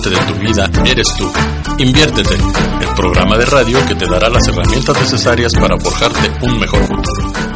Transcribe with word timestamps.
de 0.00 0.16
tu 0.16 0.34
vida 0.40 0.70
eres 0.86 1.06
tú. 1.18 1.30
Inviértete, 1.78 2.34
el 2.34 2.94
programa 2.96 3.36
de 3.36 3.44
radio 3.44 3.84
que 3.86 3.94
te 3.94 4.06
dará 4.06 4.30
las 4.30 4.48
herramientas 4.48 4.98
necesarias 4.98 5.52
para 5.60 5.78
forjarte 5.78 6.32
un 6.46 6.58
mejor 6.58 6.80
futuro. 6.86 7.51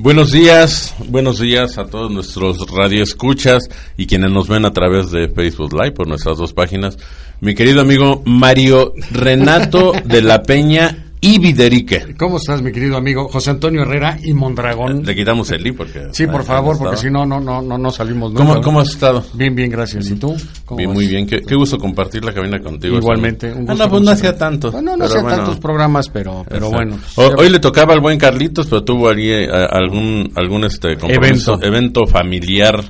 Buenos 0.00 0.30
días, 0.30 0.94
buenos 1.08 1.40
días 1.40 1.76
a 1.76 1.86
todos 1.86 2.08
nuestros 2.08 2.70
radioescuchas 2.70 3.68
y 3.96 4.06
quienes 4.06 4.30
nos 4.30 4.46
ven 4.46 4.64
a 4.64 4.70
través 4.70 5.10
de 5.10 5.28
Facebook 5.28 5.72
Live 5.72 5.90
por 5.90 6.06
nuestras 6.06 6.38
dos 6.38 6.52
páginas. 6.52 6.96
Mi 7.40 7.56
querido 7.56 7.80
amigo 7.80 8.22
Mario 8.24 8.92
Renato 9.10 9.90
de 10.04 10.22
la 10.22 10.44
Peña 10.44 11.07
y 11.20 11.38
Viderique. 11.38 12.14
¿Cómo 12.16 12.36
estás, 12.36 12.62
mi 12.62 12.72
querido 12.72 12.96
amigo 12.96 13.28
José 13.28 13.50
Antonio 13.50 13.82
Herrera 13.82 14.18
y 14.22 14.32
Mondragón? 14.32 15.02
Le 15.04 15.14
quitamos 15.14 15.50
el 15.50 15.66
I 15.66 15.72
porque... 15.72 16.08
Sí, 16.12 16.26
por 16.26 16.44
favor, 16.44 16.78
porque 16.78 16.96
si 16.96 17.10
no, 17.10 17.26
no, 17.26 17.40
no, 17.40 17.60
no, 17.60 17.78
no 17.78 17.90
salimos 17.90 18.32
nunca. 18.32 18.44
¿Cómo, 18.44 18.60
¿Cómo 18.60 18.80
has 18.80 18.90
estado? 18.90 19.24
Bien, 19.34 19.54
bien, 19.54 19.70
gracias. 19.70 20.08
¿Y 20.10 20.16
tú? 20.16 20.36
Bien, 20.76 20.92
muy 20.92 21.06
bien. 21.06 21.26
Qué, 21.26 21.40
qué, 21.40 21.54
gusto 21.54 21.78
compartir 21.78 22.24
la 22.24 22.32
cabina 22.32 22.60
contigo. 22.60 22.98
Igualmente. 22.98 23.52
Un 23.52 23.70
ah, 23.70 23.74
no, 23.74 23.88
pues 23.88 24.02
no 24.02 24.10
hacía 24.10 24.36
tantos. 24.36 24.74
No, 24.74 24.96
no, 24.96 25.04
hacía 25.04 25.22
tantos 25.22 25.58
programas, 25.58 26.08
pero, 26.08 26.44
pero 26.48 26.70
bueno. 26.70 26.98
hoy 27.16 27.48
le 27.48 27.58
tocaba 27.58 27.94
al 27.94 28.00
buen 28.00 28.18
Carlitos, 28.18 28.66
pero 28.66 28.84
tuvo 28.84 29.08
allí 29.08 29.30
eh, 29.30 29.48
algún, 29.48 30.30
algún 30.34 30.64
este 30.64 30.92
evento. 30.92 31.58
evento 31.62 32.06
familiar 32.06 32.84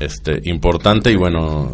este 0.00 0.40
importante 0.44 1.10
y 1.10 1.16
bueno 1.16 1.72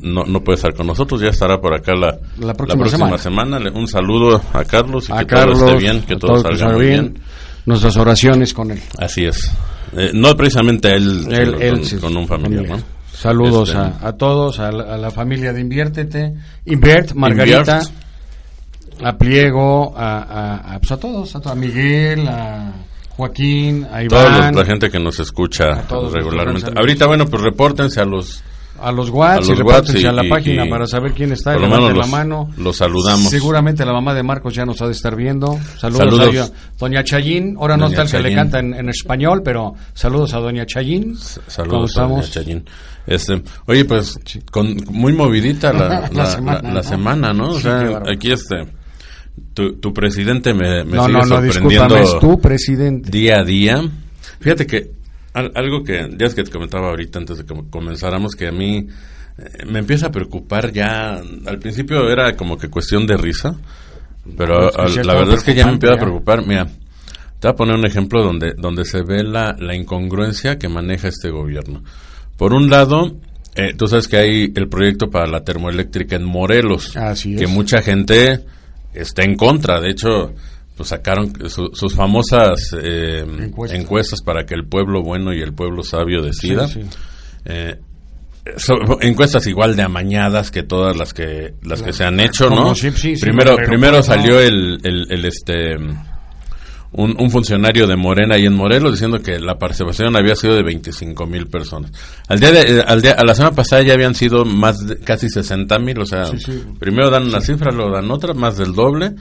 no, 0.00 0.24
no 0.24 0.40
puede 0.40 0.56
estar 0.56 0.74
con 0.74 0.86
nosotros 0.86 1.20
ya 1.20 1.28
estará 1.28 1.58
por 1.58 1.74
acá 1.74 1.94
la, 1.94 2.18
la 2.38 2.54
próxima, 2.54 3.18
semana. 3.18 3.58
un 3.74 3.86
saludo 3.86 4.40
a 4.52 4.64
Carlos 4.64 5.08
y 5.08 5.12
que 5.12 5.24
todo 5.24 5.52
esté 5.52 5.76
bien 5.76 6.02
que 6.02 6.16
todo, 6.16 6.36
salga 6.38 6.76
muy 6.76 6.86
bien. 6.86 7.18
nuestras 7.66 7.96
oraciones 7.96 8.52
con 8.54 8.70
él. 8.70 8.80
Así 8.98 9.24
es. 9.24 9.50
Eh, 9.96 10.10
no 10.14 10.34
precisamente 10.34 10.90
él, 10.94 11.26
con, 12.00 12.16
un 12.16 12.26
familiar, 12.26 12.78
saludos 13.12 13.68
este, 13.70 14.06
a, 14.06 14.12
todos 14.12 14.58
a 14.58 14.70
la, 14.70 15.10
familia 15.10 15.52
de 15.52 15.60
Inviértete. 15.60 16.34
Inviert 16.66 17.12
Margarita. 17.14 17.80
A 19.04 19.16
Pliego 19.16 19.94
a, 19.96 20.74
a, 20.74 20.78
pues 20.78 20.92
a 20.92 20.96
todos 20.96 21.34
a, 21.34 21.50
a 21.50 21.54
Miguel 21.56 22.28
a 22.28 22.72
Joaquín, 23.16 23.86
a 23.92 24.02
Iván. 24.02 24.08
Toda 24.08 24.52
la 24.52 24.64
gente 24.64 24.90
que 24.90 24.98
nos 24.98 25.20
escucha 25.20 25.84
regularmente. 26.12 26.72
Ahorita, 26.76 27.06
bueno, 27.06 27.26
pues 27.26 27.42
repórtense 27.42 28.00
a 28.00 28.04
los 28.04 28.42
a 28.80 28.90
los 28.90 29.10
WhatsApp 29.10 29.50
y 29.50 29.54
repórtense 29.54 30.08
a 30.08 30.12
la 30.12 30.24
página 30.28 30.66
para 30.68 30.86
saber 30.86 31.12
quién 31.12 31.32
está. 31.32 31.52
Por 31.52 31.62
lo 31.62 31.68
menos 31.68 31.96
la 31.96 32.06
mano. 32.06 32.50
Los 32.56 32.76
saludamos. 32.76 33.30
Seguramente 33.30 33.84
la 33.84 33.92
mamá 33.92 34.12
de 34.12 34.22
Marcos 34.22 34.54
ya 34.54 34.66
nos 34.66 34.82
ha 34.82 34.86
de 34.86 34.92
estar 34.92 35.14
viendo. 35.14 35.58
Saludos, 35.78 36.36
a 36.36 36.50
Doña 36.78 37.04
Chayín. 37.04 37.56
Ahora 37.58 37.76
no 37.76 37.86
está 37.86 38.02
el 38.02 38.10
que 38.10 38.20
le 38.20 38.34
canta 38.34 38.58
en, 38.58 38.88
español, 38.88 39.42
pero 39.44 39.74
saludos 39.94 40.34
a 40.34 40.38
Doña 40.40 40.66
Chayín. 40.66 41.16
Saludos 41.46 41.96
a 41.98 42.02
Doña 42.02 42.22
Chayín. 42.22 42.64
Este, 43.06 43.42
oye, 43.66 43.84
pues 43.84 44.18
con, 44.50 44.76
muy 44.90 45.12
movidita 45.12 45.72
la, 45.72 46.08
la, 46.62 46.82
semana, 46.82 47.32
¿no? 47.32 47.50
O 47.50 47.60
sea, 47.60 48.02
aquí 48.12 48.30
este 48.30 48.81
tu, 49.54 49.92
presidente 49.92 50.54
me, 50.54 50.84
me 50.84 50.98
sigue 50.98 51.24
sorprendiendo 51.24 51.96
es 51.96 52.18
tu 52.18 52.40
presidente. 52.40 53.10
día 53.10 53.40
a 53.40 53.44
día. 53.44 53.82
Fíjate 54.40 54.66
que 54.66 54.90
algo 55.34 55.82
que 55.82 56.08
ya 56.18 56.26
es 56.26 56.34
que 56.34 56.44
te 56.44 56.50
comentaba 56.50 56.88
ahorita 56.88 57.18
antes 57.18 57.38
de 57.38 57.44
que 57.44 57.54
comenzáramos 57.70 58.34
que 58.34 58.48
a 58.48 58.52
mí 58.52 58.86
eh, 59.38 59.66
me 59.66 59.78
empieza 59.78 60.08
a 60.08 60.10
preocupar 60.10 60.72
ya 60.72 61.14
al 61.46 61.58
principio 61.58 62.08
era 62.10 62.36
como 62.36 62.58
que 62.58 62.68
cuestión 62.68 63.06
de 63.06 63.16
risa, 63.16 63.56
pero 64.36 64.70
la 64.70 65.14
verdad 65.14 65.34
es 65.34 65.44
que 65.44 65.54
ya 65.54 65.66
me 65.66 65.72
empieza 65.72 65.94
a 65.94 65.98
preocupar. 65.98 66.46
Mira, 66.46 66.66
te 66.66 67.48
voy 67.48 67.52
a 67.52 67.56
poner 67.56 67.76
un 67.76 67.86
ejemplo 67.86 68.22
donde 68.22 68.54
donde 68.56 68.84
se 68.84 69.02
ve 69.02 69.22
la, 69.22 69.56
la 69.58 69.74
incongruencia 69.74 70.58
que 70.58 70.68
maneja 70.68 71.08
este 71.08 71.30
gobierno. 71.30 71.82
Por 72.36 72.52
un 72.52 72.68
lado, 72.68 73.16
eh, 73.54 73.74
tú 73.76 73.86
sabes 73.86 74.08
que 74.08 74.16
hay 74.16 74.52
el 74.54 74.68
proyecto 74.68 75.08
para 75.10 75.26
la 75.26 75.44
termoeléctrica 75.44 76.16
en 76.16 76.24
Morelos, 76.24 76.94
que 77.22 77.46
mucha 77.46 77.82
gente 77.82 78.44
está 78.94 79.22
en 79.24 79.36
contra. 79.36 79.80
De 79.80 79.90
hecho, 79.90 80.34
pues 80.76 80.88
sacaron 80.88 81.32
sus 81.48 81.94
famosas 81.94 82.74
eh, 82.80 83.24
encuestas. 83.70 84.22
para 84.22 84.44
que 84.44 84.54
el 84.54 84.66
pueblo 84.66 85.02
bueno 85.02 85.32
y 85.32 85.40
el 85.40 85.52
pueblo 85.52 85.82
sabio 85.82 86.22
decida. 86.22 86.68
Eh, 87.44 87.76
encuestas 89.02 89.46
igual 89.46 89.76
de 89.76 89.82
amañadas 89.82 90.50
que 90.50 90.62
todas 90.62 90.96
las 90.96 91.14
que 91.14 91.54
las 91.62 91.82
que 91.82 91.92
se 91.92 92.04
han 92.04 92.18
hecho, 92.18 92.48
¿no? 92.48 92.72
primero 93.20 93.56
primero 93.56 94.02
salió 94.02 94.40
el, 94.40 94.78
el, 94.82 95.24
este 95.24 95.76
un, 96.92 97.30
funcionario 97.30 97.86
de 97.86 97.96
Morena 97.96 98.38
y 98.38 98.44
en 98.44 98.54
Morelos 98.54 98.92
diciendo 98.92 99.20
que 99.20 99.38
la 99.38 99.58
participación 99.58 100.14
había 100.16 100.36
sido 100.36 100.54
de 100.54 100.62
25 100.62 101.26
mil 101.26 101.46
personas. 101.46 101.90
Al 102.28 102.38
día, 102.38 102.52
de, 102.52 102.60
eh, 102.60 102.84
al 102.86 103.00
día 103.00 103.12
a 103.12 103.24
la 103.24 103.34
semana 103.34 103.54
pasada 103.54 103.82
ya 103.82 103.94
habían 103.94 104.14
sido 104.14 104.44
más 104.44 104.86
de, 104.86 104.98
casi 104.98 105.28
60 105.28 105.78
mil, 105.78 106.00
o 106.00 106.06
sea, 106.06 106.24
primero 106.78 107.10
dan 107.10 107.28
una 107.28 107.40
cifra, 107.40 107.72
luego 107.72 107.92
dan 107.92 108.10
otra, 108.10 108.34
más 108.34 108.58
del 108.58 108.74
doble, 108.74 109.14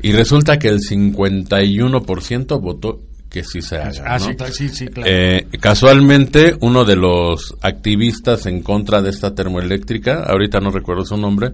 y 0.00 0.12
resulta 0.12 0.58
que 0.58 0.68
el 0.68 0.80
51% 0.80 2.60
votó 2.60 3.00
que 3.28 3.44
sí 3.44 3.60
se 3.60 3.76
haga. 3.76 4.04
Ah, 4.06 4.18
sí, 4.50 4.70
sí, 4.70 4.86
claro. 4.86 5.10
Eh, 5.10 5.48
casualmente, 5.60 6.56
uno 6.62 6.86
de 6.86 6.96
los 6.96 7.54
activistas 7.60 8.46
en 8.46 8.62
contra 8.62 9.02
de 9.02 9.10
esta 9.10 9.34
termoeléctrica, 9.34 10.24
ahorita 10.26 10.60
no 10.60 10.70
recuerdo 10.70 11.04
su 11.04 11.18
nombre, 11.18 11.52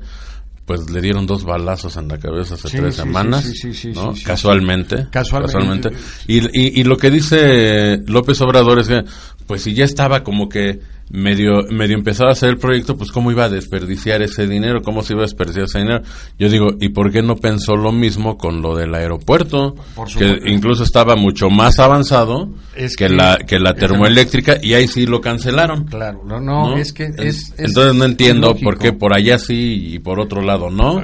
pues 0.66 0.88
le 0.91 1.00
dieron 1.00 1.26
dos 1.26 1.44
balazos 1.44 1.97
en 1.97 2.08
la 2.08 2.19
cabeza 2.19 2.54
hace 2.54 2.70
tres 2.70 2.97
semanas, 2.97 3.50
¿no? 3.94 4.14
Casualmente, 4.25 5.08
casualmente. 5.10 5.91
Y, 6.26 6.38
y, 6.38 6.80
y, 6.80 6.84
lo 6.84 6.97
que 6.97 7.10
dice 7.10 7.98
López 8.06 8.41
Obrador 8.41 8.78
es 8.78 8.88
que, 8.88 9.04
pues 9.47 9.62
si 9.62 9.75
ya 9.75 9.84
estaba 9.84 10.25
como 10.25 10.48
que 10.48 10.80
medio 11.14 11.62
medio 11.70 11.97
empezado 11.97 12.28
a 12.28 12.32
hacer 12.32 12.48
el 12.48 12.58
proyecto, 12.58 12.97
pues 12.97 13.12
cómo 13.12 13.30
iba 13.30 13.44
a 13.44 13.48
desperdiciar 13.48 14.20
ese 14.20 14.48
dinero, 14.48 14.82
cómo 14.82 15.02
se 15.02 15.12
iba 15.12 15.22
a 15.22 15.26
desperdiciar 15.26 15.66
ese 15.66 15.78
dinero. 15.78 16.02
Yo 16.38 16.48
digo, 16.48 16.70
¿y 16.80 16.88
por 16.88 17.12
qué 17.12 17.22
no 17.22 17.36
pensó 17.36 17.76
lo 17.76 17.92
mismo 17.92 18.36
con 18.36 18.60
lo 18.60 18.75
del 18.75 18.94
aeropuerto? 18.94 19.76
que 20.19 20.38
incluso 20.47 20.82
estaba 20.82 21.14
mucho 21.14 21.50
más 21.50 21.78
avanzado 21.78 22.50
que, 22.97 23.08
la 23.08 23.38
que 23.38 23.60
la 23.60 23.75
termoeléctrica 23.75 24.56
y 24.60 24.75
ahí 24.75 24.88
sí 24.88 25.06
lo 25.06 25.20
cancelaron. 25.20 25.84
Claro, 25.84 26.22
no, 26.25 26.41
no, 26.41 26.76
es 26.76 26.92
que 26.92 27.10
es, 27.16 27.54
Entonces 27.58 27.94
no 27.94 28.04
entiendo 28.04 28.56
por 28.56 28.78
qué 28.78 28.92
por 28.92 29.14
allá 29.14 29.38
sí 29.38 29.94
y 29.94 30.00
por 30.00 30.19
otro 30.19 30.42
lado 30.42 30.69
no. 30.69 31.00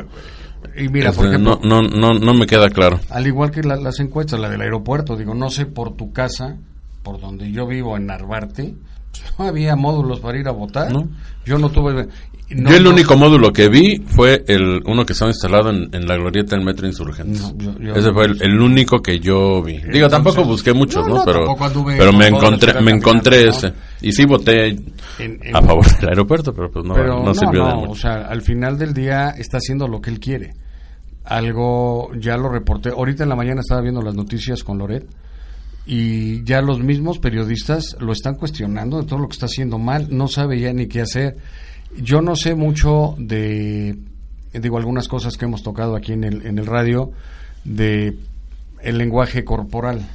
Y 0.77 0.89
mira, 0.89 1.11
este, 1.11 1.39
no, 1.39 1.61
no, 1.63 1.83
no, 1.83 2.15
no 2.15 2.35
me 2.35 2.47
queda 2.47 2.69
claro. 2.69 3.01
Al 3.11 3.27
igual 3.27 3.51
que 3.51 3.63
las 3.63 4.01
encuestas, 4.01 4.41
la 4.41 4.49
del 4.49 4.61
aeropuerto, 4.61 5.17
digo, 5.17 5.35
no 5.35 5.51
sé 5.51 5.67
por 5.67 5.95
tu 5.97 6.13
casa, 6.13 6.57
por 7.03 7.21
donde 7.21 7.51
yo 7.53 7.67
vivo 7.67 7.97
en 7.97 8.07
Narvarte, 8.07 8.75
no 9.39 9.47
había 9.47 9.77
módulos 9.77 10.21
para 10.21 10.39
ir 10.39 10.49
a 10.49 10.53
votar. 10.53 10.93
Yo 11.45 11.59
no 11.59 11.69
tuve. 11.71 12.09
yo 12.49 12.77
el 12.77 12.87
único 12.87 13.17
módulo 13.17 13.53
que 13.53 13.69
vi 13.69 14.03
fue 14.07 14.45
el 14.47 14.83
uno 14.85 15.05
que 15.05 15.13
estaba 15.13 15.31
instalado 15.31 15.71
en, 15.71 16.07
la 16.07 16.17
glorieta 16.17 16.57
del 16.57 16.65
Metro 16.65 16.87
Insurgentes. 16.87 17.55
Ese 17.95 18.13
fue 18.13 18.27
el, 18.27 18.61
único 18.61 19.01
que 19.01 19.19
yo 19.19 19.63
vi. 19.63 19.79
Digo, 19.79 20.09
tampoco 20.09 20.45
busqué 20.45 20.73
muchos, 20.73 21.07
¿no? 21.07 21.25
pero 21.25 21.57
pero 21.87 22.13
me 22.13 22.29
encontré 22.29 22.81
me 22.81 22.93
encontré 22.93 23.49
ese. 23.49 23.73
Y 24.03 24.13
sí 24.13 24.25
voté 24.25 24.79
a 25.53 25.63
favor 25.63 25.87
del 25.99 26.09
aeropuerto, 26.09 26.53
pero 26.53 26.71
pues 26.71 26.85
no, 26.85 26.95
no 26.95 27.35
sirvió 27.35 27.67
de 27.67 27.75
mucho. 27.75 27.91
O 27.93 27.97
sea, 27.97 28.27
al 28.29 28.43
final 28.43 28.79
del 28.79 28.95
día 28.95 29.31
está 29.31 29.59
haciendo 29.59 29.89
lo 29.89 30.01
que 30.01 30.11
él 30.11 30.21
quiere. 30.21 30.55
Algo, 31.25 32.11
ya 32.19 32.37
lo 32.37 32.49
reporté. 32.49 32.89
Ahorita 32.91 33.25
en 33.25 33.29
la 33.29 33.37
mañana 33.37 33.61
estaba 33.61 33.83
viendo 33.83 34.01
las 34.01 34.15
noticias 34.15 34.65
con 34.65 34.79
Loret 34.79 35.07
y 35.93 36.45
ya 36.45 36.63
los 36.63 36.79
mismos 36.79 37.19
periodistas 37.19 37.97
lo 37.99 38.13
están 38.13 38.37
cuestionando 38.37 39.01
de 39.01 39.09
todo 39.09 39.19
lo 39.19 39.27
que 39.27 39.33
está 39.33 39.47
haciendo 39.47 39.77
mal, 39.77 40.07
no 40.17 40.29
sabe 40.29 40.61
ya 40.61 40.73
ni 40.73 40.87
qué 40.87 41.01
hacer. 41.01 41.39
Yo 41.97 42.23
no 42.23 42.37
sé 42.37 42.55
mucho 42.55 43.17
de, 43.19 43.99
digo, 44.53 44.79
algunas 44.79 45.09
cosas 45.09 45.37
que 45.37 45.47
hemos 45.47 45.65
tocado 45.65 45.97
aquí 45.97 46.13
en 46.13 46.23
el, 46.23 46.47
en 46.47 46.59
el 46.61 46.67
radio, 46.67 47.11
de 47.65 48.17
el 48.81 48.99
lenguaje 48.99 49.45
corporal. 49.45 50.07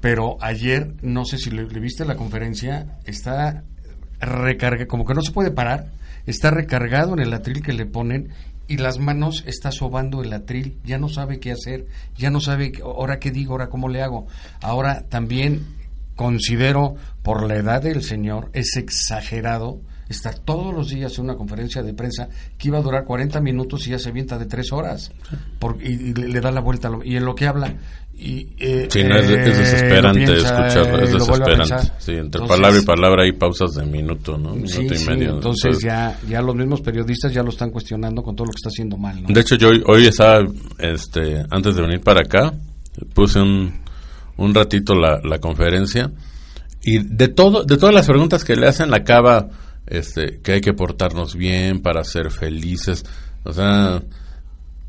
Pero 0.00 0.36
ayer, 0.40 0.94
no 1.00 1.26
sé 1.26 1.38
si 1.38 1.52
le, 1.52 1.64
le 1.68 1.78
viste 1.78 2.04
la 2.04 2.16
conferencia, 2.16 2.98
está 3.04 3.62
recargado, 4.18 4.88
como 4.88 5.04
que 5.04 5.14
no 5.14 5.22
se 5.22 5.30
puede 5.30 5.52
parar, 5.52 5.92
está 6.26 6.50
recargado 6.50 7.12
en 7.12 7.20
el 7.20 7.32
atril 7.32 7.62
que 7.62 7.72
le 7.72 7.86
ponen 7.86 8.30
y 8.72 8.78
las 8.78 8.98
manos 8.98 9.44
está 9.46 9.70
sobando 9.70 10.22
el 10.22 10.32
atril, 10.32 10.78
ya 10.82 10.96
no 10.96 11.10
sabe 11.10 11.40
qué 11.40 11.52
hacer, 11.52 11.88
ya 12.16 12.30
no 12.30 12.40
sabe 12.40 12.72
ahora 12.82 13.18
qué 13.18 13.30
digo, 13.30 13.52
ahora 13.52 13.68
cómo 13.68 13.90
le 13.90 14.00
hago. 14.00 14.28
Ahora 14.62 15.06
también 15.10 15.76
considero 16.16 16.94
por 17.22 17.46
la 17.46 17.56
edad 17.56 17.82
del 17.82 18.02
señor 18.02 18.48
es 18.54 18.78
exagerado 18.78 19.82
estar 20.12 20.38
todos 20.38 20.74
los 20.74 20.88
días 20.88 21.16
en 21.18 21.24
una 21.24 21.34
conferencia 21.34 21.82
de 21.82 21.94
prensa 21.94 22.28
que 22.56 22.68
iba 22.68 22.78
a 22.78 22.82
durar 22.82 23.04
40 23.04 23.40
minutos 23.40 23.86
y 23.86 23.90
ya 23.90 23.98
se 23.98 24.12
vienta 24.12 24.38
de 24.38 24.46
tres 24.46 24.72
horas 24.72 25.12
por, 25.58 25.82
y, 25.82 26.14
le, 26.14 26.40
da 26.40 26.50
la 26.50 26.60
vuelta 26.60 26.90
y 27.04 27.16
en 27.16 27.24
lo 27.24 27.34
que 27.34 27.46
habla 27.46 27.74
y, 28.14 28.48
eh, 28.58 28.88
sí, 28.90 29.02
no, 29.04 29.16
es, 29.16 29.24
es 29.24 29.30
eh, 29.30 29.58
desesperante 29.58 30.22
escucharlo, 30.22 31.02
es 31.02 31.12
desesperante. 31.12 31.92
Sí, 31.98 32.12
entre 32.12 32.46
palabra 32.46 32.78
y 32.78 32.84
palabra 32.84 33.22
hay 33.24 33.32
pausas 33.32 33.72
de 33.72 33.84
minuto, 33.84 34.38
¿no? 34.38 34.54
Minuto 34.54 34.70
sí, 34.70 34.86
y 35.02 35.06
medio. 35.08 35.30
entonces, 35.34 35.80
ya, 35.82 36.18
ya 36.28 36.40
los 36.42 36.54
mismos 36.54 36.82
periodistas 36.82 37.32
ya 37.32 37.42
lo 37.42 37.48
están 37.48 37.70
cuestionando 37.70 38.22
con 38.22 38.36
todo 38.36 38.46
lo 38.46 38.52
que 38.52 38.58
está 38.58 38.68
haciendo 38.68 38.96
mal. 38.96 39.22
¿no? 39.22 39.28
De 39.28 39.40
hecho, 39.40 39.56
yo 39.56 39.70
hoy, 39.70 39.82
hoy 39.86 40.06
estaba, 40.06 40.46
este, 40.78 41.42
antes 41.50 41.74
de 41.74 41.82
venir 41.82 42.00
para 42.00 42.20
acá, 42.20 42.52
puse 43.14 43.40
un, 43.40 43.80
un 44.36 44.54
ratito 44.54 44.94
la, 44.94 45.20
la 45.24 45.38
conferencia 45.38 46.12
y 46.84 46.98
de 46.98 47.28
todo, 47.28 47.64
de 47.64 47.76
todas 47.76 47.94
las 47.94 48.06
preguntas 48.06 48.44
que 48.44 48.56
le 48.56 48.66
hacen 48.66 48.92
acaba 48.92 49.48
este, 49.86 50.40
que 50.42 50.52
hay 50.52 50.60
que 50.60 50.72
portarnos 50.72 51.36
bien 51.36 51.80
para 51.80 52.04
ser 52.04 52.30
felices. 52.30 53.04
O 53.44 53.52
sea, 53.52 54.02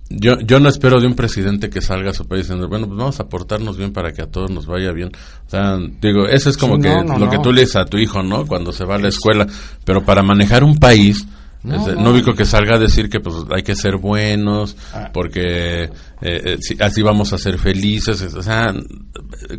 yo, 0.09 0.39
yo 0.39 0.59
no 0.59 0.69
espero 0.69 0.99
de 0.99 1.07
un 1.07 1.15
presidente 1.15 1.69
que 1.69 1.81
salga 1.81 2.11
a 2.11 2.13
su 2.13 2.27
país 2.27 2.43
diciendo, 2.43 2.67
bueno, 2.67 2.87
pues 2.87 2.97
vamos 2.97 3.19
a 3.19 3.27
portarnos 3.27 3.77
bien 3.77 3.93
para 3.93 4.11
que 4.11 4.21
a 4.21 4.27
todos 4.27 4.51
nos 4.51 4.65
vaya 4.65 4.91
bien. 4.91 5.09
O 5.47 5.49
sea, 5.49 5.77
digo, 6.01 6.27
eso 6.27 6.49
es 6.49 6.57
como 6.57 6.77
que 6.79 6.89
lo 6.89 7.29
que 7.29 7.39
tú 7.39 7.51
le 7.51 7.61
dices 7.61 7.77
a 7.77 7.85
tu 7.85 7.97
hijo, 7.97 8.21
¿no? 8.21 8.45
Cuando 8.45 8.71
se 8.71 8.85
va 8.85 8.95
a 8.95 8.99
la 8.99 9.09
escuela. 9.09 9.47
Pero 9.83 10.03
para 10.03 10.21
manejar 10.21 10.63
un 10.63 10.77
país, 10.77 11.25
no, 11.63 11.87
no, 11.95 12.35
que 12.35 12.45
salga 12.45 12.75
a 12.75 12.79
decir 12.79 13.09
que 13.09 13.19
pues 13.19 13.35
hay 13.55 13.63
que 13.63 13.75
ser 13.75 13.97
buenos 13.97 14.75
ah. 14.93 15.09
porque 15.13 15.83
eh, 15.83 15.89
eh, 16.21 16.57
así 16.79 17.01
vamos 17.01 17.31
a 17.31 17.37
ser 17.37 17.57
felices. 17.57 18.21
O 18.33 18.43
sea, 18.43 18.73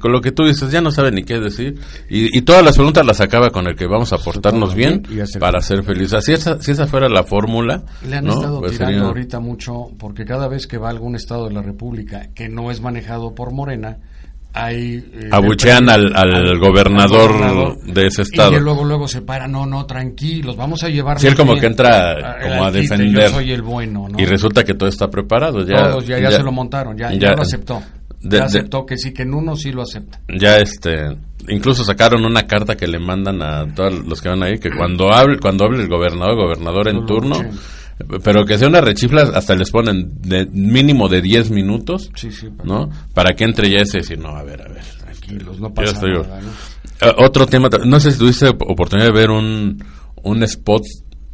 con 0.00 0.12
lo 0.12 0.20
que 0.20 0.32
tú 0.32 0.44
dices 0.44 0.70
ya 0.70 0.80
no 0.80 0.90
sabe 0.90 1.12
ni 1.12 1.24
qué 1.24 1.40
decir. 1.40 1.80
Y, 2.10 2.42
todas 2.42 2.62
las 2.62 2.76
preguntas 2.76 3.06
las 3.06 3.20
acaba 3.20 3.50
con 3.50 3.66
el 3.66 3.74
que 3.74 3.86
vamos 3.86 4.12
a 4.12 4.18
portarnos 4.18 4.74
bien, 4.74 5.02
para 5.40 5.60
ser 5.60 5.82
felices. 5.82 6.24
Si 6.24 6.32
esa, 6.32 6.60
si 6.60 6.72
esa 6.72 6.86
fuera 6.86 7.08
la 7.08 7.24
fórmula. 7.24 7.84
Le 8.06 8.16
han 8.16 8.28
estado 8.28 8.60
pues 8.60 8.72
tirando 8.72 9.06
ahorita 9.06 9.40
mucho 9.40 9.86
porque 9.98 10.24
cada 10.24 10.46
vez 10.48 10.66
que 10.66 10.76
va 10.76 10.88
a 10.88 10.90
algún 10.90 11.16
estado 11.16 11.48
de 11.48 11.54
la 11.54 11.62
República 11.62 12.28
que 12.34 12.48
no 12.48 12.70
es 12.70 12.80
manejado 12.80 13.34
por 13.34 13.52
Morena, 13.52 13.98
hay, 14.54 15.04
eh, 15.12 15.28
abuchean 15.32 15.90
al, 15.90 16.14
al, 16.14 16.58
gobernador, 16.60 17.76
de 17.82 18.06
ese 18.06 18.22
estado. 18.22 18.56
Y 18.56 18.60
luego 18.60 18.84
luego 18.84 19.08
se 19.08 19.20
para, 19.20 19.48
no, 19.48 19.66
no, 19.66 19.84
tranquilos, 19.84 20.56
vamos 20.56 20.84
a 20.84 20.88
llevar. 20.88 21.18
Sí, 21.18 21.26
él 21.26 21.34
como 21.34 21.56
que 21.56 21.66
entra 21.66 22.38
como 22.40 22.64
a 22.64 22.70
defender. 22.70 23.30
Yo 23.30 23.36
soy 23.36 23.50
el 23.50 23.62
bueno, 23.62 24.06
Y 24.16 24.24
resulta 24.24 24.62
que 24.62 24.74
todo 24.74 24.88
está 24.88 25.08
preparado. 25.08 25.66
Ya, 25.66 25.90
Todos 25.90 26.06
ya, 26.06 26.20
ya, 26.20 26.30
se 26.30 26.42
lo 26.44 26.52
montaron, 26.52 26.96
ya, 26.96 27.12
ya, 27.12 27.32
lo 27.32 27.42
aceptó. 27.42 27.82
ya 28.20 28.44
aceptó 28.44 28.86
que 28.86 28.96
sí, 28.96 29.12
que 29.12 29.22
en 29.22 29.34
uno 29.34 29.56
sí 29.56 29.72
lo 29.72 29.82
acepta. 29.82 30.20
Ya 30.28 30.58
este, 30.58 31.16
incluso 31.48 31.84
sacaron 31.84 32.24
una 32.24 32.46
carta 32.46 32.76
que 32.76 32.86
le 32.86 33.00
mandan 33.00 33.42
a 33.42 33.66
todos 33.74 34.06
los 34.06 34.22
que 34.22 34.28
van 34.28 34.44
ahí, 34.44 34.58
que 34.58 34.70
cuando 34.70 35.12
hable, 35.12 35.40
cuando 35.40 35.64
hable 35.64 35.82
el 35.82 35.88
gobernador, 35.88 36.36
gobernador 36.36 36.88
en 36.88 37.04
turno, 37.06 37.38
pero 38.22 38.44
que 38.44 38.58
sea 38.58 38.68
una 38.68 38.80
rechifla, 38.80 39.22
hasta 39.34 39.54
les 39.54 39.70
ponen 39.70 40.10
de 40.20 40.46
mínimo 40.46 41.08
de 41.08 41.22
10 41.22 41.50
minutos, 41.50 42.10
¿no? 42.64 42.90
Para 43.12 43.34
que 43.34 43.44
entre 43.44 43.70
ya 43.70 43.82
ese 43.82 43.98
y 43.98 44.00
decir, 44.00 44.18
no, 44.18 44.30
a 44.30 44.42
ver, 44.42 44.62
a 44.62 44.68
ver. 44.68 44.82
Tranquilos, 44.98 45.60
no 45.60 45.72
pasa 45.72 46.00
nada, 46.02 46.40
eh, 47.00 47.12
Otro 47.18 47.46
tema, 47.46 47.68
no 47.84 48.00
sé 48.00 48.12
si 48.12 48.18
tuviste 48.18 48.48
oportunidad 48.48 49.12
de 49.12 49.18
ver 49.18 49.30
un, 49.30 49.82
un 50.22 50.42
spot 50.42 50.82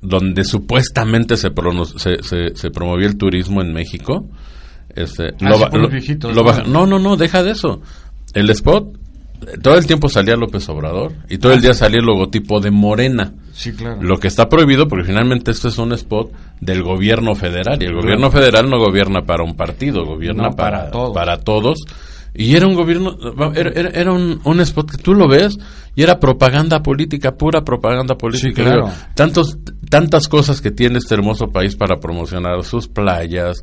donde 0.02 0.44
supuestamente 0.44 1.36
se, 1.36 1.48
se, 1.96 2.54
se, 2.54 2.70
promovió 2.70 3.06
el 3.06 3.16
turismo 3.16 3.60
en 3.62 3.72
México. 3.72 4.28
Este, 4.94 5.28
ah, 5.42 5.68
lo, 5.70 6.64
no, 6.66 6.86
no, 6.86 6.98
no, 6.98 7.16
deja 7.16 7.42
de 7.42 7.52
eso. 7.52 7.80
El 8.34 8.50
spot 8.50 8.99
todo 9.62 9.76
el 9.76 9.86
tiempo 9.86 10.08
salía 10.08 10.36
López 10.36 10.68
Obrador 10.68 11.12
y 11.28 11.38
todo 11.38 11.52
el 11.52 11.60
día 11.60 11.74
salía 11.74 11.98
el 11.98 12.06
logotipo 12.06 12.60
de 12.60 12.70
Morena. 12.70 13.32
Sí, 13.52 13.72
claro. 13.72 14.02
Lo 14.02 14.18
que 14.18 14.28
está 14.28 14.48
prohibido, 14.48 14.88
porque 14.88 15.04
finalmente 15.06 15.50
esto 15.50 15.68
es 15.68 15.78
un 15.78 15.92
spot 15.92 16.32
del 16.60 16.82
gobierno 16.82 17.34
federal 17.34 17.82
y 17.82 17.86
el 17.86 17.94
gobierno 17.94 18.30
federal 18.30 18.68
no 18.68 18.78
gobierna 18.78 19.22
para 19.22 19.44
un 19.44 19.54
partido, 19.56 20.04
gobierna 20.04 20.50
para, 20.50 20.90
para 21.12 21.38
todos 21.38 21.78
y 22.40 22.56
era 22.56 22.66
un 22.66 22.74
gobierno, 22.74 23.18
era, 23.54 23.90
era, 23.90 24.12
un, 24.12 24.40
un, 24.44 24.60
spot 24.60 24.92
que 24.92 24.96
tú 24.96 25.12
lo 25.12 25.28
ves 25.28 25.58
y 25.94 26.02
era 26.02 26.18
propaganda 26.18 26.82
política, 26.82 27.32
pura 27.32 27.60
propaganda 27.60 28.14
política. 28.16 28.62
claro. 28.62 28.90
Tantos, 29.14 29.58
tantas 29.90 30.26
cosas 30.26 30.62
que 30.62 30.70
tiene 30.70 31.00
este 31.00 31.14
hermoso 31.14 31.48
país 31.48 31.76
para 31.76 32.00
promocionar 32.00 32.64
sus 32.64 32.88
playas, 32.88 33.60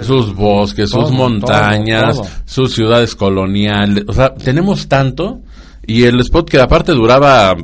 sus 0.00 0.34
bosques, 0.34 0.88
sus 0.88 1.10
montañas, 1.10 2.18
sus 2.46 2.72
ciudades 2.72 3.14
coloniales. 3.14 4.04
O 4.08 4.14
sea, 4.14 4.32
tenemos 4.32 4.88
tanto 4.88 5.40
y 5.86 6.04
el 6.04 6.18
spot 6.20 6.48
que 6.48 6.60
aparte 6.60 6.92
duraba 6.92 7.54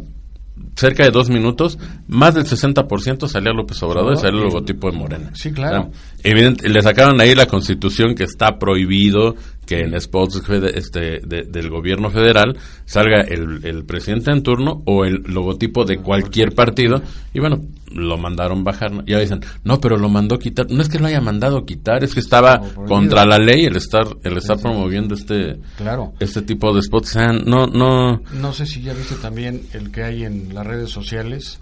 cerca 0.76 1.04
de 1.04 1.10
dos 1.10 1.28
minutos, 1.28 1.78
más 2.08 2.34
del 2.34 2.44
60% 2.44 3.28
salía 3.28 3.52
López 3.52 3.82
Obrador 3.82 4.14
y 4.14 4.16
salía 4.16 4.40
el 4.40 4.46
logotipo 4.46 4.90
de 4.90 4.96
Morena. 4.96 5.30
Sí, 5.34 5.52
claro. 5.52 5.90
evidente, 6.22 6.68
le 6.68 6.80
sacaron 6.82 7.20
ahí 7.20 7.34
la 7.34 7.46
constitución 7.46 8.14
que 8.14 8.24
está 8.24 8.58
prohibido 8.58 9.36
que 9.70 9.82
en 9.82 10.00
spots 10.00 10.42
este, 10.74 11.20
del 11.20 11.70
gobierno 11.70 12.10
federal 12.10 12.58
salga 12.86 13.20
el, 13.20 13.64
el, 13.64 13.84
presidente 13.84 14.32
en 14.32 14.42
turno 14.42 14.82
o 14.84 15.04
el 15.04 15.22
logotipo 15.28 15.84
de 15.84 15.98
cualquier 15.98 16.56
partido 16.56 17.00
y 17.32 17.38
bueno, 17.38 17.60
lo 17.92 18.18
mandaron 18.18 18.64
bajar. 18.64 18.90
Ya 19.06 19.20
dicen, 19.20 19.42
no, 19.62 19.80
pero 19.80 19.96
lo 19.96 20.08
mandó 20.08 20.40
quitar. 20.40 20.68
No 20.68 20.82
es 20.82 20.88
que 20.88 20.98
lo 20.98 21.06
haya 21.06 21.20
mandado 21.20 21.64
quitar, 21.64 22.02
es 22.02 22.14
que 22.14 22.18
estaba 22.18 22.60
contra 22.88 23.24
la 23.24 23.38
ley 23.38 23.64
el 23.64 23.76
estar 23.76 24.08
el 24.24 24.38
estar 24.38 24.58
promoviendo 24.58 25.14
este 25.14 25.60
claro. 25.76 26.14
este 26.18 26.42
tipo 26.42 26.74
de 26.74 26.82
spots. 26.82 27.16
no, 27.46 27.68
no... 27.68 28.22
No 28.32 28.52
sé 28.52 28.66
si 28.66 28.82
ya 28.82 28.92
viste 28.92 29.14
también 29.22 29.62
el 29.72 29.92
que 29.92 30.02
hay 30.02 30.24
en 30.24 30.52
las 30.52 30.66
redes 30.66 30.90
sociales 30.90 31.60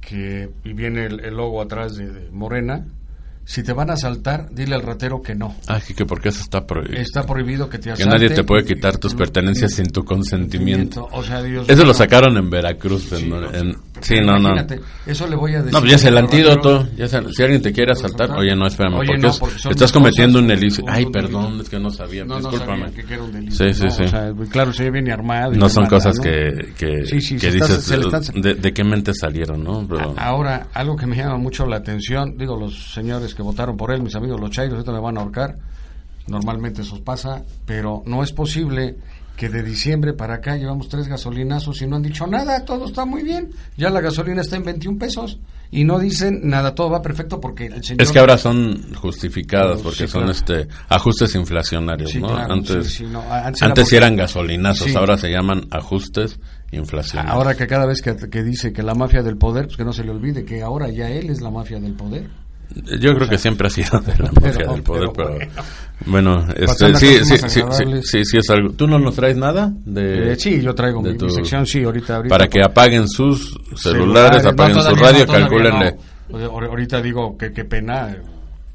que 0.00 0.50
y 0.64 0.72
viene 0.72 1.06
el, 1.06 1.36
logo 1.36 1.62
atrás 1.62 1.94
de 1.94 2.30
Morena 2.32 2.84
si 3.44 3.62
te 3.62 3.72
van 3.72 3.90
a 3.90 3.94
asaltar, 3.94 4.48
dile 4.50 4.74
al 4.74 4.82
ratero 4.82 5.20
que 5.20 5.34
no. 5.34 5.56
Ah, 5.66 5.80
que 5.80 6.06
porque 6.06 6.28
eso 6.28 6.40
está 6.40 6.64
prohibido. 6.64 7.00
Está 7.00 7.26
prohibido 7.26 7.68
que 7.68 7.78
te 7.78 7.90
asalten. 7.90 8.12
Que 8.12 8.18
nadie 8.18 8.34
te 8.34 8.44
puede 8.44 8.64
quitar 8.64 8.98
tus 8.98 9.14
pertenencias 9.14 9.74
sin 9.74 9.86
tu 9.86 10.04
consentimiento. 10.04 11.08
O 11.12 11.22
sea, 11.22 11.42
Dios 11.42 11.68
eso 11.68 11.84
lo 11.84 11.92
sacaron 11.92 12.36
en 12.36 12.48
Veracruz. 12.48 13.08
Sí, 13.10 13.30
en, 13.52 13.76
sí 14.00 14.16
no, 14.24 14.38
no. 14.38 14.54
Eso 15.06 15.26
le 15.26 15.36
voy 15.36 15.54
a 15.54 15.58
decir. 15.58 15.72
No, 15.72 15.80
pues 15.80 15.90
ya 15.90 15.96
es 15.96 16.04
el 16.04 16.18
antídoto. 16.18 16.88
Ya 16.96 17.08
si 17.08 17.42
alguien 17.42 17.60
te 17.60 17.72
quiere 17.72 17.92
asaltar, 17.92 18.30
oye, 18.30 18.54
no, 18.54 18.66
espérame, 18.66 18.98
porque, 19.38 19.70
estás 19.70 19.92
cometiendo 19.92 20.38
un 20.38 20.46
delito. 20.46 20.82
Ay, 20.88 21.06
perdón, 21.06 21.60
es 21.60 21.68
que 21.68 21.80
no 21.80 21.90
sabía. 21.90 22.24
No, 22.24 22.38
Discúlpame. 22.38 22.92
Que 22.92 23.14
era 23.14 23.22
un 23.22 23.32
delito. 23.32 23.56
Sí, 23.56 23.74
sí, 23.74 23.90
sí. 23.90 24.04
O 24.04 24.08
sea, 24.08 24.32
claro, 24.50 24.72
se 24.72 24.90
viene 24.90 25.12
armado. 25.12 25.52
No 25.52 25.68
son 25.68 25.86
cosas 25.86 26.18
que, 26.20 26.72
que, 26.78 27.02
que 27.38 27.50
dices 27.50 27.88
de, 28.34 28.72
qué 28.72 28.84
mente 28.84 29.12
salieron, 29.14 29.64
¿no? 29.64 29.86
Ahora, 30.16 30.68
algo 30.72 30.96
que 30.96 31.06
me 31.06 31.16
llama 31.16 31.38
mucho 31.38 31.66
la 31.66 31.76
atención, 31.76 32.36
digo, 32.36 32.56
los 32.56 32.92
señores 32.92 33.31
que 33.34 33.42
votaron 33.42 33.76
por 33.76 33.92
él, 33.92 34.02
amigos 34.14 34.40
los 34.40 34.50
chairos, 34.50 34.74
ahorita 34.74 34.92
me 34.92 35.00
van 35.00 35.18
a 35.18 35.20
ahorcar. 35.20 35.58
Normalmente 36.28 36.82
eso 36.82 37.02
pasa, 37.02 37.42
pero 37.66 38.02
no 38.06 38.22
es 38.22 38.32
posible 38.32 38.96
que 39.36 39.48
de 39.48 39.62
diciembre 39.62 40.12
para 40.12 40.34
acá 40.34 40.56
llevamos 40.56 40.88
tres 40.88 41.08
gasolinazos 41.08 41.80
y 41.82 41.86
no 41.86 41.96
han 41.96 42.02
dicho 42.02 42.26
nada, 42.26 42.64
todo 42.64 42.86
está 42.86 43.04
muy 43.04 43.22
bien. 43.22 43.50
Ya 43.76 43.90
la 43.90 44.00
gasolina 44.00 44.42
está 44.42 44.56
en 44.56 44.64
21 44.64 44.98
pesos 44.98 45.38
y 45.70 45.84
no 45.84 45.98
dicen 45.98 46.40
nada, 46.44 46.74
todo 46.74 46.90
va 46.90 47.02
perfecto 47.02 47.40
porque 47.40 47.66
el 47.66 47.82
señor... 47.82 48.02
Es 48.02 48.12
que 48.12 48.18
ahora 48.18 48.36
son 48.36 48.94
justificadas 48.94 49.80
porque 49.80 50.06
son 50.06 50.30
este 50.30 50.68
ajustes 50.88 51.34
inflacionarios, 51.34 52.14
¿no? 52.16 52.36
antes 52.36 53.02
antes, 53.60 53.92
eran 53.92 54.16
gasolinazos, 54.16 54.94
ahora 54.94 55.16
se 55.16 55.30
llaman 55.30 55.66
ajustes 55.70 56.38
inflacionarios. 56.70 57.34
Ahora 57.34 57.54
que 57.54 57.66
cada 57.66 57.86
vez 57.86 58.02
que, 58.02 58.14
que 58.14 58.42
dice 58.42 58.72
que 58.72 58.82
la 58.82 58.94
mafia 58.94 59.22
del 59.22 59.38
poder, 59.38 59.64
pues 59.64 59.76
que 59.76 59.84
no 59.84 59.92
se 59.92 60.04
le 60.04 60.10
olvide 60.10 60.44
que 60.44 60.62
ahora 60.62 60.90
ya 60.90 61.08
él 61.08 61.30
es 61.30 61.40
la 61.40 61.50
mafia 61.50 61.80
del 61.80 61.94
poder. 61.94 62.28
Yo 62.98 63.14
creo 63.14 63.28
que 63.28 63.38
siempre 63.38 63.66
ha 63.66 63.70
sido 63.70 64.00
de 64.00 64.16
la 64.18 64.32
mafia 64.32 64.66
del 64.66 64.82
poder, 64.82 65.10
pero, 65.14 65.38
bueno, 66.06 66.46
este, 66.56 66.94
sí, 66.96 67.24
sí, 67.24 67.36
sí, 67.48 67.62
sí, 68.02 68.24
sí, 68.24 68.38
es 68.38 68.50
algo. 68.50 68.72
¿Tú 68.72 68.86
no 68.86 68.98
nos 68.98 69.14
traes 69.14 69.36
nada? 69.36 69.72
De, 69.84 70.32
eh, 70.32 70.36
sí, 70.36 70.60
yo 70.60 70.74
traigo 70.74 71.02
mi, 71.02 71.16
sección, 71.30 71.66
sí, 71.66 71.84
ahorita. 71.84 72.16
ahorita 72.16 72.34
para 72.34 72.48
que 72.48 72.60
apaguen 72.62 73.08
sus 73.08 73.58
celulares, 73.76 74.44
apaguen 74.46 74.80
su 74.82 74.94
radio, 74.94 75.26
calculenle. 75.26 75.96
Ahorita 76.32 77.02
digo 77.02 77.36
que 77.36 77.52
qué 77.52 77.64
pena, 77.64 78.10
eh, 78.10 78.22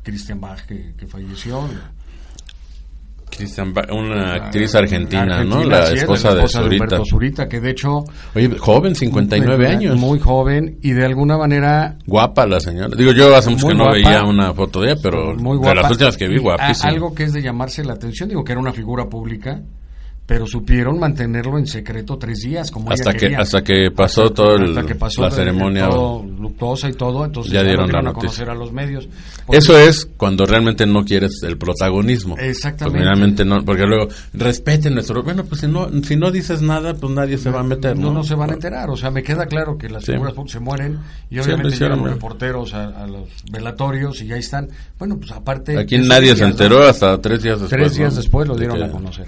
Christian 0.04 0.40
Bach 0.40 0.66
que, 0.66 0.94
que 0.98 1.08
falleció 1.08 1.68
una 3.92 4.34
actriz 4.34 4.76
argentina, 4.76 5.44
¿no? 5.44 5.64
La 5.64 5.92
esposa, 5.92 6.34
de, 6.34 6.48
Zurita. 6.48 7.00
Zurita, 7.04 7.48
que 7.48 7.60
de 7.60 7.72
hecho... 7.72 8.04
Oye, 8.36 8.58
joven, 8.58 8.96
59 8.96 9.68
años. 9.68 9.98
Muy 9.98 10.20
joven 10.20 10.78
y 10.82 10.92
de 10.92 11.06
alguna 11.06 11.38
manera... 11.38 11.98
Guapa 12.06 12.46
la 12.46 12.60
señora. 12.60 12.90
Digo, 12.96 13.12
yo 13.12 13.36
hace 13.36 13.50
mucho 13.50 13.68
que 13.68 13.76
no 13.76 13.92
veía 13.92 14.24
una 14.24 14.54
foto 14.54 14.82
de 14.82 14.92
ella, 14.92 15.02
pero 15.02 15.36
muy 15.36 15.58
guapa. 15.58 15.70
de 15.70 15.82
las 15.82 15.92
últimas 15.92 16.18
que 16.18 16.28
vi, 16.28 16.38
guapísima. 16.38 16.92
Algo 16.92 17.14
que 17.14 17.24
es 17.24 17.34
de 17.34 17.42
llamarse 17.42 17.84
la 17.84 17.94
atención, 17.94 18.30
digo 18.30 18.44
que 18.44 18.52
era 18.52 18.62
una 18.62 18.74
figura 18.74 19.06
pública, 19.06 19.62
pero 20.28 20.46
supieron 20.46 21.00
mantenerlo 21.00 21.58
en 21.58 21.66
secreto 21.66 22.18
tres 22.18 22.40
días, 22.42 22.70
como 22.70 22.92
hasta 22.92 23.12
ella 23.12 23.14
que 23.14 23.20
quería. 23.26 23.40
hasta 23.40 23.64
que 23.64 23.90
pasó 23.96 24.30
todo 24.30 24.56
el, 24.58 24.70
Hasta 24.78 24.86
que 24.86 24.96
pasó 24.96 25.22
la 25.22 25.32
ceremonia. 25.32 25.88
todo 25.90 26.24
luctuosa 26.24 26.90
y 26.90 26.94
todo, 26.94 27.24
entonces 27.26 27.54
Ya 27.54 27.64
dieron 27.64 27.90
la 27.90 28.00
a 28.10 28.14
conocer 28.14 28.50
a 28.50 28.54
los 28.54 28.72
medios. 28.74 29.08
Porque- 29.46 29.58
Eso 29.60 29.80
es 29.80 30.06
cuando 30.18 30.46
realmente 30.46 30.86
no 30.86 31.06
quieres 31.06 31.42
el 31.44 31.58
protagonismo. 31.58 32.36
Exactamente. 32.38 33.08
Porque 33.18 33.46
no, 33.46 33.64
porque 33.66 33.84
luego 33.86 34.10
respeten 34.34 34.96
nuestro. 34.96 35.24
Bueno, 35.24 35.46
pues 35.46 35.62
si 35.62 35.68
no 35.68 35.90
si 36.04 36.18
no 36.18 36.30
dices 36.30 36.62
nada, 36.62 36.94
pues 36.94 37.14
nadie 37.14 37.38
se 37.38 37.50
va 37.50 37.62
a 37.62 37.64
meter. 37.64 37.96
no, 37.98 38.08
No, 38.08 38.16
no 38.16 38.24
se 38.24 38.36
van 38.36 38.50
a 38.52 38.54
enterar. 38.56 38.90
O 38.90 38.98
sea, 38.98 39.10
me 39.12 39.24
queda 39.24 39.46
claro 39.46 39.78
que 39.78 39.90
las 39.90 40.04
Sí. 40.04 40.12
figuras 40.12 40.34
se 40.48 40.60
mueren 40.60 41.00
y 41.30 41.40
obviamente 41.40 41.78
llegan 41.78 42.00
los 42.00 42.10
reporteros 42.12 42.74
a, 42.74 42.88
a 43.04 43.08
los 43.08 43.30
velatorios 43.50 44.22
y 44.22 44.28
ya 44.28 44.36
están. 44.36 44.68
Bueno, 45.00 45.18
pues 45.18 45.32
aparte. 45.32 45.78
Aquí 45.80 45.98
nadie 46.00 46.36
se 46.36 46.44
enteró 46.44 46.84
hasta 46.84 47.18
tres 47.22 47.42
días 47.44 47.62
después. 47.62 47.82
Tres 47.82 47.96
días 47.96 48.14
¿no? 48.14 48.18
después 48.20 48.46
lo 48.48 48.56
De 48.56 48.60
dieron 48.62 48.78
que- 48.80 48.84
a 48.86 48.92
conocer. 48.92 49.26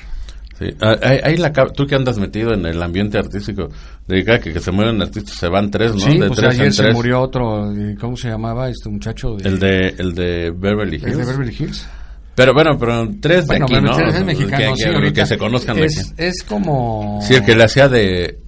Sí. 0.59 0.65
Ah, 0.81 0.95
Ahí, 1.01 1.19
ahí 1.23 1.37
la, 1.37 1.53
tú 1.53 1.87
que 1.87 1.95
andas 1.95 2.17
metido 2.19 2.53
en 2.53 2.65
el 2.65 2.83
ambiente 2.83 3.17
artístico, 3.17 3.69
de 4.07 4.23
que, 4.25 4.39
que, 4.51 4.59
se 4.59 4.71
mueren 4.71 5.01
artistas, 5.01 5.35
se 5.37 5.47
van 5.47 5.71
tres, 5.71 5.93
¿no? 5.93 5.99
Sí, 6.01 6.17
de 6.17 6.27
pues 6.27 6.39
tres 6.39 6.53
ayer 6.53 6.65
en 6.65 6.73
se 6.73 6.83
tres. 6.83 6.93
murió 6.95 7.21
otro, 7.21 7.71
eh, 7.71 7.95
¿cómo 7.99 8.17
se 8.17 8.27
llamaba 8.27 8.69
este 8.69 8.89
muchacho? 8.89 9.35
De, 9.35 9.47
El 9.47 9.57
de, 9.59 9.95
el 9.97 10.13
de 10.13 10.51
Beverly 10.51 10.97
el 10.97 11.03
Hills. 11.03 11.17
de 11.17 11.25
Beverly 11.25 11.55
Hills. 11.57 11.87
Pero 12.35 12.53
bueno, 12.53 12.77
pero 12.77 13.07
tres 13.21 13.47
de 13.47 13.57
Bueno, 13.59 13.65
aquí, 13.65 13.81
¿no? 13.85 13.99
es 14.09 14.25
mexicano, 14.25 14.73
que, 14.75 14.83
sí, 14.83 14.89
que- 15.01 15.13
que 15.13 15.25
se 15.25 15.37
conozcan 15.37 15.75
de 15.77 15.85
es, 15.85 15.99
aquí. 15.99 16.13
es 16.17 16.43
como... 16.43 17.19
Sí, 17.21 17.35
el 17.35 17.43
que 17.45 17.55
le 17.55 17.63
hacía 17.63 17.87
de 17.89 18.39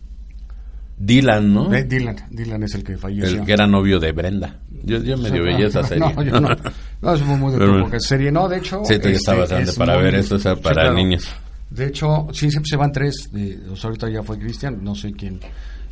Dylan, 0.97 1.53
¿no? 1.53 1.73
Eh, 1.73 1.83
Dylan, 1.83 2.15
Dylan 2.29 2.63
es 2.63 2.75
el 2.75 2.83
que 2.83 2.97
falleció. 2.97 3.39
El 3.39 3.45
que 3.45 3.53
era 3.53 3.65
novio 3.67 3.99
de 3.99 4.11
Brenda. 4.11 4.59
Yo, 4.83 4.97
yo 4.99 5.17
medio 5.17 5.43
veía 5.43 5.67
esa 5.67 5.83
serie. 5.83 6.13
No, 6.13 6.23
yo 6.23 6.39
no. 6.39 6.49
No, 7.01 7.15
es 7.15 7.21
muy 7.25 7.51
de 7.89 7.99
serie. 7.99 8.31
No, 8.31 8.47
de 8.47 8.57
hecho... 8.57 8.81
Sí, 8.85 8.99
tú 8.99 9.09
ya 9.09 9.15
este, 9.15 9.31
estabas 9.31 9.51
es 9.51 9.75
para 9.75 9.95
muy- 9.95 10.03
ver 10.03 10.15
eso, 10.15 10.35
o 10.35 10.39
sea, 10.39 10.53
Sí, 10.55 10.61
para 10.61 10.83
claro. 10.83 10.93
niños. 10.93 11.27
De 11.71 11.87
hecho, 11.87 12.27
sí, 12.33 12.51
siempre 12.51 12.69
se 12.69 12.75
van 12.77 12.91
tres. 12.91 13.31
De, 13.31 13.59
o 13.71 13.75
sea, 13.75 13.87
ahorita 13.89 14.09
ya 14.09 14.21
fue 14.21 14.37
Cristian, 14.37 14.83
no 14.83 14.93
sé 14.93 15.11
quién. 15.13 15.39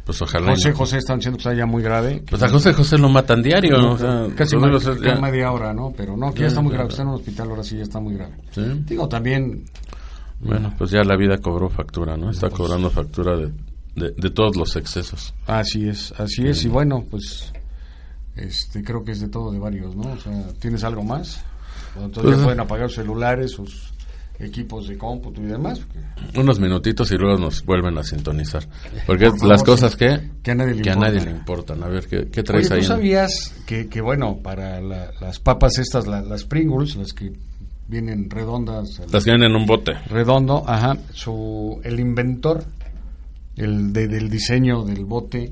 Pues 0.05 0.21
ojalá. 0.21 0.51
José 0.51 0.69
no. 0.71 0.75
José 0.75 0.97
están 0.97 1.17
diciendo 1.19 1.37
que 1.37 1.41
está 1.41 1.53
ya 1.53 1.65
muy 1.65 1.81
grave. 1.81 2.23
Pues 2.29 2.41
a 2.43 2.49
José 2.49 2.73
José 2.73 2.97
lo 2.97 3.09
matan 3.09 3.41
diario. 3.43 3.91
o 3.93 3.97
sea, 3.97 4.27
Casi 4.35 4.55
ma- 4.57 4.69
José 4.71 4.91
ya- 5.03 5.15
media 5.19 5.51
hora, 5.51 5.73
¿no? 5.73 5.91
Pero 5.95 6.17
no, 6.17 6.31
que 6.33 6.39
ya 6.39 6.41
Ya, 6.43 6.47
está 6.47 6.61
muy 6.61 6.73
grave. 6.73 6.89
Está 6.89 7.01
en 7.03 7.07
un 7.09 7.15
hospital 7.15 7.49
ahora 7.49 7.63
sí, 7.63 7.77
ya 7.77 7.83
está 7.83 7.99
muy 7.99 8.15
grave. 8.15 8.33
Sí. 8.51 8.61
Digo, 8.85 9.07
también 9.07 9.65
Bueno, 10.41 10.73
pues 10.77 10.91
ya 10.91 11.03
la 11.03 11.15
vida 11.17 11.37
cobró 11.37 11.69
factura, 11.69 12.17
¿no? 12.17 12.29
Está 12.31 12.49
cobrando 12.49 12.89
factura 12.89 13.35
de, 13.37 13.51
de, 13.95 14.11
de 14.11 14.29
todos 14.31 14.55
los 14.55 14.75
excesos. 14.77 15.33
Así 15.47 15.87
es, 15.87 16.13
así 16.19 16.47
es. 16.47 16.63
Y 16.65 16.69
bueno, 16.69 17.05
pues 17.09 17.51
este 18.35 18.83
creo 18.83 19.03
que 19.03 19.11
es 19.11 19.19
de 19.19 19.27
todo, 19.27 19.51
de 19.51 19.59
varios, 19.59 19.95
¿no? 19.95 20.11
O 20.11 20.17
sea, 20.17 20.47
¿tienes 20.59 20.83
algo 20.83 21.03
más? 21.03 21.43
Entonces 21.95 22.23
Pues, 22.23 22.37
ya 22.37 22.43
pueden 22.43 22.59
apagar 22.61 22.87
sus 22.87 22.95
celulares, 22.97 23.51
sus 23.51 23.88
equipos 24.39 24.87
de 24.87 24.97
cómputo 24.97 25.41
y 25.41 25.45
demás. 25.45 25.79
porque 25.79 26.39
Unos 26.39 26.59
minutitos 26.59 27.11
y 27.11 27.17
luego 27.17 27.37
nos 27.39 27.63
vuelven 27.65 27.97
a 27.97 28.03
sintonizar. 28.03 28.63
Porque 29.05 29.25
Por 29.29 29.39
favor, 29.39 29.49
las 29.53 29.63
cosas 29.63 29.95
que, 29.95 30.29
Que 30.41 30.51
a 30.51 30.55
nadie 30.55 30.75
le 30.75 30.81
que 30.81 30.89
a 30.91 30.95
nadie 30.95 31.21
le 31.21 31.31
importan. 31.31 31.83
A 31.83 31.87
ver, 31.87 32.07
¿qué, 32.07 32.27
qué 32.29 32.39
Oye, 32.39 32.43
traes 32.43 32.67
¿tú 32.69 32.73
ahí? 32.75 32.83
sabías 32.83 33.53
que, 33.65 33.87
que 33.87 33.99
bueno, 34.01 34.37
para 34.41 34.79
la- 34.81 35.11
las 35.19 35.39
papas 35.39 35.77
estas, 35.77 36.07
la- 36.07 36.21
las 36.21 36.45
Pringles, 36.45 36.95
las 36.95 37.13
que 37.13 37.33
vienen 37.87 38.29
redondas, 38.29 39.01
Las 39.11 39.23
que 39.25 39.31
vienen 39.31 39.51
en 39.51 39.55
un 39.57 39.65
bote. 39.65 39.93
redondo, 40.09 40.63
ajá, 40.67 40.95
su, 41.13 41.79
el 41.83 41.99
inventor 41.99 42.63
el 43.57 43.91
de- 43.91 44.07
del 44.07 44.29
diseño 44.29 44.83
del 44.83 45.03
bote, 45.05 45.51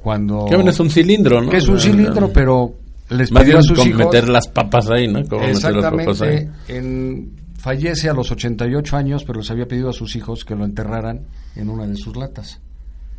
cuando... 0.00 0.46
Que 0.48 0.54
es 0.70 0.78
un 0.80 0.90
cilindro, 0.90 1.42
¿no? 1.42 1.50
que 1.50 1.56
es 1.56 1.66
un 1.68 1.80
cilindro, 1.80 2.30
pero 2.32 2.74
les 3.10 3.30
pidió 3.30 3.58
a 3.58 3.62
sus 3.62 3.76
con 3.78 3.88
hijos... 3.88 4.04
meter 4.04 4.28
las 4.28 4.46
papas 4.46 4.88
ahí, 4.90 5.08
¿no? 5.08 5.24
¿Cómo 5.26 5.42
meter 5.46 5.74
las 5.74 5.90
papas 5.90 6.22
ahí? 6.22 6.28
Exactamente, 6.36 6.50
en- 6.68 7.47
fallece 7.58 8.08
a 8.08 8.14
los 8.14 8.30
88 8.30 8.96
años, 8.96 9.24
pero 9.24 9.40
les 9.40 9.50
había 9.50 9.66
pedido 9.66 9.90
a 9.90 9.92
sus 9.92 10.16
hijos 10.16 10.44
que 10.44 10.54
lo 10.54 10.64
enterraran 10.64 11.26
en 11.56 11.68
una 11.68 11.86
de 11.86 11.96
sus 11.96 12.16
latas. 12.16 12.60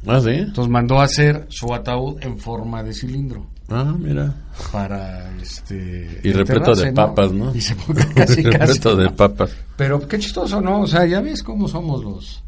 Ah, 0.08 0.20
sí. 0.22 0.30
Entonces 0.32 0.72
mandó 0.72 1.00
a 1.00 1.04
hacer 1.04 1.46
su 1.50 1.74
ataúd 1.74 2.18
en 2.22 2.38
forma 2.40 2.82
de 2.84 2.94
cilindro 2.94 3.48
Ah, 3.68 3.94
mira. 4.00 4.34
para 4.72 5.30
este 5.40 6.22
Y 6.24 6.32
repleto 6.32 6.74
de 6.74 6.92
papas, 6.94 7.32
¿no? 7.34 7.54
Y 7.54 7.62
se 7.62 7.76
pone 7.76 8.06
casi, 8.16 8.42
casi, 8.44 8.58
repleto 8.58 8.96
de 8.96 9.10
papas. 9.12 9.52
Pero 9.76 10.08
qué 10.08 10.18
chistoso, 10.18 10.60
¿no? 10.62 10.82
O 10.82 10.88
sea, 10.88 11.06
ya 11.06 11.22
ves 11.22 11.44
cómo 11.44 11.68
somos 11.68 12.04
los 12.04 12.44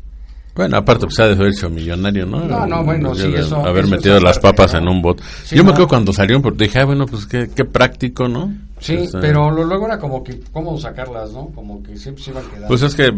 Bueno, 0.53 0.77
aparte, 0.77 1.05
pues 1.05 1.17
ha 1.20 1.27
de 1.27 1.34
haber 1.34 1.48
hecho 1.48 1.70
millonario, 1.70 2.25
¿no? 2.25 2.46
No, 2.46 2.65
no, 2.67 2.84
bueno, 2.84 3.15
sí, 3.15 3.34
eso- 3.34 3.65
Haber 3.65 3.86
eso 3.86 3.96
metido 3.96 4.17
es 4.17 4.24
las 4.24 4.38
papas 4.38 4.74
en 4.74 4.88
un 4.88 5.01
bot. 5.01 5.22
Sí, 5.46 5.55
Yo 5.55 5.63
me 5.63 5.70
acuerdo 5.72 5.88
cuando 5.88 6.12
salieron, 6.12 6.41
porque 6.41 6.65
dije, 6.65 6.79
ah, 6.79 6.86
bueno, 6.86 7.05
pues 7.05 7.25
qué, 7.25 7.50
qué 7.55 7.63
práctico, 7.63 8.27
¿no? 8.27 8.53
Sí, 8.79 8.96
Este, 8.96 9.20
pero 9.20 9.50
luego 9.51 9.86
era 9.86 9.98
como 10.00 10.24
que 10.24 10.39
cómo 10.51 10.77
sacarlas, 10.77 11.31
¿no? 11.31 11.48
Como 11.55 11.81
que 11.84 11.96
siempre 11.98 12.24
se 12.24 12.31
iban 12.31 12.43
quedando. 12.46 12.67
Pues 12.67 12.81
es 12.81 12.96
que. 12.96 13.10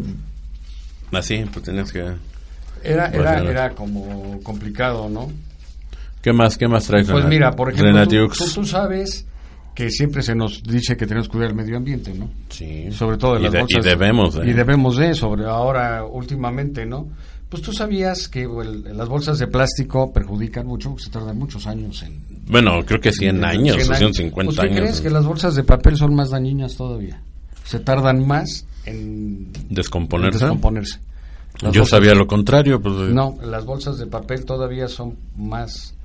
Así, 1.11 1.43
pues 1.51 1.65
tenías 1.65 1.91
que. 1.91 1.99
era 2.83 3.07
era 3.07 3.39
era 3.39 3.69
como 3.71 4.39
complicado, 4.43 5.09
¿no? 5.09 5.31
¿Qué 6.21 6.33
más, 6.33 6.57
qué 6.57 6.67
más 6.67 6.85
traes? 6.85 7.09
Pues 7.09 7.23
Renat- 7.25 7.29
mira, 7.29 7.51
por 7.51 7.71
ejemplo, 7.71 8.07
tú, 8.07 8.27
tú- 8.29 8.51
tú 8.53 8.65
sabes 8.65 9.25
que 9.75 9.89
siempre 9.89 10.21
se 10.21 10.35
nos 10.35 10.61
dice 10.63 10.95
que 10.95 11.07
tenemos 11.07 11.27
que 11.27 11.33
cuidar 11.33 11.49
el 11.49 11.55
medio 11.55 11.77
ambiente, 11.77 12.13
¿no? 12.13 12.29
Sí. 12.49 12.91
Sobre 12.91 13.17
todo 13.17 13.33
de 13.35 13.39
y, 13.39 13.43
las 13.43 13.53
de- 13.53 13.59
bolsas. 13.61 13.85
y 13.85 13.89
debemos, 13.89 14.35
¿eh? 14.35 14.41
Y 14.45 14.53
debemos 14.53 14.97
de, 14.97 15.13
sobre 15.15 15.45
ahora 15.45 16.03
últimamente, 16.05 16.85
¿no? 16.85 17.07
Pues 17.49 17.61
tú 17.63 17.71
sabías 17.73 18.27
que 18.29 18.43
el- 18.43 18.97
las 18.97 19.07
bolsas 19.09 19.37
de 19.39 19.47
plástico 19.47 20.11
perjudican 20.11 20.65
mucho, 20.67 20.95
se 20.97 21.09
tardan 21.09 21.37
muchos 21.37 21.65
años 21.67 22.01
en... 22.03 22.19
Bueno, 22.47 22.83
creo 22.85 22.99
que 22.99 23.11
100 23.11 23.43
años, 23.45 23.75
100 23.77 23.91
o 23.91 23.95
150 23.95 24.45
Pues, 24.49 24.59
¿qué 24.59 24.67
años. 24.73 24.79
crees? 24.81 25.01
Que 25.01 25.09
las 25.09 25.25
bolsas 25.25 25.55
de 25.55 25.63
papel 25.63 25.95
son 25.97 26.15
más 26.15 26.29
dañinas 26.31 26.75
todavía. 26.75 27.21
Se 27.63 27.79
tardan 27.79 28.25
más 28.27 28.65
en 28.85 29.51
Descomponerse. 29.69 30.37
en 30.39 30.41
descomponerse. 30.49 30.99
Las 31.61 31.71
Yo 31.73 31.85
sabía 31.85 32.13
lo 32.15 32.25
contrario, 32.27 32.81
pues. 32.81 32.95
No, 33.13 33.37
las 33.43 33.63
bolsas 33.65 33.97
de 33.99 34.07
papel 34.07 34.43
todavía 34.45 34.87
son 34.87 35.15
más 35.37 35.95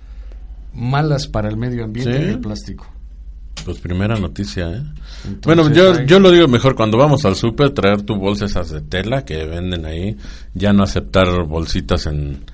malas 0.75 1.27
para 1.27 1.49
el 1.49 1.57
medio 1.57 1.85
ambiente 1.85 2.13
¿Sí? 2.13 2.19
que 2.25 2.31
el 2.31 2.41
plástico. 2.41 2.87
Pues 3.65 3.79
primera 3.79 4.17
noticia, 4.17 4.71
¿eh? 4.71 4.83
Entonces, 5.27 5.41
bueno, 5.45 5.71
yo, 5.73 6.03
yo 6.05 6.21
lo 6.21 6.31
digo 6.31 6.49
mejor 6.49 6.75
cuando 6.75 6.97
vamos 6.97 7.25
al 7.25 7.35
súper, 7.37 7.71
traer 7.71 8.03
tu 8.03 8.17
bolsa 8.17 8.45
esas 8.47 8.71
de 8.71 8.81
tela 8.81 9.25
que 9.25 9.45
venden 9.45 9.85
ahí, 9.85 10.17
ya 10.55 10.73
no 10.73 10.83
aceptar 10.85 11.45
bolsitas 11.45 12.07
en, 12.07 12.45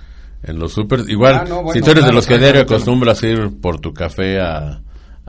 en 0.43 0.59
los 0.59 0.73
súper. 0.73 1.01
Igual, 1.09 1.35
Ah, 1.35 1.45
no, 1.49 1.63
bueno, 1.63 1.73
si 1.73 1.81
tú 1.83 1.91
eres 1.91 2.05
de 2.07 2.13
los 2.13 2.27
que 2.27 2.39
diario 2.39 2.63
claro. 2.65 2.77
acostumbras 2.77 3.23
ir 3.23 3.51
por 3.61 3.81
tu 3.81 3.93
café 3.93 4.41
a, 4.41 4.81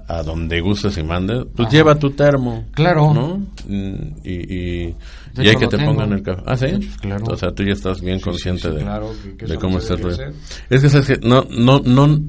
a 0.08 0.24
donde 0.24 0.62
gustes 0.62 0.98
y 0.98 1.04
mandes, 1.04 1.44
pues 1.56 1.68
Ajá. 1.68 1.76
lleva 1.78 1.96
tu 2.00 2.12
termo. 2.12 2.66
Claro. 2.74 3.14
¿No? 3.14 3.38
Mm, 3.68 4.14
Y, 4.24 4.34
y, 4.56 4.96
y 5.38 5.48
hay 5.50 5.56
que 5.58 5.68
te 5.68 5.78
tengo. 5.78 5.92
pongan 5.94 6.14
el 6.14 6.24
café. 6.24 6.42
Ah, 6.46 6.56
sí. 6.58 6.68
Claro. 7.02 7.26
O 7.28 7.36
sea, 7.36 7.52
tú 7.52 7.64
ya 7.64 7.74
estás 7.74 8.02
bien 8.02 8.20
Sí, 8.20 8.24
consciente 8.24 8.62
sí, 8.62 8.68
sí, 8.70 8.76
de, 8.76 8.82
claro, 8.82 9.12
que- 9.24 9.36
que 9.38 9.46
de 9.46 9.56
cómo 9.58 9.78
está 9.80 9.96
el. 9.96 10.34
Es 10.70 10.82
que, 10.82 10.90
¿sabes 10.90 11.08
qué? 11.08 11.20
No, 11.28 11.46
no, 11.50 11.80
no, 11.86 12.20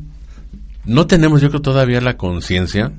no 0.85 1.07
tenemos, 1.07 1.41
yo 1.41 1.49
creo, 1.49 1.63
todavía 1.63 2.01
la 2.01 2.17
conciencia 2.17 2.93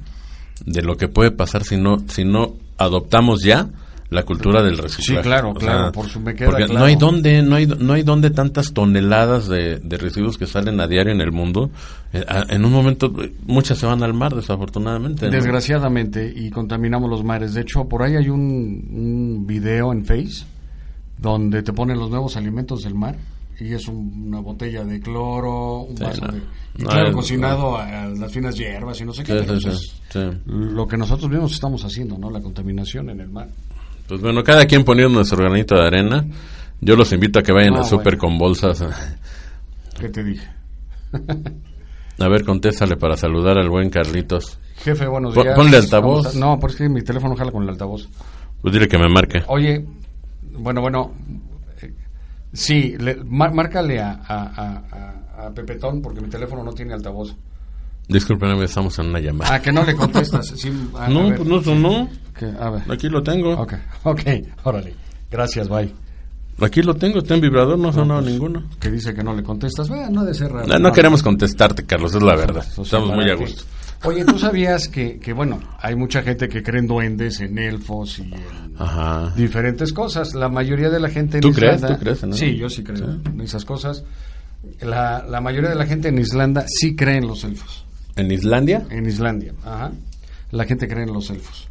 de 0.66 0.82
lo 0.82 0.96
que 0.98 1.08
puede 1.08 1.32
pasar 1.32 1.64
si 1.64 1.78
no, 1.78 1.98
si 2.08 2.24
no 2.26 2.54
adoptamos 2.78 3.44
ya 3.44 3.68
la 4.10 4.24
cultura 4.24 4.64
del 4.64 4.78
reciclaje. 4.78 5.22
Sí, 5.22 5.22
claro, 5.22 5.50
O 5.50 5.54
claro, 5.54 5.80
sea, 5.84 5.92
por 5.92 6.08
su- 6.08 6.22
me 6.22 6.34
queda 6.34 6.48
porque 6.50 6.64
claro. 6.66 6.80
no 6.80 6.86
hay 6.86 6.96
donde, 6.96 7.42
no 7.42 7.56
hay, 7.58 7.66
no 7.68 7.92
hay 7.94 8.04
donde 8.04 8.30
tantas 8.30 8.72
toneladas 8.74 9.50
de, 9.50 9.80
de 9.80 9.98
residuos 9.98 10.38
que 10.38 10.46
salen 10.46 10.80
a 10.80 10.88
diario 10.88 11.12
en 11.12 11.20
el 11.20 11.34
mundo. 11.34 11.70
Eh, 12.14 12.24
a- 12.26 12.46
en 12.48 12.64
un 12.64 12.72
momento, 12.72 13.12
eh, 13.22 13.34
muchas 13.46 13.78
se 13.78 13.86
van 13.86 14.04
al 14.04 14.14
mar, 14.14 14.34
desafortunadamente. 14.34 15.26
¿no? 15.26 15.32
Desgraciadamente, 15.34 16.32
y 16.34 16.50
contaminamos 16.52 17.10
los 17.10 17.24
mares. 17.26 17.54
De 17.54 17.62
hecho, 17.62 17.84
por 17.90 18.02
ahí 18.02 18.16
hay 18.16 18.30
un, 18.30 18.40
un 18.90 19.46
video 19.46 19.92
en 19.92 20.06
Face 20.06 20.46
donde 21.18 21.62
te 21.64 21.74
ponen 21.74 22.00
los 22.00 22.10
nuevos 22.10 22.38
alimentos 22.38 22.84
del 22.84 22.96
mar 22.96 23.18
y 23.60 23.74
es 23.74 23.88
un- 23.88 24.26
una 24.28 24.40
botella 24.40 24.84
de 24.84 25.00
cloro, 25.00 25.82
un 25.82 25.98
Sí, 25.98 26.04
vaso 26.04 26.26
no. 26.26 26.32
de... 26.34 26.38
Y 26.78 26.84
No, 26.84 26.90
claro, 26.90 27.10
es- 27.10 27.16
cocinado 27.16 27.76
a, 27.78 28.04
a 28.04 28.08
las 28.08 28.32
finas 28.32 28.56
hierbas 28.56 29.00
y 29.02 29.06
no 29.06 29.14
sé 29.14 29.24
qué. 29.24 29.40
Sí, 29.40 29.46
pero 29.48 29.60
sí. 29.60 30.40
Lo 30.46 30.88
que 30.88 30.98
nosotros 30.98 31.30
mismos 31.30 31.54
estamos 31.54 31.84
haciendo, 31.84 32.18
¿no? 32.18 32.30
La 32.30 32.42
contaminación 32.42 33.10
en 33.10 33.20
el 33.22 33.30
mar. 33.30 33.50
Pues 34.08 34.22
bueno, 34.22 34.44
cada 34.44 34.66
quien 34.66 34.84
poniendo 34.84 35.16
nuestro 35.16 35.38
granito 35.38 35.76
de 35.76 35.86
arena. 35.88 36.26
Yo 36.80 36.96
los 36.96 37.12
invito 37.12 37.40
a 37.40 37.42
que 37.44 37.52
vayan 37.52 37.74
Ah, 37.76 37.80
al 37.80 37.86
súper 37.86 38.18
bueno. 38.18 38.20
con 38.20 38.38
bolsas. 38.38 38.84
¿Qué 40.00 40.10
te 40.10 40.24
dije? 40.24 40.48
A 42.20 42.28
ver, 42.30 42.44
contéstale 42.46 42.98
para 42.98 43.16
saludar 43.18 43.58
al 43.60 43.70
buen 43.70 43.90
Carlitos. 43.90 44.60
Jefe, 44.78 45.08
buenos 45.08 45.36
días. 45.36 45.56
ponle 45.56 45.78
altavoz. 45.78 46.36
A- 46.36 46.40
No, 46.40 46.60
porque 46.60 46.88
mi 46.90 47.02
teléfono 47.04 47.36
jala 47.36 47.52
con 47.52 47.64
el 47.64 47.70
altavoz. 47.70 48.08
Pues 48.62 48.74
dile 48.74 48.88
que 48.88 48.98
me 48.98 49.08
marque. 49.08 49.44
Oye, 49.48 49.86
bueno, 50.54 50.82
bueno, 50.82 51.12
sí, 52.58 52.96
le- 52.98 53.24
mar- 53.24 53.54
márcale 53.54 54.00
a, 54.00 54.12
a, 54.28 54.44
a- 54.44 55.46
a- 55.48 55.52
Pepetón 55.54 56.02
porque 56.02 56.20
mi 56.22 56.30
teléfono 56.30 56.64
no 56.64 56.74
tiene 56.74 56.94
altavoz. 56.94 57.36
Discúlpenme, 58.08 58.64
estamos 58.66 58.98
en 59.00 59.08
una 59.08 59.20
llamada. 59.20 59.56
Ah, 59.56 59.62
que 59.62 59.72
no 59.72 59.84
le 59.84 59.94
contestas. 59.96 60.48
Sí, 60.58 60.72
a- 60.96 61.06
a 61.06 61.10
no, 61.10 61.28
pues 61.36 61.48
no 61.48 61.62
sonó. 61.62 62.10
ver. 62.40 62.92
Aquí 62.92 63.10
lo 63.10 63.22
tengo. 63.22 63.54
Ok, 63.54 63.74
ok, 64.04 64.22
órale. 64.64 64.96
Gracias, 65.30 65.68
bye. 65.70 65.94
Aquí 66.60 66.82
lo 66.82 66.96
tengo, 66.96 67.20
está 67.20 67.36
en 67.36 67.42
vibrador, 67.42 67.78
no 67.78 67.90
ha 67.90 67.94
sonado 67.94 68.22
ninguno. 68.22 68.64
Que 68.80 68.90
dice 68.90 69.14
que 69.14 69.24
no 69.24 69.34
le 69.36 69.44
contestas. 69.44 69.90
Bueno, 69.90 70.10
no 70.10 70.26
de 70.26 70.34
ser 70.34 70.52
raro. 70.52 70.66
No, 70.68 70.80
no 70.80 70.92
queremos 70.92 71.22
contestarte, 71.22 71.86
Carlos, 71.86 72.16
es 72.16 72.24
la 72.24 72.36
verdad. 72.36 72.66
Pues, 72.76 72.88
Estamos 72.88 73.14
muy 73.14 73.30
a 73.30 73.36
gusto. 73.36 73.64
Oye, 74.04 74.24
¿tú 74.26 74.38
sabías 74.38 74.88
que, 74.88 75.18
que, 75.20 75.34
bueno, 75.34 75.60
hay 75.82 75.96
mucha 75.96 76.22
gente 76.22 76.48
que 76.48 76.62
cree 76.62 76.80
en 76.82 76.88
duendes, 76.88 77.40
en 77.42 77.58
elfos 77.58 78.20
y 78.20 78.24
en 78.24 78.34
Ajá. 78.78 79.34
diferentes 79.36 79.92
cosas? 79.92 80.36
La 80.36 80.50
mayoría 80.50 80.90
de 80.90 81.00
la 81.00 81.10
gente 81.10 81.38
en 81.38 81.42
¿Tú 81.42 81.52
crees? 81.52 81.76
Islanda... 81.78 81.96
¿Tú 81.98 82.04
crees 82.04 82.24
en? 82.24 82.34
Sí, 82.34 82.56
yo 82.58 82.70
sí 82.70 82.84
creo 82.84 83.18
en 83.26 83.42
esas 83.42 83.66
cosas. 83.66 84.04
La, 84.82 85.26
la 85.28 85.42
mayoría 85.42 85.70
de 85.70 85.76
la 85.76 85.86
gente 85.86 86.10
en 86.10 86.20
Islanda 86.20 86.66
sí 86.68 86.96
cree 86.96 87.18
en 87.18 87.28
los 87.28 87.44
elfos. 87.44 87.86
¿En 88.16 88.32
Islandia? 88.32 88.86
En 88.90 89.08
Islandia, 89.08 89.54
ajá. 89.64 89.92
La 90.52 90.66
gente 90.66 90.88
cree 90.88 91.04
en 91.04 91.14
los 91.14 91.30
elfos. 91.30 91.68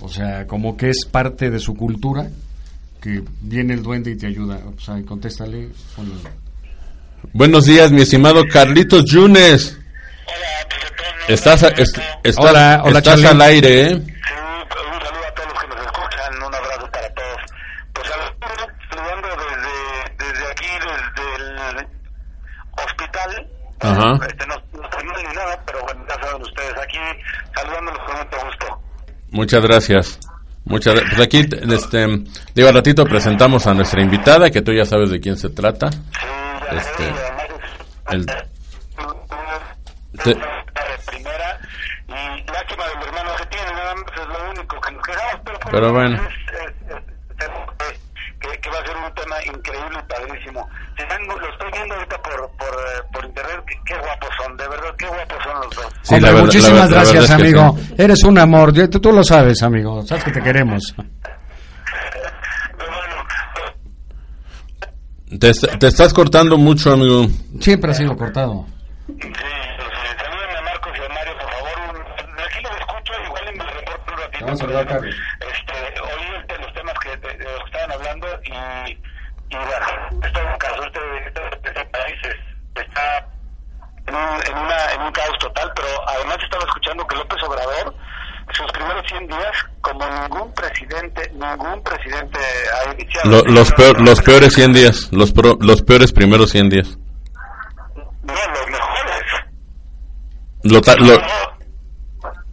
O 0.00 0.08
sea, 0.08 0.46
como 0.46 0.76
que 0.76 0.90
es 0.90 1.06
parte 1.10 1.50
de 1.50 1.58
su 1.58 1.74
cultura 1.74 2.28
que 3.00 3.22
viene 3.40 3.74
el 3.74 3.82
duende 3.82 4.10
y 4.10 4.16
te 4.16 4.26
ayuda. 4.26 4.60
O 4.76 4.78
sea, 4.80 5.00
contéstale. 5.04 5.68
ponle- 5.96 6.12
Buenos 7.32 7.64
días, 7.64 7.90
mi 7.92 8.02
estimado 8.02 8.42
Carlitos 8.50 9.04
Yunes. 9.06 9.78
Hola. 10.26 10.95
Estás, 11.28 11.62
estás, 11.62 12.04
Hola, 12.38 12.82
hola, 12.84 12.98
estás 12.98 13.24
al 13.24 13.40
aire, 13.42 13.80
¿eh? 13.80 13.88
Sí, 13.88 13.92
un 13.92 14.68
saludo 14.68 15.26
a 15.26 15.34
todos 15.34 15.48
los 15.48 15.60
que 15.60 15.68
nos 15.68 15.80
escuchan, 15.86 16.36
un 16.36 16.54
abrazo 16.54 16.90
para 16.92 17.08
todos. 17.14 17.40
Pues 17.94 18.08
saludando 18.90 19.28
desde, 19.28 20.24
desde 20.24 20.50
aquí, 20.52 20.66
desde 21.16 21.34
el 21.36 21.86
hospital. 22.84 23.50
Ajá. 23.80 24.26
Este, 24.26 24.46
no, 24.46 24.54
no 24.72 25.16
ni 25.18 25.34
nada, 25.34 25.60
pero 25.66 25.82
bueno, 25.82 26.04
ya 26.08 26.14
saben 26.22 26.42
ustedes, 26.42 26.74
aquí 26.80 26.98
saludándolos 27.56 28.00
con 28.06 28.16
mucho 28.18 28.46
gusto. 28.46 28.82
Muchas 29.30 29.62
gracias. 29.62 30.20
Muchas 30.64 30.94
gra- 30.94 31.08
Pues 31.10 31.20
aquí, 31.26 31.38
este, 31.74 32.06
digo, 32.54 32.68
al 32.68 32.74
ratito 32.74 33.04
presentamos 33.04 33.66
a 33.66 33.74
nuestra 33.74 34.00
invitada, 34.02 34.50
que 34.50 34.62
tú 34.62 34.72
ya 34.72 34.84
sabes 34.84 35.10
de 35.10 35.20
quién 35.20 35.36
se 35.36 35.48
trata. 35.50 35.90
Sí, 35.90 35.98
ya 36.70 36.76
Este, 36.78 37.04
sé, 37.04 37.10
además 37.10 37.46
es- 38.08 38.14
el- 38.14 38.26
Te- 40.22 40.40
primera 41.06 41.58
y 42.08 42.52
lástima 42.52 42.84
del 42.88 43.02
hermano 43.08 43.30
que 43.38 43.46
tiene, 43.46 43.70
nada 43.72 43.94
más 43.94 44.04
es 44.20 44.26
lo 44.26 44.50
único 44.50 44.80
que 44.80 44.90
nos 44.92 45.02
quedamos, 45.06 45.40
pero, 45.44 45.58
por 45.60 45.70
Pero 45.72 45.92
bueno. 45.92 46.16
es- 46.16 46.60
es- 46.60 46.74
que- 48.38 48.60
que, 48.60 48.70
va 48.70 48.78
a 48.78 48.86
ser 48.86 48.96
un 48.96 49.14
tema 49.14 49.36
increíble 49.44 49.98
y 49.98 50.12
padrísimo. 50.12 50.68
Se 50.96 51.02
están- 51.02 51.26
lo 51.26 51.48
estoy 51.50 51.70
viendo 51.72 51.94
ahorita 51.94 52.16
por, 52.22 52.50
por, 52.56 52.68
eh, 52.68 53.02
por 53.12 53.24
internet, 53.24 53.60
qué, 53.66 53.74
qué 53.86 53.98
guapos 53.98 54.28
son, 54.42 54.56
de 54.56 54.68
verdad, 54.68 54.94
qué 54.98 55.06
guapos 55.06 55.38
son 55.42 55.54
los 55.60 55.70
dos. 55.76 55.86
Sí, 56.02 56.14
Hombre, 56.14 56.30
verdad- 56.30 56.44
muchísimas 56.44 56.78
la 56.78 56.84
ver- 56.84 56.90
la 56.90 56.96
gracias, 56.96 57.14
verdad 57.30 57.46
es 57.46 57.52
que 57.52 57.58
amigo. 57.60 57.78
sí. 57.78 57.94
Eres 57.98 58.24
un 58.24 58.38
amor. 58.38 58.72
Tú, 58.90 59.00
tú 59.00 59.12
lo 59.12 59.24
sabes, 59.24 59.62
amigo. 59.62 60.02
Sabes 60.06 60.24
que 60.24 60.32
te 60.32 60.42
queremos. 60.42 60.94
Te, 65.40 65.50
te 65.52 65.86
estás 65.88 66.14
cortando 66.14 66.56
mucho, 66.56 66.92
amigo. 66.92 67.26
Siempre 67.60 67.90
ha 67.90 67.94
sido 67.94 68.16
cortado. 68.16 68.64
sí, 69.06 69.12
pues, 69.18 69.32
eh, 69.42 70.16
salúdenme 70.18 70.56
a 70.58 70.62
Marcos 70.62 70.92
y 70.96 71.04
a 71.04 71.08
Mario, 71.14 71.32
por 71.34 71.50
favor. 71.50 71.96
Un- 71.96 72.40
aquí 72.40 72.62
los 72.62 72.72
escucho, 72.78 73.12
igual 73.26 73.42
y 73.52 73.58
me 73.58 73.64
Vamos 74.40 74.60
a 74.60 74.64
saludar 74.64 74.82
a 74.82 74.86
Carlos. 74.88 75.14
este, 75.40 76.00
oí 76.00 76.36
este, 76.40 76.58
los 76.58 76.72
temas 76.74 76.94
que, 77.00 77.10
de, 77.16 77.36
de 77.38 77.44
los 77.44 77.58
que 77.60 77.66
estaban 77.66 77.92
hablando 77.92 78.26
y, 78.44 78.92
y 79.50 79.56
bueno, 79.56 79.86
esto 80.26 80.40
es 80.40 80.46
un 80.46 80.58
caso, 80.58 80.82
este, 80.86 81.00
este, 81.26 81.68
este 81.68 81.84
país 81.86 82.16
es- 82.24 82.82
está 82.84 83.26
en 84.06 84.14
un, 84.14 84.46
en, 84.46 84.58
una, 84.64 84.92
en 84.94 85.00
un 85.02 85.12
caos 85.12 85.36
total, 85.40 85.70
pero 85.74 85.88
además 86.08 86.36
estaba 86.42 86.64
escuchando 86.64 87.06
que 87.06 87.16
López 87.16 87.42
Obrador, 87.44 87.94
sus 88.52 88.70
primeros 88.72 89.02
100 89.08 89.26
días, 89.26 89.56
como 89.80 90.06
ningún 90.08 90.52
presidente, 90.54 91.30
ningún 91.32 91.82
presidente 91.82 92.38
ha 92.38 92.92
iniciado. 92.92 93.30
Lo- 93.30 93.42
los, 93.52 93.72
peor- 93.72 94.00
los 94.00 94.20
peores 94.22 94.54
100 94.54 94.72
días, 94.72 95.08
los, 95.12 95.32
pro- 95.32 95.58
los 95.60 95.82
peores 95.82 96.12
primeros 96.12 96.50
100 96.50 96.68
días. 96.68 96.98
No, 98.22 98.34
los 98.34 98.66
mejores. 98.70 99.24
Lo, 100.62 100.80
ta- 100.80 100.96
lo, 100.96 101.16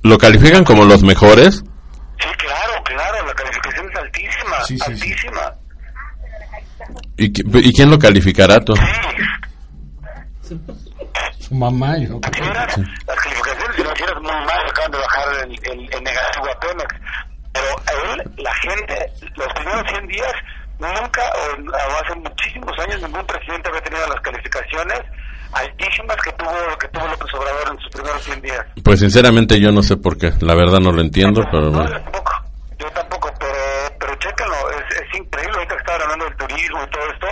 lo 0.03 0.17
califican 0.17 0.63
como 0.63 0.85
los 0.85 1.03
mejores. 1.03 1.63
Claro, 2.95 3.25
la 3.27 3.33
calificación 3.33 3.89
es 3.91 3.97
altísima, 3.99 4.61
Sí, 4.65 4.77
sí, 4.77 4.83
sí. 4.85 4.91
altísima. 4.91 5.53
¿Y, 7.17 7.31
qui- 7.31 7.65
¿Y 7.65 7.73
quién 7.73 7.89
lo 7.89 7.97
calificará? 7.99 8.59
tú? 8.59 8.73
Sí, 10.41 10.59
Su 11.39 11.55
mamá 11.55 11.97
y 11.97 12.07
yo. 12.07 12.19
financieras, 12.19 12.77
las 13.07 13.17
calificaciones 13.17 13.75
financieras 13.75 14.15
muy 14.21 14.31
mal, 14.31 14.59
acaban 14.69 14.91
de 14.91 14.97
bajar 14.97 15.25
el, 15.43 15.51
el, 15.51 15.93
el 15.93 16.03
negativo 16.03 16.45
a 16.51 16.59
Pemex. 16.59 16.95
Pero 17.53 17.67
a 17.85 18.13
él, 18.13 18.31
la 18.37 18.53
gente, 18.55 19.11
los 19.35 19.47
primeros 19.53 19.83
100 19.89 20.07
días, 20.07 20.33
nunca, 20.79 21.21
o, 21.21 22.03
hace 22.03 22.15
muchísimos 22.19 22.71
años, 22.79 23.01
ningún 23.03 23.25
presidente 23.25 23.69
había 23.69 23.81
tenido 23.81 24.07
las 24.07 24.19
calificaciones 24.21 24.99
altísimas 25.53 26.17
que 26.23 26.31
tuvo, 26.33 26.77
que 26.79 26.87
tuvo 26.87 27.07
López 27.07 27.33
Obrador 27.35 27.71
en 27.73 27.79
sus 27.79 27.89
primeros 27.91 28.23
100 28.23 28.41
días. 28.41 28.65
Pues 28.83 28.99
sinceramente 28.99 29.59
yo 29.61 29.71
no 29.71 29.83
sé 29.83 29.97
por 29.97 30.17
qué. 30.17 30.31
La 30.41 30.55
verdad 30.55 30.79
no 30.79 30.91
lo 30.91 31.01
entiendo, 31.01 31.43
pero 31.51 31.69
No, 31.69 31.85
tampoco, 31.87 32.31
yo 32.83 32.91
tampoco, 32.91 33.31
pero, 33.39 33.53
pero 33.99 34.15
chéquenlo, 34.15 34.55
es, 34.71 34.97
es 34.97 35.19
increíble, 35.19 35.53
ahorita 35.55 35.75
que 35.75 35.81
estaban 35.81 36.01
hablando 36.03 36.25
del 36.25 36.35
turismo 36.37 36.79
y 36.83 36.89
todo 36.89 37.03
esto, 37.13 37.27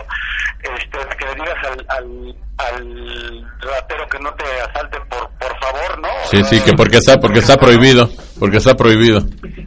este, 0.64 1.18
que 1.18 1.26
le 1.26 1.36
digas 1.36 1.58
al, 1.66 1.86
al, 1.90 2.36
al 2.58 3.52
ratero 3.62 4.08
que 4.10 4.20
no 4.20 4.34
te 4.36 4.46
asalte, 4.62 4.98
por, 5.10 5.30
por 5.40 5.60
favor, 5.60 6.00
¿no? 6.00 6.10
Sí, 6.30 6.44
sí, 6.46 6.62
que 6.62 6.74
porque 6.74 6.98
está, 6.98 7.18
porque 7.20 7.40
está 7.40 7.58
prohibido. 7.58 8.10
Porque 8.40 8.58
está 8.58 8.74
prohibido. 8.76 9.20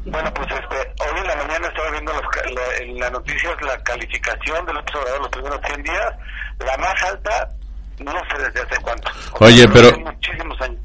Bueno, 0.06 0.32
pues 0.34 0.48
este, 0.50 0.76
hoy 1.04 1.18
en 1.20 1.26
la 1.26 1.36
mañana 1.36 1.68
estaba 1.68 1.90
viendo 1.90 2.12
los, 2.12 2.22
la- 2.54 2.76
en 2.84 2.98
las 2.98 3.12
noticias 3.12 3.52
la 3.62 3.76
calificación 3.82 4.64
de 4.66 4.72
López 4.72 4.94
Obrador 4.96 5.20
los 5.20 5.28
primeros 5.28 5.60
100 5.66 5.82
días, 5.82 6.10
la 6.64 6.76
más 6.78 7.02
alta, 7.04 7.48
no 7.98 8.12
sé 8.12 8.42
desde 8.42 8.61
hace 8.61 8.80
cuánto. 8.82 9.11
Oye, 9.40 9.66
pero-. 9.68 9.90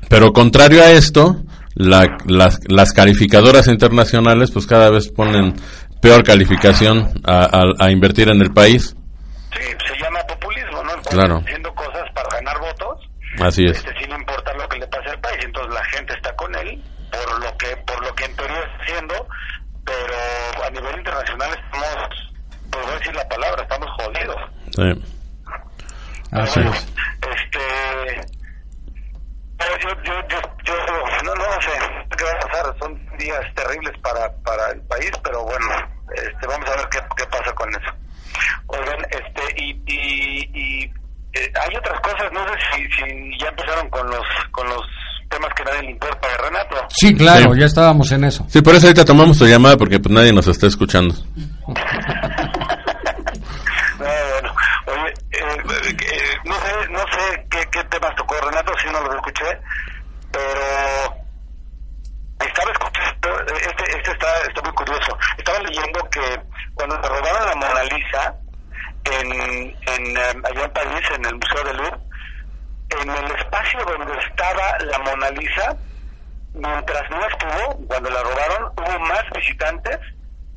Pero 0.10 0.34
contrario 0.34 0.82
a 0.84 0.90
esto, 0.92 1.36
la- 1.80 2.18
las, 2.28 2.60
las 2.68 2.94
calificadoras 2.94 3.68
internacionales 3.68 4.52
pues 4.52 4.68
cada 4.68 4.92
vez 4.92 5.10
ponen 5.10 5.56
peor 6.02 6.24
calificación 6.24 7.10
a, 7.26 7.46
a- 7.46 7.86
a 7.86 7.90
invertir 7.92 8.30
en 8.30 8.42
el 8.42 8.52
país. 8.54 8.96
Sí, 9.54 9.64
se 9.88 10.04
llama 10.04 10.20
populismo, 10.28 10.84
¿no? 10.84 10.90
Entonces, 10.92 11.14
Claro. 11.14 11.38
Haciendo 11.40 11.74
cosas 11.74 12.04
para 12.14 12.28
ganar 12.38 12.60
votos. 12.60 13.10
Así 13.42 13.64
es. 13.66 13.78
este, 13.78 13.92
sin 14.00 14.12
importar 14.12 14.56
lo 14.58 14.68
que 14.70 14.78
le 14.80 14.88
pase 14.88 15.10
al 15.10 15.20
país. 15.22 15.38
Entonces 15.44 15.74
la 15.74 15.84
gente 15.86 16.14
está 16.14 16.36
con 16.36 16.54
él 16.56 16.82
por 17.12 17.40
lo 17.44 17.58
que 17.58 17.76
por 17.88 18.06
lo 18.06 18.14
que 18.14 18.26
en 18.26 18.36
teoría 18.36 18.58
está 18.60 18.84
haciendo, 18.84 19.28
pero 19.86 20.64
a 20.66 20.70
nivel 20.70 20.98
internacional 21.00 21.50
estamos, 21.52 22.10
pues 22.72 22.86
voy 22.86 22.94
a 22.94 22.98
decir 23.00 23.16
la 23.16 23.28
palabra, 23.28 23.64
estamos 23.64 23.90
jodidos. 23.98 24.36
Sí. 24.76 25.12
Así 26.32 26.60
es. 26.60 26.88
Este, 27.36 28.39
pero 29.60 29.78
yo, 29.78 29.90
yo, 30.04 30.14
yo, 30.30 30.38
yo 30.64 30.74
no, 31.24 31.36
no 31.36 31.62
sé 31.62 31.72
qué 32.18 32.24
va 32.24 32.32
a 32.32 32.40
pasar. 32.48 32.76
Son 32.80 33.18
días 33.18 33.42
terribles 33.56 33.94
para, 34.02 34.32
para 34.44 34.72
el 34.72 34.82
país, 34.84 35.12
pero 35.24 35.44
bueno, 35.44 35.66
este, 36.16 36.48
vamos 36.48 36.68
a 36.70 36.76
ver 36.78 36.88
qué, 36.90 37.00
qué 37.18 37.26
pasa 37.26 37.52
con 37.54 37.70
eso. 37.70 37.92
Oigan, 38.68 39.00
este, 39.12 39.42
y, 39.64 39.72
y, 39.86 40.50
y 40.54 40.84
eh, 41.34 41.52
hay 41.62 41.76
otras 41.78 42.00
cosas, 42.02 42.32
no 42.32 42.40
sé 42.48 42.54
si, 42.74 42.84
si 42.92 43.40
ya 43.40 43.48
empezaron 43.50 43.90
con 43.90 44.08
los, 44.10 44.26
con 44.52 44.68
los 44.70 44.82
temas 45.30 45.52
que 45.56 45.64
nadie 45.64 45.82
le 45.84 45.92
importa 45.92 46.28
de 46.28 46.38
Renato. 46.38 46.76
Sí, 46.90 47.16
claro, 47.16 47.54
Sí. 47.54 47.60
ya 47.60 47.66
estábamos 47.66 48.12
en 48.12 48.24
eso. 48.24 48.46
Sí, 48.50 48.62
por 48.62 48.74
eso 48.76 48.88
ahorita 48.88 49.06
tomamos 49.06 49.38
tu 49.38 49.46
llamada 49.46 49.78
porque 49.78 50.00
pues 50.00 50.14
nadie 50.14 50.34
nos 50.34 50.48
está 50.48 50.68
escuchando. 50.68 51.14
No, 54.00 54.06
bueno, 54.06 54.56
oye, 54.88 55.14
eh, 55.32 55.98
eh, 56.02 56.38
no 56.46 56.56
sé, 56.56 56.72
no 56.90 57.00
sé 57.00 57.46
qué, 57.72 57.84
temas 57.86 58.16
tocó 58.16 58.36
Renato, 58.42 58.74
si 58.80 58.90
no 58.90 59.02
los 59.02 59.16
escuché, 59.16 59.60
pero 60.32 61.16
estaba 62.40 62.72
escuchando, 62.72 63.56
este, 63.56 63.98
este 63.98 64.12
está, 64.12 64.42
está 64.48 64.62
muy 64.62 64.72
curioso, 64.74 65.18
estaba 65.38 65.60
leyendo 65.60 66.10
que 66.10 66.42
cuando 66.74 66.96
se 67.02 67.10
robaron 67.10 67.46
la 67.46 67.56
Mona 67.56 67.84
Lisa 67.84 68.36
en, 69.06 69.32
en, 69.32 70.18
eh, 70.18 70.42
allá 70.44 70.64
en 70.64 70.74
París, 70.74 71.10
en 71.16 71.26
el 71.26 71.36
Museo 71.36 71.64
de 71.64 71.74
Louvre, 71.74 72.00
en 73.02 73.10
el 73.10 73.32
espacio 73.38 73.80
donde 73.86 74.18
estaba 74.20 74.78
la 74.80 75.00
Mona 75.00 75.30
Lisa, 75.32 75.76
mientras 76.54 77.10
no 77.10 77.28
estuvo, 77.28 77.88
cuando 77.88 78.10
la 78.10 78.24
robaron, 78.24 78.72
hubo 78.78 79.00
más 79.00 79.24
visitantes 79.36 80.00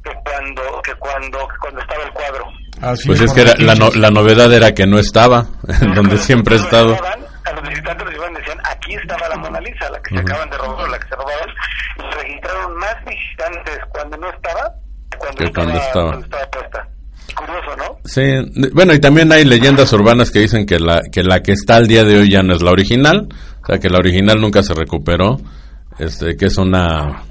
que 0.03 0.12
cuando 0.25 0.83
que 0.83 0.94
cuando 0.96 1.48
que 1.48 1.57
cuando 1.59 1.81
estaba 1.81 2.03
el 2.03 2.12
cuadro. 2.12 2.48
Así 2.81 3.07
Pues 3.07 3.21
es 3.21 3.27
por 3.27 3.35
que 3.37 3.43
era- 3.43 3.55
la, 3.59 3.75
no- 3.75 3.91
la 3.91 4.11
novedad 4.11 4.53
era 4.53 4.73
que 4.73 4.87
no 4.87 4.99
estaba, 4.99 5.47
en 5.81 5.95
donde 5.95 6.19
siempre 6.19 6.57
ha 6.57 6.59
estado. 6.59 6.95
llevaban, 6.95 7.21
A 7.45 7.53
los 7.53 7.69
visitantes 7.69 8.05
los 8.05 8.13
llevaban 8.15 8.33
y 8.35 8.39
decían, 8.39 8.59
aquí 8.69 8.95
estaba 8.95 9.29
la 9.29 9.37
Mona 9.37 9.61
Lisa, 9.61 9.91
la 9.91 10.01
que 10.01 10.09
se 10.11 10.15
Ujú. 10.17 10.27
acaban 10.27 10.51
de 10.51 10.59
robar, 10.59 10.89
la 10.91 10.99
que 10.99 11.09
se 11.09 11.15
robaron, 11.17 11.51
y 11.99 12.15
registraron 12.23 12.77
más 12.77 12.95
visitantes 13.07 13.79
cuando 13.91 14.17
no 14.17 14.29
estaba 14.31 14.75
que 15.11 15.19
cuando, 15.19 15.37
Que 15.39 15.45
estaba, 15.45 15.67
cuando 15.67 15.81
estaba. 15.87 16.07
cuando 16.11 16.25
estaba 16.27 16.51
puesta. 16.51 16.89
Curioso, 17.37 17.77
¿no? 17.79 17.99
Sí, 18.05 18.71
bueno, 18.75 18.95
y 18.95 18.99
también 19.01 19.33
hay 19.33 19.45
leyendas 19.45 19.93
urbanas 19.93 20.31
que 20.31 20.41
dicen 20.41 20.67
que 20.67 20.79
la, 20.81 21.01
que 21.13 21.23
la 21.23 21.41
que 21.41 21.53
está 21.53 21.77
al 21.77 21.87
día 21.87 22.03
de 22.05 22.19
hoy 22.19 22.31
ya 22.31 22.43
no 22.43 22.55
es 22.55 22.63
la 22.63 22.73
original, 22.73 23.29
o 23.63 23.67
sea, 23.67 23.79
que 23.79 23.89
la 23.89 23.99
original 23.99 24.41
nunca 24.41 24.63
se 24.63 24.75
recuperó, 24.75 25.37
este, 25.99 26.37
que 26.37 26.47
es 26.47 26.59
una, 26.59 27.23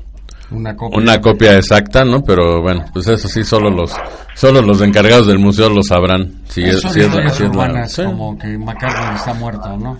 Una 0.51 0.75
copia. 0.75 0.97
una 0.99 1.21
copia 1.21 1.55
exacta, 1.57 2.03
¿no? 2.03 2.21
Pero 2.21 2.61
bueno, 2.61 2.83
pues 2.93 3.07
eso 3.07 3.27
sí, 3.27 3.43
solo 3.43 3.69
los, 3.69 3.91
solo 4.35 4.61
los 4.61 4.81
encargados 4.81 5.27
del 5.27 5.39
museo 5.39 5.69
lo 5.69 5.81
sabrán. 5.81 6.41
Si 6.49 6.61
es, 6.63 6.81
si 6.81 6.87
es, 6.87 6.97
historias 7.07 7.35
si 7.37 7.43
es 7.43 7.49
la- 7.49 7.55
urbanas, 7.63 7.91
sí. 7.93 8.03
como 8.03 8.37
que 8.37 8.47
McCartney 8.57 9.15
está 9.15 9.33
muerto, 9.33 9.77
¿no? 9.77 9.97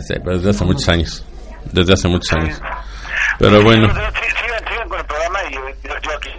Sí, 0.00 0.14
pero 0.22 0.36
desde 0.36 0.50
hace 0.50 0.64
muchos 0.64 0.88
años. 0.88 1.24
desde 1.72 1.92
hace 1.94 2.08
muchos 2.08 2.30
años. 2.32 2.60
Pero 3.38 3.62
bueno. 3.62 3.88
Sigan, 3.88 4.12
sigan 4.14 4.88
con 4.88 4.98
el 5.00 5.06
programa 5.06 5.38
y 5.50 5.54
yo, 5.54 5.60
yo 5.88 6.10
aquí 6.16 6.30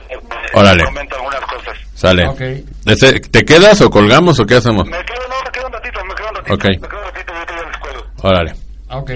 Órale. 0.53 0.83
comento 0.85 1.15
algunas 1.15 1.41
cosas. 1.41 1.77
Sale. 1.95 2.27
Ok. 2.27 2.41
Este, 2.85 3.19
¿Te 3.19 3.43
quedas 3.43 3.81
o 3.81 3.89
colgamos 3.89 4.39
o 4.39 4.45
qué 4.45 4.55
hacemos? 4.55 4.85
Me 4.85 4.97
quedo, 5.03 5.17
no, 5.29 5.35
me 5.43 5.51
quedo 5.51 5.67
un 5.67 5.73
ratito, 5.73 5.99
me 6.05 6.15
quedo 6.15 6.29
un 6.29 6.35
ratito. 6.35 6.53
Ok. 6.53 6.63
Me 6.63 6.87
quedo 6.87 6.99
un 6.99 7.05
ratito 7.05 7.33
y 7.33 7.39
yo 7.39 7.45
te 7.45 7.53
llevo 7.53 7.65
a 7.65 7.69
la 7.69 7.71
escuela. 7.71 7.99
Órale. 8.21 8.53
Ok. 8.91 9.11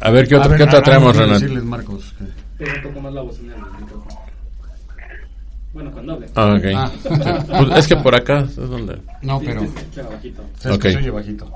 A 0.00 0.10
ver, 0.10 0.26
¿qué, 0.28 0.34
A 0.34 0.38
otra, 0.38 0.48
ver, 0.48 0.58
¿qué 0.58 0.64
otra 0.64 0.82
traemos, 0.82 1.16
Renato? 1.16 1.40
decirles, 1.40 1.64
Marcos. 1.64 2.14
Un 2.64 2.82
poco 2.82 3.00
más 3.00 3.12
la 3.12 3.22
bocina 3.22 3.54
del 3.54 3.62
micrófono. 3.80 4.18
Bueno, 5.72 5.90
cuando 5.90 6.12
hable. 6.12 6.28
Ah, 6.34 6.54
ok. 6.54 6.64
Ah. 6.76 6.90
Pues 7.58 7.78
es 7.78 7.88
que 7.88 7.96
por 7.96 8.14
acá 8.14 8.40
es 8.40 8.54
donde... 8.56 9.00
No, 9.22 9.40
pero 9.40 9.62
sí, 9.62 9.68
bajito. 10.10 10.44
se 10.58 10.70
oye 10.70 11.10
bajito. 11.10 11.50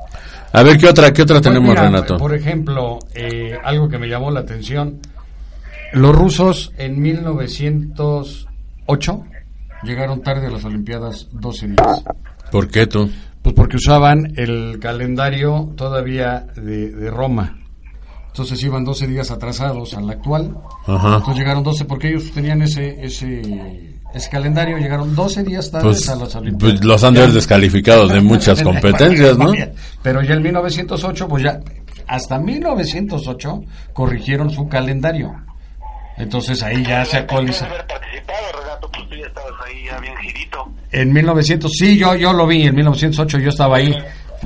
A 0.52 0.62
ver, 0.62 0.78
¿qué 0.78 0.88
otra, 0.88 1.12
qué 1.12 1.20
otra 1.22 1.34
Pues 1.36 1.44
tenemos, 1.44 1.68
mira, 1.70 1.82
Renato? 1.82 2.16
Por 2.16 2.34
ejemplo, 2.34 2.98
eh, 3.14 3.58
algo 3.62 3.88
que 3.88 3.98
me 3.98 4.08
llamó 4.08 4.30
la 4.30 4.40
atención. 4.40 5.00
Los 5.92 6.16
rusos 6.16 6.72
en 6.78 6.98
1908 7.00 9.24
llegaron 9.82 10.22
tarde 10.22 10.46
a 10.46 10.50
las 10.50 10.64
Olimpiadas 10.64 11.28
12 11.32 11.66
días. 11.68 12.02
¿Por 12.50 12.68
qué 12.68 12.86
tú? 12.86 13.10
Pues 13.42 13.54
porque 13.54 13.76
usaban 13.76 14.32
el 14.36 14.78
calendario 14.80 15.74
todavía 15.76 16.46
de, 16.56 16.90
de 16.90 17.10
Roma. 17.10 17.58
Entonces 18.36 18.62
iban 18.64 18.84
12 18.84 19.06
días 19.06 19.30
atrasados 19.30 19.94
al 19.94 20.10
actual. 20.10 20.54
Ajá. 20.86 21.16
Entonces 21.16 21.36
llegaron 21.36 21.62
12 21.64 21.86
porque 21.86 22.08
ellos 22.10 22.30
tenían 22.32 22.60
ese 22.60 23.02
ese 23.02 23.96
ese 24.12 24.28
calendario, 24.30 24.76
llegaron 24.76 25.14
12 25.16 25.42
días 25.42 25.70
tarde 25.70 25.84
Pues, 25.86 26.06
a 26.10 26.16
las 26.16 26.34
Olimpiadas. 26.36 26.76
pues 26.78 26.84
los 26.86 27.02
han 27.02 27.14
de 27.14 27.22
haber 27.22 27.32
descalificado 27.32 28.06
de 28.08 28.20
muchas 28.20 28.62
competencias, 28.62 29.38
¿no? 29.38 29.54
Pero 30.02 30.20
ya 30.22 30.34
en 30.34 30.42
1908, 30.42 31.28
pues 31.28 31.44
ya 31.44 31.60
hasta 32.06 32.38
1908 32.38 33.62
corrigieron 33.94 34.50
su 34.50 34.68
calendario. 34.68 35.34
Entonces 36.18 36.62
ahí 36.62 36.84
ya 36.84 37.06
se 37.06 37.16
actualiza. 37.16 37.64
haber 37.64 37.86
participado, 37.86 38.38
Renato, 38.62 38.90
pues 38.92 39.08
tú 39.08 39.14
ya 39.16 39.26
estabas 39.28 39.52
ahí 39.66 39.84
ya 39.86 39.98
bien 39.98 40.14
girito. 40.18 40.68
En 40.92 41.10
1900, 41.10 41.72
sí, 41.72 41.96
yo 41.96 42.14
yo 42.16 42.34
lo 42.34 42.46
vi, 42.46 42.64
en 42.64 42.74
1908 42.74 43.38
yo 43.38 43.48
estaba 43.48 43.78
ahí. 43.78 43.96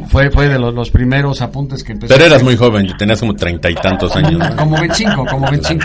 Fue 0.09 0.31
fue 0.31 0.49
de 0.49 0.59
los, 0.59 0.75
los 0.75 0.91
primeros 0.91 1.41
apuntes 1.43 1.83
que 1.85 1.93
empecé. 1.93 2.15
Pero 2.15 2.27
eras 2.27 2.43
muy 2.43 2.57
joven, 2.57 2.87
tenías 2.99 3.21
como 3.21 3.35
treinta 3.35 3.71
y 3.71 3.75
tantos 3.75 4.15
años. 4.17 4.33
¿no? 4.39 4.57
Como 4.57 4.79
25, 4.79 5.27
como 5.27 5.51
25. 5.51 5.85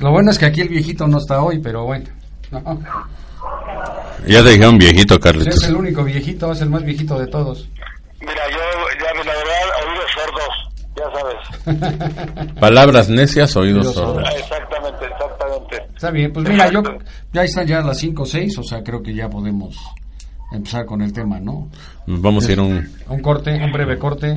Lo 0.00 0.12
bueno 0.12 0.30
es 0.30 0.38
que 0.38 0.46
aquí 0.46 0.60
el 0.60 0.68
viejito 0.68 1.06
no 1.06 1.18
está 1.18 1.42
hoy, 1.42 1.58
pero 1.58 1.84
bueno. 1.84 2.06
No. 2.50 2.80
Ya 4.26 4.42
te 4.42 4.50
dijeron 4.50 4.78
viejito, 4.78 5.14
Es 5.14 5.20
Carlitos. 5.20 5.64
el 5.64 5.76
único 5.76 6.04
viejito, 6.04 6.52
es 6.52 6.60
el 6.60 6.70
más 6.70 6.82
viejito 6.84 7.18
de 7.18 7.26
todos. 7.26 7.68
Mira, 8.20 8.34
yo 8.50 8.58
ya 9.00 9.24
la 9.24 9.32
verdad, 9.32 9.64
oídos 9.86 10.10
sordos, 10.14 11.66
ya 11.66 11.76
sabes. 11.76 12.54
Palabras 12.60 13.08
necias, 13.08 13.56
oídos 13.56 13.86
Oídos 13.86 13.94
sordos. 13.94 14.28
Exactamente, 14.36 15.04
exactamente. 15.06 15.76
Está 15.94 16.10
bien, 16.10 16.32
pues 16.32 16.48
mira, 16.48 16.70
yo 16.70 16.82
ya 17.32 17.44
están 17.44 17.66
ya 17.66 17.80
las 17.80 17.98
5 17.98 18.22
o 18.22 18.26
6, 18.26 18.58
o 18.58 18.62
sea, 18.62 18.82
creo 18.82 19.02
que 19.02 19.14
ya 19.14 19.28
podemos 19.28 19.76
empezar 20.52 20.84
con 20.86 21.02
el 21.02 21.12
tema, 21.12 21.38
¿no? 21.40 21.68
Vamos 22.06 22.48
a 22.48 22.52
ir 22.52 22.58
a 22.58 22.62
un... 22.62 22.88
Un 23.08 23.20
corte, 23.20 23.52
un 23.54 23.72
breve 23.72 23.98
corte. 23.98 24.34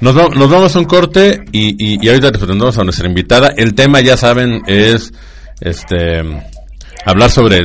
Nos, 0.00 0.16
va- 0.18 0.28
nos 0.34 0.50
vamos 0.50 0.74
a 0.74 0.78
un 0.78 0.84
corte 0.84 1.44
y, 1.52 1.70
y, 1.78 1.98
y 2.04 2.08
ahorita 2.08 2.28
les 2.30 2.38
presentamos 2.38 2.76
a 2.78 2.84
nuestra 2.84 3.06
invitada. 3.08 3.50
El 3.56 3.74
tema, 3.74 4.00
ya 4.00 4.16
saben, 4.16 4.62
es 4.66 5.12
este 5.60 6.22
hablar 7.04 7.30
sobre 7.30 7.60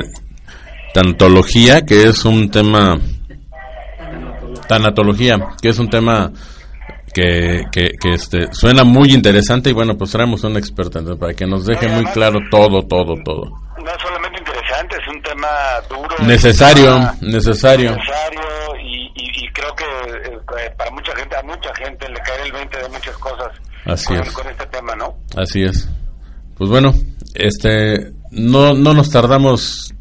tantología, 0.93 1.81
que 1.81 2.03
es 2.03 2.25
un 2.25 2.49
tema... 2.51 2.99
Tanatología, 4.67 5.37
que 5.61 5.69
es 5.69 5.79
un 5.79 5.89
tema 5.89 6.31
que, 7.13 7.61
que, 7.71 7.91
que, 7.99 8.11
este, 8.11 8.47
suena 8.51 8.83
muy 8.83 9.13
interesante 9.13 9.69
y 9.69 9.73
bueno, 9.73 9.97
pues 9.97 10.11
traemos 10.11 10.43
a 10.43 10.47
una 10.47 10.59
experta 10.59 10.99
entonces, 10.99 11.19
para 11.19 11.33
que 11.33 11.45
nos 11.47 11.65
deje 11.65 11.87
muy 11.87 12.03
claro 12.05 12.39
todo, 12.51 12.81
todo, 12.81 13.13
todo. 13.23 13.43
Es 14.95 15.07
un 15.15 15.21
tema 15.21 15.47
duro. 15.89 16.15
Necesario, 16.25 16.85
tema 16.85 17.15
necesario. 17.21 17.91
Necesario 17.95 18.41
y, 18.81 19.05
y, 19.15 19.45
y 19.45 19.49
creo 19.53 19.75
que 19.75 19.85
eh, 19.85 20.71
para 20.77 20.91
mucha 20.91 21.15
gente, 21.15 21.35
a 21.35 21.43
mucha 21.43 21.73
gente 21.75 22.07
le 22.09 22.19
cae 22.21 22.43
el 22.45 22.51
20 22.51 22.77
de 22.77 22.89
muchas 22.89 23.17
cosas 23.17 23.47
Así 23.85 24.07
con, 24.07 24.17
es. 24.19 24.31
con 24.33 24.47
este 24.47 24.65
tema, 24.67 24.95
¿no? 24.95 25.15
Así 25.35 25.63
es. 25.63 25.89
Pues 26.57 26.69
bueno, 26.69 26.93
este 27.35 28.11
no 28.31 28.73
no 28.73 28.93
nos 28.93 29.09
tardamos 29.09 29.93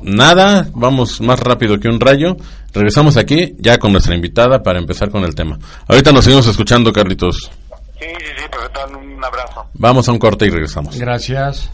nada, 0.00 0.66
vamos 0.74 1.20
más 1.20 1.40
rápido 1.40 1.78
que 1.80 1.88
un 1.88 1.98
rayo. 2.00 2.36
Regresamos 2.72 3.16
aquí 3.16 3.54
ya 3.58 3.78
con 3.78 3.92
nuestra 3.92 4.14
invitada 4.14 4.62
para 4.62 4.78
empezar 4.78 5.10
con 5.10 5.24
el 5.24 5.34
tema. 5.34 5.58
Ahorita 5.88 6.12
nos 6.12 6.24
seguimos 6.24 6.46
escuchando, 6.46 6.92
Carlitos. 6.92 7.50
Sí, 7.98 8.06
sí, 8.18 8.26
sí, 8.36 8.44
perfecto, 8.50 8.80
un 8.98 9.24
abrazo. 9.24 9.66
Vamos 9.74 10.08
a 10.08 10.12
un 10.12 10.18
corte 10.18 10.46
y 10.46 10.50
regresamos. 10.50 10.96
Gracias. 10.98 11.70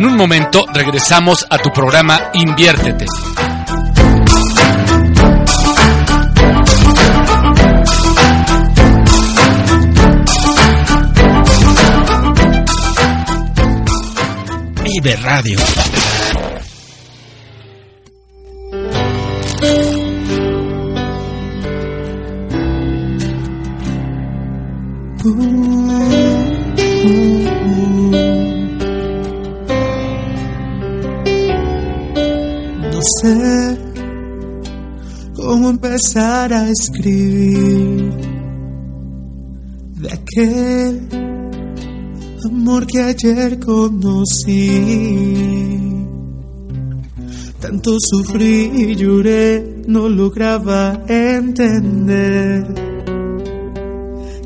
En 0.00 0.06
un 0.06 0.16
momento 0.16 0.64
regresamos 0.72 1.46
a 1.50 1.58
tu 1.58 1.68
programa 1.68 2.30
Inviértete. 2.32 3.04
Vive 14.82 15.16
Radio. 15.16 15.58
No 25.22 27.29
sé 33.20 33.78
cómo 35.34 35.70
empezar 35.70 36.52
a 36.52 36.68
escribir 36.70 38.12
de 39.96 40.12
aquel 40.12 41.08
amor 42.46 42.86
que 42.86 43.02
ayer 43.02 43.58
conocí. 43.58 44.60
Tanto 47.60 47.96
sufrí 48.00 48.70
y 48.74 48.94
lloré, 48.96 49.82
no 49.86 50.08
lograba 50.08 51.04
entender 51.06 52.64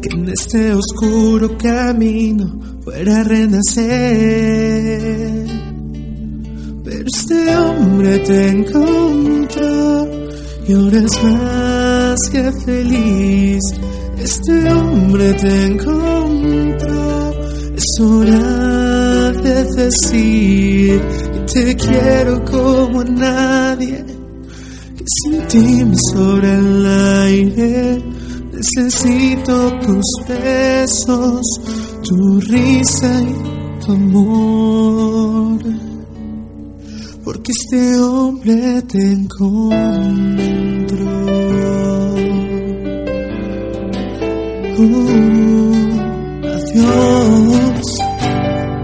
que 0.02 0.08
en 0.16 0.28
este 0.28 0.72
oscuro 0.74 1.56
camino 1.56 2.58
fuera 2.82 3.20
a 3.20 3.24
renacer. 3.24 4.74
Este 7.06 7.54
hombre 7.54 8.18
te 8.20 8.48
encontró 8.48 10.08
y 10.66 10.72
ahora 10.72 11.00
es 11.00 11.22
más 11.22 12.18
que 12.32 12.50
feliz. 12.64 13.60
Este 14.18 14.72
hombre 14.72 15.34
te 15.34 15.66
encontró, 15.66 17.30
es 17.76 18.00
hora 18.00 19.32
de 19.32 19.64
decir 19.64 21.02
que 21.32 21.40
te 21.52 21.76
quiero 21.76 22.42
como 22.46 23.04
nadie. 23.04 24.02
Que 24.96 25.04
sin 25.06 25.46
ti 25.48 25.84
me 25.84 25.96
sobra 26.10 26.54
el 26.54 26.86
aire. 26.86 28.02
Necesito 28.50 29.78
tus 29.80 30.06
besos, 30.26 31.42
tu 32.02 32.40
risa 32.40 33.20
y 33.20 33.84
tu 33.84 33.92
amor 33.92 35.93
porque 37.24 37.52
este 37.52 37.98
hombre 37.98 38.82
te 38.82 39.12
encontró. 39.12 39.54
Uh, 44.76 45.74
adiós, 46.54 47.94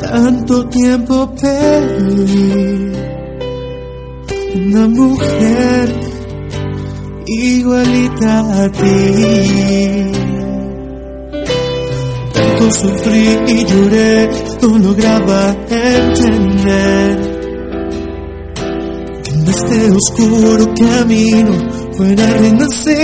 tanto 0.01 0.69
tiempo 0.69 1.35
perdí. 1.35 2.93
Una 4.55 4.89
mujer 4.89 5.95
igualita 7.27 8.65
a 8.65 8.73
ti. 8.73 10.13
Tanto 12.33 12.71
sufrí 12.73 13.39
y 13.49 13.65
lloré, 13.67 14.31
no 14.63 14.79
lograba 14.79 15.57
entender 15.69 17.30
en 19.41 19.49
este 19.49 19.91
oscuro 19.91 20.75
camino 20.75 21.53
fuera 21.97 22.25
a 22.25 22.33
renacer. 22.35 22.97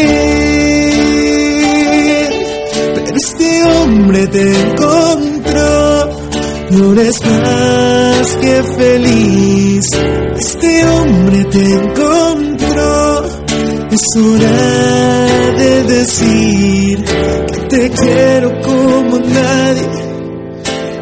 Pero 2.94 3.16
este 3.16 3.64
hombre 3.64 4.27
te 4.27 4.42
encontró 4.42 6.11
y 6.70 6.83
ahora 6.83 7.03
es 7.03 7.25
más 7.25 8.37
que 8.40 8.62
feliz. 8.77 9.85
Este 10.38 10.85
hombre 10.88 11.44
te 11.44 11.64
encontró, 11.64 13.25
es 13.90 14.16
hora 14.16 15.55
de 15.57 15.85
decir 15.85 17.05
que 17.05 17.59
te 17.68 17.90
quiero 17.90 18.51
como 18.61 19.18
nadie, 19.18 19.88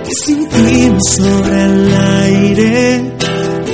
que 0.05 0.11
sin 0.25 0.49
ti 0.49 0.91
me 0.91 1.65
el 1.65 1.95
aire. 1.97 3.14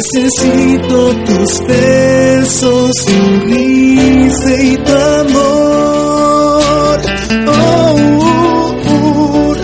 Necesito 0.01 1.13
tus 1.27 1.61
besos, 1.69 2.91
tu 3.05 3.21
risa 3.45 4.63
y 4.63 4.77
tu 4.79 4.93
amor. 4.93 7.01
Oh, 7.47 7.97
oh, 8.23 8.75
oh. 8.89 9.55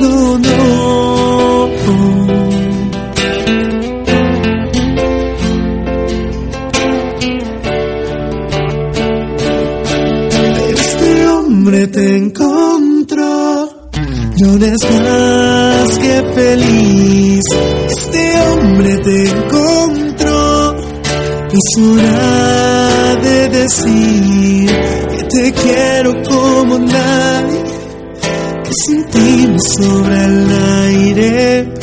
no, 0.00 0.38
no. 0.38 1.68
Este 10.72 11.26
hombre 11.28 11.86
te 11.88 12.16
encontró 12.16 13.68
y 14.38 14.44
ahora 14.44 14.66
es 14.66 14.82
más 15.02 15.98
que 15.98 16.22
feliz. 16.34 16.75
Es 21.56 21.82
hora 21.82 23.16
de 23.22 23.48
decir 23.48 24.68
que 24.68 25.22
te 25.24 25.52
quiero 25.52 26.12
como 26.28 26.78
nadie. 26.78 27.62
Que 28.64 28.72
sin 28.84 29.04
ti 29.06 29.46
me 29.48 29.58
sobra 29.58 30.24
el 30.26 30.46
aire. 30.84 31.74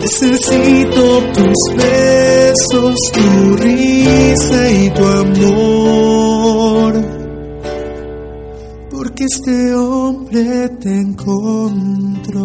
Necesito 0.00 1.22
tus 1.34 1.60
besos, 1.76 2.96
tu 3.12 3.56
risa 3.56 4.70
y 4.70 4.90
tu 4.90 5.06
amor 5.06 6.60
porque 9.00 9.24
este 9.24 9.74
hombre 9.74 10.68
te 10.80 11.00
encontró. 11.00 12.40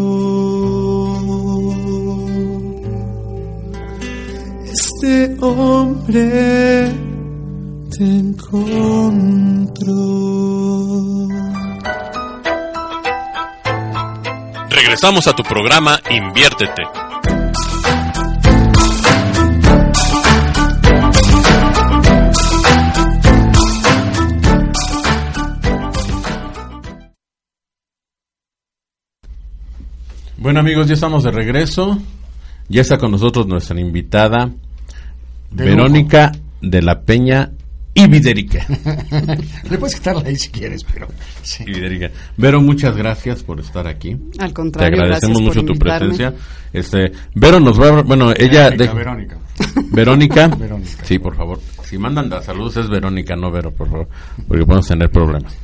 Este 5.07 5.37
hombre 5.39 6.91
te 7.95 8.03
encontró. 8.03 8.87
Regresamos 14.67 15.27
a 15.27 15.33
tu 15.33 15.43
programa 15.43 15.99
Inviértete. 16.09 16.81
Bueno 30.37 30.61
amigos, 30.61 30.87
ya 30.87 30.95
estamos 30.95 31.23
de 31.23 31.29
regreso. 31.29 31.95
Ya 32.69 32.81
está 32.81 32.97
con 32.97 33.11
nosotros 33.11 33.45
nuestra 33.45 33.79
invitada 33.79 34.51
De 35.51 35.65
Verónica 35.65 36.31
de 36.61 36.81
la 36.81 37.01
Peña 37.01 37.51
Ibiderica. 37.93 38.65
Le 39.69 39.77
puedes 39.77 39.95
quitarla 39.95 40.23
ahí 40.25 40.35
si 40.35 40.49
quieres, 40.49 40.83
pero 40.83 41.07
sí. 41.41 41.63
Ibiderica. 41.65 42.11
Vero, 42.35 42.61
muchas 42.61 42.97
gracias 42.97 43.41
por 43.41 43.59
estar 43.61 43.87
aquí. 43.87 44.17
Al 44.37 44.49
Te 44.49 44.53
contrario, 44.53 45.01
agradecemos 45.01 45.41
gracias 45.41 45.55
por 45.55 45.63
mucho 45.63 45.73
tu 45.73 45.79
presencia. 45.79 46.33
Este, 46.73 47.11
Vero 47.33 47.59
nos 47.61 47.79
va 47.79 47.99
a, 47.99 48.01
bueno, 48.01 48.33
ella 48.35 48.69
Verónica, 48.69 48.93
Verónica. 48.93 49.37
Verónica. 49.91 50.47
Verónica. 50.47 51.03
Sí, 51.03 51.19
por 51.19 51.37
favor. 51.37 51.59
Si 51.83 51.97
mandan 51.97 52.29
dar 52.29 52.43
saludos 52.43 52.75
es 52.77 52.89
Verónica, 52.89 53.35
no 53.37 53.49
Vero, 53.49 53.71
por 53.71 53.89
favor, 53.89 54.09
porque 54.45 54.65
podemos 54.65 54.87
tener 54.87 55.09
problemas. 55.09 55.55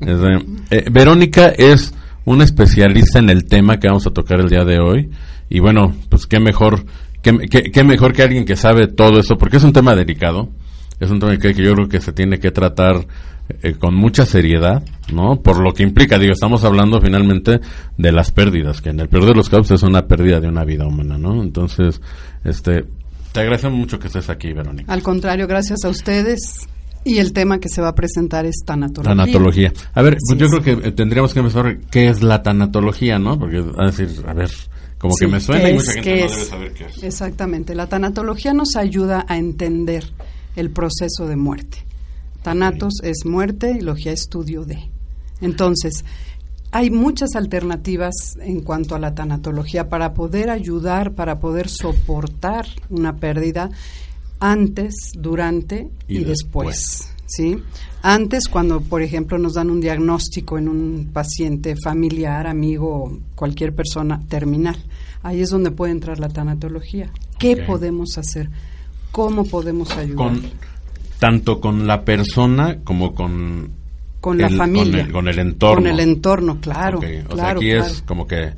Este, 0.00 0.76
eh, 0.76 0.84
Verónica 0.90 1.46
es 1.56 1.94
una 2.26 2.44
especialista 2.44 3.18
en 3.18 3.30
el 3.30 3.46
tema 3.46 3.78
que 3.78 3.88
vamos 3.88 4.06
a 4.06 4.10
tocar 4.10 4.40
el 4.40 4.50
día 4.50 4.64
de 4.64 4.78
hoy 4.78 5.10
y 5.48 5.60
bueno, 5.60 5.94
pues 6.10 6.26
qué 6.26 6.40
mejor, 6.40 6.84
qué, 7.22 7.36
qué- 7.50 7.70
qué 7.72 7.84
mejor 7.84 8.12
que 8.12 8.22
alguien 8.22 8.44
que 8.44 8.56
sabe 8.56 8.86
todo 8.88 9.18
eso, 9.20 9.36
porque 9.36 9.56
es 9.58 9.64
un 9.64 9.72
tema 9.72 9.94
delicado, 9.94 10.48
es 11.00 11.10
un 11.10 11.18
tema 11.20 11.36
que, 11.36 11.54
que 11.54 11.62
yo 11.62 11.74
creo 11.74 11.88
que 11.88 12.00
se 12.00 12.12
tiene 12.12 12.38
que 12.38 12.50
tratar 12.50 13.06
eh, 13.62 13.74
con 13.74 13.94
mucha 13.94 14.26
seriedad, 14.26 14.82
¿no? 15.12 15.40
Por 15.40 15.60
lo 15.62 15.72
que 15.72 15.82
implica, 15.82 16.18
digo, 16.18 16.32
estamos 16.32 16.64
hablando 16.64 17.00
finalmente 17.00 17.60
de 17.96 18.12
las 18.12 18.30
pérdidas, 18.30 18.80
que 18.82 18.90
en 18.90 19.00
el 19.00 19.08
peor 19.08 19.24
de 19.26 19.34
los 19.34 19.48
casos 19.48 19.70
es 19.70 19.82
una 19.82 20.06
pérdida 20.06 20.40
de 20.40 20.48
una 20.48 20.64
vida 20.64 20.86
humana, 20.86 21.16
¿no? 21.18 21.42
Entonces, 21.42 22.00
este, 22.44 22.84
te 23.32 23.40
agradecemos 23.40 23.78
mucho 23.78 23.98
que 23.98 24.08
estés 24.08 24.28
aquí, 24.28 24.52
Verónica. 24.52 24.92
Al 24.92 25.02
contrario, 25.02 25.46
gracias 25.46 25.84
a 25.84 25.88
ustedes. 25.88 26.66
Y 27.04 27.18
el 27.18 27.32
tema 27.32 27.58
que 27.58 27.68
se 27.70 27.80
va 27.80 27.88
a 27.88 27.94
presentar 27.94 28.44
es 28.44 28.56
tanatología. 28.66 29.14
Tanatología. 29.16 29.72
A 29.94 30.02
ver, 30.02 30.14
pues 30.14 30.24
Así 30.30 30.38
yo 30.38 30.48
creo 30.48 30.62
que 30.82 30.88
eh, 30.88 30.92
tendríamos 30.92 31.32
que 31.32 31.38
empezar, 31.38 31.78
¿qué 31.90 32.08
es 32.08 32.22
la 32.22 32.42
tanatología, 32.42 33.18
no? 33.18 33.38
Porque, 33.38 33.64
a 33.78 33.86
decir, 33.86 34.08
a 34.26 34.34
ver, 34.34 34.50
como 34.98 35.14
que 35.18 35.26
me 35.28 35.40
suena 35.40 35.62
¿qué 35.62 35.68
y 35.70 35.76
es? 35.76 35.76
mucha 35.76 35.92
gente 35.92 36.02
¿Qué 36.14 36.20
no 36.20 36.26
es? 36.26 36.32
debe 36.32 36.44
saber 36.46 36.72
qué 36.74 36.84
es. 36.86 37.02
Exactamente. 37.02 37.74
La 37.74 37.88
tanatología 37.88 38.52
nos 38.52 38.76
ayuda 38.76 39.24
a 39.28 39.36
entender 39.38 40.04
el 40.56 40.70
proceso 40.70 41.26
de 41.26 41.36
muerte. 41.36 41.78
Tanatos 42.42 42.94
es 43.02 43.24
muerte 43.24 43.76
y 43.78 43.80
logía 43.80 44.12
estudio 44.12 44.64
de. 44.64 44.78
Entonces, 45.40 46.04
hay 46.70 46.90
muchas 46.90 47.34
alternativas 47.36 48.14
en 48.40 48.60
cuanto 48.60 48.94
a 48.94 48.98
la 48.98 49.14
tanatología 49.14 49.88
para 49.88 50.14
poder 50.14 50.50
ayudar, 50.50 51.14
para 51.14 51.38
poder 51.40 51.68
soportar 51.68 52.66
una 52.90 53.16
pérdida 53.16 53.70
antes, 54.40 54.94
durante 55.16 55.90
Y 56.08 56.18
y, 56.18 56.24
después. 56.24 56.76
después. 56.78 57.14
¿Sí? 57.28 57.56
Antes, 58.02 58.48
cuando, 58.48 58.80
por 58.80 59.02
ejemplo, 59.02 59.38
nos 59.38 59.54
dan 59.54 59.70
un 59.70 59.80
diagnóstico 59.80 60.58
en 60.58 60.68
un 60.68 61.10
paciente 61.12 61.76
familiar, 61.76 62.46
amigo, 62.48 63.16
cualquier 63.36 63.74
persona 63.74 64.20
terminal, 64.28 64.76
ahí 65.22 65.40
es 65.40 65.50
donde 65.50 65.70
puede 65.70 65.92
entrar 65.92 66.18
la 66.18 66.28
tanatología. 66.28 67.10
¿Qué 67.38 67.56
podemos 67.58 68.18
hacer? 68.18 68.50
¿Cómo 69.12 69.44
podemos 69.44 69.90
ayudar? 69.96 70.16
Con, 70.28 70.42
tanto 71.18 71.60
con 71.60 71.86
la 71.86 72.04
persona 72.04 72.78
como 72.84 73.14
con, 73.14 73.70
Con 74.20 74.38
la 74.38 74.48
el- 74.48 74.56
familia. 74.56 74.98
Con 75.02 75.06
el, 75.06 75.12
con 75.12 75.28
el 75.28 75.38
entorno. 75.38 75.82
Con 75.82 75.86
el 75.92 76.00
entorno, 76.00 76.58
claro. 76.60 76.98
O 76.98 77.36
sea, 77.36 77.50
aquí 77.50 77.66
claro. 77.70 77.84
es 77.86 78.02
como 78.02 78.26
que 78.26 78.52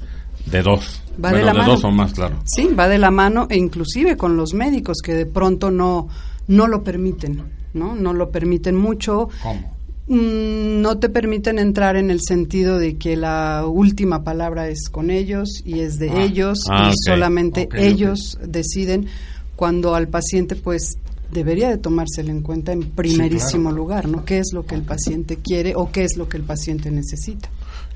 de 0.46 0.62
dos. 0.62 1.02
Va 1.22 1.28
de 1.32 1.34
bueno, 1.40 1.46
la 1.46 1.52
de 1.52 1.58
mano. 1.58 1.72
dos 1.72 1.84
o 1.84 1.90
más, 1.90 2.12
claro. 2.14 2.36
Sí, 2.46 2.68
va 2.78 2.88
de 2.88 2.98
la 2.98 3.10
mano 3.10 3.46
e 3.50 3.56
inclusive 3.56 4.16
con 4.16 4.36
los 4.36 4.54
médicos 4.54 4.98
que 5.04 5.12
de 5.14 5.26
pronto 5.26 5.70
no, 5.70 6.08
no 6.48 6.66
lo 6.66 6.82
permiten, 6.82 7.42
¿no? 7.74 7.94
No 7.94 8.12
lo 8.12 8.30
permiten 8.30 8.76
mucho. 8.76 9.28
¿Cómo? 9.42 9.78
Mm, 10.08 10.80
no 10.82 10.98
te 10.98 11.08
permiten 11.08 11.58
entrar 11.60 11.94
en 11.96 12.10
el 12.10 12.20
sentido 12.20 12.78
de 12.78 12.96
que 12.96 13.16
la 13.16 13.64
última 13.66 14.24
palabra 14.24 14.68
es 14.68 14.88
con 14.90 15.10
ellos 15.10 15.62
y 15.64 15.80
es 15.80 15.98
de 15.98 16.10
Ah. 16.10 16.24
ellos 16.24 16.58
Ah, 16.68 16.90
y 16.92 16.96
solamente 17.06 17.68
ellos 17.74 18.36
deciden 18.44 19.06
cuando 19.54 19.94
al 19.94 20.08
paciente 20.08 20.56
pues 20.56 20.96
debería 21.30 21.68
de 21.70 21.78
tomárselo 21.78 22.30
en 22.30 22.42
cuenta 22.42 22.72
en 22.72 22.82
primerísimo 22.90 23.68
claro. 23.68 23.76
lugar, 23.76 24.08
¿no? 24.08 24.24
¿Qué 24.24 24.38
es 24.38 24.48
lo 24.52 24.66
que 24.66 24.74
el 24.74 24.82
paciente 24.82 25.36
quiere 25.36 25.74
o 25.76 25.92
qué 25.92 26.02
es 26.02 26.16
lo 26.16 26.28
que 26.28 26.38
el 26.38 26.42
paciente 26.42 26.90
necesita? 26.90 27.48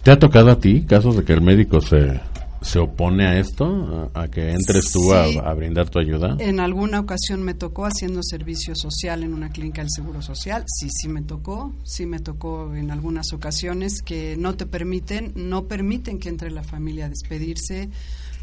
¿Te 0.05 0.13
ha 0.13 0.19
tocado 0.19 0.51
a 0.53 0.61
ti 0.61 0.83
casos 0.83 1.17
de 1.17 1.25
que 1.25 1.33
el 1.33 1.41
médico 1.41 1.81
se, 1.81 2.21
se 2.65 2.79
opone 2.79 3.27
a 3.27 3.39
esto? 3.39 4.11
A, 4.15 4.23
a 4.23 4.29
que 4.29 4.51
entres 4.51 4.91
tú 4.93 5.13
a, 5.13 5.29
Sí. 5.29 5.39
a 5.39 5.53
brindar 5.55 5.89
tu 5.91 5.99
ayuda. 5.99 6.37
En 6.41 6.59
alguna 6.61 6.99
ocasión 7.01 7.43
me 7.43 7.55
tocó 7.55 7.85
haciendo 7.87 8.21
servicio 8.23 8.75
social 8.75 9.23
en 9.23 9.35
una 9.35 9.51
clínica 9.51 9.83
del 9.83 9.91
Seguro 9.91 10.23
Social. 10.23 10.65
Sí, 10.67 10.89
sí 10.91 11.09
me 11.09 11.23
tocó. 11.23 11.73
Sí 11.85 12.07
me 12.07 12.19
tocó 12.21 12.75
en 12.75 12.91
algunas 12.91 13.33
ocasiones 13.33 14.03
que 14.03 14.37
no 14.39 14.55
te 14.55 14.67
permiten, 14.67 15.33
no 15.37 15.65
permiten 15.67 16.19
que 16.19 16.29
entre 16.31 16.51
la 16.51 16.63
familia 16.65 17.07
a 17.07 17.09
despedirse, 17.11 17.89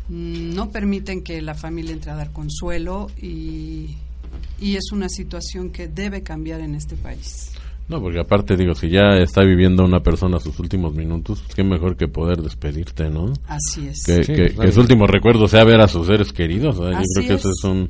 mm, 0.10 0.54
no 0.54 0.70
permiten 0.70 1.24
que 1.24 1.42
la 1.42 1.56
familia 1.56 1.94
entre 1.94 2.12
a 2.12 2.16
dar 2.16 2.32
consuelo 2.32 3.10
y, 3.22 3.98
y 4.60 4.76
es 4.76 4.92
una 4.92 5.10
situación 5.10 5.72
que 5.72 5.88
debe 5.88 6.24
cambiar 6.24 6.62
en 6.62 6.76
este 6.76 6.96
país. 6.96 7.52
No, 7.88 8.00
porque 8.02 8.20
aparte 8.20 8.56
digo, 8.56 8.74
si 8.74 8.90
ya 8.90 9.18
está 9.22 9.42
viviendo 9.42 9.84
una 9.84 10.02
persona 10.02 10.40
sus 10.40 10.58
últimos 10.60 10.94
minutos, 10.94 11.42
pues 11.42 11.54
qué 11.56 11.64
mejor 11.64 11.98
que 11.98 12.08
poder 12.08 12.42
despedirte, 12.42 13.10
¿no? 13.10 13.34
Así 13.48 13.86
es. 13.88 14.04
Que, 14.06 14.24
Sí, 14.24 14.34
que- 14.34 14.50
claro. 14.54 14.70
que 14.70 14.72
su 14.74 14.80
último 14.80 15.08
recuerdo 15.08 15.48
sea 15.50 15.66
ver 15.66 15.82
a 15.82 15.88
sus 15.90 16.08
seres 16.08 16.32
queridos. 16.32 16.78
¿eh? 16.78 16.94
Yo 16.94 17.00
creo 17.16 17.28
que 17.28 17.34
eso 17.34 17.50
es. 17.50 17.64
un, 17.66 17.90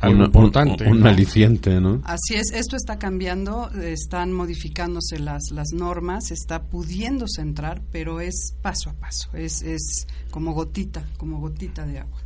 algo 0.00 0.18
un- 0.20 0.24
importante, 0.24 0.88
un, 0.88 1.00
¿no? 1.00 1.08
aliciente, 1.10 1.78
¿no? 1.78 2.00
Así 2.04 2.34
es, 2.36 2.52
esto 2.54 2.74
está 2.76 2.98
cambiando, 2.98 3.68
están 3.82 4.32
modificándose 4.32 5.18
las, 5.18 5.42
las 5.52 5.72
normas, 5.74 6.30
está 6.30 6.62
pudiéndose 6.62 7.42
entrar, 7.42 7.82
pero 7.92 8.20
es 8.20 8.54
paso 8.62 8.88
a 8.88 8.94
paso, 8.94 9.28
es, 9.34 9.60
es 9.60 10.06
como 10.30 10.54
gotita, 10.54 11.04
como 11.18 11.38
gotita 11.38 11.84
de 11.84 11.98
agua. 11.98 12.18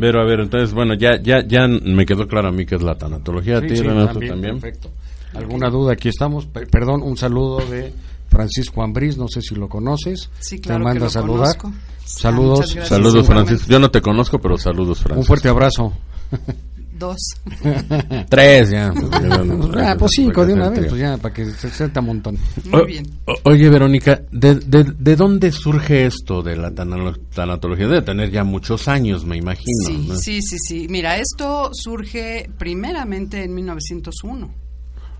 Pero 0.00 0.20
a 0.20 0.24
ver, 0.24 0.40
entonces, 0.40 0.72
bueno, 0.74 0.94
ya 0.94 1.20
ya 1.22 1.44
ya 1.46 1.66
me 1.68 2.04
quedó 2.06 2.26
claro 2.26 2.48
a 2.48 2.52
mí 2.52 2.64
que 2.66 2.74
es 2.76 2.82
la 2.82 2.96
tanatología. 2.96 3.58
¿A 3.58 3.60
Sí, 3.60 3.68
ti, 3.68 3.76
sí, 3.76 3.82
Renato, 3.82 4.12
también, 4.14 4.32
también? 4.32 4.60
Perfecto. 4.60 4.90
¿Alguna 5.34 5.68
duda? 5.70 5.92
Aquí 5.92 6.08
estamos. 6.08 6.46
Pe- 6.46 6.66
perdón, 6.66 7.02
un 7.02 7.16
saludo 7.16 7.58
de 7.66 7.92
Francisco 8.28 8.82
Ambriz, 8.82 9.16
no 9.16 9.28
sé 9.28 9.40
si 9.42 9.54
lo 9.54 9.68
conoces. 9.68 10.30
Sí, 10.40 10.58
claro 10.58 10.78
te 10.80 10.84
manda 10.84 10.94
que 10.94 11.00
lo 11.00 11.06
a 11.06 11.10
saludar. 11.10 11.56
conozco. 11.58 11.72
Saludos. 12.04 12.58
Gracias. 12.60 12.88
Saludos. 12.88 13.26
Francisco. 13.26 13.66
Yo 13.70 13.78
no 13.78 13.90
te 13.90 14.00
conozco, 14.00 14.38
pero 14.38 14.56
saludos, 14.58 14.98
Francisco. 14.98 15.20
Un 15.20 15.26
fuerte 15.26 15.48
abrazo. 15.48 15.92
Dos. 16.98 17.16
Tres, 18.28 18.70
ya. 18.70 18.92
ah, 19.78 19.96
pues 19.98 20.12
cinco 20.14 20.44
de 20.44 20.54
una 20.54 20.70
vez, 20.70 20.86
pues 20.88 21.00
ya, 21.00 21.16
para 21.16 21.32
que 21.34 21.44
se 21.50 21.70
sienta 21.70 22.00
un 22.00 22.06
montón. 22.06 22.38
Muy 22.70 22.86
bien. 22.86 23.06
o- 23.26 23.34
oye, 23.50 23.68
Verónica, 23.68 24.20
¿de, 24.32 24.56
de, 24.56 24.84
de 24.98 25.16
dónde 25.16 25.52
surge 25.52 26.06
esto 26.06 26.42
de 26.42 26.56
la 26.56 26.72
tanatología? 26.72 27.86
Debe 27.88 28.02
tener 28.02 28.30
ya 28.30 28.44
muchos 28.44 28.88
años, 28.88 29.24
me 29.24 29.36
imagino. 29.36 29.86
Sí, 29.86 30.06
¿no? 30.08 30.16
sí, 30.16 30.42
sí, 30.42 30.56
sí. 30.58 30.86
Mira, 30.88 31.16
esto 31.18 31.70
surge 31.72 32.50
primeramente 32.58 33.44
en 33.44 33.54
1901, 33.54 34.50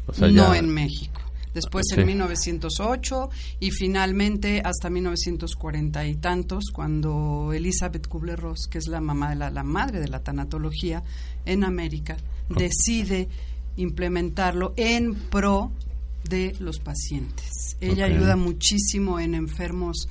O 0.07 0.13
sea, 0.13 0.29
no 0.29 0.53
ya- 0.53 0.59
en 0.59 0.69
México. 0.69 1.21
Después 1.55 1.87
Sí. 1.89 2.01
en 2.01 2.07
1908 2.07 3.31
y 3.61 3.71
finalmente 3.71 4.61
hasta 4.65 4.91
1940 4.91 6.07
y 6.07 6.15
tantos, 6.17 6.65
cuando 6.73 7.53
Elizabeth 7.53 8.07
Kubler-Ross, 8.09 8.69
que 8.71 8.79
es 8.79 8.87
la 8.89 9.01
mamá 9.01 9.31
de 9.31 9.37
la, 9.37 9.51
la 9.51 9.63
madre 9.63 10.01
de 10.01 10.09
la 10.09 10.21
tanatología 10.21 11.03
en 11.47 11.65
América, 11.65 12.17
decide 12.49 13.29
implementarlo 13.77 14.75
en 14.77 15.15
pro 15.15 15.71
de 16.29 16.55
los 16.61 16.79
pacientes. 16.81 17.77
Ella 17.81 18.07
ayuda 18.07 18.37
muchísimo 18.37 19.19
en 19.21 19.35
enfermos 19.35 20.09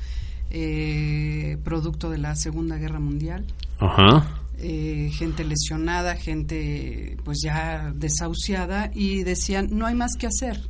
eh, 0.49 1.57
producto 1.63 2.09
de 2.09 2.17
la 2.17 2.35
Segunda 2.35 2.77
Guerra 2.77 2.99
Mundial 2.99 3.45
Ajá. 3.79 4.39
eh, 4.59 5.11
gente 5.13 5.43
lesionada, 5.43 6.15
gente 6.15 7.17
pues 7.25 7.39
ya 7.43 7.91
desahuciada 7.93 8.89
y 8.95 9.23
decían 9.23 9.67
no 9.71 9.85
hay 9.85 9.93
más 9.95 10.13
que 10.17 10.27
hacer, 10.27 10.61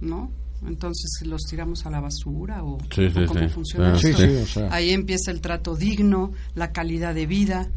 ¿no? 0.00 0.30
Entonces 0.66 1.26
los 1.26 1.42
tiramos 1.42 1.84
a 1.84 1.90
la 1.90 2.00
basura 2.00 2.64
o, 2.64 2.78
Sí, 2.94 3.10
sí, 3.10 3.18
o 3.20 3.26
cómo 3.26 3.40
sí. 3.40 3.48
funciona 3.48 3.92
Ah, 3.92 3.98
Sí, 3.98 4.08
esto? 4.08 4.22
sí, 4.22 4.28
o 4.42 4.46
sea. 4.46 4.68
Ahí 4.72 4.90
empieza 4.90 5.30
el 5.30 5.40
trato 5.40 5.76
digno, 5.76 6.32
la 6.54 6.72
calidad 6.72 7.14
de 7.14 7.26
vida, 7.26 7.68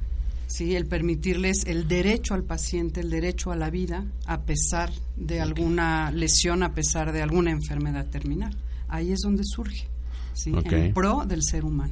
sí, 0.47 0.75
el 0.75 0.86
permitirles 0.86 1.65
el 1.65 1.88
derecho 1.89 2.34
al 2.34 2.43
paciente, 2.43 3.01
el 3.01 3.10
derecho 3.10 3.51
a 3.51 3.56
la 3.58 3.69
vida 3.69 4.06
a 4.25 4.41
pesar 4.41 4.91
de 5.17 5.41
alguna 5.41 6.12
lesión, 6.12 6.63
a 6.63 6.73
pesar 6.73 7.12
de 7.12 7.21
alguna 7.21 7.51
enfermedad 7.51 8.06
terminal. 8.06 8.56
Ahí 8.88 9.12
es 9.12 9.19
donde 9.19 9.43
surge, 9.43 9.86
sí, 10.34 10.53
en 10.63 10.93
pro 10.93 11.25
del 11.27 11.43
ser 11.43 11.65
humano. 11.65 11.91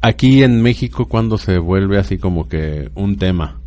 Aquí 0.00 0.44
en 0.44 0.62
México, 0.62 1.06
¿cuándo 1.08 1.38
se 1.38 1.58
vuelve 1.58 1.98
así 1.98 2.18
como 2.18 2.48
que 2.48 2.90
un 2.94 3.16
tema? 3.16 3.59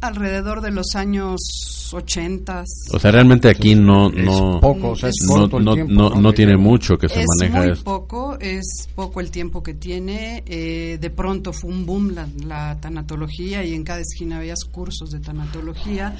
Alrededor 0.00 0.60
de 0.60 0.70
los 0.70 0.94
años 0.94 1.90
80 1.92 2.64
O 2.92 2.98
sea, 2.98 3.10
realmente 3.10 3.48
aquí 3.48 3.74
no 3.74 4.08
Es 4.10 4.24
no 4.24 4.60
poco, 4.60 4.90
o 4.90 4.96
sea, 4.96 5.08
es 5.08 5.16
Es- 5.20 5.26
no, 5.28 5.48
no, 5.58 5.74
tiempo, 5.74 5.92
no, 5.92 6.10
no 6.10 6.30
De- 6.30 6.36
tiene 6.36 6.56
mucho 6.56 6.96
que 6.98 7.08
se 7.08 7.20
es 7.20 7.26
maneja 7.40 7.62
muy 7.62 7.70
esto. 7.72 7.84
poco, 7.84 8.38
es 8.38 8.88
poco 8.94 9.20
el 9.20 9.30
tiempo 9.30 9.62
que 9.62 9.74
tiene. 9.74 10.44
eh, 10.46 10.98
de 11.00 11.10
pronto 11.10 11.52
fue 11.52 11.70
un 11.70 11.84
boom 11.86 12.14
la, 12.14 12.28
la 12.44 12.78
tanatología 12.80 13.64
y 13.64 13.74
en 13.74 13.82
cada 13.84 14.00
esquina 14.00 14.38
veías 14.38 14.64
cursos 14.64 15.10
de 15.10 15.20
tanatología. 15.20 16.14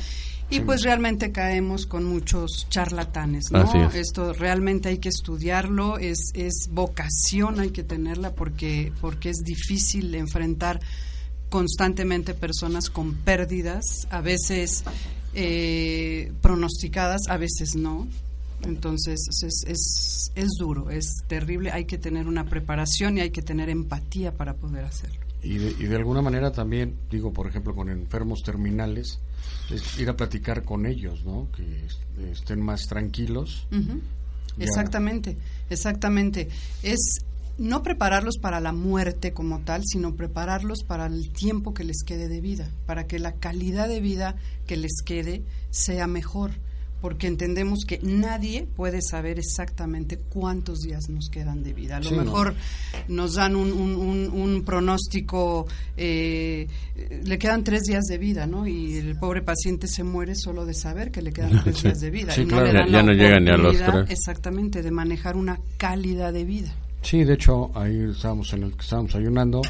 Y 0.51 0.61
pues 0.61 0.83
realmente 0.83 1.31
caemos 1.31 1.85
con 1.85 2.05
muchos 2.07 2.67
charlatanes, 2.71 3.53
¿no? 3.53 3.59
Así 3.59 3.77
es. 3.79 3.95
Esto 3.95 4.33
realmente 4.33 4.89
hay 4.89 4.97
que 4.97 5.11
estudiarlo, 5.11 5.99
es, 5.99 6.31
es 6.33 6.69
vocación, 6.73 7.61
hay 7.61 7.69
que 7.71 7.83
tenerla 7.85 8.31
porque, 8.35 8.91
porque 9.03 9.29
es 9.29 9.43
difícil 9.45 10.15
enfrentar 10.15 10.81
constantemente 11.51 12.35
personas 12.35 12.91
con 12.91 13.15
pérdidas, 13.15 13.85
a 14.11 14.21
veces 14.21 14.85
eh, 15.35 16.33
pronosticadas, 16.43 17.23
a 17.29 17.37
veces 17.37 17.75
no. 17.77 18.07
Entonces 18.63 19.21
es, 19.43 19.63
es, 19.69 20.33
es 20.35 20.49
duro, 20.59 20.91
es 20.91 21.23
terrible, 21.29 21.71
hay 21.71 21.85
que 21.85 21.97
tener 21.97 22.27
una 22.27 22.45
preparación 22.45 23.17
y 23.17 23.21
hay 23.21 23.31
que 23.31 23.41
tener 23.43 23.69
empatía 23.71 24.33
para 24.37 24.55
poder 24.55 24.85
hacerlo. 24.85 25.17
Y 25.45 25.59
de, 25.59 25.71
y 25.79 25.87
de 25.87 25.95
alguna 25.95 26.23
manera 26.23 26.51
también, 26.51 26.97
digo, 27.09 27.33
por 27.33 27.47
ejemplo, 27.47 27.73
con 27.77 27.89
enfermos 27.89 28.43
terminales, 28.43 29.21
es 29.71 29.97
ir 30.01 30.09
a 30.09 30.17
platicar 30.17 30.65
con 30.65 30.87
ellos, 30.87 31.25
¿no? 31.25 31.49
Que 31.55 31.85
est- 31.87 32.01
estén 32.33 32.61
más 32.61 32.89
tranquilos. 32.89 33.69
Exactamente, 34.59 35.37
exactamente. 35.71 36.49
Es 36.83 37.21
no 37.59 37.83
prepararlos 37.83 38.39
para 38.39 38.61
la 38.61 38.73
muerte 38.73 39.33
como 39.33 39.59
tal, 39.61 39.83
sino 39.85 40.15
prepararlos 40.15 40.85
para 40.87 41.07
el 41.07 41.31
tiempo 41.33 41.75
que 41.75 41.85
les 41.85 42.03
quede 42.05 42.29
de 42.29 42.41
vida, 42.41 42.71
para 42.87 43.07
que 43.07 43.19
la 43.19 43.33
calidad 43.33 43.89
de 43.89 44.01
vida 44.01 44.37
que 44.67 44.77
les 44.77 45.03
quede 45.05 45.43
sea 45.71 46.07
mejor, 46.07 46.53
porque 47.01 47.27
entendemos 47.29 47.81
que 47.87 48.01
nadie 48.03 48.67
puede 48.75 49.03
saber 49.03 49.39
exactamente 49.39 50.19
cuántos 50.19 50.81
días 50.81 51.09
nos 51.09 51.29
quedan 51.31 51.63
de 51.63 51.73
vida. 51.73 51.97
A 51.97 52.01
lo 52.01 52.09
Sí, 52.11 52.17
¿no? 52.17 52.25
mejor 52.25 52.55
nos 53.09 53.35
dan 53.35 53.55
un, 53.57 53.73
un- 53.73 53.95
un- 53.97 54.31
un 54.33 54.65
pronóstico, 54.65 55.67
eh, 55.97 56.67
le 57.25 57.39
quedan 57.39 57.63
tres 57.65 57.83
días 57.83 58.05
de 58.05 58.19
vida, 58.19 58.47
¿no? 58.47 58.67
Y 58.67 58.97
el 58.97 59.17
pobre 59.17 59.43
paciente 59.43 59.87
se 59.87 60.03
muere 60.05 60.35
solo 60.35 60.65
de 60.67 60.75
saber 60.75 61.11
que 61.11 61.23
le 61.23 61.33
quedan 61.33 61.51
tres 61.65 61.77
Sí. 61.79 61.83
días 61.89 62.01
de 62.01 62.11
vida. 62.11 62.33
Sí, 62.33 62.43
y 62.43 62.45
no 62.45 62.51
claro. 62.51 62.67
le 62.67 62.73
Ya- 62.73 62.79
dan 62.81 62.91
ya 62.91 62.97
la 62.97 63.03
no 63.03 63.13
llega 63.13 63.41
ni 63.41 63.51
a 63.51 63.57
los 63.57 63.77
tres. 63.77 64.11
Exactamente, 64.11 64.83
de 64.83 64.91
manejar 64.91 65.37
una 65.37 65.61
calidad 65.77 66.33
de 66.33 66.45
vida. 66.45 66.75
Sí, 67.03 67.25
de 67.25 67.35
hecho, 67.35 67.71
ahí 67.75 68.09
estábamos 68.11 68.53
en 68.53 68.65
el 68.65 68.73
que 68.73 68.83
estábamos 68.83 69.15
ayunando, 69.15 69.63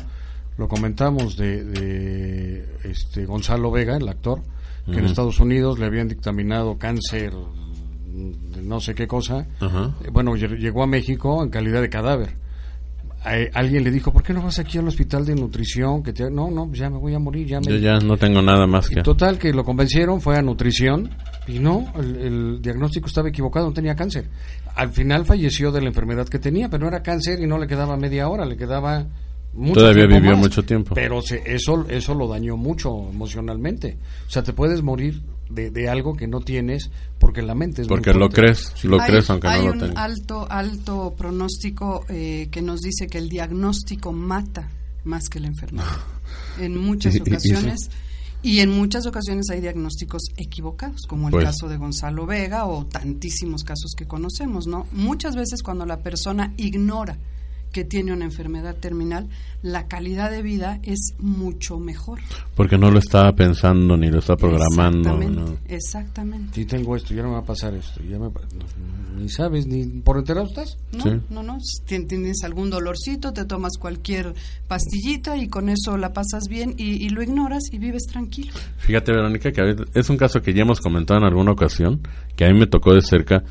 lo 0.56 0.66
comentamos 0.68 1.36
de, 1.36 1.64
de 1.64 2.64
este 2.84 3.26
Gonzalo 3.26 3.70
Vega, 3.70 3.96
el 3.96 4.08
actor, 4.08 4.40
que 4.86 4.98
en. 4.98 5.04
Estados 5.04 5.38
Unidos 5.38 5.78
le 5.78 5.86
habían 5.86 6.08
dictaminado 6.08 6.78
cáncer 6.78 7.32
de 7.34 8.62
no 8.62 8.80
sé 8.80 8.94
qué 8.94 9.06
cosa. 9.06 9.46
Eh, 9.60 10.08
Bueno, 10.10 10.32
lle- 10.34 10.56
llegó 10.58 10.82
a 10.82 10.86
México 10.86 11.42
en 11.44 11.50
calidad 11.50 11.80
de 11.82 11.88
cadáver. 11.90 12.30
A- 13.24 13.58
alguien 13.58 13.84
le 13.84 13.90
dijo, 13.90 14.12
¿por 14.12 14.22
qué 14.22 14.32
no 14.32 14.42
vas 14.42 14.58
aquí 14.58 14.78
al 14.78 14.88
hospital 14.88 15.26
de 15.26 15.34
nutrición? 15.34 16.02
que 16.02 16.12
te... 16.12 16.30
No, 16.30 16.50
no, 16.50 16.72
ya 16.72 16.88
me 16.88 16.98
voy 16.98 17.14
a 17.14 17.18
morir, 17.18 17.46
ya 17.46 17.60
me... 17.60 17.66
Yo 17.66 17.76
ya 17.76 17.98
no 17.98 18.16
tengo 18.16 18.40
nada 18.42 18.66
más 18.66 18.90
Y 18.90 18.94
que... 18.94 19.02
total, 19.02 19.38
que 19.38 19.52
lo 19.52 19.64
convencieron, 19.64 20.20
fue 20.20 20.36
a 20.36 20.42
nutrición 20.42 21.10
y 21.46 21.58
no, 21.58 21.92
el, 21.98 22.16
el 22.16 22.62
diagnóstico 22.62 23.06
estaba 23.08 23.28
equivocado, 23.28 23.66
no 23.66 23.72
tenía 23.72 23.94
cáncer. 23.94 24.26
Al 24.78 24.92
final 24.92 25.26
falleció 25.26 25.72
de 25.72 25.80
la 25.80 25.88
enfermedad 25.88 26.28
que 26.28 26.38
tenía, 26.38 26.68
pero 26.70 26.82
no 26.82 26.88
era 26.88 27.02
cáncer 27.02 27.40
y 27.42 27.46
no 27.46 27.58
le 27.58 27.66
quedaba 27.66 27.96
media 27.96 28.28
hora, 28.28 28.44
le 28.46 28.56
quedaba 28.56 29.06
mucho 29.52 29.80
Todavía 29.80 30.04
tiempo 30.06 30.14
vivió 30.20 30.30
más. 30.32 30.40
mucho 30.40 30.62
tiempo. 30.64 30.94
Pero 30.94 31.20
se- 31.20 31.42
eso, 31.46 31.84
eso 31.88 32.14
lo 32.14 32.28
dañó 32.28 32.56
mucho 32.56 33.08
emocionalmente. 33.10 33.98
O 34.26 34.30
sea, 34.30 34.42
te 34.42 34.52
puedes 34.52 34.82
morir 34.82 35.20
de, 35.50 35.70
de 35.70 35.88
algo 35.88 36.14
que 36.14 36.28
no 36.28 36.40
tienes 36.40 36.90
porque 37.18 37.42
la 37.42 37.54
mente 37.54 37.82
es 37.82 37.88
muy 37.88 37.96
Porque 37.96 38.12
lo 38.12 38.28
crees, 38.28 38.72
lo 38.84 39.00
hay, 39.00 39.08
crees 39.08 39.30
aunque 39.30 39.48
hay 39.48 39.60
no 39.62 39.66
lo 39.68 39.72
un 39.72 39.78
tengas. 39.80 39.96
alto, 39.96 40.46
alto 40.50 41.14
pronóstico 41.16 42.04
eh, 42.08 42.48
que 42.50 42.62
nos 42.62 42.80
dice 42.80 43.06
que 43.08 43.18
el 43.18 43.28
diagnóstico 43.28 44.12
mata 44.12 44.68
más 45.04 45.28
que 45.28 45.40
la 45.40 45.48
enfermedad. 45.48 45.86
En 46.60 46.76
muchas 46.76 47.14
Y- 47.14 47.18
y- 47.18 47.20
y 47.22 47.24
sí. 47.24 47.30
ocasiones. 47.52 47.90
Y 48.42 48.60
en 48.60 48.70
muchas 48.70 49.04
ocasiones 49.06 49.50
hay 49.50 49.60
diagnósticos 49.60 50.22
equivocados, 50.36 51.02
como 51.08 51.28
el 51.28 51.32
Pues. 51.32 51.44
caso 51.44 51.68
de 51.68 51.76
Gonzalo 51.76 52.24
Vega 52.24 52.66
o 52.66 52.86
tantísimos 52.86 53.64
casos 53.64 53.94
que 53.96 54.06
conocemos, 54.06 54.66
¿no? 54.66 54.86
Muchas 54.92 55.34
veces 55.34 55.62
cuando 55.62 55.86
la 55.86 56.02
persona 56.02 56.54
ignora 56.56 57.18
que 57.72 57.84
tiene 57.84 58.12
una 58.12 58.24
enfermedad 58.24 58.76
terminal, 58.76 59.28
la 59.62 59.88
calidad 59.88 60.30
de 60.30 60.42
vida 60.42 60.78
es 60.82 61.14
mucho 61.18 61.78
mejor. 61.78 62.20
Porque 62.54 62.78
no 62.78 62.90
lo 62.90 62.98
estaba 62.98 63.32
pensando 63.34 63.96
ni 63.96 64.10
lo 64.10 64.18
está 64.20 64.36
programando. 64.36 65.10
Exactamente, 65.10 65.40
¿no? 65.40 65.58
exactamente. 65.76 66.54
Si 66.54 66.64
tengo 66.64 66.96
esto, 66.96 67.14
ya 67.14 67.22
no 67.22 67.28
me 67.28 67.34
va 67.34 67.40
a 67.40 67.44
pasar 67.44 67.74
esto. 67.74 68.00
Ya 68.02 68.18
me, 68.18 68.26
no, 68.28 68.32
ni 69.18 69.28
sabes, 69.28 69.66
ni 69.66 69.84
por 70.00 70.16
enterado 70.18 70.46
estás. 70.46 70.76
No, 70.92 71.02
Sí. 71.02 71.10
no, 71.30 71.42
no. 71.42 71.58
Si 71.60 71.82
tien- 71.84 72.06
tienes 72.06 72.42
algún 72.44 72.70
dolorcito, 72.70 73.32
te 73.32 73.44
tomas 73.44 73.72
cualquier 73.78 74.34
pastillita 74.68 75.36
y 75.36 75.48
con 75.48 75.68
eso 75.68 75.96
la 75.96 76.12
pasas 76.12 76.44
bien 76.48 76.74
y, 76.76 77.04
y 77.04 77.08
lo 77.10 77.22
ignoras 77.22 77.64
y 77.72 77.78
vives 77.78 78.04
tranquilo. 78.04 78.52
Fíjate, 78.78 79.12
Verónica, 79.12 79.50
que 79.52 79.60
a 79.60 79.64
veces- 79.64 79.86
es 79.94 80.08
un 80.10 80.16
caso 80.16 80.40
que 80.40 80.54
ya 80.54 80.62
hemos 80.62 80.80
comentado 80.80 81.18
en 81.20 81.26
alguna 81.26 81.52
ocasión, 81.52 82.00
que 82.36 82.44
a 82.44 82.48
mí 82.52 82.58
me 82.58 82.66
tocó 82.66 82.94
de 82.94 83.02
cerca. 83.02 83.42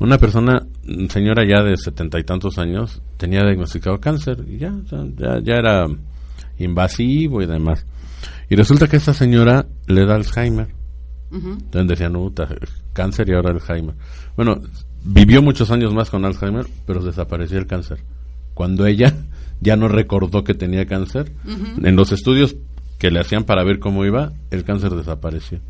Una 0.00 0.18
persona, 0.18 0.64
señora 1.08 1.44
ya 1.48 1.62
de 1.62 1.76
setenta 1.76 2.18
y 2.20 2.24
tantos 2.24 2.58
años, 2.58 3.02
tenía 3.16 3.40
diagnosticado 3.44 3.98
cáncer 4.00 4.44
y 4.48 4.58
ya, 4.58 4.72
ya, 4.90 5.40
ya 5.42 5.54
era 5.54 5.86
invasivo 6.58 7.42
y 7.42 7.46
demás. 7.46 7.84
Y 8.48 8.56
resulta 8.56 8.86
que 8.88 8.96
esta 8.96 9.12
señora 9.14 9.66
le 9.86 10.06
da 10.06 10.14
Alzheimer. 10.16 10.68
Ujú. 11.30 11.50
Entonces 11.52 11.88
decían, 11.88 12.16
"Uh, 12.16 12.30
ta- 12.30 12.48
cáncer 12.92 13.28
y 13.28 13.34
ahora 13.34 13.50
Alzheimer. 13.50 13.94
Bueno, 14.36 14.60
vivió 15.04 15.42
muchos 15.42 15.70
años 15.70 15.92
más 15.92 16.10
con 16.10 16.24
Alzheimer, 16.24 16.66
pero 16.86 17.02
desapareció 17.02 17.58
el 17.58 17.66
cáncer. 17.66 17.98
Cuando 18.54 18.86
ella 18.86 19.14
ya 19.60 19.76
no 19.76 19.88
recordó 19.88 20.44
que 20.44 20.54
tenía 20.54 20.86
cáncer, 20.86 21.32
en 21.82 21.96
los 21.96 22.12
estudios 22.12 22.56
que 22.98 23.10
le 23.10 23.20
hacían 23.20 23.44
para 23.44 23.64
ver 23.64 23.78
cómo 23.78 24.04
iba, 24.04 24.32
el 24.50 24.64
cáncer 24.64 24.92
desapareció. 24.94 25.60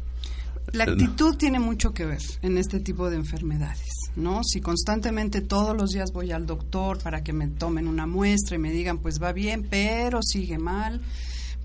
La 0.72 0.84
actitud 0.84 1.34
tiene 1.36 1.58
mucho 1.58 1.92
que 1.94 2.04
ver 2.04 2.18
en 2.42 2.58
este 2.58 2.78
tipo 2.80 3.08
de 3.10 3.16
enfermedades, 3.16 3.86
¿no? 4.16 4.42
Si 4.44 4.60
constantemente 4.60 5.40
todos 5.40 5.76
los 5.76 5.90
días 5.90 6.10
voy 6.12 6.32
al 6.32 6.46
doctor 6.46 6.98
para 7.02 7.22
que 7.22 7.32
me 7.32 7.48
tomen 7.48 7.86
una 7.88 8.06
muestra 8.06 8.56
y 8.56 8.58
me 8.58 8.70
digan, 8.72 8.98
pues 8.98 9.20
va 9.22 9.32
bien, 9.32 9.66
pero 9.68 10.20
sigue 10.22 10.58
mal, 10.58 11.00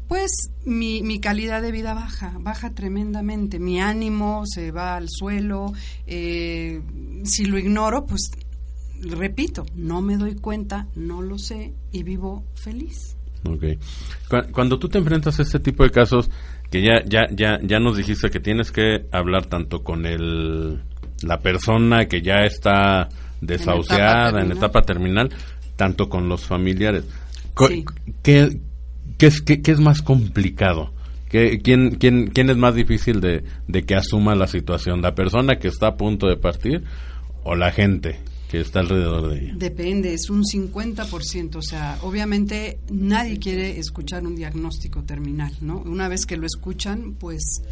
pues 0.08 0.32
mi, 0.66 1.02
mi 1.02 1.20
calidad 1.20 1.62
de 1.62 1.72
vida 1.72 1.94
baja, 1.94 2.36
baja 2.40 2.72
tremendamente, 2.72 3.58
mi 3.60 3.80
ánimo 3.82 4.44
se 4.46 4.72
va 4.72 4.96
al 4.96 5.08
suelo, 5.10 5.74
eh, 6.06 6.82
si 7.24 7.46
lo 7.46 7.58
ignoro, 7.58 8.06
pues 8.06 8.30
repito, 9.02 9.66
no 9.76 10.02
me 10.02 10.18
doy 10.18 10.36
cuenta, 10.36 10.88
no 10.96 11.22
lo 11.22 11.38
sé 11.38 11.74
y 11.92 12.04
vivo 12.04 12.44
feliz. 12.56 13.16
Ok. 13.46 13.64
Cu- 14.30 14.52
Cuando 14.54 14.80
tú 14.80 14.88
te 14.88 14.98
enfrentas 15.00 15.40
a 15.40 15.42
este 15.44 15.60
tipo 15.60 15.84
de 15.84 15.92
casos, 15.92 16.30
que 16.72 16.82
ya, 16.82 17.04
ya, 17.06 17.28
ya, 17.36 17.60
ya 17.62 17.80
nos 17.80 17.98
dijiste 17.98 18.30
que 18.30 18.40
tienes 18.40 18.72
que 18.72 19.08
hablar 19.12 19.46
tanto 19.48 19.84
con 19.84 20.06
el, 20.06 20.82
la 21.24 21.40
persona 21.40 22.08
que 22.08 22.22
ya 22.22 22.42
está 22.46 23.10
desahuciada 23.42 24.30
en 24.30 24.36
terminal. 24.36 24.58
etapa 24.58 24.82
terminal, 24.82 25.30
tanto 25.76 26.10
con 26.10 26.30
los 26.30 26.46
familiares. 26.46 27.06
Sí. 27.68 27.86
¿Qué, 28.22 28.60
qué 29.18 29.28
es, 29.28 29.42
qué, 29.42 29.62
qué 29.62 29.72
es 29.72 29.80
más 29.80 30.02
complicado? 30.02 30.94
¿Qué, 31.30 31.60
quién, 31.64 31.96
quién, 31.96 32.28
¿Quién 32.28 32.50
es 32.50 32.58
más 32.58 32.76
difícil 32.76 33.20
de, 33.20 33.44
de 33.68 33.84
que 33.84 33.96
asuma 33.96 34.36
la 34.36 34.48
situación? 34.48 35.02
¿La 35.02 35.16
persona 35.16 35.56
que 35.56 35.68
está 35.68 35.88
a 35.88 35.98
punto 35.98 36.28
de 36.28 36.38
partir 36.38 36.84
o 37.44 37.56
la 37.56 37.72
gente 37.72 38.20
que 38.50 38.60
está 38.60 38.82
alrededor 38.82 39.30
de 39.30 39.40
ella? 39.40 39.54
Depende, 39.58 40.14
es 40.14 40.30
un 40.30 40.44
50%, 40.44 41.56
o 41.56 41.62
sea, 41.64 41.98
obviamente 42.04 42.78
nadie 42.92 43.40
quiere 43.40 43.80
escuchar 43.80 44.28
un 44.28 44.36
diagnóstico 44.36 45.04
terminal, 45.04 45.52
¿no? 45.62 45.80
Una 45.80 46.08
vez 46.08 46.28
que 46.28 46.38
lo 46.38 46.46
escuchan, 46.46 47.16
pues 47.20 47.64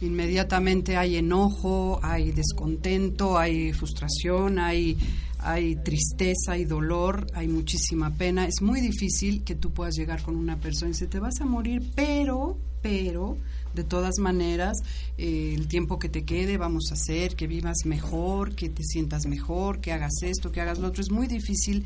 inmediatamente 0.00 0.96
hay 0.96 1.16
enojo, 1.16 2.00
hay 2.02 2.32
descontento, 2.32 3.38
hay 3.38 3.72
frustración, 3.72 4.58
hay, 4.58 4.96
hay 5.38 5.76
tristeza, 5.76 6.52
hay 6.52 6.64
dolor, 6.64 7.26
hay 7.34 7.48
muchísima 7.48 8.10
pena. 8.10 8.46
Es 8.46 8.62
muy 8.62 8.80
difícil 8.80 9.42
que 9.42 9.54
tú 9.54 9.72
puedas 9.72 9.96
llegar 9.96 10.22
con 10.22 10.36
una 10.36 10.58
persona 10.58 10.90
y 10.90 10.92
decir, 10.92 11.08
te 11.08 11.18
vas 11.18 11.40
a 11.40 11.44
morir, 11.44 11.82
pero, 11.94 12.56
pero, 12.82 13.36
de 13.74 13.84
todas 13.84 14.18
maneras, 14.18 14.78
eh, 15.18 15.54
el 15.56 15.68
tiempo 15.68 15.98
que 15.98 16.08
te 16.08 16.24
quede 16.24 16.56
vamos 16.56 16.90
a 16.90 16.94
hacer 16.94 17.36
que 17.36 17.46
vivas 17.46 17.84
mejor, 17.84 18.54
que 18.54 18.68
te 18.68 18.82
sientas 18.82 19.26
mejor, 19.26 19.80
que 19.80 19.92
hagas 19.92 20.22
esto, 20.22 20.50
que 20.50 20.60
hagas 20.60 20.78
lo 20.78 20.88
otro. 20.88 21.02
Es 21.02 21.10
muy 21.10 21.26
difícil 21.26 21.84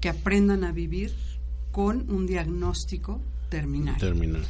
que 0.00 0.08
aprendan 0.08 0.64
a 0.64 0.72
vivir 0.72 1.14
con 1.72 2.10
un 2.10 2.26
diagnóstico 2.26 3.20
terminal. 3.48 3.96
Terminal. 3.98 4.44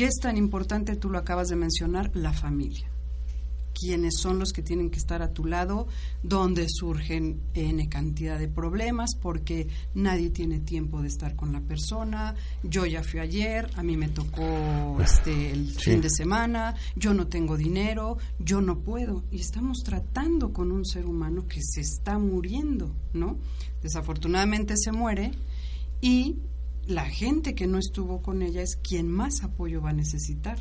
¿Qué 0.00 0.06
es 0.06 0.18
tan 0.18 0.38
importante? 0.38 0.96
Tú 0.96 1.10
lo 1.10 1.18
acabas 1.18 1.48
de 1.48 1.56
mencionar, 1.56 2.10
la 2.14 2.32
familia. 2.32 2.90
Quiénes 3.78 4.16
son 4.16 4.38
los 4.38 4.54
que 4.54 4.62
tienen 4.62 4.88
que 4.88 4.98
estar 4.98 5.20
a 5.20 5.34
tu 5.34 5.44
lado, 5.44 5.88
donde 6.22 6.64
surgen 6.70 7.42
N 7.52 7.86
cantidad 7.90 8.38
de 8.38 8.48
problemas, 8.48 9.10
porque 9.20 9.68
nadie 9.92 10.30
tiene 10.30 10.60
tiempo 10.60 11.02
de 11.02 11.08
estar 11.08 11.36
con 11.36 11.52
la 11.52 11.60
persona. 11.60 12.34
Yo 12.62 12.86
ya 12.86 13.02
fui 13.02 13.20
ayer, 13.20 13.70
a 13.76 13.82
mí 13.82 13.98
me 13.98 14.08
tocó 14.08 14.96
este, 15.02 15.50
el 15.50 15.68
fin 15.68 16.00
de 16.00 16.08
semana, 16.08 16.74
yo 16.96 17.12
no 17.12 17.26
tengo 17.26 17.58
dinero, 17.58 18.16
yo 18.38 18.62
no 18.62 18.78
puedo. 18.78 19.24
Y 19.30 19.40
estamos 19.40 19.82
tratando 19.84 20.54
con 20.54 20.72
un 20.72 20.86
ser 20.86 21.04
humano 21.04 21.46
que 21.46 21.60
se 21.62 21.82
está 21.82 22.18
muriendo, 22.18 22.96
¿no? 23.12 23.36
Desafortunadamente 23.82 24.78
se 24.78 24.92
muere 24.92 25.32
y 26.00 26.38
la 26.90 27.04
gente 27.04 27.54
que 27.54 27.66
no 27.66 27.78
estuvo 27.78 28.20
con 28.20 28.42
ella 28.42 28.62
es 28.62 28.76
quien 28.76 29.08
más 29.08 29.42
apoyo 29.42 29.80
va 29.80 29.90
a 29.90 29.94
necesitar. 29.94 30.58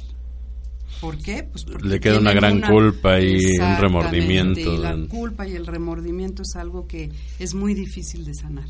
¿Por 1.01 1.17
qué? 1.17 1.43
Pues 1.43 1.65
porque 1.65 1.87
Le 1.87 1.99
queda 1.99 2.19
una 2.19 2.33
gran 2.33 2.61
culpa 2.61 3.19
y 3.19 3.57
un 3.59 3.77
remordimiento 3.77 4.59
y 4.59 4.77
la 4.77 4.97
culpa 5.07 5.47
y 5.47 5.55
el 5.55 5.65
remordimiento 5.65 6.41
es 6.41 6.55
algo 6.55 6.87
que 6.87 7.11
es 7.37 7.53
muy 7.53 7.73
difícil 7.73 8.25
de 8.25 8.33
sanar. 8.33 8.67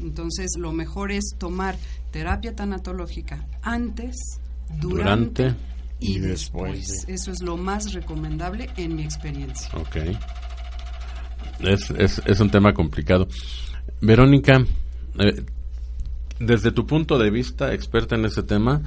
Entonces, 0.00 0.52
lo 0.58 0.72
mejor 0.72 1.12
es 1.12 1.34
tomar 1.38 1.76
terapia 2.10 2.54
tanatológica 2.54 3.46
antes, 3.62 4.14
durante, 4.80 5.44
Durante 5.44 5.66
y, 6.00 6.16
y 6.16 6.18
después. 6.18 6.86
después 6.88 7.08
Eso 7.08 7.32
es 7.32 7.42
lo 7.42 7.56
más 7.56 7.92
recomendable 7.92 8.68
en 8.76 8.96
mi 8.96 9.04
experiencia. 9.04 9.70
Ok. 9.74 9.96
Es, 11.60 11.90
es, 11.90 12.22
es 12.26 12.40
un 12.40 12.50
tema 12.50 12.74
complicado. 12.74 13.28
Verónica, 14.02 14.62
eh, 15.18 15.44
desde 16.38 16.70
tu 16.72 16.86
punto 16.86 17.18
de 17.18 17.30
vista, 17.30 17.72
experta 17.72 18.14
en 18.16 18.24
ese 18.26 18.42
tema, 18.42 18.82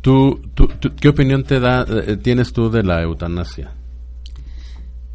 ¿tú, 0.00 0.40
tú, 0.54 0.68
tú- 0.80 0.94
¿qué 0.96 1.08
opinión 1.08 1.44
te 1.44 1.60
da, 1.60 1.84
eh, 1.88 2.16
tienes 2.16 2.52
tú 2.52 2.70
de 2.70 2.82
la 2.82 3.02
eutanasia? 3.02 3.72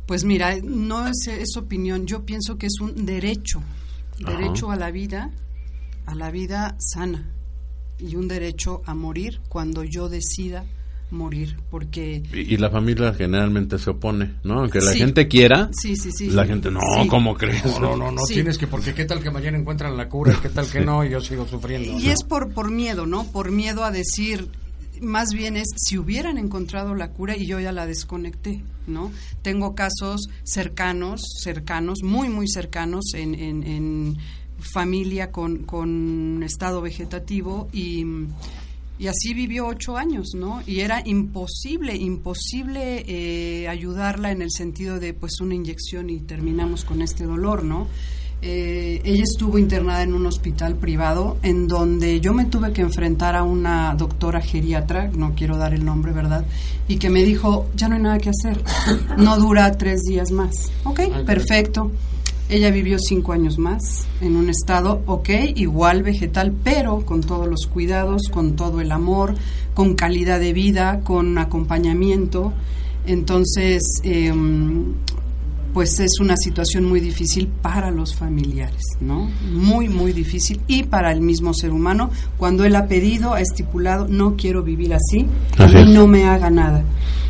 Pues 0.05 0.23
mira, 0.25 0.55
no 0.63 1.07
es, 1.07 1.27
es 1.27 1.55
opinión, 1.57 2.05
yo 2.05 2.23
pienso 2.25 2.57
que 2.57 2.67
es 2.67 2.79
un 2.81 3.05
derecho, 3.05 3.63
Ajá. 4.23 4.37
derecho 4.37 4.69
a 4.69 4.75
la 4.75 4.91
vida, 4.91 5.31
a 6.05 6.13
la 6.15 6.29
vida 6.29 6.75
sana 6.79 7.25
y 7.99 8.15
un 8.15 8.27
derecho 8.27 8.81
a 8.85 8.93
morir 8.93 9.39
cuando 9.47 9.83
yo 9.83 10.09
decida 10.09 10.65
morir, 11.13 11.55
porque 11.69 12.23
Y, 12.33 12.53
y 12.53 12.57
la 12.57 12.69
familia 12.69 13.13
generalmente 13.13 13.77
se 13.79 13.91
opone, 13.91 14.33
¿no? 14.43 14.59
Aunque 14.59 14.79
la 14.81 14.91
Sí. 14.91 14.97
gente 14.99 15.27
quiera, 15.27 15.69
sí, 15.71 15.95
sí, 15.95 16.11
sí. 16.11 16.29
la 16.31 16.45
gente, 16.45 16.69
no, 16.71 16.79
Sí. 17.01 17.07
¿cómo 17.07 17.35
crees? 17.35 17.63
No, 17.79 17.79
no, 17.79 17.97
no, 17.97 18.11
no 18.11 18.21
Sí. 18.27 18.33
tienes 18.35 18.57
que, 18.57 18.67
porque 18.67 18.93
qué 18.93 19.05
tal 19.05 19.21
que 19.21 19.31
mañana 19.31 19.57
encuentran 19.57 19.95
la 19.95 20.09
cura, 20.09 20.37
qué 20.41 20.49
tal 20.49 20.69
que 20.69 20.81
no, 20.81 21.05
y 21.05 21.09
yo 21.11 21.21
sigo 21.21 21.47
sufriendo. 21.47 21.97
Y 21.99 22.09
es 22.09 22.23
por, 22.23 22.51
por 22.53 22.71
miedo, 22.71 23.05
¿no? 23.05 23.23
Por 23.31 23.51
miedo 23.51 23.83
a 23.83 23.91
decir, 23.91 24.47
más 25.01 25.29
bien 25.33 25.57
es 25.57 25.67
si 25.75 25.97
hubieran 25.97 26.37
encontrado 26.37 26.95
la 26.95 27.09
cura 27.11 27.35
y 27.37 27.45
yo 27.45 27.59
ya 27.59 27.71
la 27.71 27.85
desconecté, 27.85 28.63
¿no? 28.87 29.11
Tengo 29.41 29.75
casos 29.75 30.27
cercanos, 30.43 31.21
cercanos, 31.41 31.99
muy, 32.03 32.29
muy 32.29 32.47
cercanos 32.47 33.13
en, 33.13 33.35
en, 33.35 33.63
en 33.63 34.17
familia 34.59 35.31
con, 35.31 35.63
con 35.63 36.41
estado 36.43 36.81
vegetativo 36.81 37.67
y, 37.73 38.05
y 39.03 39.07
así 39.07 39.33
vivió 39.33 39.67
ocho 39.67 39.97
años, 39.97 40.29
¿no? 40.33 40.61
Y 40.65 40.79
era 40.79 41.01
imposible, 41.03 41.93
imposible 41.93 43.03
eh, 43.05 43.67
ayudarla 43.67 44.31
en 44.31 44.41
el 44.41 44.49
sentido 44.49 44.97
de 44.97 45.13
pues 45.13 45.41
una 45.41 45.55
inyección 45.55 46.09
y 46.09 46.21
terminamos 46.21 46.85
con 46.85 47.01
este 47.01 47.25
dolor, 47.25 47.65
¿no? 47.65 47.89
Eh, 48.41 49.01
ella 49.03 49.23
estuvo 49.23 49.57
internada 49.57 50.03
en 50.03 50.13
un 50.13 50.25
hospital 50.25 50.77
privado 50.77 51.37
en 51.43 51.67
donde 51.67 52.21
yo 52.21 52.33
me 52.33 52.45
tuve 52.45 52.71
que 52.71 52.79
enfrentar 52.79 53.35
a 53.35 53.43
una 53.43 53.93
doctora 53.93 54.39
geriatra, 54.39 55.09
no 55.09 55.35
quiero 55.35 55.57
dar 55.57 55.73
el 55.73 55.83
nombre, 55.83 56.13
¿verdad? 56.13 56.45
Y 56.87 56.95
que 56.95 57.09
me 57.09 57.23
dijo, 57.23 57.67
ya 57.75 57.89
no 57.89 57.95
hay 57.95 58.01
nada 58.01 58.19
que 58.19 58.29
hacer, 58.29 58.63
no 59.17 59.37
dura 59.37 59.69
tres 59.77 60.03
días 60.03 60.31
más. 60.31 60.71
Ok, 60.85 61.01
perfecto. 61.25 61.91
Ella 62.49 62.71
vivió 62.71 62.97
cinco 62.99 63.33
años 63.33 63.57
más 63.57 64.05
en 64.21 64.35
un 64.35 64.49
estado, 64.49 65.01
ok, 65.05 65.29
igual 65.55 66.03
vegetal, 66.03 66.53
pero 66.63 67.05
con 67.05 67.21
todos 67.21 67.47
los 67.47 67.67
cuidados, 67.67 68.23
con 68.31 68.55
todo 68.55 68.81
el 68.81 68.91
amor, 68.91 69.33
con 69.73 69.95
calidad 69.95 70.39
de 70.39 70.53
vida, 70.53 70.99
con 71.03 71.37
acompañamiento. 71.37 72.53
Entonces, 73.05 73.81
em, 74.03 74.93
pues 75.73 75.99
es 75.99 76.19
una 76.19 76.35
situación 76.37 76.85
muy 76.85 76.99
difícil 76.99 77.47
para 77.47 77.89
los 77.91 78.13
familiares, 78.15 78.83
¿no? 79.01 79.29
Muy, 79.51 79.89
muy 79.89 80.13
difícil. 80.13 80.61
Y 80.67 80.83
para 80.83 81.11
el 81.11 81.21
mismo 81.21 81.53
ser 81.53 81.71
humano, 81.71 82.11
cuando 82.37 82.63
él 82.63 82.75
ha 82.75 82.87
pedido, 82.87 83.33
ha 83.33 83.41
estipulado, 83.41 84.07
no 84.07 84.35
quiero 84.37 84.61
vivir 84.63 84.93
así, 84.93 85.25
Así 85.57 85.75
a 85.77 85.81
mí 85.83 85.89
es. 85.91 85.97
no 85.97 86.07
me 86.07 86.25
haga 86.25 86.49
nada. 86.49 86.83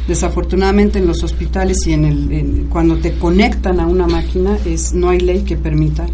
Desafortunadamente 0.07 0.99
en 0.99 1.07
los 1.07 1.23
hospitales 1.23 1.77
y 1.87 1.93
en 1.93 2.03
el, 2.05 2.31
en- 2.31 2.67
cuando 2.69 2.97
te 2.97 3.13
conectan 3.13 3.79
a 3.79 3.87
una 3.87 4.05
máquina, 4.07 4.57
es 4.65 4.93
no 4.93 5.09
hay 5.09 5.19
ley 5.21 5.43
que 5.43 5.55
permita 5.55 6.05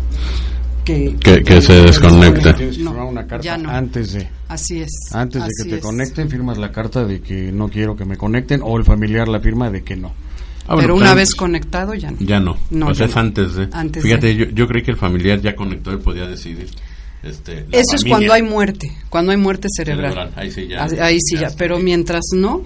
que, 0.86 1.16
Que- 1.20 1.42
que 1.44 1.62
se 1.62 1.74
desconecte. 1.82 2.54
Tienes 2.54 2.78
que 2.78 2.84
No, 2.84 2.92
firmar 2.92 3.08
una 3.10 3.26
carta 3.28 3.44
ya 3.44 3.58
no. 3.58 3.70
antes 3.70 4.14
de 4.14 4.28
Así 4.48 4.80
es. 4.82 4.92
antes 5.14 5.42
de 5.44 5.50
que 5.64 5.70
te 5.72 5.76
es. 5.78 5.82
conecten 5.82 6.30
firmas 6.30 6.58
la 6.60 6.72
carta 6.72 7.04
de 7.06 7.22
que 7.22 7.52
no 7.52 7.70
quiero 7.70 7.96
que 7.96 8.06
me 8.06 8.18
conecten 8.18 8.62
o 8.64 8.78
el 8.78 8.84
familiar 8.86 9.28
la 9.28 9.40
firma 9.40 9.70
de 9.72 9.84
que 9.84 9.96
no. 9.96 10.12
Ah, 10.72 10.76
bueno, 10.76 10.82
Pero 10.90 10.96
una 10.98 11.06
pues, 11.14 11.16
vez 11.30 11.36
conectado 11.36 11.94
ya 11.96 12.12
no. 12.12 12.18
Ya 12.20 12.40
no. 12.40 12.58
No, 12.70 12.88
o 12.90 12.94
sea, 12.94 13.08
ya 13.08 13.10
es 13.10 13.16
no. 13.16 13.22
antes 13.22 13.56
de. 13.56 13.70
Antes 13.74 14.04
Fíjate, 14.04 14.28
de. 14.28 14.36
Yo, 14.36 14.46
yo 14.52 14.68
creí 14.68 14.84
que 14.84 14.92
el 14.92 14.98
familiar 14.98 15.42
ya 15.42 15.56
conectó 15.56 15.92
y 15.92 15.98
podía 15.98 16.28
decidir. 16.28 16.68
Este, 17.24 17.66
la 17.70 17.78
Eso 17.80 17.96
es 17.96 18.02
familia. 18.02 18.10
cuando 18.18 18.34
hay 18.34 18.44
muerte, 18.44 18.92
cuando 19.10 19.32
hay 19.32 19.38
muerte 19.38 19.68
cerebral. 19.76 20.14
Cerebral, 20.14 20.34
ahí 20.38 20.52
sí 20.52 20.68
ya. 20.68 20.84
Ahí, 20.86 20.92
ahí 21.00 21.18
sí 21.20 21.36
ya, 21.38 21.50
Ya. 21.50 21.56
pero 21.58 21.80
mientras 21.80 22.22
no... 22.36 22.64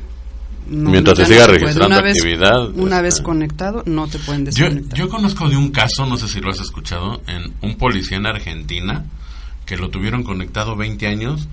no, 0.68 0.90
Mientras 0.92 1.18
se 1.18 1.26
siga 1.26 1.46
puede. 1.46 1.60
registrando 1.60 1.96
Una 1.96 2.02
vez- 2.04 2.18
actividad, 2.20 2.70
Una 2.76 3.02
vez 3.02 3.14
este. 3.16 3.24
conectado, 3.24 3.84
no 3.88 4.08
te 4.08 4.20
pueden 4.20 4.46
Yo, 4.48 4.66
desconectar. 4.66 5.00
yo 5.00 5.10
conozco 5.10 5.50
de 5.50 5.56
un 5.58 5.72
caso, 5.72 6.06
no 6.06 6.18
sé 6.18 6.28
si 6.28 6.40
lo 6.40 6.52
has 6.52 6.60
escuchado, 6.60 7.22
en 7.28 7.54
un 7.62 7.78
policía 7.78 8.18
en 8.18 8.28
Argentina 8.28 9.06
que 9.66 9.76
lo 9.78 9.90
tuvieron 9.90 10.24
conectado 10.24 10.76
20 10.76 11.08
años 11.08 11.48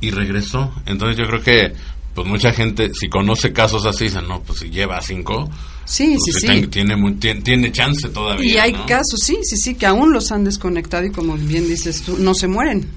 y 0.00 0.10
regresó. 0.10 0.70
Entonces 0.86 1.16
yo 1.16 1.24
creo 1.26 1.40
que 1.42 1.72
pues 2.14 2.28
mucha 2.28 2.52
gente, 2.52 2.92
si 2.94 3.08
conoce 3.08 3.52
casos 3.52 3.84
así, 3.86 4.04
dicen, 4.04 4.28
no, 4.28 4.42
pues 4.42 4.60
si 4.60 4.70
lleva 4.70 5.00
5, 5.00 5.50
Sí, 5.86 6.16
sí, 6.24 6.32
sí. 6.32 6.66
tiene, 6.68 6.96
tiene, 7.18 7.42
tiene 7.42 7.72
chance 7.72 8.08
todavía. 8.08 8.54
Y 8.54 8.56
hay 8.58 8.72
¿no? 8.72 8.86
casos, 8.86 9.20
sí, 9.24 9.38
sí, 9.42 9.56
sí, 9.56 9.74
que 9.74 9.86
aún 9.86 10.12
los 10.12 10.32
han 10.32 10.44
desconectado 10.44 11.04
y 11.04 11.10
como 11.10 11.36
bien 11.36 11.68
dices 11.68 12.02
tú, 12.02 12.16
no 12.18 12.34
se 12.34 12.48
mueren. 12.48 12.88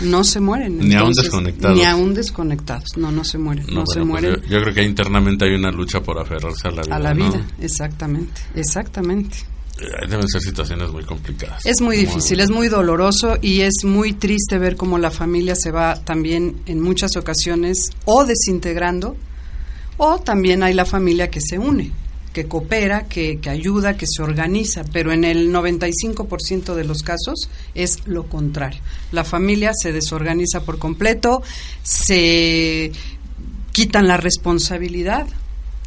No 0.00 0.24
se 0.24 0.40
mueren. 0.40 0.78
Ni 0.78 0.94
aún 0.94 1.08
Entonces, 1.08 1.24
desconectados. 1.24 1.78
Ni 1.78 1.84
aún 1.84 2.14
desconectados. 2.14 2.88
No, 2.96 3.10
no 3.12 3.24
se 3.24 3.38
mueren. 3.38 3.66
No, 3.68 3.80
No, 3.80 3.86
se 3.86 4.00
pues 4.00 4.06
mueren 4.06 4.36
yo, 4.42 4.48
yo 4.48 4.62
creo 4.62 4.74
que 4.74 4.82
internamente 4.82 5.44
hay 5.46 5.54
una 5.54 5.70
lucha 5.70 6.00
por 6.02 6.18
aferrarse 6.18 6.68
a 6.68 6.70
la 6.72 6.82
vida. 6.82 6.96
a 6.96 6.98
la 6.98 7.14
¿no? 7.14 7.30
vida. 7.30 7.46
Exactamente, 7.60 8.40
exactamente. 8.54 9.36
Eh, 9.78 10.08
Deben 10.08 10.26
ser 10.28 10.40
situaciones 10.40 10.90
muy 10.90 11.04
complicadas. 11.04 11.64
Es 11.66 11.80
muy 11.82 11.96
difícil, 11.98 12.40
es 12.40 12.50
muy 12.50 12.68
doloroso 12.68 13.36
y 13.42 13.60
es 13.60 13.84
muy 13.84 14.14
triste 14.14 14.58
ver 14.58 14.74
cómo 14.76 14.96
la 14.98 15.10
familia 15.10 15.54
se 15.54 15.70
va 15.70 15.96
también 16.02 16.56
en 16.66 16.80
muchas 16.80 17.10
ocasiones 17.16 17.90
o 18.06 18.24
desintegrando 18.24 19.16
o 19.98 20.18
también 20.18 20.62
hay 20.62 20.72
la 20.74 20.84
familia 20.86 21.30
que 21.30 21.40
se 21.40 21.58
une, 21.58 21.92
que 22.36 22.44
coopera, 22.44 23.08
que, 23.08 23.38
que 23.40 23.48
ayuda, 23.48 23.96
que 23.96 24.04
se 24.06 24.22
organiza, 24.22 24.84
pero 24.92 25.10
en 25.10 25.24
el 25.24 25.50
95% 25.50 26.74
de 26.74 26.84
los 26.84 27.02
casos 27.02 27.48
es 27.74 28.06
lo 28.06 28.24
contrario. 28.28 28.82
La 29.10 29.24
familia 29.24 29.72
se 29.72 29.90
desorganiza 29.90 30.60
por 30.60 30.78
completo, 30.78 31.42
se 31.82 32.92
quitan 33.72 34.06
la 34.06 34.18
responsabilidad 34.18 35.26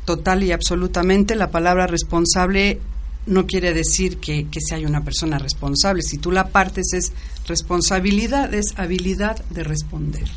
total 0.05 0.43
y 0.43 0.51
absolutamente. 0.51 1.35
La 1.35 1.51
palabra 1.51 1.85
responsable 1.85 2.79
no 3.27 3.45
quiere 3.45 3.71
decir 3.75 4.17
que, 4.17 4.47
que 4.49 4.59
se 4.59 4.73
haya 4.73 4.87
una 4.87 5.03
persona 5.03 5.37
responsable. 5.37 6.01
Si 6.01 6.17
tú 6.17 6.31
la 6.31 6.47
partes 6.47 6.93
es 6.93 7.11
responsabilidad, 7.45 8.51
es 8.55 8.73
habilidad 8.75 9.45
de 9.51 9.63
responder. 9.63 10.27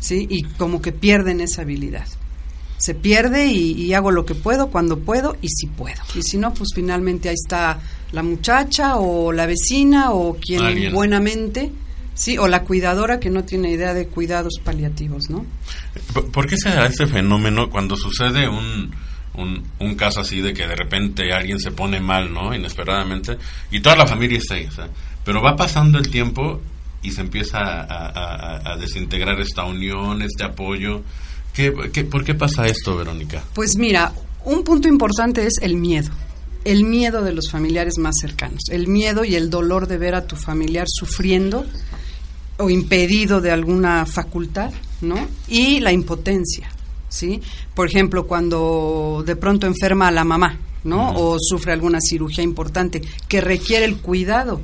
¿Sí? 0.00 0.26
Y 0.28 0.42
como 0.42 0.82
que 0.82 0.90
pierden 0.90 1.40
esa 1.40 1.62
habilidad. 1.62 2.08
Se 2.80 2.94
pierde 2.94 3.46
y, 3.46 3.72
y 3.72 3.92
hago 3.92 4.10
lo 4.10 4.24
que 4.24 4.34
puedo 4.34 4.68
cuando 4.70 4.98
puedo 5.00 5.36
y 5.42 5.48
si 5.48 5.66
puedo. 5.66 6.00
Y 6.14 6.22
si 6.22 6.38
no, 6.38 6.54
pues 6.54 6.70
finalmente 6.74 7.28
ahí 7.28 7.34
está 7.34 7.78
la 8.12 8.22
muchacha 8.22 8.96
o 8.96 9.32
la 9.32 9.44
vecina 9.44 10.12
o 10.12 10.36
quien 10.36 10.62
Alguien. 10.62 10.94
buenamente, 10.94 11.70
sí, 12.14 12.38
o 12.38 12.48
la 12.48 12.62
cuidadora 12.64 13.20
que 13.20 13.28
no 13.28 13.44
tiene 13.44 13.70
idea 13.70 13.92
de 13.92 14.06
cuidados 14.08 14.54
paliativos, 14.64 15.28
¿no? 15.28 15.44
¿Por- 16.14 16.30
¿Por 16.32 16.46
qué 16.46 16.56
se 16.56 16.70
da 16.70 16.86
este 16.86 17.06
fenómeno 17.06 17.68
cuando 17.68 17.96
sucede 17.96 18.48
un, 18.48 18.90
un, 19.34 19.62
un 19.78 19.94
caso 19.94 20.20
así 20.20 20.40
de 20.40 20.54
que 20.54 20.66
de 20.66 20.74
repente 20.74 21.32
alguien 21.34 21.60
se 21.60 21.72
pone 21.72 22.00
mal, 22.00 22.32
¿no? 22.32 22.54
Inesperadamente, 22.54 23.36
y 23.70 23.80
toda 23.80 23.94
la 23.96 24.06
familia 24.06 24.38
está 24.38 24.54
ahí, 24.54 24.66
pero 25.22 25.42
va 25.42 25.54
pasando 25.54 25.98
el 25.98 26.08
tiempo 26.08 26.62
y 27.02 27.10
se 27.12 27.20
empieza 27.20 27.58
a, 27.58 27.82
a- 27.82 28.56
a- 28.56 28.72
a 28.72 28.76
desintegrar 28.78 29.38
esta 29.38 29.64
unión, 29.66 30.22
este 30.22 30.44
apoyo. 30.44 31.02
¿Qué, 31.54 31.72
qué, 31.92 32.04
¿Por 32.04 32.24
qué 32.24 32.34
pasa 32.34 32.66
esto, 32.66 32.96
Verónica? 32.96 33.44
Pues 33.54 33.76
mira, 33.76 34.12
un 34.44 34.64
punto 34.64 34.88
importante 34.88 35.46
es 35.46 35.54
el 35.60 35.76
miedo. 35.76 36.10
El 36.64 36.84
miedo 36.84 37.22
de 37.22 37.32
los 37.32 37.50
familiares 37.50 37.98
más 37.98 38.14
cercanos. 38.20 38.64
El 38.70 38.86
miedo 38.86 39.24
y 39.24 39.34
el 39.34 39.50
dolor 39.50 39.86
de 39.86 39.98
ver 39.98 40.14
a 40.14 40.26
tu 40.26 40.36
familiar 40.36 40.86
sufriendo 40.88 41.64
o 42.58 42.68
impedido 42.68 43.40
de 43.40 43.50
alguna 43.50 44.04
facultad, 44.06 44.70
¿no? 45.00 45.16
Y 45.48 45.80
la 45.80 45.92
impotencia, 45.92 46.68
¿sí? 47.08 47.40
Por 47.74 47.88
ejemplo, 47.88 48.26
cuando 48.26 49.22
de 49.26 49.36
pronto 49.36 49.66
enferma 49.66 50.08
a 50.08 50.10
la 50.10 50.24
mamá, 50.24 50.58
¿no? 50.84 51.12
O 51.14 51.38
sufre 51.40 51.72
alguna 51.72 51.98
cirugía 52.00 52.44
importante 52.44 53.02
que 53.28 53.40
requiere 53.40 53.86
el 53.86 53.98
cuidado 53.98 54.60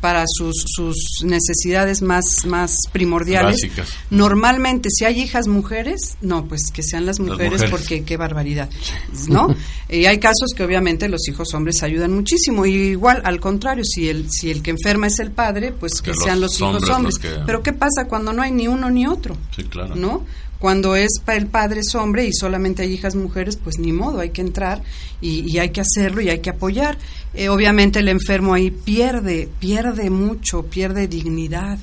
para 0.00 0.24
sus, 0.28 0.54
sus 0.66 0.96
necesidades 1.24 2.02
más, 2.02 2.24
más 2.46 2.76
primordiales. 2.92 3.56
Básicas. 3.62 3.88
Normalmente, 4.10 4.90
si 4.90 5.04
hay 5.04 5.20
hijas 5.20 5.48
mujeres, 5.48 6.16
no, 6.20 6.44
pues 6.46 6.70
que 6.72 6.82
sean 6.82 7.04
las 7.06 7.18
mujeres, 7.18 7.52
mujeres. 7.52 7.70
porque 7.70 8.04
qué 8.04 8.16
barbaridad, 8.16 8.68
¿no? 9.28 9.54
y 9.88 10.04
hay 10.06 10.18
casos 10.18 10.52
que 10.56 10.62
obviamente 10.62 11.08
los 11.08 11.26
hijos 11.28 11.52
hombres 11.54 11.82
ayudan 11.82 12.12
muchísimo. 12.14 12.64
Y 12.66 12.74
igual, 12.74 13.22
al 13.24 13.40
contrario, 13.40 13.84
si 13.84 14.08
el, 14.08 14.30
si 14.30 14.50
el 14.50 14.62
que 14.62 14.70
enferma 14.70 15.06
es 15.08 15.18
el 15.18 15.30
padre, 15.32 15.72
pues 15.72 16.00
que, 16.00 16.12
Que 16.12 16.16
sean 16.16 16.40
los 16.40 16.48
los 16.60 16.60
hijos 16.60 16.74
hombres 16.74 16.96
hombres. 16.96 17.14
los 17.14 17.18
que- 17.18 17.44
Pero 17.46 17.62
¿qué 17.62 17.72
pasa 17.72 18.04
cuando 18.08 18.32
no 18.32 18.42
hay 18.42 18.52
ni 18.52 18.68
uno 18.68 18.90
ni 18.90 19.06
otro? 19.06 19.36
Sí, 19.54 19.64
claro. 19.64 19.94
¿no? 19.96 20.24
Cuando 20.58 20.96
es 20.96 21.20
el 21.28 21.46
padre 21.46 21.80
es 21.80 21.94
hombre 21.94 22.26
y 22.26 22.32
solamente 22.32 22.82
hay 22.82 22.92
hijas 22.92 23.14
mujeres, 23.14 23.56
pues 23.56 23.78
ni 23.78 23.92
modo, 23.92 24.18
hay 24.18 24.30
que 24.30 24.40
entrar 24.40 24.82
y, 25.20 25.56
hay 25.58 25.70
que 25.70 25.80
hacerlo 25.80 26.20
y 26.20 26.30
hay 26.30 26.40
que 26.40 26.50
apoyar. 26.50 26.98
Eh, 27.32 27.48
obviamente 27.48 28.00
el 28.00 28.08
enfermo 28.08 28.54
ahí 28.54 28.72
pierde, 28.72 29.48
pierde 29.60 30.10
mucho, 30.10 30.64
pierde 30.64 31.06
dignidad. 31.06 31.78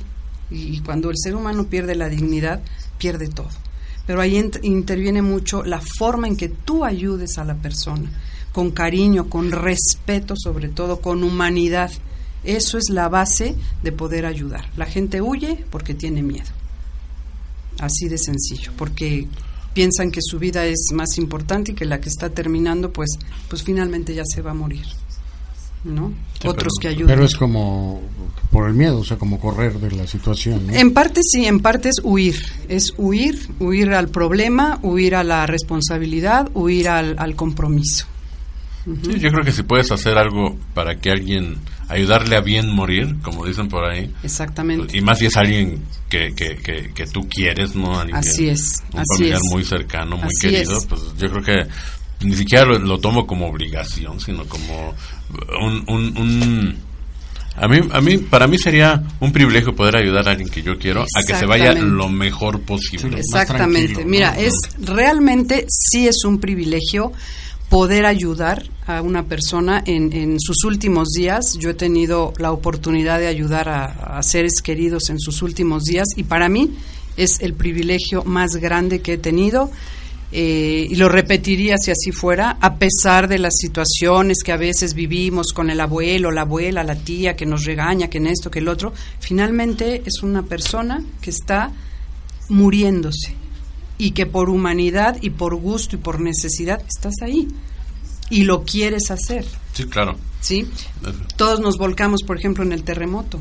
Y, 0.52 0.82
cuando 0.82 1.10
el 1.10 1.16
ser 1.18 1.36
humano 1.36 1.68
pierde 1.68 1.96
la 1.96 2.10
dignidad, 2.10 2.62
pierde 2.98 3.30
todo. 3.30 3.50
Pero 4.06 4.20
ahí 4.20 4.38
interviene 4.62 5.22
mucho 5.22 5.64
la 5.64 5.82
forma 5.82 6.28
en 6.28 6.36
que 6.36 6.50
tú 6.50 6.84
ayudes 6.84 7.38
a 7.38 7.46
la 7.46 7.56
persona, 7.56 8.12
con 8.52 8.72
cariño, 8.72 9.30
con 9.30 9.52
respeto 9.52 10.36
sobre 10.38 10.68
todo, 10.68 11.00
con 11.00 11.24
humanidad. 11.24 11.92
Eso 12.44 12.78
es 12.78 12.90
la 12.90 13.08
base 13.08 13.56
de 13.82 13.92
poder 13.94 14.26
ayudar. 14.26 14.70
La 14.76 14.86
gente 14.86 15.22
huye 15.22 15.64
porque 15.72 15.96
tiene 15.96 16.22
miedo. 16.22 16.52
Así 17.80 18.08
de 18.08 18.18
sencillo, 18.18 18.72
porque 18.78 19.28
piensan 19.74 20.10
que 20.12 20.22
su 20.22 20.40
vida 20.40 20.66
es 20.66 20.88
más 20.94 21.18
importante 21.18 21.74
y 21.74 21.76
que 21.76 21.86
la 21.86 22.00
que 22.00 22.10
está 22.10 22.30
terminando, 22.30 22.92
pues, 22.94 23.10
pues 23.50 23.64
finalmente 23.64 24.14
ya 24.16 24.24
se 24.26 24.42
va 24.42 24.52
a 24.52 24.54
morir. 24.56 24.86
¿No? 25.84 26.12
Sí, 26.42 26.48
Otros 26.48 26.74
pero- 26.78 26.82
que 26.82 26.88
ayudan. 26.88 27.08
Pero 27.16 27.26
es 27.26 27.36
como 27.36 28.02
por 28.52 28.68
el 28.68 28.74
miedo, 28.74 29.00
o 29.00 29.04
sea, 29.04 29.18
como 29.18 29.40
correr 29.40 29.80
de 29.80 29.92
la 29.92 30.08
situación. 30.08 30.66
¿no? 30.68 30.74
En 30.74 30.94
parte 30.94 31.22
sí, 31.24 31.46
en 31.46 31.60
parte 31.60 31.90
es 31.90 31.98
huir. 32.04 32.36
Es 32.70 32.94
huir, 32.98 33.50
huir 33.60 33.92
al 33.92 34.08
problema, 34.10 34.80
huir 34.82 35.14
a 35.16 35.24
la 35.24 35.46
responsabilidad, 35.46 36.50
huir 36.56 36.90
al, 36.90 37.16
al 37.20 37.36
compromiso. 37.36 38.08
Sí, 38.86 39.20
yo 39.20 39.30
creo 39.32 39.44
que 39.44 39.52
si 39.52 39.62
puedes 39.64 39.92
hacer 39.92 40.18
algo 40.18 40.56
para 40.74 40.96
que 41.00 41.12
alguien, 41.12 41.58
ayudarle 41.90 42.36
a 42.36 42.42
bien 42.42 42.70
morir, 42.74 43.16
como 43.22 43.46
dicen 43.46 43.68
por 43.68 43.86
ahí, 43.86 44.12
Exactamente. 44.24 44.98
y 44.98 45.02
más 45.02 45.20
si 45.20 45.28
es 45.28 45.38
alguien 45.38 45.84
que, 46.10 46.34
que, 46.34 46.56
que, 46.58 46.92
que 46.94 47.06
tú 47.08 47.28
quieres, 47.30 47.76
¿no? 47.76 48.00
Alguien 48.00 48.18
Así 48.18 48.48
es, 48.50 48.84
Un 48.94 49.00
así 49.00 49.06
familiar 49.18 49.40
es. 49.44 49.52
muy 49.52 49.64
cercano, 49.64 50.18
muy 50.18 50.26
Así 50.28 50.50
querido, 50.50 50.78
es. 50.78 50.86
pues 50.86 51.02
yo 51.18 51.30
creo 51.30 51.44
que 51.44 51.68
ni 52.26 52.36
siquiera 52.36 52.66
lo, 52.66 52.80
lo 52.80 52.98
tomo 53.00 53.28
como 53.28 53.48
obligación, 53.48 54.20
sino 54.20 54.46
como 54.46 54.96
un... 55.62 55.84
un, 55.88 56.18
un- 56.18 56.78
a 57.58 57.70
mí, 57.70 57.78
a 57.94 58.02
mí, 58.02 58.18
para 58.18 58.48
mí 58.48 58.58
sería 58.58 59.02
un 59.22 59.32
privilegio 59.32 59.74
poder 59.74 59.96
ayudar 59.96 60.28
a 60.28 60.32
alguien 60.32 60.50
que 60.50 60.62
yo 60.62 60.78
quiero 60.78 61.04
a 61.04 61.24
que 61.26 61.36
se 61.36 61.46
vaya 61.46 61.72
lo 61.74 62.10
mejor 62.10 62.60
posible. 62.64 63.12
más 63.12 63.20
Exactamente. 63.44 64.04
Mira, 64.04 64.38
es 64.38 64.52
realmente 64.78 65.66
sí 65.70 66.06
es 66.06 66.26
un 66.26 66.42
privilegio 66.42 67.14
poder 67.70 68.06
ayudar 68.06 68.64
a 68.86 69.02
una 69.02 69.26
persona 69.26 69.84
en, 69.86 70.14
en 70.14 70.40
sus 70.40 70.64
últimos 70.64 71.10
días. 71.10 71.58
Yo 71.60 71.72
he 71.72 71.74
tenido 71.74 72.34
la 72.38 72.52
oportunidad 72.52 73.20
de 73.20 73.28
ayudar 73.28 73.70
a, 73.70 74.22
seres 74.24 74.62
queridos 74.64 75.10
en 75.10 75.20
sus 75.20 75.42
últimos 75.42 75.84
días 75.84 76.08
y 76.16 76.24
para 76.24 76.50
mí 76.50 76.76
es 77.18 77.42
el 77.42 77.54
privilegio 77.54 78.24
más 78.24 78.56
grande 78.58 79.02
que 79.02 79.14
he 79.14 79.18
tenido. 79.18 79.72
eh, 80.32 80.88
y 80.90 80.96
lo 80.96 81.08
repetiría 81.08 81.78
si 81.78 81.92
así 81.92 82.12
fuera, 82.12 82.58
a 82.60 82.76
pesar 82.76 83.28
de 83.28 83.40
las 83.40 83.54
situaciones 83.58 84.40
que 84.44 84.52
a 84.52 84.58
veces 84.58 84.94
vivimos 84.94 85.54
con 85.54 85.70
el 85.70 85.80
abuelo, 85.80 86.32
la 86.32 86.42
abuela, 86.42 86.84
la 86.84 86.96
tía 86.96 87.36
que 87.36 87.46
nos 87.46 87.64
regaña, 87.64 88.10
que 88.10 88.18
en 88.18 88.28
esto, 88.28 88.52
que 88.52 88.60
el 88.60 88.68
otro, 88.68 88.92
finalmente 89.20 90.02
es 90.06 90.24
una 90.24 90.42
persona 90.44 91.04
que 91.22 91.30
está 91.30 91.72
muriéndose 92.50 93.45
y 93.98 94.12
que 94.12 94.26
por 94.26 94.50
humanidad 94.50 95.18
y 95.22 95.30
por 95.32 95.56
gusto 95.56 95.96
y 95.96 96.00
por 96.00 96.20
necesidad 96.20 96.82
estás 96.88 97.16
ahí 97.22 97.48
y 98.30 98.44
lo 98.44 98.64
quieres 98.64 99.12
hacer, 99.12 99.46
Sí, 99.74 99.86
claro. 99.86 100.16
¿sí? 100.42 100.68
Todos 101.36 101.60
nos 101.60 101.78
volcamos, 101.78 102.24
por 102.24 102.38
ejemplo, 102.38 102.64
en 102.64 102.72
el 102.72 102.84
terremoto. 102.84 103.40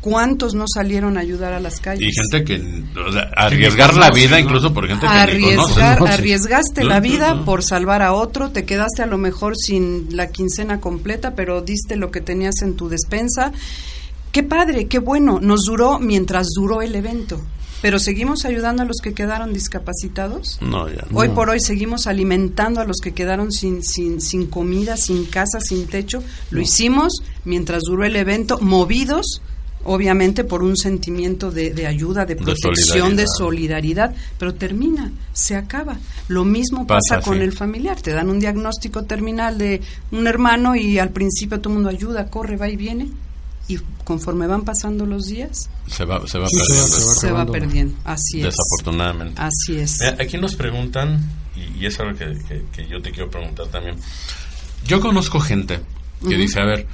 ¿Cuántos 0.00 0.54
no 0.54 0.64
salieron 0.66 1.16
a 1.16 1.20
ayudar 1.20 1.52
a 1.52 1.60
las 1.60 1.80
calles? 1.80 2.08
Y 2.08 2.12
gente 2.12 2.44
que... 2.44 3.00
o 3.00 3.12
sea, 3.12 3.30
arriesgar 3.36 3.96
la 3.96 4.10
vida 4.10 4.38
incluso 4.38 4.72
por 4.72 4.86
gente 4.86 5.06
que. 5.06 5.12
Arriesgar, 5.12 6.02
arriesgaste 6.06 6.84
la 6.84 7.00
vida 7.00 7.44
por 7.44 7.62
salvar 7.62 8.02
a 8.02 8.12
otro, 8.12 8.50
te 8.50 8.64
quedaste 8.64 9.02
a 9.02 9.06
lo 9.06 9.18
mejor 9.18 9.54
sin 9.56 10.14
la 10.16 10.28
quincena 10.28 10.80
completa, 10.80 11.34
pero 11.34 11.62
diste 11.62 11.96
lo 11.96 12.10
que 12.10 12.20
tenías 12.20 12.56
en 12.62 12.76
tu 12.76 12.88
despensa. 12.88 13.52
Qué 14.32 14.42
padre, 14.42 14.88
qué 14.88 14.98
bueno, 14.98 15.38
nos 15.40 15.62
duró 15.64 15.98
mientras 15.98 16.48
duró 16.54 16.82
el 16.82 16.94
evento. 16.96 17.40
Pero 17.84 17.98
seguimos 17.98 18.46
ayudando 18.46 18.80
a 18.82 18.86
los 18.86 18.96
que 19.02 19.12
quedaron 19.12 19.52
discapacitados. 19.52 20.56
No, 20.62 20.88
ya. 20.88 21.04
Hoy 21.12 21.28
por 21.28 21.50
hoy 21.50 21.60
seguimos 21.60 22.06
alimentando 22.06 22.80
a 22.80 22.86
los 22.86 22.96
que 22.96 23.12
quedaron 23.12 23.52
sin, 23.52 23.82
sin, 23.82 24.22
sin 24.22 24.46
comida, 24.46 24.96
sin 24.96 25.26
casa, 25.26 25.60
sin 25.60 25.86
techo. 25.86 26.22
Lo 26.50 26.62
hicimos 26.62 27.12
mientras 27.44 27.82
duró 27.82 28.06
el 28.06 28.16
evento, 28.16 28.58
movidos, 28.62 29.42
obviamente, 29.84 30.44
por 30.44 30.62
un 30.62 30.78
sentimiento 30.78 31.50
de, 31.50 31.74
de 31.74 31.86
ayuda, 31.86 32.24
de 32.24 32.36
protección, 32.36 33.16
de 33.16 33.26
solidaridad. 33.26 34.14
solidaridad. 34.14 34.14
Pero 34.38 34.54
termina, 34.54 35.12
se 35.34 35.54
acaba. 35.54 35.98
Lo 36.28 36.46
mismo 36.46 36.86
Pasa, 36.86 37.16
pasa, 37.16 37.20
con 37.20 37.36
sí. 37.36 37.44
el 37.44 37.52
familiar. 37.52 38.00
Te 38.00 38.12
dan 38.12 38.30
un 38.30 38.40
diagnóstico 38.40 39.02
terminal 39.02 39.58
de 39.58 39.82
un 40.10 40.26
hermano 40.26 40.74
y 40.74 40.98
al 40.98 41.10
principio 41.10 41.60
todo 41.60 41.68
el 41.68 41.74
mundo 41.74 41.90
ayuda, 41.90 42.30
corre, 42.30 42.56
va 42.56 42.66
y 42.66 42.76
viene. 42.76 43.10
Y 43.66 43.78
conforme 44.04 44.46
van 44.46 44.62
pasando 44.62 45.06
los 45.06 45.24
días, 45.26 45.70
Se 45.86 46.04
va, 46.04 46.26
se 46.26 46.38
va 46.38 46.46
Sí, 46.48 46.56
perdiendo. 46.58 46.86
se 46.88 47.04
va 47.06 47.14
se 47.14 47.32
va 47.32 47.46
perdiendo. 47.46 47.94
Así 48.04 48.40
es. 48.42 48.54
Desafortunadamente. 48.54 49.40
Así 49.40 49.78
es. 49.78 50.02
Aquí 50.20 50.36
nos 50.36 50.54
preguntan, 50.54 51.30
y, 51.56 51.82
y 51.82 51.86
es 51.86 51.98
algo 52.00 52.16
que, 52.18 52.26
que- 52.46 52.64
que 52.72 52.86
yo 52.88 53.00
te 53.00 53.10
quiero 53.10 53.30
preguntar 53.30 53.66
también. 53.68 53.96
Yo 54.86 55.00
conozco 55.00 55.40
gente 55.40 55.80
que 56.28 56.36
dice, 56.36 56.60
a 56.60 56.64
ver, 56.66 56.86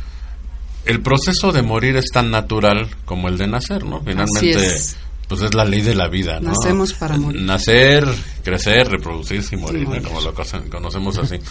el 0.87 1.01
proceso 1.03 1.51
de 1.53 1.63
morir 1.63 1.97
es 1.97 2.07
tan 2.13 2.31
natural 2.31 2.89
como 3.05 3.29
el 3.29 3.37
de 3.37 3.49
nacer, 3.49 3.85
¿no? 3.85 4.01
Finalmente, 4.03 4.67
es. 4.67 4.97
pues 5.29 5.43
es 5.43 5.53
la 5.55 5.65
ley 5.65 5.81
de 5.83 5.95
la 5.97 6.09
vida, 6.09 6.39
¿no? 6.41 6.51
Nacemos 6.53 6.93
para 6.95 7.17
morir. 7.17 7.43
Nacer, 7.43 8.07
crecer, 8.45 8.89
reproducirse 8.89 9.57
y 9.57 9.59
morir, 9.59 9.83
¿no? 9.83 9.89
morir. 9.91 10.03
Como 10.05 10.21
lo 10.21 10.33
cono- 10.35 10.71
conocemos 10.71 11.19
así. 11.19 11.37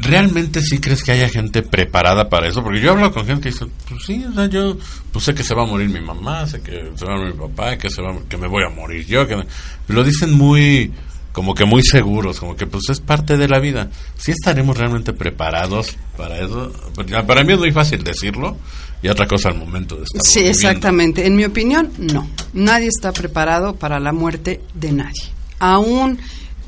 ¿Realmente 0.00 0.62
sí 0.62 0.78
crees 0.78 1.02
que 1.02 1.10
haya 1.12 1.28
gente 1.28 1.62
preparada 1.62 2.28
para 2.28 2.46
eso? 2.48 2.62
Porque 2.62 2.80
yo 2.80 2.92
hablo 2.92 3.12
con 3.12 3.26
gente 3.26 3.42
que 3.42 3.48
dice, 3.50 3.66
pues 3.88 4.02
sí, 4.06 4.24
o 4.24 4.32
sea, 4.32 4.46
yo 4.46 4.76
pues 5.12 5.24
sé 5.24 5.34
que 5.34 5.42
se 5.42 5.54
va 5.54 5.64
a 5.64 5.66
morir 5.66 5.88
mi 5.88 6.00
mamá, 6.00 6.46
sé 6.46 6.60
que 6.60 6.92
se 6.94 7.04
va 7.04 7.14
a 7.14 7.16
morir 7.18 7.34
mi 7.34 7.40
papá, 7.48 7.76
que 7.76 7.90
se 7.90 8.00
va, 8.00 8.14
que 8.28 8.36
me 8.36 8.46
voy 8.46 8.62
a 8.64 8.68
morir 8.74 9.04
yo, 9.06 9.26
que 9.26 9.36
me- 9.36 9.46
lo 9.88 10.04
dicen 10.04 10.32
muy 10.34 10.92
como 11.32 11.54
que 11.54 11.64
muy 11.64 11.82
seguros, 11.82 12.38
como 12.40 12.56
que 12.56 12.66
pues 12.66 12.84
es 12.90 13.00
parte 13.00 13.36
de 13.36 13.48
la 13.48 13.58
vida. 13.58 13.90
¿Sí 14.16 14.30
estaremos 14.32 14.76
realmente 14.76 15.12
preparados 15.12 15.96
para 16.16 16.38
eso? 16.38 16.72
Porque 16.94 17.14
Para 17.22 17.42
mí 17.44 17.52
es 17.52 17.58
muy 17.58 17.70
fácil 17.72 18.02
decirlo 18.02 18.56
y 19.02 19.08
otra 19.08 19.26
cosa 19.26 19.48
al 19.50 19.56
momento 19.58 19.96
de 19.96 20.04
estar 20.04 20.22
Sí, 20.24 20.40
exactamente. 20.40 21.26
En 21.26 21.36
mi 21.36 21.44
opinión, 21.44 21.90
no. 21.98 22.28
Nadie 22.54 22.88
está 22.88 23.12
preparado 23.12 23.74
para 23.76 24.00
la 24.00 24.12
muerte 24.12 24.60
de 24.74 24.92
nadie. 24.92 25.22
Aún 25.60 26.18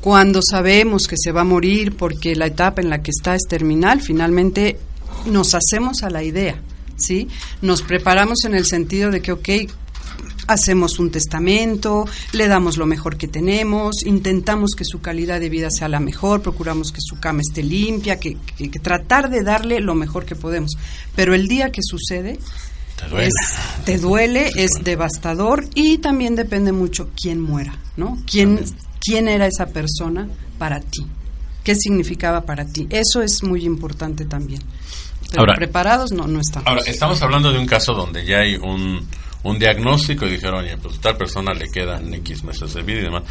cuando 0.01 0.41
sabemos 0.41 1.07
que 1.07 1.15
se 1.17 1.31
va 1.31 1.41
a 1.41 1.45
morir 1.45 1.95
porque 1.95 2.35
la 2.35 2.47
etapa 2.47 2.81
en 2.81 2.89
la 2.89 3.01
que 3.01 3.11
está 3.11 3.35
es 3.35 3.43
terminal, 3.47 4.01
finalmente 4.01 4.77
nos 5.27 5.53
hacemos 5.53 6.03
a 6.03 6.09
la 6.09 6.23
idea, 6.23 6.59
¿sí? 6.97 7.27
Nos 7.61 7.81
preparamos 7.83 8.43
en 8.45 8.55
el 8.55 8.65
sentido 8.65 9.11
de 9.11 9.21
que, 9.21 9.31
ok, 9.31 9.49
hacemos 10.47 10.99
un 10.99 11.11
testamento, 11.11 12.05
le 12.33 12.47
damos 12.47 12.77
lo 12.77 12.85
mejor 12.85 13.15
que 13.15 13.27
tenemos, 13.27 14.03
intentamos 14.05 14.71
que 14.75 14.83
su 14.83 14.99
calidad 14.99 15.39
de 15.39 15.49
vida 15.49 15.69
sea 15.69 15.87
la 15.87 15.99
mejor, 15.99 16.41
procuramos 16.41 16.91
que 16.91 16.99
su 16.99 17.19
cama 17.19 17.41
esté 17.41 17.63
limpia, 17.63 18.19
que, 18.19 18.37
que- 18.57 18.69
que 18.71 18.79
tratar 18.79 19.29
de 19.29 19.43
darle 19.43 19.79
lo 19.79 19.93
mejor 19.95 20.25
que 20.25 20.35
podemos. 20.35 20.71
Pero 21.15 21.35
el 21.35 21.47
día 21.47 21.71
que 21.71 21.81
sucede, 21.83 22.39
Te 22.97 23.07
duele. 23.07 23.27
es- 23.27 23.85
te 23.85 23.97
duele, 23.99 24.51
es 24.55 24.71
devastador 24.83 25.67
y 25.75 25.99
también 25.99 26.35
depende 26.35 26.71
mucho 26.71 27.09
quién 27.15 27.39
muera, 27.39 27.77
¿no? 27.95 28.17
¿Quién, 28.29 28.59
quién 29.03 29.27
era 29.27 29.47
esa 29.47 29.65
persona 29.65 30.27
para 30.57 30.79
ti? 30.79 31.05
¿Qué 31.63 31.75
significaba 31.75 32.41
para 32.41 32.65
ti? 32.65 32.87
Eso 32.89 33.21
es 33.21 33.43
muy 33.43 33.65
importante 33.65 34.25
también. 34.25 34.61
Pero 35.29 35.41
Ahora- 35.41 35.55
preparados 35.55 36.11
no, 36.11 36.27
no 36.27 36.39
estamos. 36.39 36.67
Ahora, 36.67 36.81
estamos 36.85 37.21
hablando 37.21 37.51
de 37.51 37.59
un 37.59 37.65
caso 37.65 37.93
donde 37.93 38.25
ya 38.25 38.39
hay 38.39 38.55
un, 38.55 39.07
un 39.43 39.59
diagnóstico 39.59 40.25
y 40.25 40.31
dijeron, 40.31 40.63
oye, 40.63 40.77
pues 40.77 40.99
tal 40.99 41.17
persona 41.17 41.53
le 41.53 41.69
quedan 41.69 42.13
X 42.15 42.43
meses 42.43 42.73
de 42.73 42.81
vida 42.81 42.99
y 42.99 43.03
demás. 43.03 43.23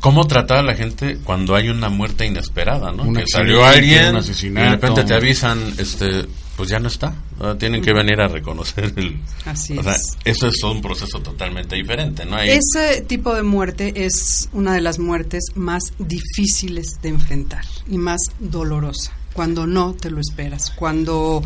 ¿Cómo 0.00 0.26
tratar 0.26 0.58
a 0.58 0.62
la 0.62 0.74
gente 0.76 1.18
cuando 1.24 1.56
hay 1.56 1.70
una 1.70 1.88
muerte 1.88 2.24
inesperada, 2.24 2.92
no? 2.92 3.02
Un 3.02 3.16
que 3.16 3.24
salió 3.26 3.64
alguien 3.64 4.14
un 4.14 4.22
y 4.22 4.48
de 4.50 4.70
repente 4.70 5.02
te 5.04 5.14
avisan, 5.14 5.74
este, 5.76 6.24
pues 6.58 6.68
ya 6.70 6.78
no 6.80 6.88
está. 6.88 7.14
Tienen 7.58 7.80
que 7.80 7.92
venir 7.94 8.20
a 8.20 8.26
reconocer 8.28 8.92
el... 8.96 9.16
Así 9.46 9.78
o 9.78 9.82
sea, 9.82 9.92
es. 9.94 10.18
eso 10.24 10.48
es 10.48 10.62
un 10.64 10.82
proceso 10.82 11.20
totalmente 11.20 11.76
diferente, 11.76 12.26
¿no? 12.26 12.34
Hay- 12.36 12.50
Ese 12.50 13.02
tipo 13.02 13.32
de 13.34 13.44
muerte 13.44 13.92
es 14.04 14.48
una 14.52 14.74
de 14.74 14.80
las 14.80 14.98
muertes 14.98 15.44
más 15.54 15.92
difíciles 16.00 16.98
de 17.00 17.10
enfrentar 17.10 17.64
y 17.88 17.96
más 17.96 18.20
dolorosa, 18.40 19.12
cuando 19.32 19.66
no 19.68 19.94
te 19.94 20.10
lo 20.10 20.20
esperas, 20.20 20.70
cuando 20.72 21.42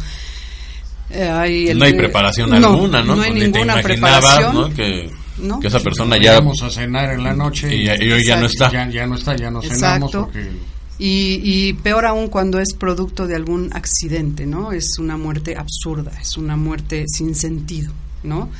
eh, 1.10 1.28
hay... 1.28 1.68
el- 1.68 1.78
no 1.78 1.84
hay 1.84 1.92
preparación 1.92 2.48
No, 2.50 2.56
alguna, 2.70 3.02
¿no? 3.02 3.14
No 3.16 3.22
hay 3.22 3.32
Ni 3.34 3.40
te 3.40 3.46
ninguna 3.48 3.80
imaginabas, 3.80 4.24
preparación. 4.24 4.54
¿no? 4.54 4.74
Que, 4.74 5.10
¿no? 5.38 5.60
que 5.60 5.66
esa 5.66 5.80
persona 5.80 6.16
ya... 6.16 6.34
Vamos 6.40 6.62
a 6.62 6.70
cenar 6.70 7.10
en 7.12 7.22
la 7.22 7.34
noche 7.34 7.74
Y, 7.74 7.84
y 7.86 8.12
hoy 8.12 8.24
ya 8.24 8.40
no 8.40 8.46
está. 8.46 8.70
ya, 8.72 8.88
ya 8.88 9.06
no 9.06 9.16
está, 9.16 9.36
ya 9.36 9.50
no 9.50 9.60
cenamos 9.60 10.10
Exacto. 10.14 10.22
porque 10.32 10.50
Y, 10.98 11.40
y 11.42 11.72
peor 11.72 12.06
aún 12.06 12.28
cuando 12.28 12.60
es 12.60 12.74
producto 12.74 13.26
de 13.26 13.34
algún 13.34 13.70
accidente, 13.72 14.46
¿no? 14.46 14.72
Es 14.72 14.98
una 14.98 15.16
muerte 15.16 15.56
absurda, 15.56 16.12
es 16.20 16.36
una 16.36 16.56
muerte 16.56 17.06
sin 17.08 17.34
sentido, 17.34 17.92
¿no? 18.22 18.50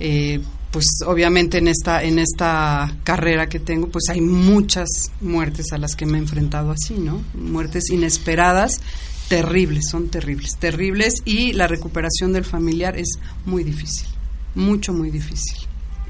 Eh, 0.00 0.40
pues 0.70 0.86
obviamente 1.06 1.58
en 1.58 1.68
esta 1.68 2.02
en 2.02 2.18
esta 2.18 2.96
carrera 3.04 3.48
que 3.48 3.60
tengo, 3.60 3.88
pues 3.88 4.08
hay 4.10 4.20
muchas 4.20 4.88
muertes 5.20 5.72
a 5.72 5.78
las 5.78 5.94
que 5.94 6.06
me 6.06 6.18
he 6.18 6.20
enfrentado 6.20 6.70
así, 6.70 6.94
¿no? 6.94 7.22
Muertes 7.34 7.90
inesperadas, 7.90 8.80
terribles, 9.28 9.88
son 9.88 10.08
terribles, 10.08 10.56
terribles 10.58 11.22
y 11.24 11.52
la 11.52 11.66
recuperación 11.66 12.32
del 12.32 12.44
familiar 12.44 12.98
es 12.98 13.18
muy 13.44 13.64
difícil, 13.64 14.08
mucho 14.54 14.92
muy 14.92 15.10
difícil 15.10 15.66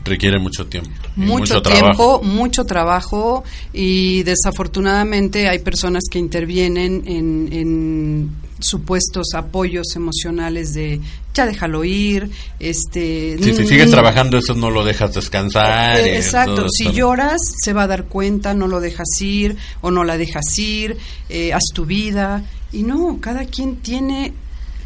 requiere 0.06 0.38
mucho 0.38 0.66
tiempo. 0.66 0.90
mucho, 1.16 1.60
trabajo. 1.62 1.86
tiempo, 1.86 2.22
mucho 2.22 2.64
trabajo 2.64 3.44
y 3.72 4.22
desafortunadamente 4.22 5.48
hay 5.48 5.58
personas 5.58 6.04
que 6.10 6.18
intervienen 6.18 7.02
en, 7.06 7.48
en 7.52 8.30
supuestos 8.58 9.28
apoyos 9.34 9.94
emocionales 9.96 10.72
de 10.72 11.00
ya 11.34 11.44
déjalo 11.46 11.84
ir, 11.84 12.30
este 12.58 13.36
Si, 13.38 13.52
si 13.52 13.66
sigues 13.66 13.90
trabajando, 13.90 14.38
eso 14.38 14.54
no 14.54 14.70
lo 14.70 14.84
dejas 14.84 15.12
descansar. 15.14 16.00
eh, 16.00 16.16
Exacto, 16.16 16.66
si 16.70 16.92
lloras 16.92 17.40
se 17.62 17.74
va 17.74 17.82
a 17.82 17.86
dar 17.86 18.04
cuenta, 18.04 18.54
no 18.54 18.66
lo 18.66 18.80
dejas 18.80 19.08
ir 19.20 19.56
o 19.82 19.90
no 19.90 20.02
la 20.04 20.16
dejas 20.16 20.58
ir, 20.58 20.96
eh, 21.28 21.52
haz 21.52 21.64
tu 21.74 21.84
vida. 21.84 22.42
Y 22.72 22.82
no, 22.82 23.18
cada 23.20 23.44
quien 23.44 23.76
tiene 23.76 24.32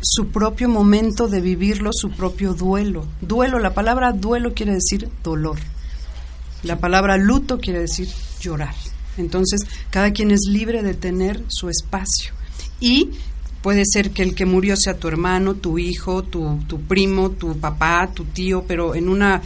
su 0.00 0.28
propio 0.28 0.68
momento 0.68 1.28
de 1.28 1.40
vivirlo, 1.40 1.90
su 1.92 2.10
propio 2.10 2.54
duelo. 2.54 3.06
Duelo, 3.20 3.58
la 3.58 3.74
palabra 3.74 4.12
duelo 4.12 4.54
quiere 4.54 4.72
decir 4.72 5.08
dolor. 5.22 5.58
La 6.62 6.78
palabra 6.78 7.16
luto 7.16 7.58
quiere 7.58 7.80
decir 7.80 8.08
llorar. 8.40 8.74
Entonces, 9.16 9.60
cada 9.90 10.12
quien 10.12 10.30
es 10.30 10.42
libre 10.48 10.82
de 10.82 10.94
tener 10.94 11.42
su 11.48 11.68
espacio. 11.68 12.32
Y 12.80 13.10
puede 13.62 13.82
ser 13.84 14.10
que 14.10 14.22
el 14.22 14.34
que 14.34 14.46
murió 14.46 14.76
sea 14.76 14.98
tu 14.98 15.08
hermano, 15.08 15.54
tu 15.54 15.78
hijo, 15.78 16.22
tu, 16.22 16.58
tu 16.66 16.80
primo, 16.80 17.30
tu 17.30 17.58
papá, 17.58 18.10
tu 18.14 18.24
tío, 18.24 18.64
pero 18.66 18.94
en 18.94 19.08
una 19.08 19.42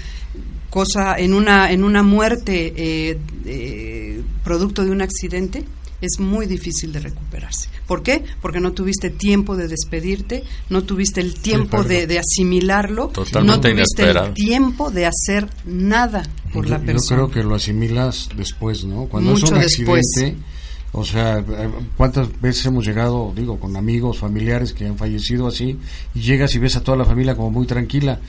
cosa, 0.71 1.17
en 1.19 1.35
una, 1.35 1.71
en 1.71 1.85
una 1.85 2.03
muerte 2.03 2.73
eh, 2.77 3.19
eh, 3.45 4.23
producto 4.43 4.85
de 4.85 4.91
un 4.91 5.03
accidente, 5.03 5.65
es 6.05 6.19
muy 6.21 6.47
difícil 6.47 6.93
de 6.93 7.01
recuperarse. 7.01 7.69
¿Por 7.87 8.03
qué? 8.03 8.25
Porque 8.41 8.61
no 8.61 8.73
tuviste 8.73 9.11
tiempo 9.11 9.57
de 9.57 9.69
despedirte, 9.69 10.45
no 10.71 10.85
tuviste 10.85 11.21
el 11.21 11.35
tiempo 11.35 11.83
de, 11.85 12.07
de 12.07 12.19
asimilarlo, 12.19 13.09
Totalmente 13.09 13.69
no 13.69 13.75
tuviste 13.75 14.03
inesperado. 14.03 14.27
el 14.29 14.35
tiempo 14.35 14.91
de 14.91 15.07
hacer 15.07 15.49
nada 15.65 16.23
por 16.53 16.65
yo, 16.67 16.71
la 16.71 16.79
yo 16.79 16.87
persona. 16.87 17.21
creo 17.23 17.31
que 17.31 17.43
lo 17.45 17.55
asimilas 17.55 18.29
después, 18.37 18.85
¿no? 18.85 19.07
Cuando 19.07 19.31
Mucho 19.33 19.47
es 19.47 19.53
un 19.53 19.59
después. 19.59 20.01
accidente, 20.17 20.39
o 20.93 21.05
sea, 21.05 21.39
eh, 21.39 21.71
¿cuántas 21.97 22.41
veces 22.41 22.65
hemos 22.67 22.87
llegado, 22.87 23.33
digo, 23.35 23.59
con 23.59 23.77
amigos, 23.77 24.19
familiares 24.19 24.73
que 24.73 24.87
han 24.87 24.97
fallecido 24.97 25.49
así, 25.49 25.77
y 26.15 26.21
llegas 26.21 26.55
y 26.55 26.59
ves 26.61 26.77
a 26.77 26.83
toda 26.85 26.97
la 26.97 27.05
familia 27.05 27.35
como 27.35 27.51
muy 27.51 27.67
tranquila, 27.67 28.21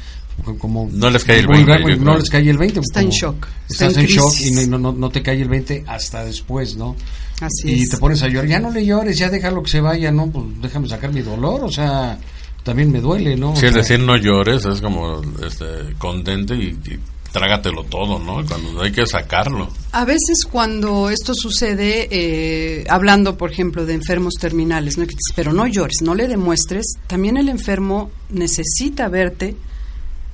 como 0.60 0.90
No 0.92 1.10
les 1.10 1.24
cae 1.24 1.40
el 1.40 1.48
vulgar, 1.48 1.84
20, 1.84 1.92
yo 1.92 1.98
no 1.98 2.04
creo. 2.04 2.18
les 2.20 2.30
cae 2.30 2.50
el 2.50 2.58
20. 2.58 2.80
Está 2.82 3.02
en 3.02 3.10
shock, 3.10 3.48
está 3.70 3.88
Estás 3.88 3.98
en 3.98 4.10
en, 4.10 4.12
shock 4.12 4.34
y 4.42 4.68
no, 4.68 4.78
no, 4.78 4.92
no 4.92 5.10
te 5.10 5.22
cae 5.24 5.42
el 5.42 5.50
20 5.50 5.84
hasta 5.88 6.24
después, 6.26 6.76
¿no? 6.76 6.96
Así 7.42 7.70
y 7.72 7.84
es. 7.84 7.90
te 7.90 7.98
pones 7.98 8.22
a 8.24 8.28
llorar, 8.28 8.48
ya 8.48 8.60
no 8.60 8.72
le 8.72 8.86
llores, 8.86 9.18
ya 9.18 9.30
déjalo 9.30 9.64
que 9.64 9.72
se 9.72 9.82
vaya, 9.82 10.12
¿no? 10.12 10.28
Pues 10.28 10.46
déjame 10.62 10.88
sacar 10.88 11.12
mi 11.14 11.22
dolor, 11.22 11.64
o 11.64 11.72
sea, 11.72 12.18
también 12.64 12.92
me 12.92 13.02
duele, 13.02 13.36
¿no? 13.36 13.52
O 13.52 13.56
Sí, 13.56 13.66
es 13.66 13.74
sea, 13.74 13.82
decir, 13.82 14.00
no 14.00 14.16
llores, 14.18 14.66
es 14.66 14.82
como 14.82 15.22
este, 15.46 15.94
contente 15.98 16.56
y, 16.56 16.68
y 16.70 17.00
trágatelo 17.32 17.84
todo, 17.84 18.18
¿no? 18.20 18.46
Cuando 18.46 18.82
hay 18.82 18.92
que 18.94 19.06
sacarlo. 19.06 19.70
A 19.92 20.06
veces 20.06 20.46
cuando 20.50 21.10
esto 21.10 21.34
sucede, 21.36 22.08
eh, 22.10 22.86
hablando 22.90 23.38
por 23.38 23.52
ejemplo 23.52 23.86
de 23.86 23.94
enfermos 23.94 24.36
terminales, 24.40 24.98
¿no? 24.98 25.06
Pero 25.36 25.52
no 25.52 25.68
llores, 25.68 25.98
no 26.02 26.16
le 26.16 26.28
demuestres, 26.30 26.86
también 27.08 27.36
el 27.36 27.50
enfermo 27.50 28.10
necesita 28.30 29.10
verte 29.10 29.56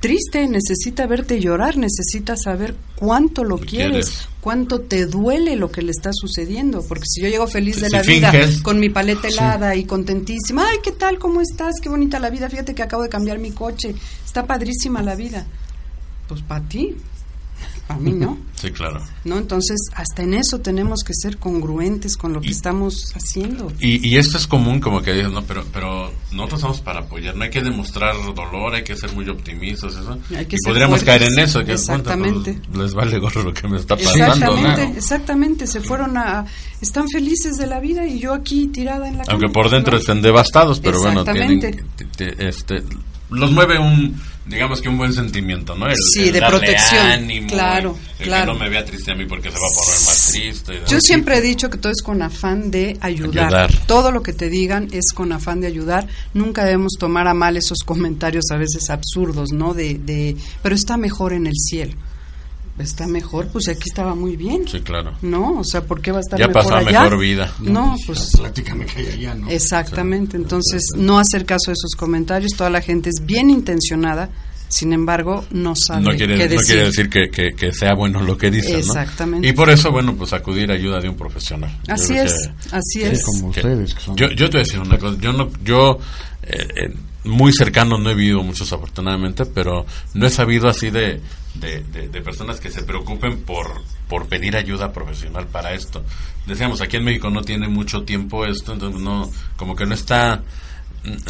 triste, 0.02 0.48
necesita 0.50 1.08
verte 1.08 1.40
llorar, 1.40 1.78
necesita 1.78 2.36
saber 2.36 2.76
cuánto 2.96 3.46
lo 3.46 3.58
quieres, 3.58 4.10
quieres. 4.10 4.28
cuánto 4.42 4.82
te 4.82 5.06
duele 5.06 5.56
lo 5.56 5.72
que 5.72 5.84
le 5.84 5.92
está 5.92 6.10
sucediendo, 6.12 6.84
porque 6.86 7.06
si 7.08 7.22
yo 7.22 7.30
llego 7.30 7.48
feliz 7.48 7.80
de 7.80 7.88
Si 7.88 7.94
la 7.94 8.02
vida, 8.02 8.34
con 8.64 8.80
mi 8.80 8.90
paleta 8.90 9.30
helada 9.30 9.76
y 9.76 9.86
contentísima, 9.86 10.66
ay, 10.68 10.80
¿qué 10.84 10.92
tal? 10.92 11.20
¿Cómo 11.20 11.40
estás? 11.40 11.76
Qué 11.82 11.88
bonita 11.88 12.20
la 12.20 12.32
vida, 12.32 12.50
fíjate 12.50 12.76
que 12.76 12.84
acabo 12.84 13.04
de 13.04 13.10
cambiar 13.10 13.38
mi 13.38 13.52
coche, 13.52 13.96
está 14.26 14.46
padrísima 14.46 15.04
la 15.04 15.16
vida. 15.16 15.46
Pues 16.28 16.42
para 16.42 16.68
ti, 16.68 16.96
para 17.92 18.04
mí 18.04 18.14
no. 18.14 18.38
Sí, 18.62 18.70
claro. 18.70 19.02
¿no? 19.24 19.40
Entonces, 19.40 19.80
hasta 19.96 20.22
en 20.22 20.36
eso 20.36 20.60
tenemos 20.60 21.04
que 21.04 21.14
ser 21.16 21.38
congruentes 21.38 22.16
con 22.16 22.32
lo 22.32 22.42
que 22.42 22.52
estamos 22.52 23.12
haciendo. 23.16 23.74
Y, 23.80 24.08
y 24.08 24.18
esto 24.18 24.38
es 24.38 24.46
común, 24.46 24.80
como 24.80 25.02
que 25.02 25.14
dices, 25.14 25.32
no, 25.32 25.42
pero, 25.42 25.66
pero 25.74 26.12
nosotros 26.32 26.60
estamos 26.60 26.82
para 26.82 27.00
apoyar, 27.00 27.36
no 27.36 27.44
hay 27.44 27.50
que 27.50 27.62
demostrar 27.62 28.14
dolor, 28.36 28.76
hay 28.76 28.84
que 28.84 28.96
ser 28.96 29.14
muy 29.14 29.28
optimistas, 29.30 29.94
eso. 29.94 30.16
Hay 30.38 30.46
que 30.46 30.58
y 30.58 30.60
podríamos 30.64 31.02
fuertes. 31.02 31.26
caer 31.26 31.34
en 31.34 31.40
eso, 31.40 31.66
que 31.66 31.72
Exactamente. 31.74 32.52
bueno, 32.52 32.66
pues, 32.68 32.84
les 32.84 32.94
vale 32.94 33.18
gorro 33.18 33.42
lo 33.42 33.52
que 33.52 33.68
me 33.68 33.78
está 33.78 33.96
pasando. 33.96 34.26
Exactamente, 34.26 34.88
¿no? 34.90 34.96
exactamente. 34.96 35.66
Se 35.66 35.82
fueron 35.82 36.18
a. 36.18 36.46
Están 36.82 37.10
felices 37.10 37.58
de 37.58 37.66
la 37.66 37.80
vida 37.80 38.06
y 38.06 38.20
yo 38.20 38.32
aquí 38.32 38.68
tirada 38.68 39.08
en 39.08 39.18
la 39.18 39.24
cama. 39.24 39.40
Aunque 39.40 39.52
por 39.52 39.72
dentro 39.72 39.94
¿no? 39.94 40.00
estén 40.00 40.22
devastados, 40.22 40.80
pero 40.80 41.00
bueno, 41.00 41.24
tienen, 41.24 41.84
este, 42.38 42.84
los 43.32 43.52
mueve 43.52 43.80
un, 43.80 44.22
digamos 44.46 44.82
que 44.82 44.90
un 44.90 44.98
buen 44.98 45.14
sentimiento, 45.14 45.76
¿no? 45.76 45.88
El, 45.88 45.96
Sí, 46.14 46.28
el 46.28 46.34
de 46.34 46.40
darle 46.40 46.60
protección. 46.60 47.06
ánimo, 47.06 47.48
Claro, 47.50 47.98
el 48.20 48.26
claro. 48.26 48.54
que 48.54 48.60
no 48.60 48.64
me 48.66 48.70
vea 48.70 48.84
triste 48.86 49.12
a 49.12 49.16
mí 49.16 49.26
porque 49.26 49.50
se 49.52 49.58
va 49.58 49.66
a 49.66 49.70
poner 49.86 50.00
más 50.06 50.30
triste. 50.32 50.80
¿no? 50.82 50.88
Yo 50.88 51.00
siempre 51.00 51.38
he 51.38 51.42
dicho 51.42 51.70
que 51.70 51.78
todo 51.78 51.92
es 51.92 52.02
con 52.02 52.22
afán 52.22 52.72
de 52.72 52.98
ayudar. 53.02 53.46
Ayudar. 53.48 53.86
Todo 53.88 54.12
lo 54.12 54.24
que 54.24 54.34
te 54.34 54.50
digan 54.50 54.88
es 54.92 55.14
con 55.14 55.32
afán 55.32 55.62
de 55.62 55.68
ayudar. 55.68 56.08
Nunca 56.34 56.64
debemos 56.66 56.94
tomar 57.00 57.28
a 57.28 57.34
mal 57.34 57.56
esos 57.58 57.80
comentarios 57.86 58.46
a 58.52 58.58
veces 58.58 58.90
absurdos, 58.90 59.52
¿no? 59.52 59.74
De, 59.74 59.96
de 59.96 60.36
pero 60.62 60.76
está 60.76 60.98
mejor 60.98 61.34
en 61.34 61.48
el 61.48 61.56
cielo. 61.56 61.94
Está 62.82 63.08
mejor, 63.08 63.48
pues 63.48 63.68
aquí 63.70 63.84
estaba 63.90 64.16
muy 64.16 64.36
bien. 64.36 64.68
Sí, 64.68 64.82
claro. 64.82 65.14
No, 65.22 65.60
o 65.60 65.64
sea, 65.64 65.82
¿por 65.86 66.02
qué 66.02 66.12
va 66.12 66.18
a 66.18 66.22
estar 66.22 66.40
Ya 66.40 66.48
mejor 66.48 66.64
pasó 66.64 66.76
a 66.76 66.80
allá? 66.80 67.04
mejor 67.04 67.20
vida. 67.20 67.54
No, 67.60 67.96
pues 68.06 68.32
Platícame 68.38 68.86
que 68.86 69.00
hay 69.02 69.08
allá, 69.08 69.36
¿no? 69.36 69.50
Exactamente, 69.50 70.38
entonces 70.38 70.84
no 70.98 71.20
hacer 71.20 71.46
caso 71.46 71.72
a 71.72 71.74
esos 71.74 71.96
comentarios, 71.98 72.52
toda 72.58 72.70
la 72.70 72.82
gente 72.82 73.10
es 73.10 73.26
bien 73.26 73.50
intencionada, 73.50 74.30
Sin 74.74 74.94
embargo, 74.94 75.44
no 75.52 75.76
sabe 75.76 76.02
no 76.04 76.12
quiere, 76.16 76.38
qué 76.38 76.44
no 76.46 76.50
decir. 76.52 76.66
quiere 76.66 76.86
decir 76.86 77.10
que, 77.10 77.30
que- 77.30 77.52
que 77.58 77.74
sea 77.74 77.94
bueno 77.94 78.22
lo 78.22 78.38
que 78.38 78.50
dice, 78.50 78.72
¿no? 78.72 78.78
Exactamente. 78.78 79.46
Y 79.46 79.52
por 79.52 79.70
eso, 79.70 79.92
bueno, 79.92 80.16
pues 80.16 80.32
acudir 80.32 80.72
a 80.72 80.76
ayuda 80.76 81.02
de 81.02 81.10
un 81.10 81.18
profesional. 81.18 81.78
Así 81.90 82.16
es, 82.16 82.32
que- 82.48 82.76
así 82.78 83.00
Sí, 83.00 83.04
es. 83.04 83.22
como 83.26 83.52
que- 83.52 83.60
ustedes, 83.60 83.94
que 83.94 84.00
son... 84.02 84.16
Yo, 84.16 84.28
yo 84.30 84.46
te 84.50 84.58
voy 84.58 84.62
a 84.62 84.64
decir 84.64 84.80
una 84.80 84.98
cosa, 84.98 85.18
yo 85.20 85.34
no, 85.34 85.50
yo 85.66 86.00
eh, 86.44 86.68
eh, 86.86 86.94
muy 87.26 87.52
cercano 87.52 87.98
no 87.98 88.12
he 88.12 88.16
vivido 88.16 88.42
muchos 88.44 88.72
afortunadamente, 88.72 89.46
pero 89.46 89.86
no 90.14 90.26
he 90.26 90.30
sabido 90.30 90.70
así 90.70 90.90
de, 90.90 91.20
de, 91.56 91.84
de- 91.84 92.10
de 92.10 92.22
personas 92.22 92.60
que 92.60 92.72
se 92.72 92.84
preocupen 92.84 93.40
por, 93.44 93.82
por 94.08 94.28
pedir 94.28 94.56
ayuda 94.56 94.92
profesional 94.94 95.48
para 95.48 95.74
esto. 95.74 96.04
Decíamos, 96.48 96.82
aquí 96.82 96.98
en 96.98 97.04
México 97.04 97.30
no 97.30 97.42
tiene 97.42 97.68
mucho 97.68 98.04
tiempo 98.04 98.46
esto, 98.46 98.74
entonces 98.74 99.02
no, 99.02 99.30
como 99.58 99.76
que 99.76 99.86
no 99.86 99.94
está, 99.94 100.42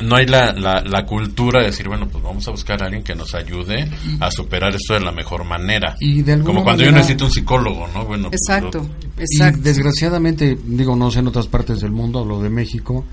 no 0.04 0.16
hay 0.16 0.26
la, 0.26 0.54
la, 0.54 0.82
la 0.82 1.06
cultura 1.06 1.60
de 1.62 1.68
decir, 1.68 1.88
bueno, 1.88 2.08
pues 2.08 2.24
vamos 2.24 2.48
a 2.48 2.52
buscar 2.52 2.82
a 2.82 2.86
alguien 2.86 3.04
que 3.04 3.16
nos 3.16 3.34
ayude 3.36 3.90
a 4.20 4.30
superar 4.32 4.76
esto 4.76 4.94
de 4.94 5.00
la 5.02 5.12
mejor 5.12 5.44
manera. 5.44 5.96
Y 6.00 6.22
de 6.22 6.34
alguna 6.34 6.48
como 6.54 6.64
cuando 6.64 6.84
yo 6.84 6.92
necesito 6.92 7.26
un 7.26 7.32
psicólogo, 7.32 7.88
¿no? 7.94 8.06
Bueno, 8.06 8.30
pues, 8.30 8.42
Exacto, 8.48 8.88
exacto. 9.18 9.60
Y 9.60 9.62
desgraciadamente, 9.64 10.58
digo, 10.66 10.96
no 10.96 11.10
sé 11.12 11.20
en 11.20 11.28
otras 11.28 11.48
partes 11.48 11.80
del 11.82 11.92
mundo, 11.92 12.20
hablo 12.20 12.42
de 12.42 12.50
México, 12.50 13.06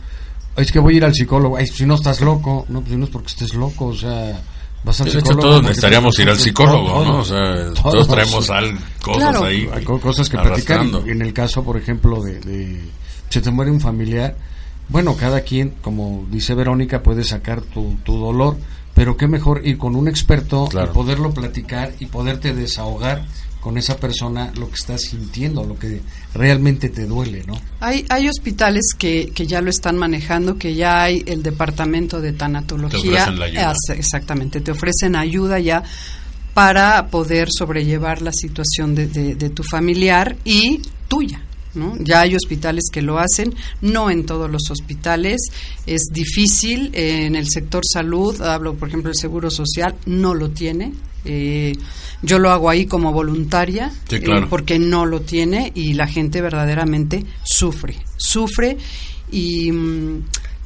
es 0.57 0.73
que 0.73 0.79
voy 0.81 0.95
a 0.95 0.97
ir 0.99 1.05
al 1.05 1.15
psicólogo, 1.15 1.57
Ay, 1.57 1.67
si 1.69 1.87
no 1.87 1.95
estás 1.95 2.21
loco, 2.21 2.67
no, 2.69 2.81
pues 2.83 2.97
no 2.99 3.05
es 3.05 3.11
porque 3.11 3.29
estés 3.29 3.55
loco, 3.55 3.87
o 3.87 3.95
sea, 3.97 4.41
vas 4.85 5.01
al 5.01 5.11
de 5.13 5.19
hecho, 5.19 5.37
todos 5.37 5.63
necesitaríamos 5.63 6.19
ir 6.19 6.29
al 6.29 6.39
psicólogo, 6.39 7.05
¿no? 7.05 7.19
O 7.19 7.25
sea, 7.25 7.73
todos. 7.75 7.83
todos 7.93 8.09
traemos 8.09 8.51
al- 8.51 8.79
cosas 9.03 9.23
Claro. 9.31 9.45
ahí. 9.45 9.69
Hay 9.73 9.85
co- 9.85 10.01
cosas 10.01 10.29
que 10.29 10.39
platicar. 10.39 10.85
En 11.07 11.23
el 11.23 11.33
caso, 11.33 11.63
por 11.65 11.77
ejemplo, 11.77 12.23
de, 12.23 12.41
de 12.41 12.81
se 13.29 13.41
te 13.41 13.51
muere 13.51 13.71
un 13.71 13.81
familiar, 13.81 14.37
bueno, 14.89 15.15
cada 15.17 15.43
quien, 15.43 15.75
como 15.83 16.27
dice 16.31 16.55
Verónica, 16.55 17.03
puede 17.03 17.23
sacar 17.25 17.61
tu, 17.61 17.97
tu 18.05 18.17
dolor, 18.19 18.57
pero 18.95 19.17
qué 19.17 19.29
mejor 19.29 19.61
ir 19.67 19.77
con 19.79 19.95
un 19.95 20.09
experto 20.09 20.67
Claro. 20.69 20.91
y 20.91 20.95
poderlo 20.95 21.31
platicar 21.33 21.93
y 22.01 22.07
poderte 22.07 22.55
desahogar 22.55 23.25
con 23.69 23.77
esa 23.77 23.99
persona 23.99 24.51
lo 24.57 24.69
que 24.71 24.77
estás 24.77 25.03
sintiendo, 25.03 25.63
lo 25.63 25.79
que 25.79 26.01
realmente 26.33 26.89
te 26.89 27.05
duele, 27.05 27.45
¿no? 27.47 27.61
Hay, 27.81 28.07
hay 28.09 28.27
hospitales 28.27 28.83
que, 28.97 29.31
que 29.35 29.47
ya 29.47 29.61
lo 29.61 29.69
están 29.69 29.99
manejando, 29.99 30.57
que 30.57 30.75
ya 30.75 31.03
hay 31.03 31.23
el 31.27 31.43
departamento 31.43 32.23
de 32.23 32.33
tanatología. 32.33 32.99
Te 33.03 33.09
ofrecen 33.11 33.39
la 33.39 33.45
ayuda. 33.45 33.73
Exactamente, 33.99 34.63
te 34.63 34.71
ofrecen 34.71 35.17
ayuda 35.17 35.59
ya 35.59 35.83
para 36.55 37.09
poder 37.09 37.49
sobrellevar 37.51 38.23
la 38.23 38.33
situación 38.33 38.95
de, 38.95 39.07
de- 39.07 39.35
de 39.35 39.51
tu 39.51 39.63
familiar 39.63 40.35
y 40.47 40.81
tuya. 41.07 41.43
¿No? 41.75 41.97
Ya 41.99 42.21
hay 42.23 42.35
hospitales 42.35 42.85
que 42.93 43.03
lo 43.03 43.19
hacen, 43.19 43.55
no 43.81 44.11
en 44.11 44.27
todos 44.27 44.51
los 44.51 44.71
hospitales, 44.71 45.41
es 45.87 46.09
difícil, 46.13 46.91
eh, 46.95 47.27
en 47.27 47.37
el 47.37 47.49
sector 47.49 47.83
salud, 47.91 48.41
hablo 48.43 48.75
por 48.75 48.89
ejemplo 48.89 49.11
del 49.11 49.19
Seguro 49.19 49.51
Social, 49.51 49.95
no 50.07 50.35
lo 50.35 50.51
tiene, 50.51 50.93
eh, 51.25 51.75
yo 52.23 52.39
lo 52.39 52.51
hago 52.51 52.71
ahí 52.71 52.87
como 52.87 53.13
voluntaria, 53.13 53.93
Sí, 54.09 54.17
eh, 54.17 54.47
porque 54.49 54.79
no 54.79 55.07
lo 55.07 55.21
tiene 55.21 55.73
y 55.75 55.95
la 55.95 56.07
gente 56.07 56.41
verdaderamente 56.41 57.25
sufre, 57.45 57.97
sufre 58.17 58.77
y 59.31 59.71
mm, 59.71 60.23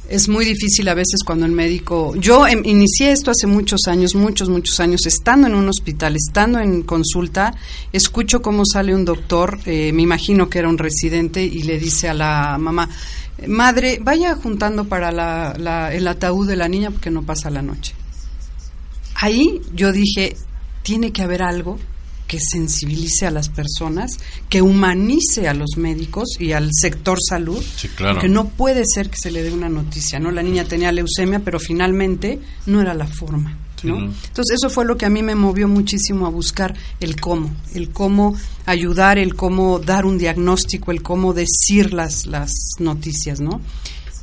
es 0.09 0.27
muy 0.29 0.45
difícil 0.45 0.87
a 0.89 0.93
veces 0.93 1.21
cuando 1.25 1.45
el 1.45 1.51
médico... 1.53 2.13
Yo 2.15 2.45
em, 2.47 2.61
inicié 2.65 3.11
esto 3.11 3.31
hace 3.31 3.47
muchos 3.47 3.81
años, 3.87 4.15
muchos, 4.15 4.49
muchos 4.49 4.79
años, 4.79 5.05
estando 5.05 5.47
en 5.47 5.55
un 5.55 5.67
hospital, 5.69 6.15
estando 6.15 6.59
en 6.59 6.83
consulta, 6.83 7.53
escucho 7.91 8.41
cómo 8.41 8.63
sale 8.65 8.93
un 8.93 9.05
doctor, 9.05 9.59
eh, 9.65 9.91
me 9.93 10.01
imagino 10.01 10.49
que 10.49 10.59
era 10.59 10.69
un 10.69 10.77
residente, 10.77 11.43
y 11.43 11.63
le 11.63 11.79
dice 11.79 12.09
a 12.09 12.13
la 12.13 12.57
mamá, 12.59 12.89
madre, 13.47 13.99
vaya 14.01 14.35
juntando 14.35 14.85
para 14.85 15.11
la- 15.11 15.93
el 15.93 16.07
ataúd 16.07 16.47
de 16.47 16.55
la 16.57 16.67
niña 16.67 16.91
porque 16.91 17.09
no 17.09 17.23
pasa 17.23 17.49
la 17.49 17.61
noche. 17.61 17.93
Ahí 19.15 19.61
yo 19.73 19.91
dije, 19.91 20.35
tiene 20.81 21.11
que 21.11 21.21
haber 21.23 21.41
algo 21.43 21.79
que 22.27 22.39
sensibilice 22.39 23.25
a 23.27 23.31
las 23.31 23.49
personas, 23.49 24.17
que 24.49 24.61
humanice 24.61 25.47
a 25.47 25.53
los 25.53 25.77
médicos 25.77 26.29
y 26.39 26.53
al 26.53 26.69
sector 26.71 27.17
salud, 27.21 27.63
Sí, 27.75 27.87
claro. 27.89 28.15
porque 28.15 28.29
no 28.29 28.49
puede 28.49 28.83
ser 28.85 29.09
que 29.09 29.17
se 29.17 29.29
le 29.31 29.43
dé 29.43 29.51
una 29.51 29.69
noticia, 29.69 30.19
¿no? 30.19 30.31
La 30.31 30.41
niña 30.41 30.63
tenía 30.65 30.91
leucemia, 30.91 31.39
pero 31.39 31.59
finalmente 31.59 32.39
no 32.65 32.81
era 32.81 32.93
la 32.93 33.05
forma, 33.07 33.57
Sí, 33.79 33.87
¿no? 33.87 33.99
¿no? 33.99 34.05
Entonces 34.27 34.55
eso 34.57 34.69
fue 34.69 34.85
lo 34.85 34.97
que 34.97 35.05
a 35.05 35.09
mí 35.09 35.21
me 35.21 35.35
movió 35.35 35.67
muchísimo 35.67 36.25
a 36.25 36.29
buscar 36.29 36.75
el 36.99 37.19
cómo, 37.19 37.53
el 37.75 37.89
cómo 37.91 38.35
ayudar, 38.65 39.17
el 39.17 39.35
cómo 39.35 39.79
dar 39.79 40.05
un 40.05 40.17
diagnóstico, 40.17 40.91
el 40.91 41.01
cómo 41.03 41.33
decir 41.33 41.93
las, 41.93 42.25
las 42.25 42.51
noticias, 42.79 43.41
¿no? 43.41 43.61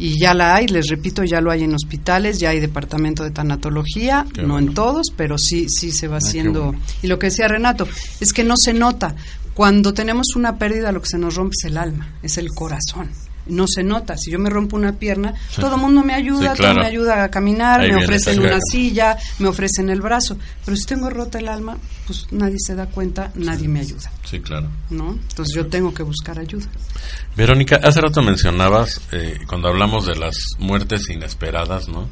Y 0.03 0.19
ya 0.19 0.33
la 0.33 0.55
hay, 0.55 0.67
les 0.67 0.89
repito, 0.89 1.23
ya 1.25 1.43
lo 1.43 1.51
hay 1.51 1.63
en 1.63 1.75
hospitales, 1.75 2.41
ya 2.41 2.49
hay 2.51 2.59
departamento 2.59 3.23
de 3.23 3.31
tanatología, 3.31 4.25
Qué 4.33 4.41
no 4.43 4.55
bueno. 4.55 4.69
en 4.69 4.75
todos, 4.75 5.09
pero 5.15 5.37
sí, 5.37 5.67
sí 5.69 5.93
se 5.93 6.09
va 6.09 6.19
qué 6.19 6.27
haciendo. 6.27 6.65
bueno. 6.69 6.81
Y 7.03 7.07
lo 7.07 7.19
que 7.19 7.27
decía 7.27 7.47
Renato, 7.49 7.87
es 8.19 8.33
que 8.33 8.43
no 8.43 8.55
se 8.57 8.73
nota. 8.73 9.15
Cuando 9.53 9.93
tenemos 9.93 10.29
una 10.37 10.57
pérdida, 10.57 10.91
lo 10.91 11.03
que 11.03 11.09
se 11.11 11.19
nos 11.19 11.35
rompe 11.35 11.55
es 11.61 11.65
el 11.67 11.77
alma, 11.77 12.15
es 12.23 12.39
el 12.39 12.49
corazón. 12.49 13.11
No 13.47 13.66
se 13.66 13.82
nota. 13.82 14.16
Si 14.16 14.30
yo 14.30 14.38
me 14.38 14.51
rompo 14.51 14.76
una 14.76 14.93
pierna, 14.93 15.34
todo 15.57 15.74
el 15.74 15.80
mundo 15.80 16.03
me 16.05 16.14
ayuda, 16.14 16.53
Sí, 16.53 16.59
claro. 16.59 16.74
todo 16.74 16.82
me 16.84 16.88
ayuda 16.88 17.24
a 17.24 17.30
caminar, 17.30 17.80
Ahí 17.80 17.91
me 17.93 18.05
ofrecen 18.05 18.38
una 18.41 18.59
silla, 18.70 19.16
me 19.38 19.49
ofrecen 19.49 19.88
el 19.91 20.01
brazo. 20.01 20.38
Pero 20.64 20.76
si 20.76 20.84
tengo 20.86 21.11
rota 21.11 21.38
el 21.38 21.49
alma, 21.49 21.76
pues 22.07 22.26
nadie 22.30 22.57
se 22.59 22.74
da 22.74 22.86
cuenta, 22.86 23.30
nadie 23.34 23.66
me 23.68 23.80
ayuda, 23.80 24.11
Sí, 24.24 24.41
claro. 24.41 24.68
¿no? 24.91 25.12
Entonces 25.12 25.55
yo 25.55 25.66
tengo 25.66 25.93
que 25.93 26.03
buscar 26.03 26.38
ayuda. 26.38 26.66
Verónica, 27.36 27.80
hace 27.82 28.01
rato 28.01 28.22
mencionabas, 28.22 29.01
eh, 29.12 29.38
cuando 29.49 29.68
hablamos 29.68 30.07
de 30.07 30.16
las 30.16 30.36
muertes 30.59 31.09
inesperadas, 31.09 31.88
¿no? 31.88 32.09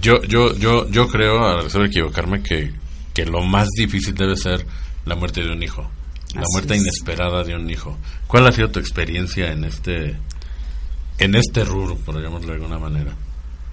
Yo, 0.00 0.22
yo, 0.22 0.54
yo, 0.56 0.88
yo 0.90 1.08
creo, 1.08 1.44
a 1.46 1.62
pesar 1.62 1.82
de 1.82 1.88
equivocarme, 1.88 2.42
que, 2.42 2.72
que 3.14 3.24
lo 3.24 3.42
más 3.42 3.68
difícil 3.76 4.14
debe 4.14 4.36
ser 4.36 4.66
la 5.04 5.14
muerte 5.16 5.42
de 5.42 5.52
un 5.52 5.62
hijo. 5.62 5.90
La 6.36 6.42
Así 6.42 6.52
muerte 6.52 6.74
es. 6.74 6.82
inesperada 6.82 7.42
de 7.44 7.54
un 7.54 7.68
hijo. 7.70 7.96
¿Cuál 8.26 8.46
ha 8.46 8.52
sido 8.52 8.70
tu 8.70 8.78
experiencia 8.80 9.50
en 9.52 9.64
este, 9.64 10.16
en 11.18 11.34
este 11.34 11.64
rubro, 11.64 11.96
por 11.96 12.20
llamarlo 12.22 12.46
de 12.48 12.52
alguna 12.54 12.78
manera? 12.78 13.12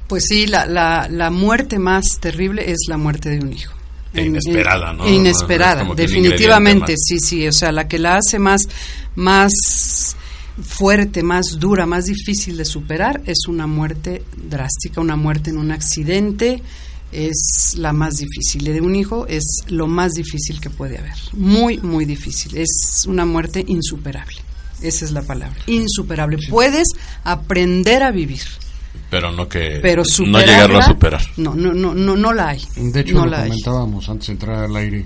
Pues 0.07 0.26
sí, 0.28 0.47
la, 0.47 0.66
la, 0.66 1.07
la 1.09 1.30
muerte 1.30 1.80
más 1.80 2.20
terrible 2.20 2.70
es 2.72 2.80
la 2.88 2.97
muerte 2.97 3.30
de 3.30 3.39
un 3.39 3.53
hijo. 3.53 3.74
E 4.14 4.26
inesperada, 4.26 4.91
en- 4.91 4.97
¿no? 4.97 5.09
inesperada, 5.09 5.84
definitivamente, 5.95 6.95
sí, 6.97 7.18
sí. 7.20 7.47
O 7.47 7.51
sea, 7.51 7.72
la 7.72 7.88
que 7.88 7.97
la 7.97 8.18
hace 8.18 8.38
más, 8.38 8.61
más 9.16 10.16
fuerte, 10.61 11.24
más 11.24 11.57
dura, 11.59 11.86
más 11.88 12.05
difícil 12.05 12.57
de 12.57 12.66
superar 12.66 13.22
es 13.26 13.47
una 13.47 13.66
muerte 13.66 14.24
drástica, 14.38 15.01
una 15.01 15.16
muerte 15.16 15.49
en 15.49 15.57
un 15.57 15.72
accidente 15.72 16.61
es 17.14 17.76
la 17.78 17.93
más 17.93 18.16
difícil. 18.18 18.64
De 18.64 18.82
un 18.82 18.95
hijo 18.95 19.26
es 19.28 19.43
lo 19.68 19.88
más 19.88 20.14
difícil 20.14 20.59
que 20.59 20.70
puede 20.70 20.97
haber. 20.97 21.14
Muy, 21.34 21.78
muy 21.80 22.05
difícil. 22.05 22.57
Es 22.57 23.05
una 23.07 23.26
muerte 23.26 23.64
insuperable. 23.68 24.38
Esa 24.82 25.05
es 25.05 25.11
la 25.11 25.22
palabra. 25.22 25.57
Insuperable. 25.68 26.38
Puedes 26.49 26.88
aprender 27.24 28.03
a 28.03 28.11
vivir, 28.11 28.41
Pero 29.09 29.32
no 29.32 29.47
que 29.47 29.80
pero 29.82 30.03
no 30.26 30.39
llegarlo 30.39 30.80
a 30.80 30.84
superar. 30.84 31.22
No, 31.38 31.53
no, 31.55 31.72
no, 31.74 31.93
no, 31.93 32.16
no 32.18 32.34
la 32.34 32.49
hay. 32.49 32.61
De 32.76 32.99
hecho, 33.01 33.14
no 33.16 33.26
lo 33.26 33.32
la 33.32 33.43
hay. 33.43 33.49
comentábamos 33.49 34.09
antes 34.09 34.28
de 34.28 34.34
entrar 34.34 34.64
al 34.66 34.76
aire. 34.76 35.05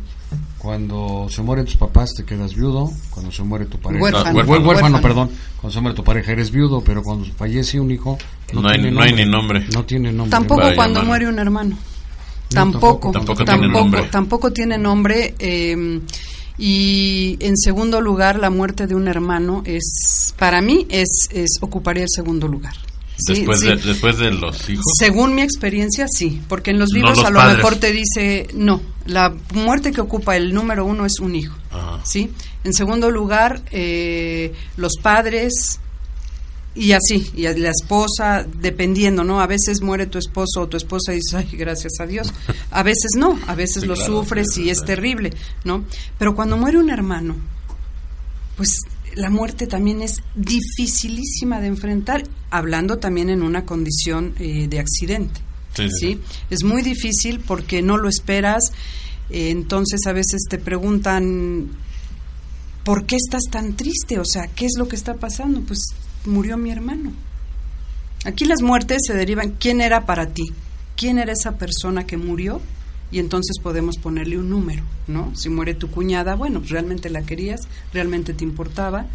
Cuando 0.57 1.27
se 1.29 1.41
mueren 1.43 1.65
tus 1.65 1.77
papás 1.77 2.13
te 2.15 2.25
quedas 2.25 2.55
viudo, 2.55 2.91
cuando 3.11 3.31
se 3.31 3.43
muere 3.43 3.65
tu 3.65 3.77
pareja... 3.77 4.03
Huérfano. 4.03 4.25
Huérfano, 4.35 4.49
Huérfano. 4.51 4.67
huérfano, 4.67 5.01
perdón. 5.01 5.29
Cuando 5.61 5.73
se 5.73 5.81
muere 5.81 5.95
tu 5.95 6.03
pareja 6.03 6.31
eres 6.31 6.49
viudo, 6.51 6.81
pero 6.81 7.03
cuando 7.03 7.25
fallece 7.35 7.79
un 7.79 7.91
hijo... 7.91 8.17
No 8.53 8.67
hay- 8.67 8.91
no 8.91 9.01
hay 9.01 9.13
ni 9.13 9.25
nombre. 9.25 9.65
No 9.73 9.85
tiene 9.85 10.11
nombre. 10.11 10.31
Tampoco 10.31 10.61
Vaya, 10.61 10.75
cuando 10.75 10.99
mano. 11.01 11.07
muere 11.09 11.27
un 11.27 11.37
hermano. 11.39 11.77
Tampoco, 12.49 13.11
tampoco 13.11 13.43
tampoco, 13.43 13.59
tiene 13.61 13.67
nombre. 13.73 14.03
tampoco 14.11 14.51
tiene 14.51 14.77
nombre. 14.77 15.35
eh, 15.39 15.99
y 16.59 17.37
en 17.39 17.55
segundo 17.57 18.01
lugar, 18.01 18.39
la 18.39 18.49
muerte 18.49 18.87
de 18.87 18.95
un 18.95 19.07
hermano 19.07 19.61
es, 19.65 20.33
para 20.39 20.61
mí, 20.61 20.87
es, 20.89 21.29
es 21.31 21.57
ocuparía 21.61 22.03
el 22.03 22.09
segundo 22.09 22.47
lugar. 22.47 22.73
Sí, 23.19 23.33
Después, 23.33 23.59
sí. 23.59 23.67
De, 23.67 23.75
después 23.75 24.17
de 24.17 24.31
los 24.31 24.69
hijos. 24.69 24.83
Según 24.97 25.35
mi 25.35 25.41
experiencia, 25.41 26.07
sí, 26.07 26.41
porque 26.47 26.71
en 26.71 26.79
los 26.79 26.89
No 26.89 26.95
libros 26.95 27.17
los 27.17 27.25
a 27.25 27.29
lo 27.29 27.39
padres. 27.39 27.57
mejor 27.57 27.75
te 27.75 27.91
dice, 27.91 28.47
no, 28.55 28.81
la 29.05 29.35
muerte 29.53 29.91
que 29.91 30.01
ocupa 30.01 30.35
el 30.35 30.53
número 30.53 30.85
uno 30.85 31.05
es 31.05 31.19
un 31.19 31.35
hijo, 31.35 31.55
Ajá. 31.71 31.99
¿sí? 32.03 32.31
En 32.63 32.73
segundo 32.73 33.09
lugar, 33.11 33.61
eh, 33.71 34.53
los 34.77 34.93
padres 35.01 35.79
y 36.77 36.91
así, 36.91 37.31
y 37.35 37.41
la 37.43 37.71
esposa, 37.71 38.45
dependiendo, 38.61 39.23
¿no? 39.23 39.41
A 39.41 39.47
veces 39.47 39.81
muere 39.81 40.05
tu 40.05 40.19
esposo 40.19 40.61
o 40.61 40.67
tu 40.67 40.77
esposa 40.77 41.11
y 41.11 41.15
dices, 41.15 41.33
ay, 41.33 41.49
gracias 41.53 41.93
a 41.99 42.05
Dios. 42.05 42.31
A 42.69 42.83
veces 42.83 43.11
no, 43.17 43.39
a 43.47 43.55
veces 43.55 43.81
Sí, 43.81 43.87
lo 43.87 43.95
claro, 43.95 44.21
sufres 44.21 44.47
sí, 44.53 44.63
y 44.65 44.69
es 44.69 44.85
terrible, 44.85 45.33
¿no? 45.63 45.85
Pero 46.19 46.35
cuando 46.35 46.55
muere 46.55 46.77
un 46.77 46.89
hermano, 46.89 47.35
pues 48.55 48.77
la 49.15 49.29
muerte 49.31 49.65
también 49.65 50.01
es 50.01 50.21
dificilísima 50.35 51.59
de 51.59 51.67
enfrentar, 51.67 52.23
hablando 52.51 52.97
también 52.99 53.29
en 53.29 53.41
una 53.41 53.65
condición 53.65 54.35
eh, 54.39 54.67
de 54.67 54.79
accidente. 54.79 55.41
Sí. 55.73 56.19
Es 56.49 56.63
muy 56.63 56.81
difícil 56.81 57.39
porque 57.39 57.81
no 57.81 57.97
lo 57.97 58.09
esperas, 58.09 58.71
eh, 59.29 59.49
entonces 59.49 60.01
a 60.07 60.13
veces 60.13 60.41
te 60.49 60.57
preguntan, 60.57 61.69
¿por 62.83 63.05
qué 63.05 63.15
estás 63.15 63.43
tan 63.49 63.75
triste? 63.75 64.19
O 64.19 64.25
sea, 64.25 64.47
¿qué 64.47 64.65
es 64.65 64.73
lo 64.77 64.87
que 64.87 64.95
está 64.95 65.15
pasando? 65.15 65.61
Pues 65.61 65.79
murió 66.27 66.57
mi 66.57 66.71
hermano. 66.71 67.11
Aquí 68.25 68.45
las 68.45 68.61
muertes 68.61 69.01
se 69.07 69.13
derivan, 69.13 69.55
¿quién 69.59 69.81
era 69.81 70.05
para 70.05 70.27
ti? 70.27 70.43
quién 70.97 71.19
era 71.19 71.31
esa 71.31 71.57
persona 71.59 72.07
que 72.07 72.17
murió 72.17 72.59
y 73.11 73.19
entonces 73.19 73.55
podemos 73.61 73.97
ponerle 73.99 74.37
un 74.37 74.49
número, 74.49 74.83
¿no? 75.07 75.31
Si 75.35 75.47
muere 75.47 75.75
tu 75.75 75.89
cuñada, 75.89 76.35
bueno, 76.35 76.61
realmente 76.67 77.09
la 77.09 77.21
querías, 77.21 77.61
realmente 77.93 78.33
te 78.33 78.43
importaba. 78.43 79.05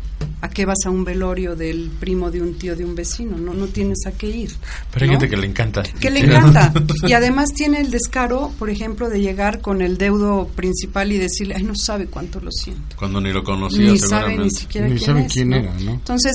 ¿A 0.40 0.48
qué 0.48 0.64
vas 0.64 0.78
a 0.86 0.90
un 0.90 1.04
velorio 1.04 1.56
del 1.56 1.90
primo 2.00 2.30
de 2.30 2.40
un 2.40 2.54
tío 2.56 2.74
de 2.76 2.84
un 2.84 2.94
vecino? 2.94 3.36
No, 3.36 3.52
no 3.52 3.66
tienes 3.66 4.06
a 4.06 4.12
qué 4.12 4.28
ir. 4.28 4.52
Pero 4.92 5.04
hay 5.04 5.10
¿no? 5.10 5.18
gente 5.20 5.28
que 5.28 5.36
le 5.36 5.46
encanta. 5.46 5.82
que 5.82 6.10
le 6.10 6.20
encanta. 6.20 6.72
Y 7.06 7.12
además 7.12 7.50
tiene 7.52 7.80
el 7.80 7.90
descaro, 7.90 8.52
por 8.58 8.70
ejemplo, 8.70 9.10
de 9.10 9.20
llegar 9.20 9.60
con 9.60 9.82
el 9.82 9.98
deudo 9.98 10.46
principal 10.54 11.10
y 11.12 11.18
decirle, 11.18 11.54
ay, 11.56 11.64
no 11.64 11.74
sabe 11.74 12.06
cuánto 12.06 12.40
lo 12.40 12.50
siento. 12.52 12.96
Cuando 12.96 13.20
ni 13.20 13.32
lo 13.32 13.42
conocía, 13.44 13.90
Ni 13.90 13.98
sabe 13.98 14.08
seguramente. 14.08 14.44
ni 14.44 14.50
siquiera 14.50 14.86
Ni 14.88 14.94
quién 14.94 15.04
sabe 15.06 15.26
es, 15.26 15.32
quién 15.32 15.48
¿no? 15.50 15.56
era, 15.56 15.74
¿no? 15.80 15.92
Entonces, 15.92 16.32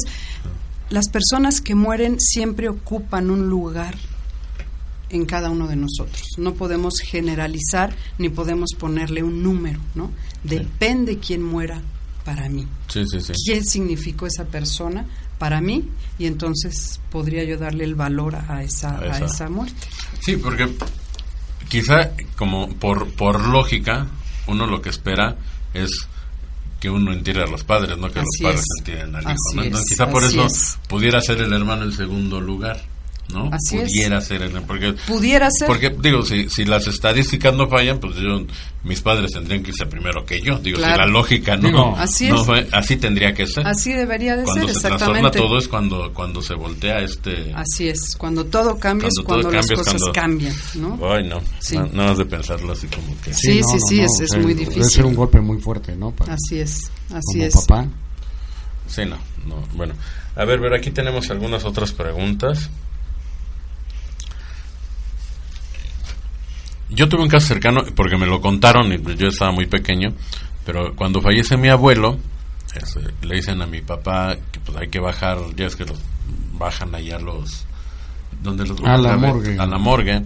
las 0.89 1.09
personas 1.09 1.61
que 1.61 1.75
mueren 1.75 2.19
siempre 2.19 2.69
ocupan 2.69 3.29
un 3.29 3.49
lugar 3.49 3.95
en 5.09 5.25
cada 5.25 5.49
uno 5.49 5.67
de 5.67 5.75
nosotros. 5.75 6.21
No 6.37 6.53
podemos 6.53 6.99
generalizar 6.99 7.95
ni 8.17 8.29
podemos 8.29 8.71
ponerle 8.77 9.23
un 9.23 9.41
número, 9.41 9.79
¿no? 9.95 10.11
Depende 10.43 11.17
quién 11.19 11.43
muera 11.43 11.81
para 12.25 12.49
mí. 12.49 12.67
Sí. 12.87 13.03
¿Qué 13.45 13.63
significó 13.63 14.27
esa 14.27 14.45
persona 14.45 15.05
para 15.39 15.61
mí? 15.61 15.89
Y 16.19 16.25
entonces 16.25 16.99
podría 17.09 17.43
yo 17.45 17.57
darle 17.57 17.85
el 17.85 17.95
valor 17.95 18.35
a 18.35 18.63
esa, 18.63 18.97
A 18.97 18.99
a 18.99 19.05
esa. 19.17 19.25
esa 19.25 19.49
muerte. 19.49 19.87
Sí, 20.19 20.35
porque 20.37 20.67
quizá 21.69 22.11
como 22.35 22.69
por, 22.75 23.09
por 23.13 23.47
lógica, 23.47 24.07
uno 24.47 24.67
lo 24.67 24.81
que 24.81 24.89
espera 24.89 25.37
es 25.73 26.07
que 26.79 26.89
uno 26.89 27.11
entierre 27.11 27.43
a 27.43 27.47
los 27.47 27.63
padres, 27.63 27.97
no 27.97 28.11
que 28.11 28.19
Así 28.19 28.43
los 28.43 28.51
padres 28.51 28.61
es. 28.61 28.79
entierren 28.79 29.15
al 29.15 29.23
hijo. 29.23 29.35
¿no? 29.55 29.63
es, 29.63 29.85
quizá 29.89 30.09
por 30.09 30.23
eso 30.23 30.45
es. 30.45 30.77
pudiera 30.87 31.19
ser 31.21 31.41
el 31.41 31.53
hermano 31.53 31.83
en 31.85 31.91
segundo 31.91 32.39
lugar, 32.39 32.81
¿no? 33.33 33.49
Así 33.51 33.77
es. 33.77 33.91
pudiera 33.91 34.21
ser 34.21 34.41
el 34.43 34.51
porque 34.63 34.93
Pudiera 35.05 35.49
ser. 35.51 35.67
porque 35.67 35.89
digo 35.89 36.23
si, 36.23 36.49
si 36.49 36.63
las 36.65 36.87
estadísticas 36.87 37.53
no 37.53 37.67
fallan 37.67 37.99
pues 37.99 38.15
yo 38.15 38.45
mis 38.83 39.01
padres 39.01 39.33
tendrían 39.33 39.61
que 39.63 39.71
irse 39.71 39.85
primero 39.85 40.25
que 40.25 40.39
yo 40.41 40.57
digo 40.59 40.77
Claro. 40.77 40.93
si 40.93 40.99
la 40.99 41.05
lógica 41.07 41.57
no, 41.57 41.67
Digo, 41.67 41.95
Así 41.97 42.29
no 42.29 42.39
es. 42.39 42.45
fue- 42.45 42.67
así 42.71 42.95
tendría 42.95 43.33
que 43.33 43.45
ser 43.45 43.67
Así 43.67 43.91
debería 43.91 44.37
de 44.37 44.43
cuando 44.43 44.67
ser, 44.67 44.75
se 44.75 44.87
trastorna 44.87 45.19
exactamente. 45.19 45.39
todo 45.39 45.57
es 45.59 45.67
cuando 45.67 46.13
cuando 46.13 46.41
se 46.41 46.53
voltea 46.53 46.99
este 46.99 47.51
Así 47.53 47.89
es. 47.89 48.15
Cuando 48.17 48.45
todo 48.45 48.77
cambia 48.79 49.07
Cuando 49.07 49.07
es 49.09 49.15
todo 49.15 49.25
cuando 49.25 49.51
las 49.51 49.67
cambia 49.67 49.73
es 49.73 49.79
cosas 49.87 50.01
cuando- 50.01 50.13
cambian, 50.13 50.55
¿no? 50.75 51.11
ay 51.13 51.27
no 51.27 51.41
Sí. 51.59 51.75
na- 51.75 51.87
nada 51.91 52.09
más 52.09 52.17
de 52.19 52.25
pensarlo 52.25 52.71
así 52.71 52.87
como 52.87 53.19
que 53.21 53.33
Sí, 53.33 53.61
sí, 53.61 53.77
sí, 53.89 53.99
es- 53.99 54.19
es 54.21 54.31
muy 54.37 54.53
Debe 54.53 54.69
difícil. 54.69 54.85
ser 54.85 55.05
un 55.05 55.15
golpe 55.15 55.41
muy 55.41 55.59
fuerte, 55.59 55.95
¿no? 55.97 56.11
Para- 56.11 56.33
Así 56.35 56.59
es, 56.59 56.89
así 57.13 57.21
como 57.33 57.43
es. 57.43 57.53
papá. 57.67 57.87
Sí, 58.87 59.01
no, 59.05 59.17
no. 59.45 59.61
Bueno, 59.75 59.95
a 60.35 60.45
ver, 60.45 60.61
pero 60.61 60.75
aquí 60.77 60.91
tenemos 60.91 61.29
algunas 61.29 61.65
otras 61.65 61.91
preguntas. 61.91 62.69
Yo 66.89 67.09
tuve 67.09 67.23
un 67.23 67.29
caso 67.29 67.47
cercano, 67.47 67.83
porque 67.95 68.17
me 68.17 68.25
lo 68.25 68.39
contaron 68.41 68.91
y 68.93 69.15
yo 69.15 69.27
estaba 69.27 69.51
muy 69.51 69.65
pequeño, 69.65 70.13
pero 70.65 70.95
cuando 70.95 71.21
fallece 71.21 71.57
mi 71.57 71.67
abuelo, 71.67 72.17
este, 72.75 73.01
le 73.25 73.35
dicen 73.35 73.61
a 73.61 73.67
mi 73.67 73.81
papá 73.81 74.35
que 74.51 74.59
pues 74.59 74.77
hay 74.77 74.87
que 74.87 74.99
bajar, 74.99 75.37
ya 75.55 75.65
es 75.65 75.75
que 75.75 75.85
los 75.85 75.97
bajan 76.53 76.93
allá 76.95 77.19
los... 77.19 77.65
donde 78.41 78.65
los 78.65 78.79
A 78.81 78.97
la 78.97 79.13
a 79.13 79.17
ver, 79.17 79.33
morgue. 79.33 79.59
a 79.59 79.65
la 79.65 79.77
morgue 79.77 80.21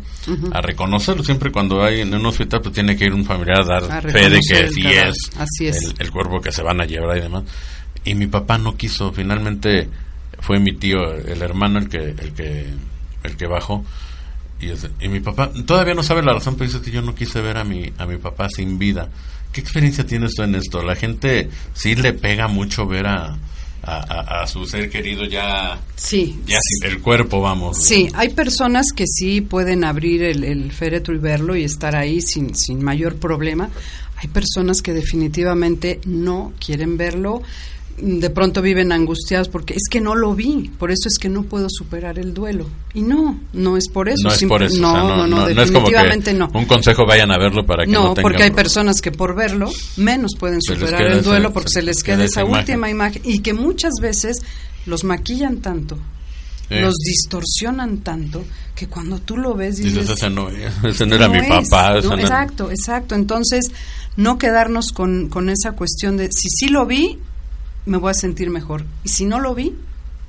a 0.53 0.62
reconocerlo 0.62 1.24
siempre 1.24 1.51
cuando 1.51 1.84
hay 1.84 2.01
en 2.01 2.14
un 2.14 2.26
hospital 2.26 2.62
pues 2.62 2.74
tiene 2.74 2.95
que 2.95 3.05
ir 3.05 3.14
un 3.14 3.26
familiar 3.26 3.59
a 3.62 3.78
A 3.78 3.80
dar 3.82 4.01
fe 4.12 4.30
de 4.30 4.39
que 4.39 4.68
sí 4.70 4.84
es 4.88 5.16
Así 5.38 5.68
es. 5.68 5.84
el, 5.84 5.95
el 5.99 6.12
cuerpo 6.12 6.39
que 6.41 6.51
se 6.51 6.62
van 6.64 6.80
a 6.82 6.86
llevar 6.86 7.18
y 7.18 7.22
demás. 7.22 7.43
Y 8.03 8.16
mi 8.16 8.28
papá 8.28 8.57
no 8.57 8.76
quiso, 8.78 9.12
finalmente 9.12 9.89
fue 10.39 10.59
mi 10.59 10.74
tío, 10.74 11.14
el 11.14 11.41
hermano, 11.41 11.80
el 11.80 11.88
que, 11.89 11.97
el 12.09 12.34
que, 12.34 12.66
el 13.24 13.38
que 13.38 13.45
bajó. 13.47 13.84
Y, 14.62 14.70
es- 14.70 14.88
y 14.99 15.07
mi 15.09 15.20
papá 15.20 15.51
todavía 15.66 15.93
no 15.93 16.03
sabe 16.03 16.22
la 16.24 16.34
razón, 16.34 16.55
pero 16.55 16.70
dice 16.72 16.82
que 16.84 16.91
yo 16.91 17.01
no 17.01 17.16
quise 17.16 17.41
ver 17.41 17.57
a 17.57 17.64
mi, 17.64 17.91
a 17.97 18.05
mi 18.05 18.18
papá 18.18 18.47
sin 18.49 18.78
vida. 18.78 19.09
¿Qué 19.51 19.59
experiencia 19.62 20.05
tienes 20.05 20.34
tú 20.36 20.43
en 20.43 20.55
esto? 20.55 20.82
La 20.84 20.95
gente 20.95 21.49
sí 21.74 21.95
le 21.95 22.14
pega 22.14 22.47
mucho 22.47 22.86
ver 22.88 23.07
a, 23.07 23.38
a, 23.84 23.95
a- 23.95 24.43
a 24.43 24.47
su 24.47 24.66
ser 24.66 24.89
querido 24.89 25.26
ya, 25.26 25.80
Sí. 25.95 26.39
ya 26.45 26.57
sin 26.62 26.89
el 26.91 27.01
cuerpo, 27.01 27.41
vamos. 27.41 27.78
Sí, 27.84 28.07
hay 28.14 28.30
personas 28.30 28.88
que 28.95 29.05
sí 29.07 29.41
pueden 29.41 29.84
abrir 29.84 30.24
el, 30.24 30.43
el 30.43 30.72
féretro 30.72 31.14
y 31.16 31.18
verlo 31.18 31.55
y 31.55 31.64
estar 31.64 31.95
ahí 31.95 32.22
sin, 32.22 32.53
sin 32.55 32.82
mayor 32.84 33.16
problema. 33.18 33.70
Hay 34.18 34.28
personas 34.28 34.84
que 34.84 34.93
definitivamente 34.93 35.99
no 36.05 36.53
quieren 36.64 36.95
verlo. 36.95 37.41
De 38.04 38.30
pronto 38.32 38.62
viven 38.64 38.91
angustiados 38.91 39.47
porque 39.47 39.74
es 39.76 39.84
que 39.89 40.02
no 40.02 40.16
lo 40.16 40.34
vi, 40.34 40.72
por 40.80 40.89
eso 40.91 41.08
es 41.08 41.20
que 41.20 41.30
no 41.30 41.43
puedo 41.43 41.68
superar 41.70 42.18
el 42.18 42.34
duelo. 42.34 42.66
Y 42.95 43.02
no, 43.04 43.39
no 43.54 43.78
es 43.78 43.88
por 43.89 44.10
eso. 44.10 44.28
No 44.28 44.34
es 44.34 44.43
por 44.45 44.64
eso, 44.64 44.78
o 44.78 44.82
No, 44.82 45.16
no, 45.16 45.28
no, 45.28 45.47
es 45.47 45.70
como 45.72 45.88
que 45.88 45.93
definitivamente 45.93 46.34
no. 46.34 46.49
un 46.54 46.66
consejo 46.66 47.06
vayan 47.06 47.32
a 47.32 47.38
verlo 47.38 47.64
para 47.66 47.86
que 47.86 47.91
no, 47.91 47.99
No, 48.08 48.14
tengan 48.16 48.24
porque 48.24 48.43
hay 48.43 48.52
personas 48.52 49.02
que 49.02 49.12
por 49.12 49.36
verlo 49.36 49.72
menos 49.97 50.32
pueden 50.39 50.62
superar 50.64 51.02
el 51.04 51.20
esa- 51.20 51.30
duelo 51.30 51.54
porque 51.54 51.70
se 51.70 51.82
se 51.82 51.86
les 51.86 52.02
queda 52.04 52.16
queda 52.18 52.26
esa 52.26 52.41
imagen. 52.41 52.60
última 52.60 52.89
imagen 52.89 53.22
y 53.24 53.39
que 53.39 53.54
muchas 53.54 53.93
veces 54.02 54.38
los 54.88 55.04
maquillan 55.04 55.58
tanto, 55.58 55.97
Sí. 56.70 56.80
los 56.80 56.95
distorsionan 56.95 57.97
tanto 57.99 58.43
que 58.76 58.88
cuando 58.88 59.20
tú 59.20 59.38
lo 59.38 59.54
ves 59.54 59.78
dices, 59.78 59.93
Dices, 59.93 60.10
ese 60.18 60.30
no, 60.30 60.49
ese 60.49 61.06
no 61.06 61.16
era 61.16 61.28
mi 61.30 61.38
es, 61.38 61.47
papá. 61.70 61.97
era- 61.99 62.20
exacto, 62.20 62.72
exacto. 62.72 63.14
Entonces, 63.16 63.66
no 64.18 64.38
quedarnos 64.38 64.91
con, 64.91 65.30
con 65.30 65.49
esa 65.49 65.74
cuestión 65.74 66.18
de 66.18 66.30
si 66.32 66.49
sí 66.49 66.68
lo 66.70 66.86
vi, 66.86 67.20
me 67.86 67.97
voy 67.97 68.11
a 68.11 68.15
sentir 68.15 68.49
mejor. 68.49 68.86
Y 69.03 69.09
si 69.09 69.25
no 69.25 69.39
lo 69.39 69.55
vi, 69.55 69.75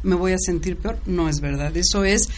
me 0.02 0.14
voy 0.14 0.32
a 0.32 0.38
sentir 0.38 0.76
peor. 0.76 0.98
No 1.06 1.28
es 1.28 1.40
verdad. 1.40 1.76
Eso 1.76 2.04
es, 2.04 2.28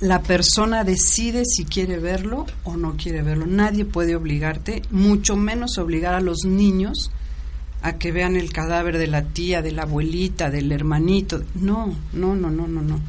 la 0.00 0.22
persona 0.22 0.84
decide 0.84 1.44
si 1.44 1.64
quiere 1.64 1.98
verlo 1.98 2.46
o 2.64 2.76
no 2.76 2.96
quiere 2.96 3.22
verlo. 3.22 3.46
Nadie 3.46 3.84
puede 3.84 4.16
obligarte, 4.16 4.82
mucho 4.90 5.36
menos 5.36 5.78
obligar 5.78 6.14
a 6.14 6.20
los 6.20 6.44
niños 6.44 7.10
a 7.82 7.98
que 7.98 8.12
vean 8.12 8.36
el 8.36 8.52
cadáver 8.52 8.98
de 8.98 9.08
la 9.08 9.24
tía, 9.24 9.60
de 9.60 9.72
la 9.72 9.82
abuelita, 9.82 10.50
del 10.50 10.70
hermanito. 10.70 11.42
No, 11.54 11.94
no, 12.12 12.36
no, 12.36 12.50
no, 12.50 12.68
no, 12.68 12.82
no. 12.82 13.00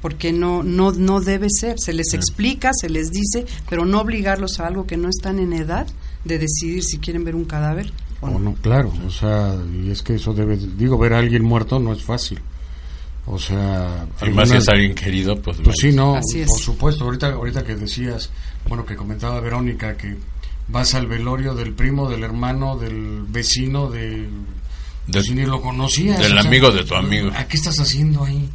Porque 0.00 0.32
no, 0.32 0.62
no, 0.62 0.92
no 0.92 1.20
debe 1.20 1.48
ser. 1.48 1.78
Se 1.78 1.92
les 1.92 2.12
explica, 2.14 2.72
se 2.72 2.88
les 2.88 3.10
dice, 3.10 3.46
pero 3.68 3.84
no 3.84 4.00
obligarlos 4.00 4.58
a 4.58 4.66
algo 4.66 4.86
que 4.86 4.96
no 4.96 5.08
están 5.08 5.38
en 5.38 5.52
edad 5.52 5.86
de 6.24 6.38
decidir 6.38 6.82
si 6.82 6.98
quieren 6.98 7.24
ver 7.24 7.34
un 7.34 7.44
cadáver 7.44 7.92
o 8.22 8.28
O 8.28 8.38
no. 8.38 8.54
claro, 8.54 8.90
o 9.06 9.10
sea, 9.10 9.54
y 9.84 9.90
es 9.90 10.02
que 10.02 10.14
eso 10.14 10.32
debe, 10.32 10.56
digo, 10.56 10.96
ver 10.96 11.12
a 11.12 11.18
alguien 11.18 11.42
muerto 11.44 11.78
no 11.78 11.92
es 11.92 12.02
fácil. 12.02 12.40
O 13.26 13.38
sea, 13.38 14.06
Y 14.26 14.30
más 14.30 14.48
si 14.48 14.56
es 14.56 14.68
alguien 14.68 14.94
querido, 14.94 15.36
pues, 15.40 15.58
Pues 15.62 15.76
sí, 15.80 15.92
no, 15.92 16.16
Así 16.16 16.40
es. 16.40 16.48
por 16.48 16.58
supuesto. 16.58 17.04
Ahorita, 17.04 17.32
ahorita 17.34 17.62
que 17.62 17.76
decías, 17.76 18.30
bueno, 18.68 18.84
que 18.84 18.96
comentaba 18.96 19.38
Verónica 19.40 19.96
que 19.96 20.16
vas 20.68 20.94
al 20.94 21.06
velorio 21.06 21.54
del 21.54 21.72
primo, 21.72 22.08
del 22.08 22.24
hermano, 22.24 22.76
del 22.76 23.22
vecino, 23.28 23.88
del 23.90 24.28
Del- 25.06 25.22
si 25.22 25.34
ni 25.34 25.44
lo 25.46 25.60
conocías. 25.60 26.18
del 26.18 26.36
amigo 26.38 26.70
de 26.72 26.84
tu 26.84 26.94
amigo. 26.96 27.30
¿A 27.36 27.44
qué 27.46 27.56
estás 27.56 27.78
haciendo 27.78 28.24
ahí? 28.24 28.48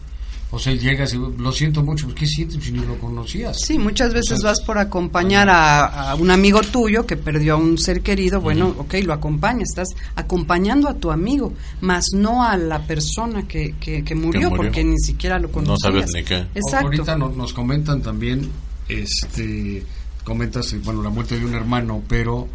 O 0.49 0.57
sea, 0.59 0.73
llegas 0.73 1.13
y 1.13 1.17
lo 1.17 1.51
siento 1.51 1.83
mucho, 1.83 2.05
pues, 2.05 2.15
¿qué 2.19 2.25
sientes 2.25 2.63
si 2.63 2.71
ni 2.71 2.79
lo 2.79 2.97
conocías? 2.99 3.59
Sí, 3.59 3.77
muchas 3.77 4.13
veces 4.13 4.31
O 4.31 4.37
sea, 4.37 4.51
vas 4.51 4.61
por 4.61 4.77
acompañar 4.77 5.49
a, 5.49 6.11
a 6.11 6.15
un 6.15 6.31
amigo 6.31 6.61
tuyo 6.61 7.05
que 7.05 7.17
perdió 7.17 7.55
a 7.55 7.57
un 7.57 7.77
ser 7.77 8.01
querido, 8.01 8.39
bueno, 8.39 8.73
ok, 8.77 8.93
lo 9.03 9.11
acompañas, 9.11 9.69
estás 9.69 9.89
acompañando 10.15 10.87
a 10.87 10.93
tu 10.93 11.11
amigo, 11.11 11.53
más 11.81 12.05
no 12.13 12.43
a 12.45 12.55
la 12.55 12.79
persona 12.87 13.45
que, 13.45 13.75
que, 13.77 14.05
que 14.05 14.15
murió, 14.15 14.49
murió. 14.49 14.55
porque 14.63 14.85
ni 14.85 14.97
siquiera 14.99 15.37
lo 15.37 15.51
conocías. 15.51 15.79
sabes 15.81 16.11
ni 16.13 16.23
qué. 16.23 16.45
Exacto. 16.55 16.85
Ahorita 16.87 17.17
no- 17.17 17.29
nos 17.29 17.51
comentan 17.51 18.01
también, 18.01 18.49
este, 18.87 19.83
comentas, 20.23 20.71
eh, 20.71 20.79
bueno, 20.81 21.03
la 21.03 21.09
muerte 21.09 21.37
de 21.37 21.45
un 21.45 21.55
hermano, 21.55 22.01
pero 22.07 22.47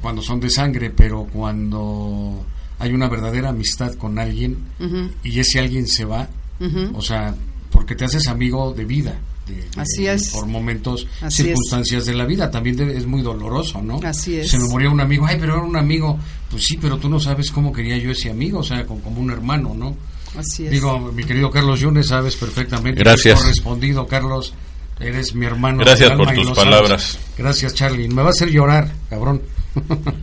cuando 0.00 0.22
son 0.22 0.38
de 0.38 0.48
sangre, 0.48 0.90
pero 0.90 1.24
cuando 1.32 2.44
hay 2.78 2.92
una 2.92 3.08
verdadera 3.08 3.48
amistad 3.48 3.94
con 3.94 4.18
alguien 4.20 4.58
y 5.24 5.40
ese 5.40 5.58
alguien 5.58 5.88
se 5.88 6.04
va, 6.04 6.28
o 6.94 7.00
sea, 7.02 7.34
porque 7.70 7.94
te 7.94 8.04
haces 8.04 8.26
amigo 8.28 8.72
de 8.72 8.84
vida. 8.84 9.18
de- 9.46 9.56
de- 9.56 9.80
Así 9.80 10.06
es. 10.06 10.28
Por 10.30 10.46
momentos, 10.46 11.06
Así 11.22 11.42
circunstancias 11.42 12.06
de 12.06 12.14
la 12.14 12.24
vida. 12.24 12.48
También 12.50 12.76
debe- 12.76 12.96
es 12.96 13.04
muy 13.06 13.20
doloroso, 13.22 13.82
¿no? 13.82 13.98
Así 14.04 14.36
es. 14.36 14.48
Se 14.50 14.58
me 14.58 14.68
murió 14.68 14.92
un 14.92 15.00
amigo, 15.00 15.26
ay, 15.26 15.38
pero 15.40 15.54
era 15.54 15.62
un 15.64 15.76
amigo. 15.76 16.16
Pues 16.50 16.62
sí, 16.64 16.78
pero 16.80 16.98
tú 16.98 17.08
no 17.08 17.18
sabes 17.18 17.50
cómo 17.50 17.72
quería 17.72 17.96
yo 17.98 18.10
ese 18.12 18.30
amigo, 18.30 18.60
o 18.60 18.62
sea, 18.62 18.86
como, 18.86 19.00
como 19.00 19.20
un 19.20 19.30
hermano, 19.32 19.74
¿no? 19.74 19.96
Así 20.38 20.66
es. 20.66 20.70
Digo, 20.70 20.98
mi 21.12 21.24
querido 21.24 21.50
Carlos 21.50 21.80
Yunes, 21.80 22.06
sabes 22.08 22.36
perfectamente. 22.36 23.00
Gracias. 23.00 23.38
Has 23.38 23.42
correspondido, 23.42 24.06
Carlos. 24.06 24.54
Eres 25.00 25.34
mi 25.34 25.46
hermano. 25.46 25.78
Gracias 25.78 26.10
por 26.12 26.32
tus 26.32 26.44
sabes. 26.44 26.56
palabras. 26.58 27.18
Gracias, 27.36 27.74
Charlie. 27.74 28.06
Me 28.08 28.22
va 28.22 28.28
a 28.28 28.30
hacer 28.30 28.50
llorar, 28.50 28.92
cabrón. 29.08 29.42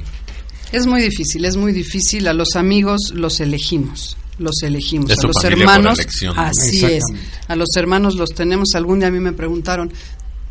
Es 0.71 0.85
muy 0.85 1.01
difícil, 1.01 1.45
es 1.45 1.55
muy 1.57 1.71
difícil. 1.71 2.27
A 2.27 2.33
los 2.33 2.55
amigos 2.55 3.11
los 3.13 3.39
elegimos, 3.39 4.17
los 4.39 4.61
elegimos. 4.63 5.09
Es 5.11 5.19
a 5.23 5.27
los 5.27 5.43
hermanos, 5.43 5.97
así 6.35 6.85
es. 6.85 7.03
A 7.47 7.55
los 7.55 7.69
hermanos 7.75 8.15
los 8.15 8.29
tenemos. 8.29 8.69
Algún 8.75 8.99
día 8.99 9.07
a 9.07 9.11
mí 9.11 9.19
me 9.19 9.33
preguntaron, 9.33 9.91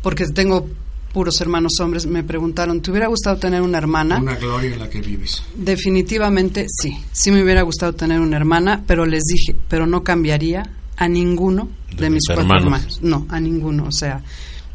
porque 0.01 0.25
tengo 0.27 0.67
puros 1.13 1.39
hermanos 1.41 1.73
hombres, 1.79 2.05
me 2.05 2.23
preguntaron, 2.23 2.81
¿te 2.81 2.91
hubiera 2.91 3.07
gustado 3.07 3.37
tener 3.37 3.61
una 3.61 3.77
hermana? 3.79 4.19
Una 4.19 4.35
gloria 4.35 4.73
en 4.73 4.79
la 4.79 4.89
que 4.89 5.01
vives. 5.01 5.41
Definitivamente 5.55 6.67
sí, 6.69 6.95
sí 7.11 7.31
me 7.31 7.41
hubiera 7.43 7.61
gustado 7.63 7.93
tener 7.93 8.19
una 8.19 8.37
hermana, 8.37 8.83
pero 8.85 9.05
les 9.05 9.23
dije, 9.23 9.55
pero 9.69 9.87
no 9.87 10.03
cambiaría 10.03 10.69
a 10.97 11.07
ninguno 11.07 11.69
de, 11.91 11.95
De 12.03 12.09
mis 12.09 12.15
mis 12.17 12.27
cuatro 12.27 12.43
hermanos. 12.43 12.63
hermanos. 12.65 12.99
No, 13.01 13.25
a 13.29 13.39
ninguno. 13.39 13.85
O 13.87 13.91
sea, 13.91 14.21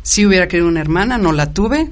Si 0.03 0.27
hubiera 0.27 0.49
querido 0.49 0.67
una 0.69 0.81
hermana, 0.81 1.17
no 1.19 1.31
la 1.33 1.53
tuve, 1.53 1.91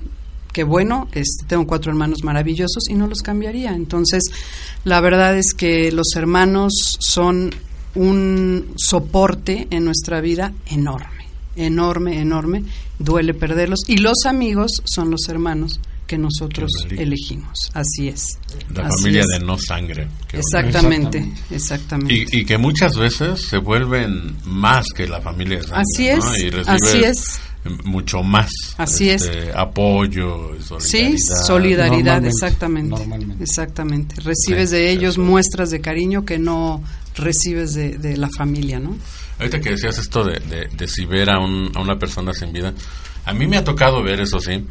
qué 0.52 0.64
bueno, 0.64 1.08
este, 1.12 1.44
tengo 1.46 1.66
cuatro 1.66 1.90
hermanos 1.90 2.24
maravillosos 2.24 2.88
y 2.88 2.94
no 2.94 3.06
los 3.06 3.22
cambiaría. 3.22 3.72
Entonces, 3.74 4.22
la 4.84 5.00
verdad 5.00 5.36
es 5.36 5.54
que 5.54 5.92
los 5.92 6.08
hermanos 6.16 6.72
son 6.98 7.54
un 7.94 8.72
soporte 8.76 9.66
en 9.70 9.84
nuestra 9.84 10.20
vida 10.20 10.52
enorme, 10.66 11.26
enorme, 11.56 12.20
enorme. 12.20 12.64
Duele 12.98 13.34
perderlos. 13.34 13.80
Y 13.88 13.98
los 13.98 14.24
amigos 14.26 14.70
son 14.84 15.10
los 15.10 15.28
hermanos 15.28 15.80
que 16.06 16.18
nosotros 16.18 16.72
Que 16.88 17.02
elegimos. 17.04 17.70
Así 17.72 18.08
es. 18.08 18.38
La 18.74 18.88
Así 18.88 18.98
familia 19.04 19.20
es. 19.20 19.26
de 19.28 19.46
no 19.46 19.56
sangre. 19.56 20.08
que 20.28 20.38
Exactamente, 20.38 21.18
Exactamente. 21.18 21.54
exactamente. 21.54 22.14
Y, 22.14 22.40
y 22.40 22.44
que 22.44 22.58
muchas 22.58 22.96
veces 22.96 23.42
se 23.42 23.58
vuelven 23.58 24.36
más 24.44 24.86
que 24.88 25.06
la 25.06 25.20
familia 25.20 25.58
de 25.58 25.68
sangre. 25.68 25.82
Así 25.94 26.08
¿no? 26.08 26.32
es, 26.34 26.42
Y 26.42 26.50
recibes 26.50 26.82
así 26.82 27.04
es. 27.04 27.40
Mucho 27.84 28.22
más. 28.22 28.50
Así 28.78 29.10
es. 29.10 29.22
este, 29.22 29.52
Apoyo, 29.52 30.52
Sí, 30.80 31.18
solidaridad. 31.18 31.44
solidaridad, 31.46 31.86
Normalmente, 32.22 32.28
exactamente. 32.28 32.90
normalmente. 32.90 33.44
Exactamente. 33.44 34.14
Recibes 34.22 34.70
Sí, 34.70 34.76
de 34.76 34.90
ellos 34.90 35.14
eso. 35.14 35.22
muestras 35.22 35.70
de 35.70 35.80
cariño 35.80 36.24
que 36.24 36.38
no 36.38 36.82
recibes 37.16 37.74
de, 37.74 37.98
de 37.98 38.16
la 38.16 38.28
familia, 38.36 38.78
¿no? 38.80 38.96
Ahorita 39.38 39.60
que 39.60 39.70
decías 39.70 39.98
esto 39.98 40.24
de, 40.24 40.40
de, 40.40 40.68
de 40.74 40.88
si 40.88 41.04
ver 41.04 41.28
a, 41.30 41.38
un- 41.38 41.70
a 41.74 41.80
una 41.80 41.98
persona 41.98 42.32
sin 42.32 42.52
vida, 42.52 42.72
a 43.26 43.32
mí 43.34 43.46
me 43.46 43.58
ha 43.58 43.64
tocado 43.64 44.02
ver 44.02 44.20
eso, 44.20 44.38
sí. 44.38 44.64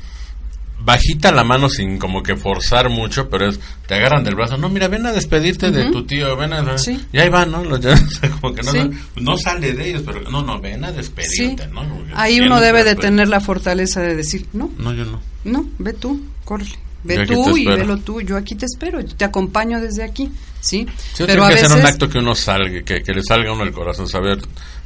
Bajita 0.81 1.31
la 1.31 1.43
mano 1.43 1.67
sin 1.69 1.97
como 1.99 2.23
que 2.23 2.35
forzar 2.35 2.89
mucho, 2.89 3.29
pero 3.29 3.49
es, 3.49 3.59
te 3.85 3.95
agarran 3.95 4.23
del 4.23 4.35
brazo, 4.35 4.57
no, 4.57 4.69
mira, 4.69 4.87
ven 4.87 5.05
a 5.05 5.11
despedirte 5.11 5.71
de 5.71 5.91
tu 5.91 6.03
tío, 6.05 6.35
ven 6.37 6.53
a... 6.53 6.77
Sí. 6.77 6.99
Y 7.11 7.19
ahí 7.19 7.29
van, 7.29 7.51
¿no? 7.51 7.63
Los- 7.63 7.79
como 8.41 8.53
que 8.55 8.63
no, 8.63 8.71
Sí. 8.71 8.89
no 9.17 9.37
sale 9.37 9.73
de 9.73 9.89
ellos, 9.89 10.03
pero 10.05 10.21
no, 10.31 10.41
no, 10.41 10.59
ven 10.59 10.83
a 10.85 10.89
Sí. 10.91 10.95
despedirte, 10.97 11.67
¿no? 11.67 11.83
Porque 11.87 12.11
Ahí 12.15 12.39
uno 12.39 12.59
debe 12.61 12.83
de 12.83 12.95
tener 12.95 13.27
la 13.27 13.41
fortaleza 13.41 14.01
de 14.01 14.15
decir, 14.15 14.45
no, 14.53 14.71
No, 14.77 14.93
yo 14.93 15.05
no. 15.05 15.19
no, 15.43 15.65
ve 15.79 15.93
tú, 15.93 16.21
córrele. 16.45 16.71
Ve 17.03 17.15
Yo 17.15 17.43
tú 17.43 17.55
y 17.57 17.65
velo 17.65 17.97
tú, 17.97 18.19
yo 18.21 18.35
aquí 18.35 18.55
te 18.55 18.65
espero, 18.65 19.03
te 19.05 19.23
acompaño 19.23 19.79
desde 19.79 20.03
aquí, 20.03 20.29
¿sí? 20.59 20.85
Sí, 21.13 21.23
Pero 21.25 21.45
a 21.45 21.47
que 21.47 21.53
veces 21.55 21.69
ser 21.69 21.79
un 21.79 21.85
acto 21.85 22.09
que 22.09 22.17
uno 22.19 22.35
salga, 22.35 22.83
que, 22.83 23.01
que 23.01 23.13
le 23.13 23.21
salga 23.23 23.51
a 23.51 23.53
uno 23.53 23.63
el 23.63 23.71
corazón, 23.71 24.05
saber, 24.07 24.39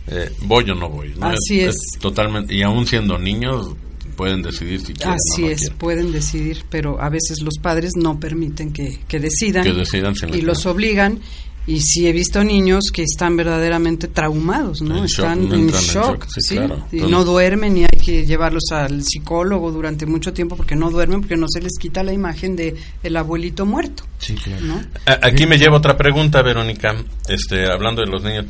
eh, 0.07 0.31
voy 0.41 0.69
o 0.69 0.75
no 0.75 0.89
voy. 0.89 1.13
¿no? 1.17 1.27
Así 1.29 1.61
es. 1.61 1.75
Totalmente, 1.99 2.53
y 2.53 2.61
aún 2.61 2.85
siendo 2.85 3.17
niños, 3.17 3.69
pueden 4.15 4.41
decidir 4.41 4.79
si 4.81 4.93
quieren 4.93 5.13
Así 5.15 5.43
o 5.43 5.45
no 5.45 5.51
es, 5.51 5.59
quieren. 5.59 5.77
pueden 5.77 6.11
decidir, 6.11 6.63
pero 6.69 7.01
a 7.01 7.09
veces 7.09 7.41
los 7.41 7.57
padres 7.61 7.91
no 7.95 8.19
permiten 8.19 8.71
que, 8.71 8.99
que 9.07 9.19
decidan 9.19 9.63
Que 9.63 9.73
decidan 9.73 10.13
y 10.33 10.41
los 10.41 10.65
obligan. 10.65 11.19
Y 11.65 11.79
sí 11.79 12.07
he 12.07 12.11
visto 12.11 12.43
niños 12.43 12.91
que 12.93 13.03
están 13.03 13.37
verdaderamente 13.37 14.09
traumados, 14.09 14.81
¿no? 14.81 14.97
En 14.97 15.05
shock, 15.05 15.25
están 15.25 15.45
en 15.45 15.53
en 15.53 15.67
shock, 15.69 16.25
sí, 16.27 16.41
¿sí? 16.41 16.55
claro. 16.57 16.85
Y 16.91 16.99
no 17.03 17.23
duermen 17.23 17.77
y 17.77 17.83
hay 17.83 17.99
que 18.03 18.25
llevarlos 18.25 18.63
al 18.71 19.01
psicólogo 19.01 19.71
durante 19.71 20.05
mucho 20.05 20.33
tiempo 20.33 20.57
porque 20.57 20.75
no 20.75 20.91
duermen, 20.91 21.21
porque 21.21 21.37
no 21.37 21.47
se 21.47 21.61
les 21.61 21.71
quita 21.79 22.03
la 22.03 22.11
imagen 22.11 22.57
de 22.57 22.75
el 23.01 23.15
abuelito 23.15 23.65
muerto, 23.65 24.03
Sí, 24.19 24.35
claro. 24.35 24.81
Aquí 25.21 25.45
me 25.45 25.57
lleva 25.57 25.77
otra 25.77 25.95
pregunta, 25.95 26.41
Verónica, 26.41 26.95
este, 27.29 27.71
hablando 27.71 28.01
de 28.01 28.07
los 28.11 28.21
niños. 28.23 28.45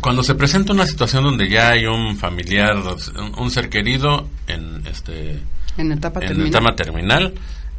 Cuando 0.00 0.22
se 0.22 0.34
presenta 0.34 0.72
una 0.72 0.86
situación 0.86 1.24
donde 1.24 1.48
ya 1.48 1.70
hay 1.70 1.86
un 1.86 2.16
familiar, 2.16 2.74
un, 3.36 3.50
ser 3.50 3.68
querido 3.68 4.28
en 4.46 4.82
este 4.86 5.40
En 5.76 5.92
etapa 5.92 6.20
en 6.20 6.26
terminal. 6.28 6.48
etapa 6.48 6.76
terminal 6.76 7.34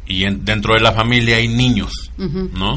y 0.06 0.24
en- 0.24 0.44
dentro 0.44 0.74
de 0.74 0.80
la 0.80 0.92
familia 0.92 1.36
hay 1.36 1.48
niños. 1.48 1.92
¿no? 2.18 2.76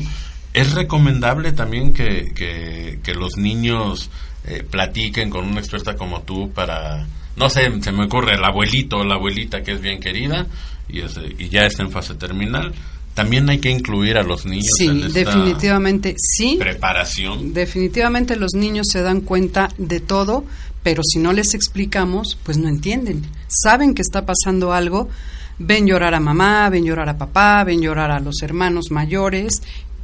Es 0.53 0.73
recomendable 0.73 1.51
también 1.51 1.93
que, 1.93 2.32
que, 2.36 2.99
que 3.03 3.13
los 3.13 3.38
niños 3.38 4.09
eh, 4.45 4.63
platiquen 4.69 5.30
con 5.30 5.45
una 5.45 5.59
experta 5.59 5.95
como 5.95 6.21
tú 6.23 6.51
para, 6.51 7.05
no 7.36 7.49
sé, 7.49 7.69
se 7.82 7.91
me 7.91 8.05
ocurre 8.05 8.34
el 8.36 8.43
abuelito 8.43 8.97
o 8.97 9.03
la 9.03 9.15
abuelita 9.15 9.61
que 9.61 9.73
es 9.73 9.82
bien 9.82 9.99
querida 9.99 10.47
y, 10.88 11.01
es, 11.01 11.19
y 11.38 11.49
ya 11.49 11.61
está 11.67 11.84
en 11.84 11.91
fase 11.91 12.15
terminal. 12.15 12.73
También 13.14 13.49
hay 13.49 13.60
que 13.60 13.70
incluir 13.70 14.18
a 14.18 14.24
los 14.24 14.45
niños 14.45 14.68
Sí, 14.78 14.86
en 14.88 15.03
esta 15.03 15.20
definitivamente 15.20 16.16
sí. 16.18 16.55
preparación. 16.57 17.53
Definitivamente 17.53 18.36
los 18.36 18.53
niños 18.53 18.88
se 18.91 19.01
dan 19.01 19.22
cuenta 19.22 19.70
de 19.78 19.99
todo, 19.99 20.45
pero 20.84 21.01
si 21.03 21.20
no 21.20 21.34
les 21.34 21.53
explicamos, 21.53 22.38
pues 22.43 22.57
no 22.57 22.70
entienden. 22.70 23.26
Saben 23.47 23.93
que 23.93 24.01
está 24.01 24.26
pasando 24.26 24.72
algo, 24.72 25.10
ven 25.57 25.86
llorar 25.86 26.14
a 26.16 26.20
mamá, 26.22 26.70
ven 26.70 26.86
llorar 26.86 27.10
a 27.10 27.18
papá, 27.18 27.64
ven 27.66 27.82
llorar 27.82 28.12
a 28.12 28.20
los 28.20 28.41
hermanos 28.41 28.86
mayores, 28.91 29.62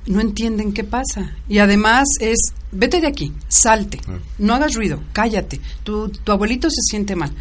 no 0.08 0.20
entienden 0.20 0.74
qué 0.74 0.84
pasa. 0.84 1.36
Y 1.48 1.60
además 1.60 2.06
es, 2.20 2.38
vete 2.72 3.00
de 3.00 3.08
aquí, 3.08 3.32
salte, 3.48 4.00
no 4.38 4.54
hagas 4.54 4.74
ruido, 4.76 5.02
cállate, 5.14 5.62
tu, 5.84 6.10
tu 6.10 6.32
abuelito 6.32 6.70
se 6.70 6.82
siente 6.90 7.16
mal. 7.16 7.32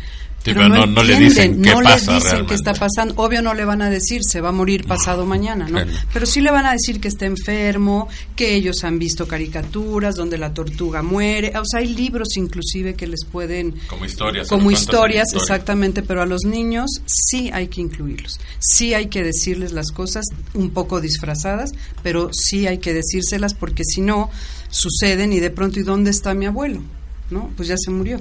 Sí, 0.45 0.53
pero 0.53 0.69
no- 0.69 0.85
no 0.87 1.03
le 1.03 1.17
dicen 1.19 1.63
qué 1.63 1.71
no 1.71 1.81
pasa 1.81 2.13
dicen 2.17 2.23
realmente. 2.31 2.49
qué 2.51 2.55
está 2.57 2.75
pasando. 2.75 3.15
Obvio 3.17 3.41
no 3.41 3.55
le 3.55 3.65
van 3.65 3.81
a 3.81 3.89
decir 3.89 4.21
se 4.23 4.43
va 4.43 4.51
a 4.51 4.53
morir 4.53 4.85
pasado 4.87 5.25
mañana, 5.25 5.67
¿no? 5.69 5.79
Pero 6.13 6.27
sí 6.27 6.43
le 6.43 6.51
van 6.51 6.67
a 6.67 6.73
decir 6.73 7.01
que 7.01 7.09
está 7.09 7.25
enfermo, 7.25 8.09
que 8.37 8.55
ellos 8.55 8.85
han 8.85 8.99
visto 8.99 9.27
caricaturas 9.27 10.17
donde 10.17 10.37
la 10.37 10.53
tortuga 10.53 11.03
muere. 11.03 11.53
O 11.59 11.65
sea, 11.65 11.81
hay 11.81 11.95
libros 11.95 12.37
inclusive 12.37 12.93
que 12.95 13.07
les 13.07 13.25
pueden... 13.25 13.75
Como 13.89 14.05
historias. 14.05 14.49
Como 14.49 14.71
historias, 14.71 15.29
historia. 15.29 15.43
exactamente, 15.43 16.03
pero 16.03 16.21
a 16.21 16.27
los 16.27 16.43
niños 16.45 16.91
sí 17.07 17.51
hay 17.53 17.69
que 17.69 17.81
incluirlos. 17.81 18.39
Sí 18.61 18.93
hay 18.93 19.07
que 19.07 19.23
decirles 19.23 19.73
las 19.73 19.93
cosas 19.93 20.27
un 20.53 20.71
poco 20.71 21.01
disfrazadas, 21.01 21.73
pero 22.03 22.29
sí 22.35 22.67
hay 22.67 22.79
que 22.79 22.93
decírselas 22.93 23.55
porque 23.55 23.83
si 23.85 24.03
no, 24.03 24.31
suceden 24.69 25.33
y 25.33 25.41
de 25.41 25.51
pronto, 25.51 25.81
¿y 25.81 25.85
dónde 25.85 26.11
está 26.11 26.35
mi 26.35 26.45
abuelo? 26.45 26.83
¿No? 27.31 27.51
Pues 27.57 27.69
ya 27.69 27.77
se 27.79 27.91
murió. 27.91 28.21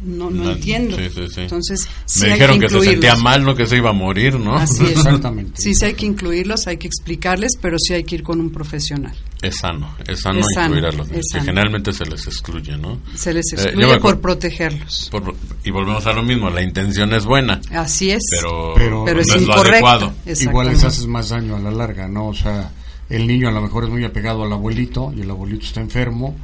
No, 0.00 0.30
no, 0.30 0.44
No, 0.44 0.54
sí, 0.54 0.62
sí, 0.62 1.10
sí, 1.12 1.26
sí. 1.34 1.40
Entonces, 1.40 1.88
sí 2.06 2.20
Me 2.20 2.26
hay 2.28 2.32
dijeron 2.34 2.60
que 2.60 2.66
que, 2.68 2.72
se 2.72 2.80
sentía 2.82 3.16
mal, 3.16 3.44
no 3.44 3.56
que 3.56 3.66
se 3.66 3.76
iba 3.78 3.90
a 3.90 3.92
morir, 3.92 4.38
¿no? 4.38 4.54
Así 4.54 4.84
es. 4.84 4.90
Exactamente. 4.92 5.60
Sí, 5.60 5.74
sí 5.74 5.84
hay 5.86 5.94
que 5.94 6.06
incluirlos, 6.06 6.68
hay 6.68 6.76
que 6.76 6.86
explicarles, 6.86 7.52
pero 7.60 7.76
sí 7.80 7.94
hay 7.94 8.04
que 8.04 8.14
ir 8.14 8.22
con 8.22 8.40
un 8.40 8.50
profesional. 8.50 9.16
Es 9.42 9.56
sano, 9.58 9.92
es 10.06 10.20
sano 10.20 10.38
Es 10.40 10.46
sano, 10.54 10.76
incluir 10.76 10.86
a 10.86 10.96
los 10.96 11.08
niños, 11.08 11.26
es 11.26 11.32
que 11.32 11.40
generalmente 11.44 11.92
se 11.92 12.04
les 12.06 12.26
excluye, 12.28 12.76
¿no? 12.78 13.00
Se 13.16 13.34
les 13.34 13.52
Eh, 13.52 13.56
excluye 13.56 13.98
por 13.98 14.20
protegerlos. 14.20 15.08
Por- 15.10 15.34
y 15.64 15.70
volvemos 15.72 16.06
a 16.06 16.12
lo 16.12 16.22
mismo, 16.22 16.48
la 16.50 16.62
intención 16.62 17.12
es 17.12 17.24
buena, 17.24 17.60
Así 17.72 18.10
es. 18.12 18.22
pero, 18.30 18.74
Pero- 18.76 19.04
Pero 19.04 19.16
no 19.16 19.22
es 19.22 19.28
es 19.30 19.34
lo 19.36 19.42
incorrecto. 19.42 19.70
adecuado. 19.88 20.12
Igual 20.26 20.68
les 20.68 20.84
haces 20.84 21.06
más 21.06 21.28
daño 21.30 21.56
a 21.56 21.58
la 21.58 21.72
larga, 21.72 22.06
¿no? 22.08 22.28
O 22.28 22.34
sea, 22.34 22.70
el 23.10 23.26
niño 23.26 23.48
a 23.48 23.52
lo 23.52 23.62
mejor 23.62 23.82
es 23.84 23.90
muy 23.90 24.04
apegado 24.04 24.44
al 24.44 24.52
abuelito 24.52 25.12
y 25.16 25.22
el 25.22 25.30
abuelito 25.30 25.64
está 25.66 25.80
enfermo, 25.80 26.36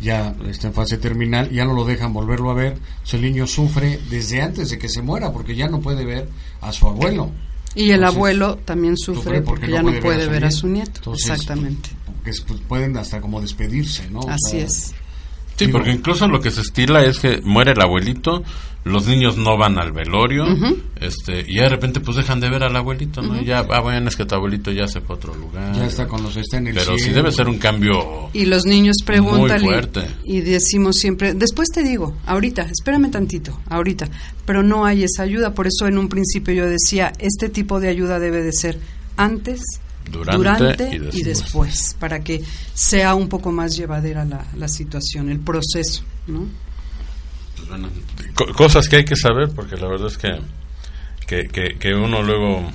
ya 0.00 0.34
está 0.48 0.68
en 0.68 0.74
fase 0.74 0.98
terminal, 0.98 1.50
ya 1.50 1.64
no 1.64 1.72
lo 1.74 1.84
dejan 1.84 2.12
volverlo 2.12 2.50
a 2.50 2.54
ver, 2.54 2.78
el 3.12 3.22
niño 3.22 3.46
sufre 3.46 3.98
desde 4.10 4.42
antes 4.42 4.70
de 4.70 4.78
que 4.78 4.88
se 4.88 5.02
muera 5.02 5.32
porque 5.32 5.54
ya 5.54 5.68
no 5.68 5.80
puede 5.80 6.04
ver 6.04 6.28
a 6.60 6.72
su 6.72 6.86
abuelo. 6.86 7.30
Y 7.74 7.90
el 7.90 7.96
Entonces, 7.96 8.16
abuelo 8.16 8.56
también 8.64 8.96
sufre 8.96 9.42
porque, 9.42 9.70
ya 9.70 9.82
no 9.82 9.92
puede 10.00 10.26
ver 10.28 10.46
a 10.46 10.50
su 10.50 10.66
nieto. 10.66 10.92
Entonces, 10.96 11.30
Exactamente. 11.30 11.90
Pues, 12.22 12.44
pueden 12.66 12.96
hasta 12.96 13.20
como 13.20 13.40
despedirse, 13.40 14.10
¿no? 14.10 14.20
O 14.20 14.30
Así 14.30 14.50
sea, 14.52 14.64
es. 14.64 14.94
Sí, 15.56 15.66
Digo- 15.66 15.78
porque 15.78 15.92
incluso 15.92 16.28
lo 16.28 16.40
que 16.40 16.50
se 16.50 16.60
estila 16.60 17.02
es 17.04 17.18
que 17.18 17.40
muere 17.42 17.72
el 17.72 17.80
abuelito, 17.80 18.42
los 18.84 19.06
niños 19.06 19.36
no 19.36 19.56
van 19.56 19.78
al 19.78 19.90
velorio, 19.92 20.44
este, 21.00 21.44
y 21.48 21.56
ya 21.56 21.62
de 21.64 21.68
repente 21.70 21.98
pues 22.00 22.16
dejan 22.18 22.38
de 22.40 22.48
ver 22.50 22.62
al 22.62 22.76
abuelito, 22.76 23.20
¿no? 23.22 23.40
Y 23.40 23.44
ya, 23.44 23.66
ah, 23.70 23.80
bueno, 23.80 24.08
es 24.08 24.14
que 24.16 24.24
tu 24.26 24.34
abuelito 24.36 24.70
ya 24.70 24.86
se 24.86 25.00
fue 25.00 25.16
a 25.16 25.18
otro 25.18 25.34
lugar. 25.34 25.74
Ya 25.74 25.86
está 25.86 26.06
cuando 26.06 26.30
se 26.30 26.40
está 26.40 26.58
en 26.58 26.68
el 26.68 26.74
Pero 26.74 26.92
sí 26.96 27.04
cielo. 27.04 27.16
debe 27.16 27.32
ser 27.32 27.48
un 27.48 27.58
cambio 27.58 28.28
Y 28.32 28.44
los 28.46 28.64
niños 28.64 28.98
preguntan 29.04 29.60
Muy 29.60 29.70
y- 29.70 29.72
fuerte. 29.72 30.06
y, 30.24 30.40
decimos 30.40 30.96
siempre, 30.98 31.34
después 31.34 31.70
te 31.70 31.82
digo, 31.82 32.14
ahorita, 32.26 32.62
espérame 32.70 33.10
tantito, 33.10 33.58
ahorita, 33.68 34.08
pero 34.44 34.62
no 34.62 34.84
hay 34.84 35.02
esa 35.04 35.22
ayuda, 35.24 35.52
por 35.54 35.66
eso 35.66 35.86
en 35.88 35.98
un 35.98 36.08
principio 36.08 36.54
yo 36.54 36.66
decía, 36.66 37.12
este 37.18 37.48
tipo 37.48 37.80
de 37.80 37.88
ayuda 37.88 38.18
debe 38.20 38.42
de 38.42 38.52
ser 38.52 38.78
antes, 39.16 39.62
Durante 40.10 40.38
durante, 40.38 40.96
y 41.12 41.20
y, 41.20 41.22
después. 41.22 41.96
para 41.98 42.22
que 42.22 42.42
sea 42.74 43.14
un 43.14 43.28
poco 43.28 43.50
más 43.52 43.76
llevadera 43.76 44.24
la, 44.24 44.46
la 44.56 44.68
situación, 44.68 45.28
el 45.30 45.40
proceso, 45.40 46.02
¿no? 46.26 46.46
pues, 47.56 47.68
bueno, 47.68 47.88
co- 48.34 48.52
cosas 48.54 48.88
que 48.88 48.96
hay 48.96 49.04
que 49.04 49.16
saber, 49.16 49.50
porque 49.50 49.76
la 49.76 49.88
verdad 49.88 50.06
es 50.08 50.18
que, 50.18 50.38
que, 51.26 51.48
que, 51.48 51.78
que 51.78 51.94
uno 51.94 52.22
luego... 52.22 52.70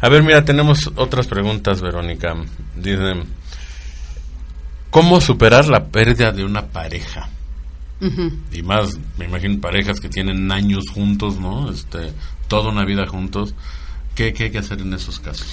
A 0.00 0.08
ver, 0.08 0.22
mira, 0.22 0.44
tenemos 0.44 0.90
otras 0.96 1.26
preguntas, 1.26 1.82
Verónica. 1.82 2.34
Dicen, 2.74 3.24
¿cómo 4.90 5.20
superar 5.20 5.68
la 5.68 5.86
pérdida 5.88 6.32
de 6.32 6.44
una 6.44 6.66
pareja? 6.66 7.28
Y 8.50 8.62
más 8.62 8.96
me 9.18 9.26
imagino 9.26 9.60
parejas 9.60 10.00
que 10.00 10.08
tienen 10.08 10.50
años 10.50 10.84
juntos 10.90 11.38
no 11.38 11.70
este 11.70 12.14
toda 12.48 12.70
una 12.70 12.86
vida 12.86 13.06
juntos 13.06 13.54
qué, 14.14 14.32
qué 14.32 14.44
hay 14.44 14.50
que 14.50 14.56
hacer 14.56 14.80
en 14.80 14.94
esos 14.94 15.20
casos 15.20 15.46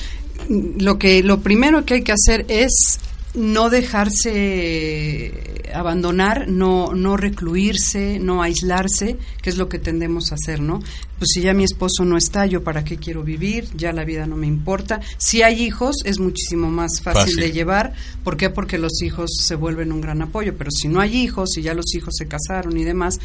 lo 0.50 0.98
que 0.98 1.24
lo 1.24 1.39
primero 1.39 1.86
que 1.86 1.95
hay 1.95 2.02
que 2.02 2.14
hacer 2.14 2.45
es 2.48 3.00
no 3.34 3.70
dejarse 3.70 5.32
abandonar, 5.74 6.48
no, 6.48 6.94
no 6.94 7.18
recluirse, 7.18 8.20
no 8.20 8.42
aislarse, 8.42 9.18
que 9.42 9.50
es 9.50 9.58
lo 9.58 9.70
que 9.70 9.80
tendemos 9.80 10.32
a 10.32 10.36
hacer, 10.36 10.60
¿no? 10.62 10.80
Pues 11.18 11.30
si 11.34 11.42
ya 11.42 11.54
mi 11.54 11.64
esposo 11.64 12.06
no 12.06 12.16
está, 12.18 12.46
yo 12.46 12.64
para 12.64 12.84
qué 12.84 12.98
quiero 12.98 13.24
vivir, 13.24 13.68
ya 13.76 13.92
la 13.92 14.06
vida 14.06 14.28
no 14.28 14.36
me 14.38 14.48
importa. 14.48 15.02
Si 15.18 15.42
hay 15.42 15.64
hijos, 15.64 15.98
es 16.06 16.20
muchísimo 16.20 16.70
más 16.70 17.02
fácil, 17.02 17.22
Fácil. 17.24 17.40
de 17.40 17.52
llevar. 17.52 17.94
¿Por 18.24 18.38
qué? 18.38 18.50
Porque 18.50 18.78
los 18.78 19.02
hijos 19.02 19.32
se 19.42 19.56
vuelven 19.56 19.92
un 19.92 20.02
gran 20.02 20.22
apoyo. 20.22 20.56
Pero 20.58 20.70
si 20.72 20.88
no 20.88 21.00
hay 21.02 21.16
hijos, 21.18 21.50
si 21.54 21.62
ya 21.64 21.74
los 21.74 21.94
hijos 21.96 22.14
se 22.18 22.28
casaron 22.28 22.78
y 22.78 22.84
demás, 22.84 23.20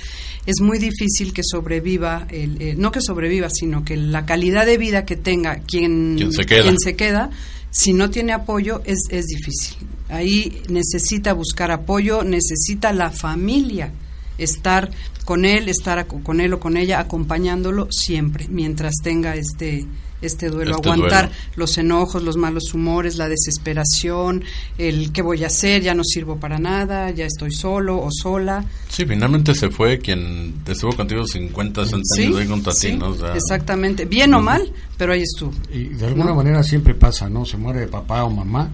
es 0.47 0.61
muy 0.61 0.79
difícil 0.79 1.33
que 1.35 1.43
sobreviva, 1.45 2.27
el, 2.31 2.61
eh, 2.61 2.75
no 2.77 2.91
que 2.93 3.01
sobreviva, 3.03 3.49
sino 3.51 3.85
que 3.85 3.97
la 3.97 4.25
calidad 4.27 4.65
de 4.67 4.79
vida 4.79 5.05
que 5.05 5.17
tenga 5.17 5.57
quien, 5.61 6.15
Quien 6.17 6.33
se 6.33 6.45
queda. 6.47 6.63
quien 6.63 6.79
se 6.79 6.97
queda, 6.97 7.31
si 7.73 7.95
no 7.95 8.11
tiene 8.11 8.33
apoyo, 8.35 8.83
es, 8.85 8.99
es 9.09 9.27
difícil. 9.27 9.79
Ahí 10.11 10.63
necesita 10.69 11.33
buscar 11.33 11.71
apoyo, 11.71 12.23
necesita 12.23 12.93
la 12.93 13.11
familia 13.11 13.91
estar 14.37 14.91
con 15.25 15.47
él, 15.47 15.71
estar 15.71 16.07
con 16.07 16.41
él 16.41 16.53
o 16.53 16.61
con 16.61 16.77
ella, 16.77 17.01
acompañándolo 17.01 17.89
siempre, 17.91 18.47
mientras 18.49 18.97
tenga 19.03 19.37
este 19.37 19.87
este 20.23 20.49
duelo, 20.49 20.77
Este 20.77 20.89
aguantar 20.89 21.27
duelo. 21.29 21.43
los 21.57 21.77
enojos, 21.79 22.23
los 22.23 22.37
malos 22.37 22.73
humores, 22.75 23.17
la 23.17 23.29
desesperación, 23.29 24.43
el 24.79 25.13
qué 25.13 25.23
voy 25.23 25.45
a 25.45 25.49
hacer, 25.49 25.83
ya 25.83 25.95
no 25.95 26.03
sirvo 26.05 26.37
para 26.37 26.59
nada, 26.59 27.11
ya 27.11 27.27
estoy 27.27 27.53
solo 27.53 27.99
o 28.01 28.09
sola. 28.11 28.65
Sí, 28.89 29.05
finalmente 29.05 29.55
se 29.55 29.71
fue 29.71 29.99
quien 29.99 30.55
estuvo 30.67 30.95
contigo 30.97 31.27
50, 31.27 31.85
60 31.85 32.03
Sí, 32.15 32.23
años 32.25 32.37
ahí 32.41 32.47
junto 32.47 32.71
a 32.71 32.75
ti, 32.75 32.93
¿no? 32.93 33.09
O 33.11 33.15
sea, 33.17 33.35
exactamente, 33.35 34.05
bien 34.05 34.33
o 34.35 34.41
mal, 34.43 34.73
pero 34.97 35.13
ahí 35.13 35.23
estuvo. 35.23 35.53
Y 35.73 35.85
de 35.85 36.07
alguna 36.07 36.27
¿No? 36.27 36.37
manera 36.37 36.63
siempre 36.63 36.95
pasa, 36.95 37.29
¿no? 37.29 37.45
Se 37.45 37.57
muere 37.57 37.87
papá 37.89 38.25
o 38.25 38.31
mamá 38.31 38.71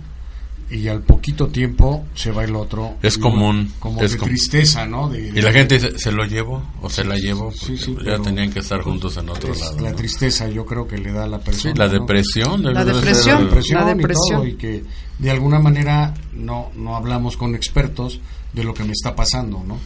y 0.70 0.86
al 0.88 1.00
poquito 1.02 1.48
tiempo 1.48 2.04
se 2.14 2.30
va 2.30 2.44
el 2.44 2.54
otro. 2.54 2.96
Es 3.02 3.16
Y 3.16 3.20
común, 3.20 3.72
Como 3.78 4.02
es 4.02 4.12
de 4.12 4.18
com- 4.18 4.28
tristeza, 4.28 4.84
¿no? 4.86 5.08
De- 5.08 5.28
Y 5.34 5.40
la 5.40 5.50
gente 5.52 5.76
dice, 5.78 5.98
¿se 5.98 6.12
lo 6.12 6.24
llevo 6.24 6.62
o 6.82 6.90
se 6.90 7.04
la 7.04 7.16
llevo? 7.16 7.50
Sí, 7.52 7.76
sí, 7.78 7.92
ya 7.94 8.04
pero, 8.04 8.22
tenían 8.22 8.52
que 8.52 8.58
estar 8.58 8.82
juntos 8.82 9.16
en 9.16 9.28
otro 9.30 9.52
es 9.52 9.60
lado. 9.60 9.80
La 9.80 9.90
¿no? 9.90 9.96
tristeza 9.96 10.48
yo 10.48 10.66
creo 10.66 10.86
que 10.86 10.98
le 10.98 11.10
da 11.12 11.24
a 11.24 11.26
la 11.26 11.38
persona. 11.40 11.72
Sí, 11.72 11.78
la 11.78 11.86
¿no? 11.86 11.92
depresión. 11.92 12.62
debe 12.62 12.74
La 12.74 12.84
de 12.84 12.92
depresión. 12.92 13.38
el- 13.38 13.44
depresión, 13.46 13.84
La 13.84 13.90
y 13.92 13.94
depresión. 13.96 14.38
todo, 14.40 14.46
y 14.46 14.54
que 14.56 14.84
de 15.18 15.30
alguna 15.30 15.58
manera 15.58 16.12
no, 16.34 16.70
no 16.76 16.96
hablamos 16.96 17.36
con 17.36 17.54
expertos 17.54 18.20
de 18.52 18.64
lo 18.64 18.74
que 18.74 18.84
me 18.84 18.92
está 18.92 19.16
pasando, 19.16 19.64
¿no? 19.66 19.78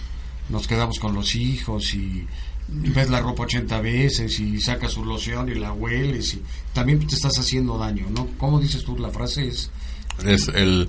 Nos 0.49 0.67
quedamos 0.67 0.99
con 0.99 1.15
los 1.15 1.35
hijos 1.37 1.95
y 1.95 2.27
ves 2.69 3.09
la 3.11 3.21
ropa 3.21 3.45
80 3.45 3.81
veces 3.81 4.39
y 4.41 4.61
sacas 4.61 4.93
su 4.93 5.05
loción 5.05 5.49
y 5.49 5.55
la 5.55 5.73
hueles 5.73 6.35
y 6.35 6.43
también 6.73 6.99
te 7.07 7.15
estás 7.15 7.39
haciendo 7.39 7.79
daño, 7.79 8.07
¿no? 8.11 8.27
¿Cómo 8.39 8.59
dices 8.61 8.83
tú? 8.85 8.97
La 8.99 9.11
frase 9.11 9.47
es... 9.49 9.71
es 10.25 10.49
el, 10.49 10.89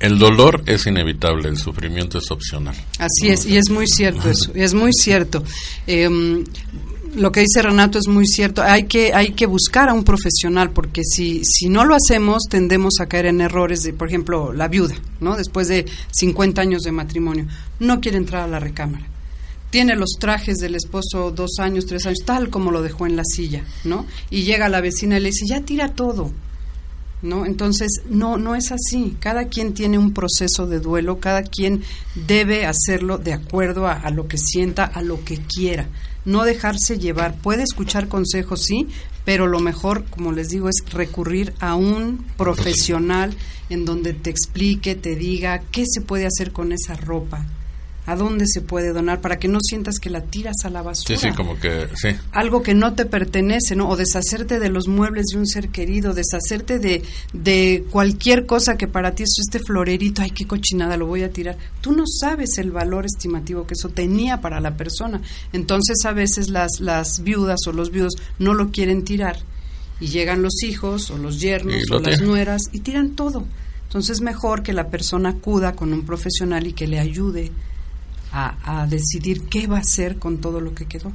el 0.00 0.18
dolor 0.18 0.62
es 0.66 0.86
inevitable, 0.86 1.48
el 1.48 1.58
sufrimiento 1.58 2.18
es 2.18 2.30
opcional. 2.30 2.74
Así 2.98 3.28
es, 3.28 3.46
y 3.46 3.56
es 3.56 3.70
muy 3.70 3.86
cierto 3.86 4.30
eso, 4.30 4.50
es 4.54 4.74
muy 4.74 4.92
cierto. 4.92 5.44
Em, 5.86 6.44
lo 7.14 7.32
que 7.32 7.40
dice 7.40 7.62
Renato 7.62 7.98
es 7.98 8.06
muy 8.08 8.26
cierto. 8.26 8.62
Hay 8.62 8.84
que, 8.84 9.12
hay 9.12 9.32
que 9.32 9.46
buscar 9.46 9.88
a 9.88 9.94
un 9.94 10.04
profesional, 10.04 10.70
porque 10.70 11.02
si, 11.04 11.42
si 11.44 11.68
no 11.68 11.84
lo 11.84 11.94
hacemos, 11.94 12.44
tendemos 12.48 12.94
a 13.00 13.06
caer 13.06 13.26
en 13.26 13.40
errores 13.40 13.82
de, 13.82 13.92
por 13.92 14.08
ejemplo, 14.08 14.52
la 14.52 14.68
viuda, 14.68 14.94
¿no? 15.20 15.36
Después 15.36 15.68
de 15.68 15.86
50 16.12 16.62
años 16.62 16.82
de 16.82 16.92
matrimonio, 16.92 17.46
no 17.78 18.00
quiere 18.00 18.18
entrar 18.18 18.42
a 18.42 18.48
la 18.48 18.60
recámara. 18.60 19.06
Tiene 19.70 19.94
los 19.94 20.10
trajes 20.18 20.56
del 20.56 20.74
esposo 20.74 21.30
dos 21.30 21.58
años, 21.58 21.86
tres 21.86 22.06
años, 22.06 22.20
tal 22.24 22.50
como 22.50 22.72
lo 22.72 22.82
dejó 22.82 23.06
en 23.06 23.16
la 23.16 23.24
silla, 23.24 23.64
¿no? 23.84 24.06
Y 24.30 24.42
llega 24.42 24.68
la 24.68 24.80
vecina 24.80 25.18
y 25.18 25.20
le 25.20 25.28
dice, 25.28 25.46
ya 25.46 25.60
tira 25.60 25.94
todo. 25.94 26.32
¿No? 27.22 27.46
Entonces, 27.46 28.02
no, 28.08 28.36
no 28.36 28.54
es 28.54 28.72
así. 28.72 29.16
Cada 29.20 29.48
quien 29.48 29.74
tiene 29.74 29.98
un 29.98 30.12
proceso 30.12 30.66
de 30.66 30.80
duelo, 30.80 31.20
cada 31.20 31.42
quien 31.42 31.82
debe 32.26 32.66
hacerlo 32.66 33.18
de 33.18 33.32
acuerdo 33.32 33.86
a, 33.86 33.92
a 33.92 34.10
lo 34.10 34.28
que 34.28 34.38
sienta, 34.38 34.84
a 34.84 35.02
lo 35.02 35.24
que 35.24 35.38
quiera. 35.38 35.88
No 36.24 36.44
dejarse 36.44 36.98
llevar. 36.98 37.36
Puede 37.36 37.62
escuchar 37.62 38.08
consejos, 38.08 38.62
sí, 38.62 38.88
pero 39.24 39.46
lo 39.46 39.60
mejor, 39.60 40.04
como 40.06 40.32
les 40.32 40.48
digo, 40.48 40.68
es 40.68 40.82
recurrir 40.92 41.54
a 41.60 41.74
un 41.74 42.24
profesional 42.36 43.34
en 43.68 43.84
donde 43.84 44.12
te 44.12 44.30
explique, 44.30 44.94
te 44.94 45.14
diga 45.14 45.62
qué 45.70 45.84
se 45.86 46.00
puede 46.00 46.26
hacer 46.26 46.52
con 46.52 46.72
esa 46.72 46.96
ropa, 46.96 47.46
a 48.10 48.16
dónde 48.16 48.46
se 48.48 48.60
puede 48.60 48.92
donar, 48.92 49.20
para 49.20 49.38
que 49.38 49.46
no 49.46 49.58
sientas 49.60 49.98
que 50.00 50.10
la 50.10 50.22
tiras 50.22 50.56
a 50.64 50.70
la 50.70 50.82
basura 50.82 51.18
Sí, 51.18 51.28
sí, 51.28 51.34
como 51.34 51.58
que, 51.58 51.88
sí. 51.94 52.08
algo 52.32 52.62
que 52.62 52.74
no 52.74 52.94
te 52.94 53.06
pertenece, 53.06 53.76
¿no? 53.76 53.88
O 53.88 53.96
deshacerte 53.96 54.58
de 54.58 54.68
los 54.68 54.88
muebles 54.88 55.26
de 55.32 55.38
un 55.38 55.46
ser 55.46 55.68
querido, 55.68 56.12
deshacerte 56.12 56.80
de, 56.80 57.02
de 57.32 57.84
cualquier 57.90 58.46
cosa 58.46 58.76
que 58.76 58.88
para 58.88 59.14
ti 59.14 59.22
es 59.22 59.36
este 59.38 59.60
florerito, 59.60 60.22
ay, 60.22 60.30
qué 60.30 60.44
cochinada, 60.46 60.96
lo 60.96 61.06
voy 61.06 61.22
a 61.22 61.30
tirar. 61.30 61.56
Tú 61.80 61.92
no 61.92 62.04
sabes 62.06 62.58
el 62.58 62.72
valor 62.72 63.06
estimativo 63.06 63.66
que 63.66 63.74
eso 63.74 63.90
tenía 63.90 64.40
para 64.40 64.60
la 64.60 64.76
persona. 64.76 65.22
Entonces, 65.52 66.04
a 66.04 66.12
veces 66.12 66.48
las, 66.48 66.80
las 66.80 67.22
viudas 67.22 67.60
o 67.68 67.72
los 67.72 67.90
viudos 67.92 68.14
no 68.40 68.54
lo 68.54 68.70
quieren 68.72 69.04
tirar 69.04 69.36
y 70.00 70.08
llegan 70.08 70.42
los 70.42 70.64
hijos 70.64 71.10
o 71.10 71.18
los 71.18 71.40
yernos 71.40 71.90
o 71.92 72.00
las 72.00 72.20
nueras 72.20 72.62
y 72.72 72.80
tiran 72.80 73.10
todo. 73.10 73.44
Entonces, 73.84 74.16
es 74.16 74.20
mejor 74.20 74.62
que 74.62 74.72
la 74.72 74.88
persona 74.88 75.30
acuda 75.30 75.74
con 75.74 75.92
un 75.92 76.04
profesional 76.04 76.66
y 76.66 76.72
que 76.72 76.86
le 76.86 76.98
ayude 76.98 77.52
a, 78.32 78.82
a 78.82 78.86
decidir 78.86 79.42
qué 79.48 79.66
va 79.66 79.78
a 79.78 79.80
hacer 79.80 80.18
con 80.18 80.38
todo 80.38 80.60
lo 80.60 80.74
que 80.74 80.86
quedó. 80.86 81.12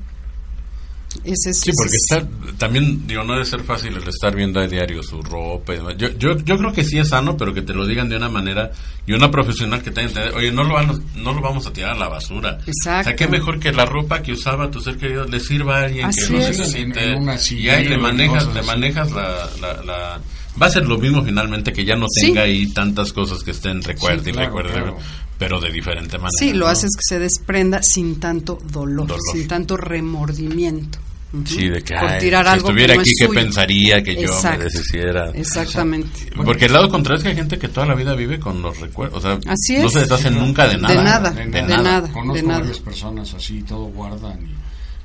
Ese 1.23 1.51
es, 1.51 1.61
Sí, 1.61 1.69
ese 1.69 1.77
porque 1.77 1.95
es- 1.95 2.11
está, 2.11 2.57
también, 2.57 3.07
digo, 3.07 3.23
no 3.23 3.33
debe 3.33 3.45
ser 3.45 3.61
fácil 3.63 3.95
el 3.95 4.05
estar 4.05 4.35
viendo 4.35 4.59
a 4.59 4.67
diario 4.67 5.01
su 5.01 5.21
ropa 5.21 5.73
y 5.73 5.77
demás. 5.77 5.95
Yo, 5.97 6.09
yo, 6.17 6.37
yo 6.39 6.57
creo 6.57 6.73
que 6.73 6.83
sí 6.83 6.97
es 6.97 7.07
sano, 7.07 7.37
pero 7.37 7.53
que 7.53 7.61
te 7.61 7.73
lo 7.73 7.87
digan 7.87 8.09
de 8.09 8.17
una 8.17 8.27
manera 8.27 8.69
y 9.07 9.13
una 9.13 9.31
profesional 9.31 9.81
que 9.81 9.91
tenga 9.91 10.09
entender, 10.09 10.33
oye, 10.35 10.51
no 10.51 10.65
lo, 10.65 10.73
van, 10.73 11.01
no 11.15 11.31
lo 11.33 11.39
vamos 11.39 11.65
a 11.67 11.71
tirar 11.71 11.91
a 11.91 11.97
la 11.97 12.09
basura. 12.09 12.57
Exacto. 12.67 12.99
O 12.99 13.03
sea, 13.05 13.15
qué 13.15 13.27
mejor 13.29 13.59
que 13.61 13.71
la 13.71 13.85
ropa 13.85 14.21
que 14.21 14.33
usaba 14.33 14.69
tu 14.69 14.81
ser 14.81 14.97
querido 14.97 15.23
le 15.23 15.39
sirva 15.39 15.77
a 15.79 15.83
alguien 15.85 16.05
Así 16.07 16.27
que 16.27 16.33
lo 16.33 16.39
es. 16.39 16.73
en 16.75 17.15
una 17.21 17.37
y 17.49 17.69
ahí 17.69 17.87
le 17.87 17.97
manejas, 17.97 18.53
le 18.53 18.61
manejas 18.63 19.09
la, 19.11 19.49
la, 19.61 19.83
la- 19.83 20.21
Va 20.61 20.67
a 20.67 20.69
ser 20.69 20.85
lo 20.87 20.97
mismo 20.97 21.21
finalmente 21.23 21.71
que 21.73 21.83
ya 21.85 21.95
no 21.97 22.07
Sí. 22.09 22.27
tenga 22.27 22.41
ahí 22.43 22.67
tantas 22.73 23.11
cosas 23.13 23.41
que 23.43 23.51
estén 23.51 23.81
recuerda 23.81 24.23
Sí, 24.23 24.29
y 24.29 24.33
claro. 24.33 24.97
Pero 25.37 25.59
de 25.59 25.71
diferente 25.71 26.17
manera. 26.17 26.31
Sí, 26.39 26.53
lo 26.53 26.65
¿no? 26.65 26.71
haces 26.71 26.91
que 26.95 27.03
se 27.15 27.19
desprenda 27.19 27.81
sin 27.83 28.19
tanto 28.19 28.57
dolor, 28.71 29.07
Dolor. 29.07 29.19
sin 29.33 29.47
tanto 29.47 29.77
remordimiento. 29.77 30.99
Sí, 31.45 31.67
de 31.67 31.81
que 31.83 31.93
Por 31.95 32.07
ay, 32.07 32.19
tirar 32.21 32.45
si 32.45 32.51
algo 32.53 32.67
estuviera 32.69 32.93
que 32.93 32.97
no 32.97 33.01
aquí, 33.01 33.09
es 33.09 33.17
¿qué 33.19 33.25
suyo. 33.27 33.39
pensaría 33.41 34.01
que 34.03 34.15
yo 34.15 34.21
Exacto. 34.21 34.57
me 34.59 34.63
deshiciera? 34.65 35.31
Exactamente. 35.31 36.29
Porque 36.45 36.65
el 36.65 36.73
lado 36.73 36.87
contrario 36.89 37.17
es 37.17 37.23
que 37.23 37.29
hay 37.31 37.35
gente 37.35 37.59
que 37.59 37.67
toda 37.67 37.85
la 37.87 37.95
vida 37.95 38.15
vive 38.15 38.39
con 38.39 38.61
los 38.61 38.79
recuerdos. 38.79 39.17
O 39.17 39.21
sea, 39.21 39.37
Así 39.51 39.77
no 39.77 39.87
es. 39.87 39.91
se 39.93 39.99
deshacen 40.01 40.35
nunca 40.35 40.65
de 40.65 40.75
De 40.75 40.81
nada. 40.81 41.03
nada, 41.03 41.31
de 41.31 41.45
de 41.47 41.61
nada. 41.63 41.81
nada, 41.83 42.11
Conozco 42.13 42.35
de 42.35 42.43
nada. 42.43 42.59
varias 42.59 42.79
personas 42.79 43.33
así, 43.33 43.63
todo 43.63 43.85
guardan 43.87 44.39
y 44.47 44.55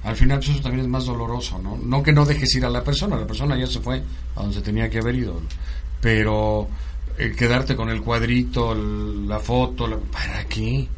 al 0.07 0.15
final 0.17 0.39
pues, 0.39 0.51
eso 0.51 0.61
también 0.61 0.85
es 0.85 0.89
más 0.91 1.05
doloroso, 1.07 1.59
¿no? 1.59 1.77
No 1.85 2.01
que 2.03 2.13
no 2.13 2.25
dejes 2.25 2.55
ir 2.55 2.65
a 2.65 2.71
la 2.71 2.85
persona, 2.85 3.17
la 3.17 3.27
persona 3.27 3.59
ya 3.59 3.67
se 3.67 3.81
fue 3.81 4.01
a 4.37 4.41
donde 4.41 4.55
se 4.55 4.63
tenía 4.63 4.89
que 4.89 4.99
haber 4.99 5.17
ido, 5.17 5.41
pero 6.01 6.69
eh, 7.21 7.33
quedarte 7.37 7.77
con 7.77 7.89
el 7.91 8.03
cuadrito, 8.03 8.73
el- 8.73 9.29
la 9.29 9.39
foto, 9.39 9.87
la- 9.87 9.99
¿para 9.99 10.45
qué? 10.47 10.89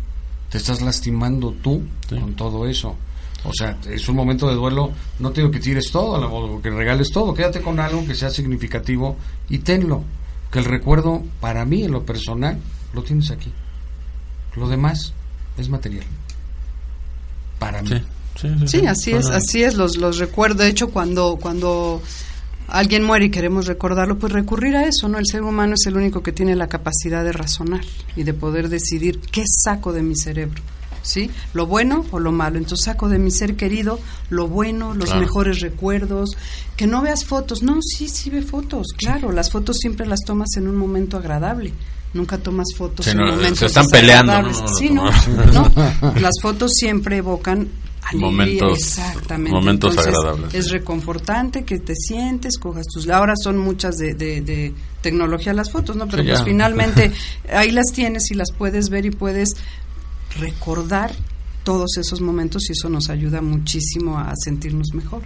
Te 0.50 0.58
estás 0.58 0.80
lastimando 0.82 1.52
tú 1.62 1.82
con 2.08 2.34
todo 2.34 2.66
eso. 2.66 2.96
O 3.44 3.52
sea, 3.52 3.76
es 3.90 4.08
un 4.08 4.14
momento 4.16 4.48
de 4.48 4.54
duelo, 4.54 4.92
no 5.18 5.30
te 5.32 5.40
digo 5.40 5.50
que 5.50 5.58
tires 5.60 5.90
todo, 5.90 6.20
la- 6.20 6.26
o 6.28 6.60
que 6.62 6.70
regales 6.70 7.10
todo, 7.10 7.34
quédate 7.34 7.60
con 7.60 7.80
algo 7.80 8.06
que 8.06 8.14
sea 8.14 8.30
significativo 8.30 9.16
y 9.48 9.58
tenlo. 9.58 10.04
Que 10.50 10.58
el 10.58 10.66
recuerdo, 10.66 11.22
para 11.40 11.64
mí, 11.64 11.82
en 11.84 11.92
lo 11.92 12.04
personal, 12.04 12.58
lo 12.92 13.02
tienes 13.02 13.30
aquí. 13.30 13.50
Lo 14.54 14.68
demás 14.68 15.14
es 15.56 15.68
material. 15.70 16.04
Para 17.58 17.82
mí. 17.82 17.88
Sí, 17.88 17.96
sí, 18.36 18.48
sí, 18.60 18.68
Sí, 18.68 18.80
sí. 18.80 18.86
así 18.86 19.12
es, 19.12 19.26
así 19.30 19.62
es, 19.62 19.74
los, 19.74 19.96
los 19.96 20.18
recuerdo. 20.18 20.62
De 20.62 20.68
hecho, 20.68 20.90
cuando, 20.90 21.38
cuando 21.40 22.02
alguien 22.72 23.04
muere 23.04 23.26
y 23.26 23.30
queremos 23.30 23.66
recordarlo, 23.66 24.18
pues 24.18 24.32
recurrir 24.32 24.76
a 24.76 24.86
eso, 24.86 25.08
¿no? 25.08 25.18
El 25.18 25.26
ser 25.26 25.42
humano 25.42 25.74
es 25.74 25.86
el 25.86 25.96
único 25.96 26.22
que 26.22 26.32
tiene 26.32 26.56
la 26.56 26.68
capacidad 26.68 27.22
de 27.22 27.32
razonar 27.32 27.82
y 28.16 28.22
de 28.24 28.34
poder 28.34 28.68
decidir 28.68 29.20
qué 29.20 29.44
saco 29.46 29.92
de 29.92 30.02
mi 30.02 30.16
cerebro. 30.16 30.60
¿Sí? 31.04 31.28
Lo 31.52 31.66
bueno 31.66 32.04
o 32.12 32.20
lo 32.20 32.30
malo. 32.30 32.58
Entonces 32.58 32.84
saco 32.84 33.08
de 33.08 33.18
mi 33.18 33.32
ser 33.32 33.56
querido 33.56 33.98
lo 34.30 34.46
bueno, 34.46 34.94
los 34.94 35.06
Claro. 35.06 35.20
mejores 35.20 35.58
recuerdos. 35.58 36.30
Que 36.76 36.86
no 36.86 37.02
veas 37.02 37.24
fotos. 37.24 37.64
No, 37.64 37.78
sí, 37.82 38.08
sí 38.08 38.30
ve 38.30 38.40
fotos. 38.40 38.86
Claro, 38.96 39.32
las 39.32 39.50
fotos 39.50 39.78
siempre 39.80 40.06
las 40.06 40.20
tomas 40.24 40.50
en 40.56 40.68
un 40.68 40.76
momento 40.76 41.16
agradable. 41.16 41.72
Nunca 42.14 42.38
tomas 42.38 42.68
fotos 42.76 43.04
Sí, 43.06 43.10
en 43.10 43.16
no, 43.18 43.26
momentos 43.32 43.58
se 43.58 43.66
están 43.66 43.88
peleando, 43.88 44.42
¿no? 44.42 44.48
desagradables. 44.48 44.92
No, 44.92 45.10
Sí, 45.12 45.34
no. 46.12 46.12
Las 46.20 46.34
fotos 46.40 46.70
siempre 46.72 47.16
evocan 47.16 47.66
alegría, 48.02 48.26
Momentos- 48.30 48.78
exactamente. 48.78 49.52
momentos 49.52 49.90
Entonces, 49.96 50.14
agradables. 50.14 50.54
Es 50.54 50.70
reconfortante 50.70 51.64
que 51.64 51.78
te 51.78 51.94
sientes, 51.94 52.58
cojas 52.58 52.86
tus... 52.92 53.08
Ahora 53.08 53.34
son 53.36 53.58
muchas 53.58 53.96
de, 53.96 54.14
de, 54.14 54.40
de 54.40 54.74
tecnología 55.00 55.52
las 55.54 55.70
fotos, 55.70 55.96
¿no? 55.96 56.06
Pero 56.08 56.22
Sí, 56.22 56.28
pues 56.28 56.38
ya. 56.40 56.44
finalmente 56.44 57.12
ahí 57.52 57.70
las 57.70 57.86
tienes 57.92 58.30
y 58.30 58.34
las 58.34 58.48
puedes 58.56 58.88
ver 58.90 59.06
y 59.06 59.10
puedes 59.10 59.56
recordar 60.38 61.12
todos 61.64 61.96
esos 61.96 62.20
momentos 62.20 62.68
y 62.68 62.72
eso 62.72 62.88
nos 62.88 63.08
ayuda 63.10 63.40
muchísimo 63.40 64.18
a 64.18 64.32
sentirnos 64.36 64.88
mejor. 64.94 65.22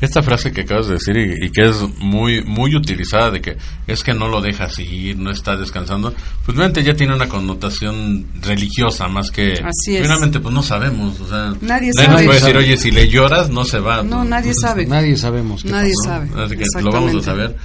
Esta 0.00 0.22
frase 0.22 0.50
que 0.52 0.62
acabas 0.62 0.88
de 0.88 0.94
decir 0.94 1.16
y, 1.16 1.46
y 1.46 1.50
que 1.50 1.66
es 1.68 1.76
muy 1.98 2.42
muy 2.42 2.74
utilizada 2.74 3.30
de 3.30 3.40
que 3.40 3.56
es 3.86 4.02
que 4.02 4.14
no 4.14 4.28
lo 4.28 4.40
dejas 4.40 4.78
ir, 4.78 5.16
no 5.18 5.30
está 5.30 5.56
descansando, 5.56 6.12
pues 6.44 6.56
realmente 6.56 6.82
ya 6.82 6.94
tiene 6.94 7.14
una 7.14 7.28
connotación 7.28 8.26
religiosa 8.40 9.08
más 9.08 9.30
que... 9.30 9.52
Así 9.52 9.96
es. 9.96 10.02
Finalmente 10.02 10.40
pues 10.40 10.54
no 10.54 10.62
sabemos, 10.62 11.20
o 11.20 11.28
sea... 11.28 11.54
Nadie 11.60 11.92
nos 11.94 12.04
sabe. 12.04 12.24
puede 12.24 12.40
decir, 12.40 12.56
oye, 12.56 12.76
si 12.76 12.90
le 12.90 13.08
lloras 13.08 13.50
no 13.50 13.64
se 13.64 13.78
va. 13.78 14.02
No, 14.02 14.18
Pues, 14.18 14.28
nadie 14.30 14.52
sabe. 14.54 14.86
Nadie 14.86 15.16
sabemos. 15.16 15.62
qué 15.62 15.70
Nadie 15.70 15.92
pasó. 16.04 16.10
sabe. 16.10 16.44
Así 16.44 16.56
que 16.56 16.64
lo 16.82 16.90
vamos 16.92 17.14
a 17.14 17.22
saber 17.22 17.56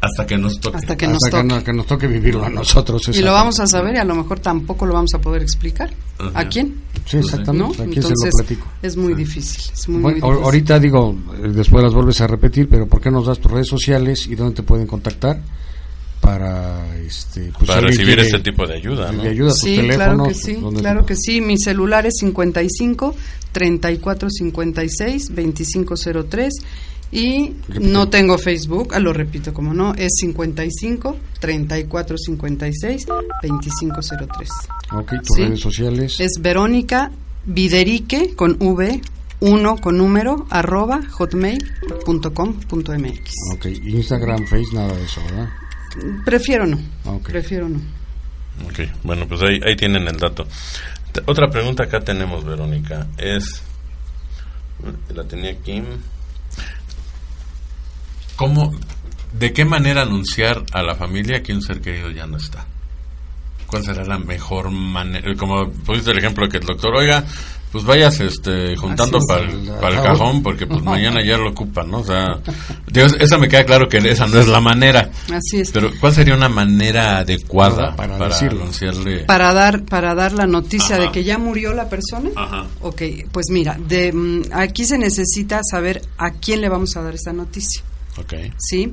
hasta 0.00 0.26
que 0.26 0.38
nos 0.38 0.60
toque. 0.60 0.76
Hasta 0.76 0.96
que 0.96 1.06
nos 1.06 1.16
Hasta 1.24 1.28
que, 1.42 1.42
toque. 1.48 1.54
no- 1.60 1.64
que 1.64 1.72
nos 1.72 1.86
toque 1.86 2.06
vivirlo 2.06 2.44
a 2.44 2.48
nosotros. 2.48 3.02
Y 3.12 3.22
lo 3.22 3.32
vamos 3.32 3.58
a 3.60 3.66
saber 3.66 3.94
y 3.94 3.98
a 3.98 4.04
lo 4.04 4.14
mejor 4.14 4.38
tampoco 4.40 4.86
lo 4.86 4.94
vamos 4.94 5.10
a 5.14 5.18
poder 5.20 5.42
explicar. 5.42 5.90
Ajá. 6.18 6.30
¿A 6.40 6.48
quién? 6.48 6.80
Sí, 7.04 7.16
¿No? 7.16 7.22
exactamente. 7.22 7.82
Aquí 7.82 7.92
se 7.94 8.00
Entonces, 8.00 8.30
lo 8.32 8.38
platico. 8.44 8.66
es 8.82 8.96
muy 8.96 9.14
difícil. 9.14 9.72
Es 9.72 9.88
muy, 9.88 10.00
Bueno, 10.02 10.18
muy 10.18 10.28
difícil. 10.30 10.44
ahorita 10.44 10.78
digo, 10.78 11.16
eh, 11.42 11.48
después 11.54 11.82
las 11.82 11.94
vuelves 11.94 12.20
a 12.20 12.26
repetir, 12.26 12.68
pero 12.68 12.86
¿por 12.86 13.00
qué 13.00 13.10
nos 13.10 13.26
das 13.26 13.38
tus 13.38 13.50
redes 13.50 13.66
sociales 13.68 14.26
y 14.26 14.34
dónde 14.34 14.54
te 14.56 14.62
pueden 14.62 14.86
contactar 14.86 15.40
para 16.20 16.96
este 16.96 17.52
pues, 17.56 17.68
Para 17.68 17.80
recibir 17.82 18.06
quiere 18.16 18.22
este 18.22 18.40
tipo 18.40 18.66
de 18.66 18.74
ayuda, 18.74 19.12
¿no? 19.12 19.22
de 19.22 19.28
ayuda, 19.30 19.52
Sí, 19.52 19.78
claro 19.88 20.24
que 20.24 20.34
sí, 20.34 20.54
¿dónde 20.54 20.80
claro 20.80 21.06
que 21.06 21.14
sí. 21.16 21.40
Mi 21.40 21.56
celular 21.58 22.06
es 22.06 22.14
55 22.18 23.14
34 23.52 24.28
56 24.28 25.28
2503 25.34 26.54
y 27.10 27.54
no 27.80 28.08
tengo 28.10 28.36
Facebook, 28.38 28.94
ah, 28.94 28.98
lo 29.00 29.12
repito 29.12 29.52
como 29.54 29.72
no, 29.72 29.94
es 29.94 30.10
55 30.20 31.16
34 31.40 32.16
56 32.18 33.06
2503. 33.06 34.48
Ok, 34.92 35.12
tus 35.24 35.36
Sí. 35.36 35.42
redes 35.44 35.60
sociales. 35.60 36.20
Es 36.20 36.32
Verónica 36.40 37.10
Viderique 37.46 38.34
con 38.34 38.56
V 38.60 39.00
1 39.40 39.76
con 39.78 39.96
número 39.96 40.46
arroba 40.50 41.00
hotmail.com.mx. 42.08 43.34
Ok, 43.54 43.66
Instagram, 43.66 44.46
Face, 44.46 44.74
nada 44.74 44.92
de 44.94 45.04
eso, 45.04 45.20
¿verdad? 45.24 45.48
Prefiero 46.24 46.66
no. 46.66 46.78
Ok. 47.04 47.28
Prefiero 47.28 47.68
no. 47.68 47.78
Ok, 48.66 48.80
bueno, 49.04 49.26
pues 49.28 49.40
ahí, 49.42 49.60
ahí 49.64 49.76
tienen 49.76 50.06
el 50.08 50.16
dato. 50.18 50.46
Otra 51.26 51.48
pregunta 51.50 51.84
acá 51.84 52.00
tenemos, 52.00 52.44
Verónica, 52.44 53.06
es, 53.16 53.62
la 55.14 55.24
tenía 55.24 55.52
aquí, 55.52 55.82
¿cómo, 58.38 58.72
de 59.38 59.52
qué 59.52 59.66
manera 59.66 60.02
anunciar 60.02 60.62
a 60.72 60.82
la 60.82 60.94
familia 60.94 61.42
que 61.42 61.52
un 61.52 61.60
ser 61.60 61.82
querido 61.82 62.10
ya 62.10 62.26
no 62.26 62.38
está? 62.38 62.64
¿Cuál 63.66 63.84
será 63.84 64.02
la 64.04 64.18
mejor 64.18 64.70
manera? 64.70 65.34
Como 65.36 65.68
pusiste 65.70 66.12
el 66.12 66.18
ejemplo 66.18 66.48
que 66.48 66.56
el 66.56 66.64
doctor, 66.64 66.94
oiga, 66.96 67.22
pues 67.70 67.84
vayas 67.84 68.18
este, 68.20 68.74
juntando 68.76 69.18
Así 69.18 69.26
es. 69.58 69.70
para 69.78 69.92
El 69.92 69.98
el, 69.98 70.02
cajón. 70.02 70.42
porque 70.42 70.66
pues 70.66 70.82
mañana 70.84 71.18
ya 71.22 71.36
lo 71.36 71.50
ocupan, 71.50 71.90
¿no? 71.90 71.98
O 71.98 72.04
sea, 72.04 72.38
digo, 72.90 73.08
esa 73.20 73.36
me 73.36 73.46
queda 73.46 73.66
claro 73.66 73.86
que 73.86 73.98
esa 73.98 74.26
no 74.26 74.40
es 74.40 74.46
la 74.48 74.60
manera. 74.62 75.10
Así 75.30 75.60
es. 75.60 75.70
Pero 75.70 75.90
¿cuál 76.00 76.14
sería 76.14 76.34
una 76.34 76.48
manera 76.48 77.18
adecuada 77.18 77.94
Para- 77.94 77.96
para, 77.96 78.18
para 78.18 78.28
decirlo. 78.34 78.62
anunciarle? 78.62 79.18
para 79.26 79.52
dar 79.52 79.84
para 79.84 80.14
dar 80.14 80.32
la 80.32 80.46
noticia 80.46 80.96
Ajá. 80.96 81.04
de 81.04 81.12
que 81.12 81.24
ya 81.24 81.36
murió 81.36 81.74
la 81.74 81.90
persona. 81.90 82.30
Ajá. 82.36 82.64
Ok, 82.80 83.02
pues 83.30 83.48
mira, 83.50 83.76
de, 83.78 84.12
mm, 84.14 84.42
aquí 84.54 84.86
se 84.86 84.96
necesita 84.96 85.60
saber 85.62 86.00
a 86.16 86.30
quién 86.30 86.62
le 86.62 86.70
vamos 86.70 86.96
a 86.96 87.02
dar 87.02 87.14
esa 87.14 87.34
noticia, 87.34 87.82
Ok. 88.20 88.34
¿sí? 88.58 88.92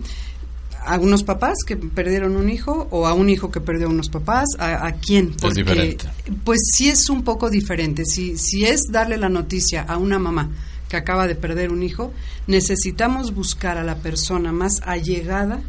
A 0.86 1.00
unos 1.00 1.24
papás 1.24 1.58
que 1.66 1.78
perdieron 1.78 2.36
un 2.36 2.50
hijo 2.50 2.88
o 2.92 3.08
a 3.08 3.14
un 3.14 3.30
hijo 3.30 3.50
que 3.50 3.60
perdió 3.60 3.88
a 3.88 3.90
unos 3.90 4.10
papás, 4.10 4.50
¿a, 4.60 4.86
a 4.86 4.94
quién? 4.94 5.36
diferente. 5.54 6.06
Pues 6.44 6.60
sí 6.72 6.90
es 6.90 7.10
un 7.10 7.24
poco 7.24 7.50
diferente. 7.50 8.06
Si, 8.06 8.38
si 8.38 8.66
es 8.66 8.82
darle 8.92 9.18
la 9.18 9.30
noticia 9.30 9.82
a 9.82 9.98
una 9.98 10.20
mamá 10.20 10.50
que 10.88 10.98
acaba 10.98 11.28
de 11.28 11.36
perder 11.36 11.72
un 11.72 11.82
hijo, 11.82 12.14
necesitamos 12.46 13.34
buscar 13.34 13.78
a 13.78 13.84
la 13.84 13.96
persona 13.96 14.52
más 14.52 14.82
allegada 14.86 15.62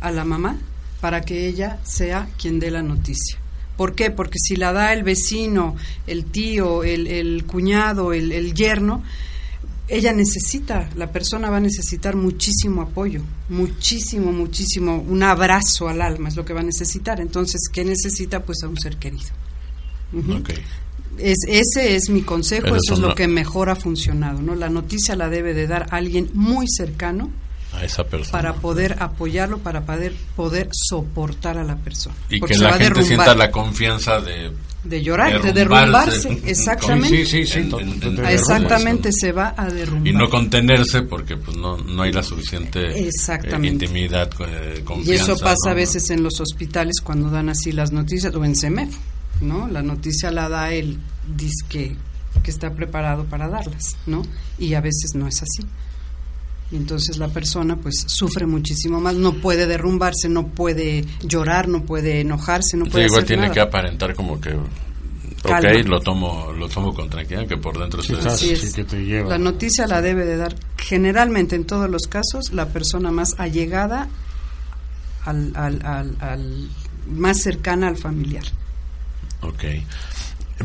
a 0.00 0.10
la 0.10 0.24
mamá 0.24 0.56
para 1.00 1.20
que 1.20 1.46
ella 1.46 1.78
sea 1.84 2.28
quien 2.38 2.58
dé 2.58 2.70
la 2.70 2.82
noticia. 2.82 3.38
¿Por 3.76 3.94
qué? 3.94 4.10
Porque 4.10 4.38
si 4.38 4.56
la 4.56 4.72
da 4.72 4.92
el 4.94 5.02
vecino, 5.02 5.76
el 6.06 6.24
tío, 6.24 6.82
el, 6.82 7.06
el 7.06 7.44
cuñado, 7.44 8.12
el, 8.14 8.32
el 8.32 8.54
yerno, 8.54 9.02
ella 9.88 10.12
necesita, 10.12 10.88
la 10.96 11.12
persona 11.12 11.48
va 11.48 11.58
a 11.58 11.60
necesitar 11.60 12.16
muchísimo 12.16 12.82
apoyo, 12.82 13.22
muchísimo, 13.48 14.32
muchísimo, 14.32 14.96
un 14.98 15.22
abrazo 15.22 15.88
al 15.88 16.02
alma 16.02 16.28
es 16.28 16.36
lo 16.36 16.44
que 16.44 16.52
va 16.52 16.60
a 16.60 16.64
necesitar. 16.64 17.20
Entonces, 17.20 17.60
¿qué 17.72 17.84
necesita? 17.84 18.44
Pues 18.44 18.62
a 18.64 18.68
un 18.68 18.76
ser 18.78 18.96
querido. 18.96 19.30
Es, 21.18 21.38
ese 21.48 21.96
es 21.96 22.10
mi 22.10 22.22
consejo, 22.22 22.62
Pero 22.64 22.76
eso 22.76 22.82
eso 22.86 22.94
es 22.94 22.98
lo 23.00 23.08
no- 23.08 23.14
que 23.14 23.26
mejor 23.28 23.70
ha 23.70 23.76
funcionado, 23.76 24.42
¿no? 24.42 24.54
La 24.54 24.68
noticia 24.68 25.16
la 25.16 25.28
debe 25.30 25.54
de 25.54 25.66
dar 25.66 25.86
alguien 25.90 26.30
muy 26.34 26.66
cercano 26.68 27.30
A 27.72 27.84
esa 27.84 28.04
persona. 28.04 28.32
para 28.32 28.54
poder 28.54 28.96
apoyarlo, 29.00 29.58
para 29.58 29.84
poder, 29.84 30.14
poder 30.34 30.68
soportar 30.72 31.58
a 31.58 31.64
la 31.64 31.76
persona. 31.76 32.14
y 32.30 32.38
Porque 32.40 32.54
que 32.54 32.60
la 32.62 32.72
gente 32.74 33.02
sienta 33.02 33.34
la 33.34 33.50
confianza 33.50 34.20
de 34.20 34.52
de 34.88 35.02
llorar, 35.02 35.42
de 35.42 35.52
derrumbarse. 35.52 36.40
exactamente. 36.44 37.26
Sí, 37.26 37.44
sí, 37.44 37.46
sí, 37.46 37.70
Exactamente, 38.28 39.10
se 39.12 39.32
va 39.32 39.54
a 39.56 39.68
derrumbar. 39.68 40.06
y 40.06 40.12
no 40.12 40.28
contenerse 40.30 41.02
porque 41.02 41.36
pues 41.36 41.56
no 41.56 41.76
no 41.76 42.02
hay 42.02 42.12
la 42.12 42.22
suficiente 42.22 42.80
eh, 42.86 43.08
Exactamente. 43.08 43.84
intimidad 43.86 44.30
eh, 44.40 44.84
Y 45.04 45.12
eso 45.12 45.36
pasa 45.38 45.56
¿no? 45.66 45.70
a 45.70 45.74
veces 45.74 46.08
en 46.10 46.22
los 46.22 46.40
hospitales 46.40 46.96
cuando 47.02 47.30
dan 47.30 47.48
así 47.48 47.72
las 47.72 47.92
noticias, 47.92 48.34
o 48.34 48.44
en 48.44 48.54
CEMEF, 48.54 48.94
¿no? 49.40 49.68
La 49.68 49.82
noticia 49.82 50.30
la 50.30 50.48
da 50.48 50.72
el 50.72 50.98
disque 51.36 51.96
que 52.42 52.50
está 52.50 52.70
preparado 52.72 53.24
para 53.24 53.48
darlas, 53.48 53.96
¿no? 54.06 54.22
Y 54.58 54.74
a 54.74 54.80
veces 54.80 55.14
no 55.14 55.26
es 55.26 55.42
así. 55.42 55.66
Y 56.72 56.76
entonces 56.76 57.16
la 57.18 57.28
persona 57.28 57.76
pues 57.76 58.04
sufre 58.08 58.44
muchísimo 58.46 59.00
más, 59.00 59.14
no 59.14 59.34
puede 59.34 59.66
derrumbarse, 59.66 60.28
no 60.28 60.48
puede 60.48 61.04
llorar, 61.22 61.68
no 61.68 61.84
puede 61.84 62.20
enojarse, 62.20 62.76
no 62.76 62.86
Sí, 62.86 62.90
puede 62.90 63.04
igual 63.06 63.18
hacer 63.20 63.28
tiene 63.28 63.42
nada. 63.42 63.54
que 63.54 63.60
aparentar 63.60 64.14
como 64.14 64.40
que 64.40 64.50
Calma. 65.42 65.58
ok 65.70 65.86
lo 65.86 66.00
tomo 66.00 66.52
lo 66.52 66.68
tomo 66.68 66.92
con 66.92 67.08
tranquilidad 67.08 67.46
que 67.46 67.56
por 67.56 67.78
dentro 67.78 68.02
Sí, 68.02 68.08
se- 68.08 68.14
estás- 68.14 68.32
Así 68.34 68.50
es. 68.50 68.60
sí, 68.62 68.72
que 68.72 68.82
te 68.84 69.04
lleva. 69.04 69.28
La 69.30 69.38
noticia 69.38 69.86
la 69.86 70.02
debe 70.02 70.24
de 70.24 70.36
dar 70.38 70.56
generalmente 70.76 71.54
en 71.54 71.66
todos 71.66 71.88
los 71.88 72.02
casos 72.08 72.52
la 72.52 72.66
persona 72.68 73.12
más 73.12 73.34
allegada 73.38 74.08
al, 75.24 75.52
al, 75.54 75.80
al, 75.86 76.16
al- 76.20 76.68
más 77.08 77.40
cercana 77.42 77.86
al 77.86 77.96
familiar. 77.96 78.42
Ok. 79.42 79.64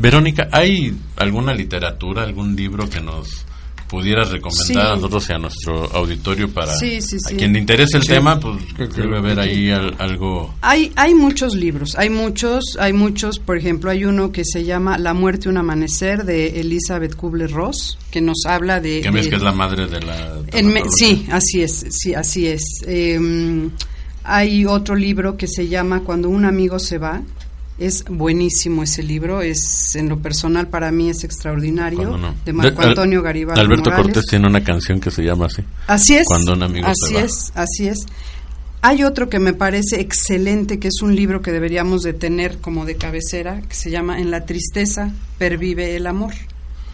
Verónica, 0.00 0.48
¿hay 0.50 0.96
alguna 1.16 1.54
literatura, 1.54 2.22
algún 2.24 2.56
libro 2.56 2.88
que 2.88 3.00
nos 3.00 3.44
pudieras 3.92 4.30
recomendar 4.30 4.66
Sí. 4.66 4.74
a 4.92 4.94
nosotros 4.96 5.26
y 5.28 5.32
a 5.34 5.38
nuestro 5.38 5.84
auditorio 5.94 6.48
para 6.50 6.74
Sí, 6.78 7.02
sí, 7.02 7.18
sí. 7.20 7.34
a 7.34 7.36
quien 7.36 7.52
le 7.52 7.58
interese 7.58 7.98
el 7.98 8.02
Sí. 8.04 8.08
tema, 8.08 8.40
pues 8.40 8.56
Que- 8.74 8.88
que- 8.88 9.02
debe 9.02 9.18
haber 9.18 9.38
ahí 9.38 9.70
al- 9.70 9.94
algo 9.98 10.54
Hay, 10.62 10.90
hay 10.96 11.14
muchos 11.14 11.54
libros, 11.54 11.94
hay 11.98 12.08
muchos, 12.08 12.78
hay 12.80 12.94
muchos, 12.94 13.38
por 13.38 13.58
ejemplo, 13.58 13.90
hay 13.90 14.06
uno 14.06 14.32
que 14.32 14.44
se 14.46 14.64
llama 14.64 14.96
La 14.96 15.12
muerte 15.12 15.50
un 15.50 15.58
amanecer 15.58 16.24
de 16.24 16.58
Elizabeth 16.60 17.14
Kubler-Ross, 17.16 17.98
que 18.10 18.22
nos 18.22 18.44
habla 18.46 18.80
de... 18.80 19.02
que 19.02 19.10
ves 19.10 19.24
de- 19.26 19.30
que 19.30 19.36
es 19.36 19.42
la 19.42 19.52
madre 19.52 19.86
de 19.86 20.00
la 20.00 20.38
en 20.52 20.68
me- 20.68 20.80
tanatología. 20.80 20.86
sí, 20.96 21.26
así 21.30 21.60
es, 21.62 21.84
sí, 21.90 22.14
así 22.14 22.46
es. 22.46 22.62
Eh, 22.86 23.68
hay 24.24 24.64
otro 24.64 24.94
libro 24.94 25.36
que 25.36 25.46
se 25.46 25.68
llama 25.68 26.00
Cuando 26.00 26.28
un 26.30 26.44
amigo 26.46 26.78
se 26.78 26.96
va. 26.96 27.20
Es 27.78 28.04
buenísimo 28.08 28.82
ese 28.82 29.02
libro, 29.02 29.40
es 29.42 29.96
en 29.96 30.08
lo 30.08 30.18
personal 30.20 30.68
para 30.68 30.92
mí 30.92 31.08
es 31.10 31.24
extraordinario, 31.24 32.16
no. 32.16 32.34
de 32.44 32.52
Marco 32.52 32.82
Al- 32.82 32.90
Antonio 32.90 33.22
Garibaldi 33.22 33.60
Alberto 33.60 33.90
Morales. 33.90 34.04
Cortés 34.06 34.26
tiene 34.26 34.46
una 34.46 34.62
canción 34.62 35.00
que 35.00 35.10
se 35.10 35.22
llama 35.22 35.46
así. 35.46 35.62
Así 35.86 36.14
es. 36.16 36.26
Cuando 36.26 36.52
un 36.52 36.62
amigo 36.62 36.86
así 36.86 37.16
es, 37.16 37.50
así 37.54 37.88
es. 37.88 37.98
Hay 38.82 39.04
otro 39.04 39.28
que 39.28 39.38
me 39.38 39.52
parece 39.52 40.00
excelente, 40.00 40.78
que 40.80 40.88
es 40.88 41.02
un 41.02 41.14
libro 41.16 41.40
que 41.40 41.52
deberíamos 41.52 42.02
de 42.02 42.12
tener 42.12 42.58
como 42.58 42.84
de 42.84 42.96
cabecera, 42.96 43.62
que 43.62 43.74
se 43.74 43.90
llama 43.90 44.18
En 44.20 44.30
la 44.30 44.44
tristeza 44.44 45.10
pervive 45.38 45.96
el 45.96 46.06
amor, 46.06 46.34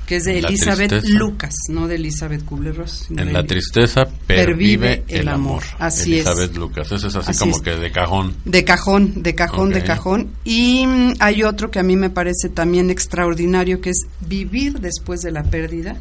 que 0.08 0.16
es 0.16 0.24
de 0.24 0.38
En 0.38 0.46
Elizabeth. 0.46 1.04
Lucas, 1.04 1.54
no 1.68 1.86
de 1.86 1.96
Elizabeth 1.96 2.42
Kubler-Ross. 2.46 3.08
En 3.10 3.30
la 3.30 3.44
tristeza 3.44 4.08
pervive 4.26 5.04
el 5.06 5.28
amor. 5.28 5.62
Así 5.78 6.18
es. 6.18 6.26
Elizabeth 6.26 6.56
Lucas. 6.56 6.90
Ese 6.90 7.08
es 7.08 7.14
así, 7.16 7.30
Así 7.30 7.38
como 7.40 7.56
es. 7.56 7.60
que 7.62 7.76
de 7.76 7.92
cajón. 7.92 8.34
De 8.46 8.64
cajón, 8.64 9.22
de 9.22 9.34
cajón, 9.34 9.68
de 9.70 9.84
cajón. 9.84 10.30
Y 10.44 10.86
mm, 10.86 11.14
hay 11.20 11.42
otro 11.42 11.70
que 11.70 11.78
a 11.78 11.82
mí 11.82 11.94
me 11.96 12.08
parece 12.08 12.48
también 12.48 12.88
extraordinario, 12.88 13.82
que 13.82 13.90
es 13.90 14.06
Vivir 14.20 14.80
después 14.80 15.20
de 15.20 15.30
la 15.30 15.42
pérdida. 15.44 15.98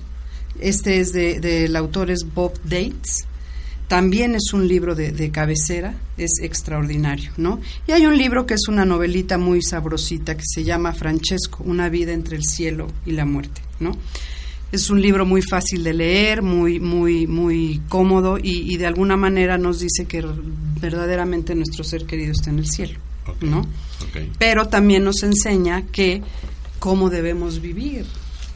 Este 0.61 1.01
es 1.01 1.11
de, 1.11 1.41
del 1.41 1.75
autor 1.75 2.09
es 2.09 2.25
Bob 2.33 2.53
Dates. 2.63 3.25
También 3.89 4.35
es 4.35 4.53
un 4.53 4.69
libro 4.69 4.95
de, 4.95 5.11
de 5.11 5.31
cabecera, 5.31 5.95
es 6.17 6.39
extraordinario, 6.41 7.31
¿no? 7.37 7.59
Y 7.87 7.91
hay 7.91 8.05
un 8.05 8.17
libro 8.17 8.45
que 8.45 8.53
es 8.53 8.67
una 8.69 8.85
novelita 8.85 9.37
muy 9.37 9.61
sabrosita 9.61 10.35
que 10.35 10.43
se 10.45 10.63
llama 10.63 10.93
Francesco, 10.93 11.63
Una 11.65 11.87
vida 11.89 12.13
entre 12.13 12.35
el 12.37 12.43
cielo 12.43 12.87
y 13.05 13.11
la 13.11 13.25
muerte, 13.25 13.61
¿no? 13.79 13.91
Es 14.71 14.89
un 14.89 15.01
libro 15.01 15.25
muy 15.25 15.41
fácil 15.41 15.83
de 15.83 15.93
leer, 15.93 16.41
muy, 16.41 16.79
muy, 16.79 17.25
muy 17.25 17.81
cómodo 17.87 18.37
y, 18.37 18.73
y 18.73 18.77
de 18.77 18.85
alguna 18.85 19.15
manera 19.15 19.57
nos 19.57 19.79
dice 19.79 20.05
que 20.05 20.25
verdaderamente 20.81 21.55
nuestro 21.55 21.83
ser 21.83 22.05
querido 22.05 22.33
está 22.33 22.49
en 22.49 22.59
el 22.59 22.67
cielo. 22.67 22.99
¿no? 23.41 23.67
Pero 24.39 24.67
también 24.67 25.03
nos 25.03 25.23
enseña 25.23 25.83
que 25.91 26.21
cómo 26.79 27.09
debemos 27.09 27.61
vivir, 27.61 28.05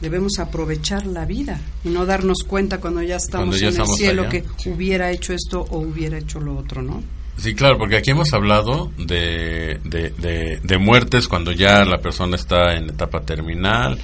Debemos 0.00 0.40
aprovechar 0.40 1.06
la 1.06 1.24
vida 1.26 1.60
y 1.84 1.88
no 1.88 2.04
darnos 2.04 2.38
cuenta 2.44 2.80
cuando 2.80 3.02
ya 3.02 3.14
estamos 3.14 3.50
Cuando 3.50 3.56
ya 3.56 3.66
en 3.66 3.70
estamos 3.70 3.90
el 3.92 3.96
cielo 4.04 4.22
allá, 4.22 4.30
que 4.30 4.44
sí. 4.58 4.70
hubiera 4.70 5.12
hecho 5.12 5.32
esto 5.32 5.60
o 5.70 5.78
hubiera 5.78 6.18
hecho 6.18 6.40
lo 6.40 6.56
otro, 6.56 6.82
¿no? 6.82 7.04
Sí, 7.36 7.54
claro, 7.54 7.78
porque 7.78 7.98
aquí 7.98 8.10
hemos 8.10 8.32
hablado 8.32 8.90
de, 8.98 9.78
de, 9.84 10.10
de, 10.18 10.58
de 10.60 10.78
muertes 10.78 11.28
cuando 11.28 11.52
ya 11.52 11.84
la 11.84 11.98
persona 11.98 12.34
está 12.34 12.74
en 12.74 12.90
etapa 12.90 13.20
terminal, 13.20 13.96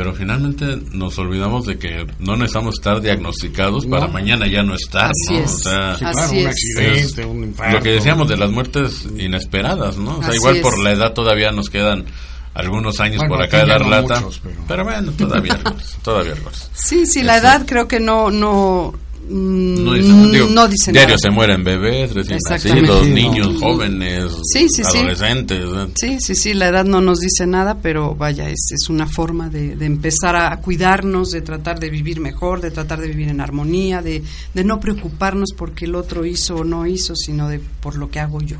pero 0.00 0.14
finalmente 0.14 0.78
nos 0.92 1.18
olvidamos 1.18 1.66
de 1.66 1.78
que 1.78 2.06
no 2.20 2.34
necesitamos 2.34 2.76
estar 2.76 3.02
diagnosticados 3.02 3.84
para 3.84 4.06
mañana 4.08 4.46
ya 4.46 4.62
no 4.62 4.74
estar, 4.74 5.10
Así 5.10 5.34
¿no? 5.34 5.44
es. 5.44 5.52
O 5.52 5.58
sea, 5.58 5.94
Sí, 5.98 6.04
Así 6.06 6.14
claro, 6.16 6.30
un 6.32 6.38
es. 6.38 6.46
accidente, 6.46 7.24
un 7.26 7.44
infarto. 7.44 7.76
lo 7.76 7.82
que 7.82 7.90
decíamos 7.90 8.28
de 8.30 8.36
las 8.38 8.50
muertes 8.50 9.06
inesperadas, 9.18 9.98
¿no? 9.98 10.12
O 10.16 10.20
sea, 10.20 10.28
Así 10.28 10.36
igual 10.38 10.56
es. 10.56 10.62
por 10.62 10.78
la 10.78 10.92
edad 10.92 11.12
todavía 11.12 11.52
nos 11.52 11.68
quedan 11.68 12.06
algunos 12.54 12.98
años 12.98 13.18
Bueno, 13.18 13.34
por 13.34 13.42
acá 13.44 13.58
de 13.58 13.66
dar 13.66 13.82
no 13.82 13.90
lata. 13.90 14.20
muchos, 14.20 14.40
pero- 14.42 14.56
pero... 14.66 14.84
bueno, 14.84 15.12
todavía 15.12 15.52
algunos, 15.52 15.96
todavía 16.02 16.32
algunos. 16.32 16.70
Sí, 16.72 17.04
sí, 17.04 17.22
la 17.22 17.36
Este- 17.36 17.46
edad 17.46 17.66
creo 17.66 17.86
que 17.86 18.00
no 18.00 18.30
no 18.30 18.94
No 19.32 19.92
dice, 19.94 20.12
digo, 20.32 20.48
no 20.50 20.66
dice 20.66 20.90
diario 20.90 21.10
nada. 21.14 21.18
se 21.18 21.30
mueren 21.30 21.62
bebés, 21.62 22.12
recién 22.14 22.38
nacidos, 22.48 23.04
Sí, 23.04 23.08
no. 23.10 23.14
niños, 23.14 23.56
jóvenes, 23.60 24.24
Sí, 24.52 24.66
sí, 24.68 24.82
sí. 24.84 24.98
adolescentes. 24.98 25.64
Sí, 25.94 26.16
sí, 26.18 26.34
sí, 26.34 26.54
la 26.54 26.68
edad 26.68 26.84
no 26.84 27.00
nos 27.00 27.20
dice 27.20 27.46
nada, 27.46 27.78
pero 27.80 28.14
vaya, 28.16 28.48
es, 28.50 28.70
es 28.72 28.88
una 28.88 29.06
forma 29.06 29.48
de, 29.48 29.76
de 29.76 29.86
empezar 29.86 30.34
a 30.34 30.56
cuidarnos, 30.56 31.30
de 31.30 31.42
tratar 31.42 31.78
de 31.78 31.90
vivir 31.90 32.18
mejor, 32.18 32.60
de 32.60 32.72
tratar 32.72 33.00
de 33.00 33.06
vivir 33.08 33.28
en 33.28 33.40
armonía, 33.40 34.02
de, 34.02 34.22
de 34.52 34.64
no 34.64 34.80
preocuparnos 34.80 35.50
porque 35.56 35.84
el 35.84 35.94
otro 35.94 36.26
hizo 36.26 36.56
o 36.56 36.64
no 36.64 36.86
hizo, 36.86 37.14
sino 37.14 37.48
de 37.48 37.60
por 37.60 37.96
lo 37.96 38.10
que 38.10 38.18
hago 38.18 38.40
yo. 38.40 38.56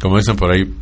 Como 0.00 0.16
dicen 0.18 0.36
por 0.36 0.52
ahí, 0.52 0.72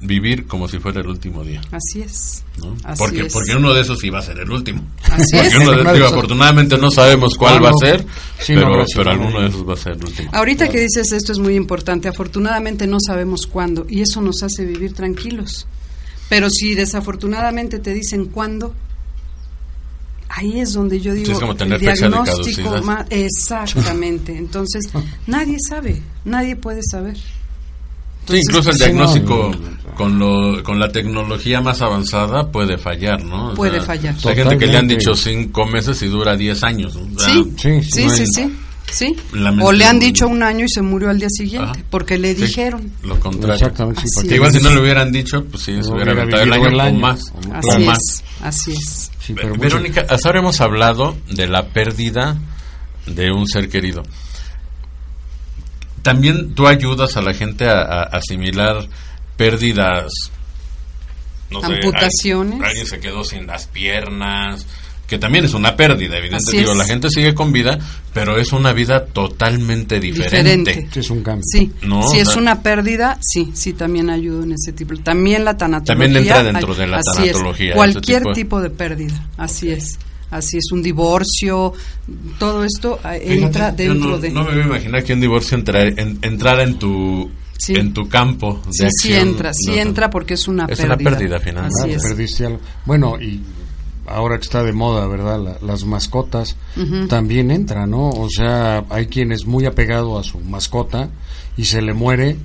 vivir 0.00 0.46
como 0.46 0.68
si 0.68 0.78
fuera 0.78 1.00
el 1.00 1.08
último 1.08 1.42
día. 1.44 1.60
Así 1.72 2.02
es. 2.02 2.44
¿no? 2.58 2.76
Así 2.84 2.98
porque, 2.98 3.20
es. 3.26 3.32
porque 3.32 3.56
uno 3.56 3.74
de 3.74 3.80
esos 3.80 4.02
iba 4.04 4.18
a 4.18 4.22
ser 4.22 4.38
el 4.38 4.50
último. 4.50 4.82
Así 5.04 5.32
porque 5.36 5.46
es. 5.48 5.56
uno 5.56 5.72
de, 5.72 5.92
digo, 5.92 6.06
afortunadamente 6.06 6.78
no 6.78 6.90
sabemos 6.90 7.34
cuál 7.36 7.64
va 7.64 7.70
a 7.70 7.72
ser, 7.80 8.04
Sí, 8.40 8.54
no, 8.54 8.62
pero, 8.70 8.84
pero 8.94 9.10
alguno 9.10 9.40
de 9.40 9.48
esos 9.48 9.68
va 9.68 9.74
a 9.74 9.76
ser 9.76 9.92
el 9.94 10.04
último. 10.04 10.30
Ahorita 10.32 10.68
que 10.68 10.80
dices 10.80 11.10
esto 11.12 11.32
es 11.32 11.38
muy 11.38 11.54
importante. 11.56 12.08
Afortunadamente 12.08 12.86
no 12.86 12.98
sabemos 13.04 13.46
cuándo 13.46 13.86
y 13.88 14.00
eso 14.02 14.20
nos 14.20 14.42
hace 14.42 14.64
vivir 14.64 14.92
tranquilos. 14.94 15.66
Pero 16.28 16.48
si 16.50 16.74
desafortunadamente 16.74 17.78
te 17.78 17.92
dicen 17.94 18.26
cuándo, 18.26 18.74
ahí 20.28 20.60
es 20.60 20.74
donde 20.74 21.00
yo 21.00 21.14
digo 21.14 21.26
Sí, 21.26 21.32
es 21.32 21.40
como 21.40 21.56
tener 21.56 21.82
el 21.82 21.88
fecha 21.88 22.08
de 22.08 22.10
diagnóstico 22.12 22.82
ma- 22.82 23.06
exactamente. 23.10 24.36
Entonces 24.36 24.84
nadie 25.26 25.56
sabe, 25.68 26.02
nadie 26.24 26.54
puede 26.56 26.82
saber. 26.88 27.16
Sí, 28.28 28.40
incluso 28.42 28.70
el 28.70 28.76
diagnóstico 28.76 29.50
no. 29.52 29.94
con 29.94 30.18
lo, 30.18 30.62
con 30.62 30.78
la 30.78 30.90
tecnología 30.92 31.60
más 31.60 31.80
avanzada 31.82 32.50
puede 32.50 32.78
fallar, 32.78 33.24
¿no? 33.24 33.52
O 33.52 33.54
Puede 33.54 33.80
fallar. 33.80 34.14
Hay 34.24 34.34
gente 34.36 34.58
que 34.58 34.66
le 34.66 34.76
han 34.78 34.86
dicho 34.88 35.14
cinco 35.14 35.66
meses 35.66 36.00
y 36.02 36.06
dura 36.08 36.36
diez 36.36 36.62
años. 36.62 36.92
sea, 37.16 37.28
Sí, 37.32 37.44
sí, 37.56 37.82
sí, 37.82 38.04
no 38.04 38.10
sí, 38.10 38.20
hay- 38.22 38.26
sí, 38.26 38.56
sí. 38.90 39.16
La 39.32 39.50
mente- 39.50 39.64
O 39.66 39.72
le 39.72 39.84
han 39.86 39.98
dicho 39.98 40.26
un 40.28 40.42
año 40.42 40.64
y 40.64 40.68
se 40.68 40.82
murió 40.82 41.10
al 41.10 41.18
día 41.18 41.28
siguiente 41.30 41.70
Ajá. 41.80 41.84
porque 41.90 42.18
le 42.18 42.34
Sí, 42.34 42.42
dijeron. 42.42 42.92
Lo 43.02 43.18
contrario. 43.18 43.54
Exactamente, 43.54 44.00
sí, 44.02 44.06
Así 44.06 44.14
porque- 44.14 44.28
Que 44.28 44.34
igual 44.36 44.52
si 44.52 44.60
no 44.62 44.70
le 44.70 44.80
hubieran 44.80 45.10
dicho, 45.12 45.44
pues 45.44 45.62
sí, 45.62 45.72
se 45.72 45.88
No 45.88 45.94
hubiera 45.96 46.12
hubiera 46.12 46.12
aventado 46.22 46.42
el 46.42 46.50
vivido 46.50 46.66
año, 46.66 46.74
el 46.74 46.80
o 46.80 46.82
año. 46.82 46.98
más. 47.00 47.20
O 47.32 47.48
o 47.48 47.54
Así 47.74 47.84
más. 47.84 47.98
es, 47.98 48.24
así 48.42 48.72
es. 48.72 49.10
Sí, 49.20 49.32
pero 49.34 49.48
mucho- 49.48 49.60
Verónica, 49.60 50.06
hasta 50.08 50.28
ahora 50.28 50.40
hemos 50.40 50.60
hablado 50.60 51.16
de 51.30 51.46
la 51.48 51.66
pérdida 51.68 52.36
de 53.06 53.30
un 53.32 53.46
ser 53.46 53.68
querido. 53.68 54.02
También 56.08 56.54
tú 56.54 56.66
ayudas 56.66 57.16
a 57.18 57.20
la 57.22 57.34
gente 57.34 57.68
a, 57.68 57.82
a 57.82 58.02
asimilar 58.04 58.86
pérdidas. 59.36 60.10
No 61.50 61.60
sé, 61.60 61.66
Amputaciones. 61.66 62.52
alguien, 62.54 62.64
alguien 62.64 62.86
se 62.86 62.98
quedó 63.00 63.24
sin 63.24 63.46
las 63.46 63.66
piernas, 63.66 64.66
que 65.06 65.18
también 65.18 65.44
es 65.44 65.54
una 65.54 65.76
pérdida, 65.76 66.16
evidentemente. 66.18 66.58
Digo, 66.60 66.72
es. 66.72 66.78
la 66.78 66.84
gente 66.84 67.08
sigue 67.10 67.34
con 67.34 67.52
vida, 67.52 67.78
pero 68.14 68.38
es 68.38 68.52
una 68.52 68.72
vida 68.72 69.04
totalmente 69.06 69.98
diferente. 70.00 70.54
Diferente. 70.72 70.88
Sí, 70.92 71.00
es 71.00 71.10
un 71.10 71.22
cambio. 71.22 71.42
Sí, 71.50 71.72
No, 71.82 72.06
si 72.08 72.18
o 72.18 72.22
es 72.22 72.28
sea- 72.28 72.38
una 72.38 72.62
pérdida, 72.62 73.18
sí, 73.22 73.50
sí, 73.54 73.72
también 73.74 74.10
ayudo 74.10 74.42
en 74.44 74.52
ese 74.52 74.72
tipo. 74.72 74.94
También 74.96 75.44
la 75.44 75.56
tanatología. 75.56 75.94
También 76.06 76.16
entra 76.22 76.42
dentro 76.42 76.74
de 76.74 76.86
la 76.86 76.98
es. 77.00 77.04
tanatología, 77.04 77.66
ese 77.68 77.74
Cualquier 77.76 78.18
tipo 78.22 78.32
tipo 78.34 78.60
de- 78.60 78.68
de... 78.68 78.74
pérdida, 78.74 79.26
así 79.38 79.70
es. 79.70 79.98
Así 80.30 80.58
es, 80.58 80.70
un 80.72 80.82
divorcio, 80.82 81.72
todo 82.38 82.62
esto 82.64 82.96
Fíjate, 82.98 83.34
entra 83.34 83.70
yo 83.70 83.76
dentro 83.76 84.10
no, 84.10 84.18
de... 84.18 84.30
no 84.30 84.44
me 84.44 84.52
voy 84.52 84.60
a 84.62 84.66
imaginar 84.66 85.02
que 85.04 85.12
un 85.14 85.20
divorcio 85.20 85.56
entra- 85.58 85.82
en- 85.88 86.18
entrara 86.22 86.62
en 86.64 86.78
tu 86.78 87.30
Sí. 87.60 87.72
en 87.74 87.92
tu 87.92 88.08
campo 88.08 88.62
de 88.66 88.72
sí, 88.72 88.86
sí 89.02 89.12
acción. 89.12 89.28
entra, 89.30 89.52
sí 89.52 89.70
No, 89.72 89.76
entra 89.78 90.10
porque 90.10 90.34
es 90.34 90.46
una 90.46 90.66
Es 90.66 90.78
pérdida. 90.78 90.94
una 90.94 90.96
pérdida, 91.10 91.40
finalmente. 91.40 91.80
Así 91.82 91.90
Ah, 91.92 91.96
es. 91.96 92.02
perdiste 92.04 92.46
algo. 92.46 92.60
Bueno, 92.86 93.20
y 93.20 93.40
ahora 94.06 94.36
que 94.38 94.44
está 94.44 94.62
de 94.62 94.72
moda, 94.72 95.08
¿verdad? 95.08 95.40
La- 95.42 95.58
las 95.66 95.84
mascotas 95.84 96.56
Ujú. 96.76 97.08
también 97.08 97.50
entran, 97.50 97.90
¿no? 97.90 98.10
O 98.10 98.28
sea, 98.30 98.84
hay 98.90 99.06
quien 99.06 99.32
es 99.32 99.44
muy 99.44 99.66
apegado 99.66 100.18
a 100.20 100.22
su 100.22 100.38
mascota 100.38 101.08
y 101.56 101.64
se 101.64 101.82
le 101.82 101.94
muere 101.94 102.36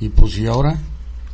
y 0.00 0.10
pues 0.10 0.36
¿y 0.36 0.46
ahora? 0.46 0.76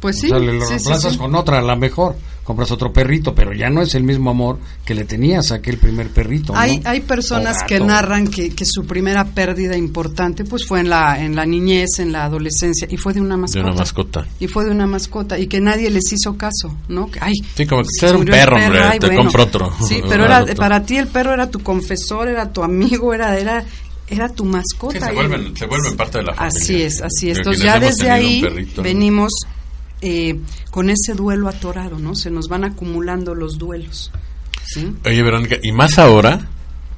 Pues 0.01 0.21
sí, 0.21 0.27
o 0.27 0.29
sea, 0.31 0.39
le 0.39 0.53
lo 0.53 0.61
sí, 0.61 0.67
sí, 0.67 0.73
reemplazas 0.75 1.13
sí. 1.15 1.19
con 1.19 1.35
otra, 1.35 1.59
a 1.59 1.63
la 1.63 1.75
mejor. 1.77 2.15
Compras 2.45 2.71
otro 2.71 2.93
perrito, 2.93 3.35
pero 3.35 3.55
ya 3.55 3.71
no 3.71 3.81
es 3.81 3.95
el 3.95 4.05
mismo 4.05 4.31
amor 4.31 4.59
que 4.85 4.95
le 4.95 5.05
tenías 5.05 5.51
a 5.51 5.57
aquel 5.57 5.79
primer 5.79 6.11
perrito, 6.11 6.53
¿no? 6.53 6.59
Hay, 6.59 6.81
hay 6.85 7.01
personas 7.01 7.63
que 7.67 7.81
narran 7.81 8.29
que, 8.29 8.51
que 8.55 8.65
su 8.67 8.85
primera 8.85 9.25
pérdida 9.25 9.77
importante 9.77 10.45
pues 10.45 10.67
fue 10.67 10.81
en 10.81 10.91
la, 10.91 11.23
en 11.25 11.35
la 11.35 11.47
niñez, 11.47 11.99
en 11.99 12.13
la 12.13 12.25
adolescencia, 12.25 12.87
y 12.91 12.99
fue 12.99 13.15
de 13.15 13.23
una 13.23 13.37
De 13.37 13.41
mascota. 13.41 13.65
una 13.67 13.75
mascota. 13.75 14.27
Y 14.39 14.47
fue 14.47 14.65
de 14.65 14.71
una 14.71 14.87
mascota, 14.87 15.39
y 15.39 15.47
que 15.47 15.61
nadie 15.61 15.89
les 15.91 16.13
hizo 16.13 16.37
caso, 16.37 16.77
¿no? 16.89 17.11
Que, 17.11 17.19
ay, 17.23 17.33
Sí, 17.55 17.67
como 17.67 17.83
que 17.83 17.89
se 17.99 18.09
era 18.09 18.19
un 18.19 18.25
perro, 18.27 18.57
hombre, 18.57 18.83
ay, 18.83 18.99
te 18.99 19.17
compro 19.17 19.43
otro. 19.45 19.73
Sí, 19.89 20.03
pero 20.07 20.25
era, 20.27 20.45
para 20.57 20.85
ti 20.85 20.99
el 20.99 21.09
perro 21.09 21.33
era 21.33 21.51
tu 21.51 21.61
confesor, 21.61 22.29
era 22.29 22.53
tu 22.53 22.63
amigo, 22.63 23.15
era, 23.15 23.39
era, 23.39 23.65
era 24.07 24.29
tu 24.29 24.45
mascota. 24.45 24.99
Sí, 24.99 25.07
se 25.07 25.13
vuelven, 25.15 25.57
se 25.57 25.67
vuelven 25.67 25.97
parte 25.97 26.19
de 26.19 26.25
la 26.25 26.35
familia. 26.35 26.59
Así 26.61 26.83
es, 26.83 27.01
así 27.01 27.31
es. 27.31 27.37
De 27.37 27.41
Entonces 27.41 27.65
ya 27.65 27.81
desde 27.81 28.11
ahí 28.11 28.45
venimos 28.83 29.33
eh, 30.05 30.39
con 30.71 30.91
ese 30.91 31.15
duelo 31.15 31.49
atorado, 31.49 31.99
¿no? 31.99 32.15
Se 32.15 32.31
nos 32.31 32.47
van 32.49 32.65
acumulando 32.65 33.35
los 33.35 33.59
duelos. 33.59 34.13
¿sí? 34.67 34.93
Oye, 35.05 35.23
Verónica, 35.23 35.57
y 35.63 35.73
más 35.73 35.99
ahora, 35.99 36.49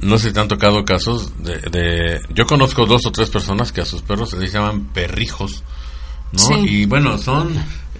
no 0.00 0.18
sé 0.18 0.28
si 0.28 0.34
te 0.34 0.40
han 0.40 0.48
tocado 0.48 0.84
casos 0.84 1.32
de, 1.42 1.58
de- 1.70 2.20
Yo 2.34 2.46
conozco 2.46 2.84
dos 2.86 3.06
o 3.06 3.12
tres 3.12 3.30
personas 3.30 3.72
que 3.72 3.80
a 3.80 3.84
sus 3.84 4.02
perros 4.02 4.30
se 4.30 4.38
les 4.38 4.52
llaman 4.52 4.86
perrijos, 4.92 5.62
¿no? 6.32 6.38
Sí. 6.40 6.54
Y 6.68 6.86
bueno, 6.86 7.16
son... 7.18 7.54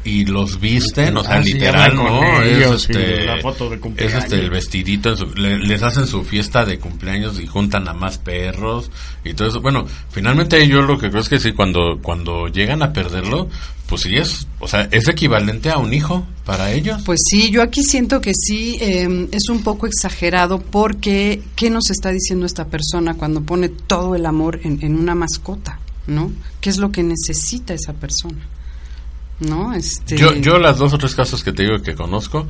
Y 0.06 0.24
los 0.24 0.60
visten, 0.60 1.16
o 1.16 1.22
sea, 1.24 1.34
Ah, 1.36 1.40
literal, 1.40 1.94
¿no? 1.96 2.42
Es 2.42 2.70
este, 2.88 3.22
y 3.22 3.26
la 3.26 3.40
foto 3.42 3.68
de 3.68 3.76
es 3.96 4.14
este 4.14 4.36
el 4.38 4.50
vestidito, 4.50 5.10
en 5.10 5.16
su- 5.16 5.34
le- 5.34 5.58
les 5.58 5.82
hacen 5.82 6.06
su 6.06 6.22
fiesta 6.22 6.64
de 6.64 6.78
cumpleaños 6.78 7.40
y 7.40 7.46
juntan 7.46 7.88
a 7.88 7.92
más 7.92 8.16
perros 8.18 8.90
y 9.24 9.34
todo 9.34 9.48
eso. 9.48 9.60
Bueno, 9.60 9.84
finalmente 10.10 10.66
yo 10.68 10.80
lo 10.82 10.96
que 10.98 11.10
creo 11.10 11.20
es 11.22 11.28
que 11.28 11.40
sí, 11.40 11.52
cuando, 11.52 11.98
cuando 12.00 12.46
llegan 12.46 12.82
a 12.82 12.92
perderlo, 12.92 13.48
pues 13.88 14.02
sí 14.02 14.16
es, 14.16 14.46
o 14.60 14.68
sea, 14.68 14.88
es 14.92 15.08
equivalente 15.08 15.70
a 15.70 15.78
un 15.78 15.92
hijo 15.92 16.24
para 16.44 16.72
ellos. 16.72 17.02
Pues 17.04 17.20
sí, 17.28 17.50
yo 17.50 17.62
aquí 17.62 17.82
siento 17.82 18.20
que 18.20 18.32
sí 18.34 18.78
eh, 18.80 19.28
es 19.32 19.48
un 19.48 19.62
poco 19.64 19.86
exagerado 19.88 20.60
porque 20.60 21.42
¿qué 21.56 21.68
nos 21.70 21.90
está 21.90 22.10
diciendo 22.10 22.46
esta 22.46 22.66
persona 22.66 23.14
cuando 23.14 23.42
pone 23.42 23.68
todo 23.68 24.14
el 24.14 24.24
amor 24.26 24.60
en, 24.62 24.78
en 24.82 24.96
una 24.96 25.14
mascota? 25.16 25.80
¿No? 26.06 26.30
¿Qué 26.60 26.70
es 26.70 26.76
lo 26.76 26.92
que 26.92 27.02
necesita 27.02 27.74
esa 27.74 27.92
persona? 27.92 28.38
¿No? 29.40 29.74
Este, 29.74 30.16
Yo, 30.16 30.34
yo 30.34 30.58
las 30.58 30.78
dos 30.78 30.92
o 30.94 30.98
tres 30.98 31.14
casos 31.14 31.42
que 31.44 31.52
te 31.52 31.62
digo 31.64 31.82
que 31.82 31.94
conozco 31.94 32.46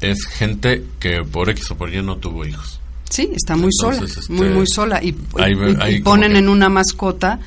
es 0.00 0.26
gente 0.26 0.84
que 0.98 1.22
por 1.30 1.50
X 1.50 1.70
o 1.72 1.76
por 1.76 1.92
Y 1.92 2.02
no 2.02 2.16
tuvo 2.16 2.46
hijos. 2.46 2.78
Sí, 3.08 3.28
está 3.34 3.56
muy 3.56 3.70
Entonces, 3.80 4.12
sola, 4.12 4.20
este, 4.22 4.32
muy, 4.32 4.48
muy 4.50 4.66
sola. 4.66 5.02
Y, 5.02 5.14
hay- 5.38 5.52
y- 5.54 5.76
hay 5.80 6.00
ponen 6.02 6.36
en 6.36 6.48
una 6.48 6.68
mascota 6.68 7.40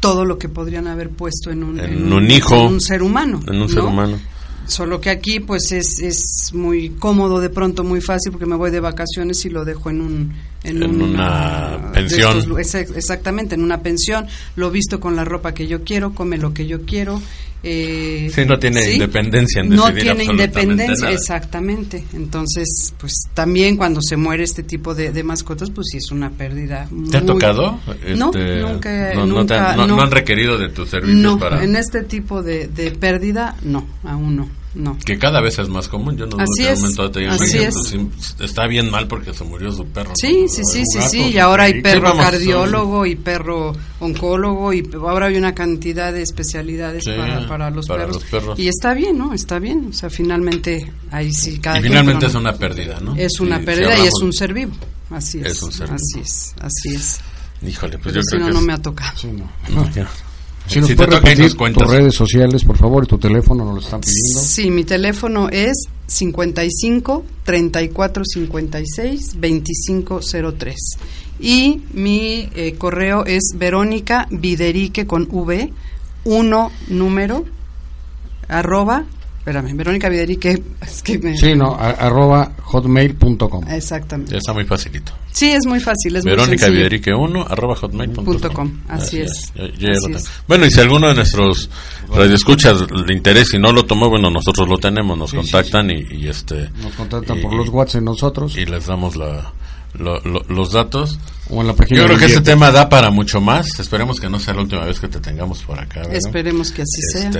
todo 0.00 0.24
lo 0.24 0.38
que 0.38 0.48
podrían 0.48 0.86
haber 0.88 1.10
puesto 1.10 1.50
en 1.50 1.62
un, 1.62 1.78
En 1.80 2.12
un 2.12 2.30
hijo, 2.30 2.56
en 2.56 2.66
un 2.74 2.80
ser 2.80 3.02
humano. 3.02 3.40
En 3.46 3.62
un 3.62 3.68
ser 3.68 3.84
¿no? 3.84 3.88
humano. 3.90 4.18
Solo 4.66 5.00
que 5.00 5.08
aquí 5.08 5.40
pues 5.40 5.72
es, 5.72 5.98
es 6.02 6.50
muy 6.52 6.90
cómodo 6.90 7.40
de 7.40 7.48
pronto, 7.48 7.84
muy 7.84 8.00
fácil 8.02 8.32
porque 8.32 8.44
me 8.44 8.54
voy 8.56 8.70
de 8.70 8.80
vacaciones 8.80 9.42
y 9.46 9.48
lo 9.50 9.64
dejo 9.64 9.88
en 9.88 10.00
un 10.02 10.34
En 10.62 10.82
una 11.00 11.90
pensión. 11.94 12.36
estos 12.60 12.74
exactamente, 12.94 13.54
en 13.54 13.62
una 13.62 13.80
pensión. 13.80 14.26
Lo 14.56 14.70
visto 14.70 15.00
con 15.00 15.16
la 15.16 15.24
ropa 15.24 15.54
que 15.54 15.66
yo 15.68 15.84
quiero, 15.84 16.12
come 16.14 16.36
lo 16.36 16.52
que 16.52 16.66
yo 16.66 16.82
quiero. 16.84 17.22
Eh, 17.62 18.30
Sí, 18.32 18.42
no 18.46 18.58
tiene 18.58 18.82
¿sí? 18.82 18.92
independencia 18.92 19.60
en 19.62 19.70
No 19.70 19.86
decidir 19.86 20.02
tiene 20.02 20.20
absolutamente 20.22 20.60
independencia, 20.62 21.04
nada. 21.06 21.16
exactamente. 21.16 22.04
Entonces, 22.14 22.94
pues 22.98 23.12
también 23.34 23.76
cuando 23.76 24.00
se 24.00 24.16
muere 24.16 24.44
este 24.44 24.62
tipo 24.62 24.94
de, 24.94 25.10
de 25.10 25.24
mascotas, 25.24 25.70
pues 25.70 25.88
sí 25.90 25.96
es 25.98 26.10
una 26.12 26.30
pérdida. 26.30 26.88
¿Te 27.10 27.16
ha 27.16 27.20
muy- 27.20 27.26
tocado? 27.26 27.80
No, 28.16 28.28
Este, 28.32 28.60
nunca, 28.60 29.14
no, 29.14 29.26
no 29.26 29.44
te 29.46 29.54
han- 29.54 29.66
nunca, 29.66 29.76
no- 29.76 29.86
no. 29.88 29.96
no 29.96 30.02
han 30.02 30.10
requerido 30.12 30.56
de 30.56 30.68
tus 30.68 30.88
servicios 30.90 31.18
No, 31.20 31.38
para... 31.38 31.64
en 31.64 31.74
este 31.76 32.02
tipo 32.04 32.42
de, 32.42 32.68
de 32.68 32.92
pérdida, 32.92 33.56
no, 33.62 33.86
aún 34.04 34.36
no. 34.36 34.48
No. 34.74 34.96
Que 35.04 35.18
cada 35.18 35.40
vez 35.40 35.58
es 35.58 35.68
más 35.68 35.88
común. 35.88 36.16
Yo 36.16 36.26
no 36.26 36.32
dudo 36.36 36.42
Así 36.42 36.62
que 36.62 36.68
en 36.68 36.74
es, 36.74 36.82
un 36.82 36.90
momento 36.94 37.18
digan, 37.18 37.34
así 37.34 37.44
"Oye, 37.58 37.66
es. 37.68 37.74
pues, 37.74 37.88
sí, 37.88 38.10
está 38.44 38.66
bien 38.66 38.90
mal 38.90 39.08
porque 39.08 39.32
se 39.34 39.44
murió 39.44 39.72
su 39.72 39.84
perro. 39.86 40.12
Sí, 40.14 40.42
¿no? 40.42 40.48
sí, 40.48 40.62
sí, 40.64 40.82
sí, 40.86 40.98
gato, 40.98 41.10
sí, 41.10 41.20
y 41.32 41.38
ahora 41.38 41.64
hay 41.64 41.80
perro 41.82 42.16
cardiólogo 42.16 43.06
y 43.06 43.16
perro 43.16 43.72
oncólogo 44.00 44.72
y 44.72 44.88
ahora 44.94 45.26
hay 45.26 45.36
una 45.36 45.54
cantidad 45.54 46.12
de 46.12 46.22
especialidades 46.22 47.04
Sí, 47.04 47.12
para, 47.16 47.48
para, 47.48 47.70
los, 47.70 47.86
para 47.86 48.02
perros. 48.06 48.22
los 48.22 48.30
perros. 48.30 48.58
Y 48.58 48.68
está 48.68 48.94
bien, 48.94 49.18
¿no? 49.18 49.34
Está 49.34 49.58
bien. 49.58 49.88
O 49.90 49.92
sea, 49.92 50.10
finalmente 50.10 50.92
ahí 51.10 51.32
sí 51.32 51.58
cada 51.58 51.78
Y 51.78 51.82
finalmente 51.82 52.26
es 52.26 52.34
una 52.34 52.52
pérdida, 52.54 53.00
¿no? 53.00 53.14
Es 53.16 53.40
una 53.40 53.56
Sí, 53.56 53.60
si 53.62 53.66
pérdida 53.66 53.98
y 53.98 54.06
es 54.06 54.14
un 54.22 54.32
ser 54.32 54.52
vivo. 54.54 54.72
Así 55.10 55.40
es. 55.40 55.46
Es 55.52 55.62
un 55.62 55.72
ser 55.72 55.86
vivo. 55.86 55.96
Así 55.96 56.20
es, 56.20 56.54
así 56.60 56.94
es. 56.94 57.20
Híjole, 57.66 57.98
pues 57.98 58.12
Pero 58.12 58.16
yo 58.16 58.22
si 58.22 58.28
creo 58.36 58.40
no, 58.40 58.46
que 58.46 58.52
no 58.52 58.58
es- 58.60 58.64
me 58.66 58.72
ha 58.74 58.78
tocado. 58.82 59.16
Sí, 59.18 59.28
no. 59.28 59.50
No, 59.74 59.90
ya. 59.92 60.08
Si 60.68 60.80
nos 60.80 60.88
Si 60.88 60.94
puedes 60.94 61.14
repetir 61.14 61.56
cuentas. 61.56 61.82
tus 61.82 61.92
redes 61.92 62.14
sociales, 62.14 62.64
por 62.64 62.76
favor, 62.76 63.04
y 63.04 63.06
tu 63.06 63.18
teléfono 63.18 63.64
nos 63.64 63.74
lo 63.74 63.80
están 63.80 64.00
pidiendo. 64.00 64.40
Sí, 64.40 64.70
mi 64.70 64.84
teléfono 64.84 65.48
es 65.50 65.88
55 66.06 67.24
34 67.44 68.22
56 68.24 69.40
25 69.40 70.20
03. 70.58 70.76
Y 71.40 71.82
mi 71.92 72.48
eh, 72.54 72.74
correo 72.76 73.24
es 73.24 73.52
Verónica 73.56 74.26
Viderique 74.30 75.06
con 75.06 75.26
V, 75.30 75.72
uno 76.24 76.70
número, 76.88 77.44
arroba, 78.48 79.06
espérame, 79.48 79.74
Verónica 79.76 80.08
Viderique, 80.10 80.62
es 80.82 81.02
que 81.02 81.18
me... 81.18 81.36
Sí, 81.36 81.54
no, 81.54 81.74
a- 81.74 81.90
arroba 81.92 82.52
hotmail.com. 82.64 83.66
Exactamente. 83.70 84.32
Ya 84.32 84.38
está 84.38 84.52
muy 84.52 84.64
facilito. 84.64 85.12
Sí, 85.32 85.50
es 85.50 85.64
muy 85.66 85.80
fácil, 85.80 86.16
es 86.16 86.24
Verónica 86.24 86.48
muy 86.50 86.58
sencillo. 86.58 86.76
Viderique 86.76 87.14
1 87.14 87.46
arroba 87.48 87.74
hotmail.com. 87.76 88.24
Punto 88.24 88.52
com, 88.52 88.70
así 88.88 89.20
es. 89.20 89.52
Ya- 89.54 89.62
ya 89.78 89.92
Así 89.92 90.12
es. 90.12 90.24
Bueno, 90.46 90.66
y 90.66 90.70
si 90.70 90.80
alguno 90.80 91.08
de 91.08 91.14
nuestros 91.14 91.70
radioescuchas 92.12 92.90
le 92.90 93.14
interesa 93.14 93.56
y 93.56 93.60
no 93.60 93.72
lo 93.72 93.84
tomó, 93.86 94.10
bueno, 94.10 94.30
nosotros 94.30 94.68
lo 94.68 94.76
tenemos, 94.78 95.16
nos 95.16 95.30
Sí, 95.30 95.36
contactan 95.36 95.90
Y, 95.90 96.06
y 96.10 96.28
este 96.28 96.68
Nos 96.82 96.92
contactan 96.94 97.38
y- 97.38 97.42
por 97.42 97.54
los 97.54 97.68
WhatsApp 97.70 98.02
nosotros 98.02 98.56
y 98.56 98.66
les 98.66 98.86
damos 98.86 99.16
la, 99.16 99.52
lo- 99.94 100.20
lo- 100.20 100.44
los 100.48 100.72
datos. 100.72 101.18
o 101.48 101.60
en 101.62 101.68
la 101.68 101.72
página 101.74 102.00
Yo 102.00 102.06
creo 102.06 102.18
que 102.18 102.26
este 102.26 102.40
tema 102.42 102.70
da 102.70 102.88
para 102.90 103.10
mucho 103.10 103.40
más. 103.40 103.80
Esperemos 103.80 104.20
que 104.20 104.28
no 104.28 104.38
sea 104.38 104.52
la 104.54 104.60
última 104.62 104.84
vez 104.84 105.00
que 105.00 105.08
te 105.08 105.20
tengamos 105.20 105.62
por 105.62 105.78
acá. 105.78 106.00
¿verdad? 106.00 106.14
Esperemos 106.16 106.70
que 106.70 106.82
así 106.82 107.00
sea. 107.12 107.30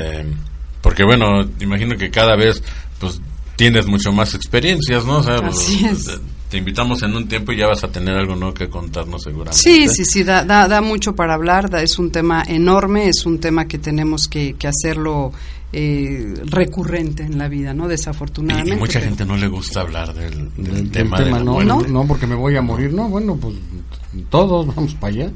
Porque 0.88 1.04
bueno, 1.04 1.46
imagino 1.60 1.98
que 1.98 2.10
cada 2.10 2.34
vez 2.34 2.62
pues 2.98 3.20
tienes 3.56 3.86
mucho 3.86 4.10
más 4.10 4.32
experiencias, 4.32 5.04
¿no? 5.04 5.18
O 5.18 5.22
sea, 5.22 5.34
Así 5.34 5.80
pues, 5.82 6.08
es. 6.08 6.20
te, 6.48 6.56
invitamos 6.56 7.02
en 7.02 7.14
un 7.14 7.28
tiempo 7.28 7.52
y 7.52 7.58
ya 7.58 7.66
vas 7.66 7.84
a 7.84 7.88
tener 7.92 8.16
algo 8.16 8.34
nuevo 8.36 8.54
que 8.54 8.70
contarnos 8.70 9.22
seguramente. 9.22 9.58
Sí, 9.58 9.86
sí, 9.88 10.06
sí, 10.06 10.24
da, 10.24 10.44
da, 10.46 10.66
da 10.66 10.80
mucho 10.80 11.14
para 11.14 11.34
hablar, 11.34 11.68
da- 11.68 11.82
es 11.82 11.98
un 11.98 12.10
tema 12.10 12.42
enorme, 12.48 13.06
es 13.10 13.26
un 13.26 13.38
tema 13.38 13.66
que 13.68 13.76
tenemos 13.78 14.28
que, 14.28 14.54
que 14.54 14.66
hacerlo 14.66 15.30
eh, 15.74 16.32
recurrente 16.46 17.22
en 17.22 17.36
la 17.36 17.48
vida, 17.48 17.74
¿no? 17.74 17.84
Y, 17.84 17.88
Desafortunadamente. 17.90 18.72
y 18.74 18.78
mucha 18.78 18.94
pero- 19.00 19.10
gente 19.10 19.26
no 19.26 19.36
le 19.36 19.48
gusta 19.48 19.82
hablar 19.82 20.14
del, 20.14 20.54
del 20.54 20.64
Del- 20.64 20.74
del 20.74 20.90
tema, 20.90 21.18
de 21.20 21.30
la 21.32 21.38
no, 21.40 21.52
muerte. 21.52 21.68
no, 21.68 21.82
no, 21.82 22.06
porque 22.08 22.26
me 22.26 22.34
voy 22.34 22.56
a 22.56 22.62
morir. 22.62 22.94
No, 22.94 23.10
bueno, 23.10 23.36
pues 23.36 23.56
todos 24.30 24.74
vamos 24.74 24.94
para 24.94 25.12
allá. 25.12 25.30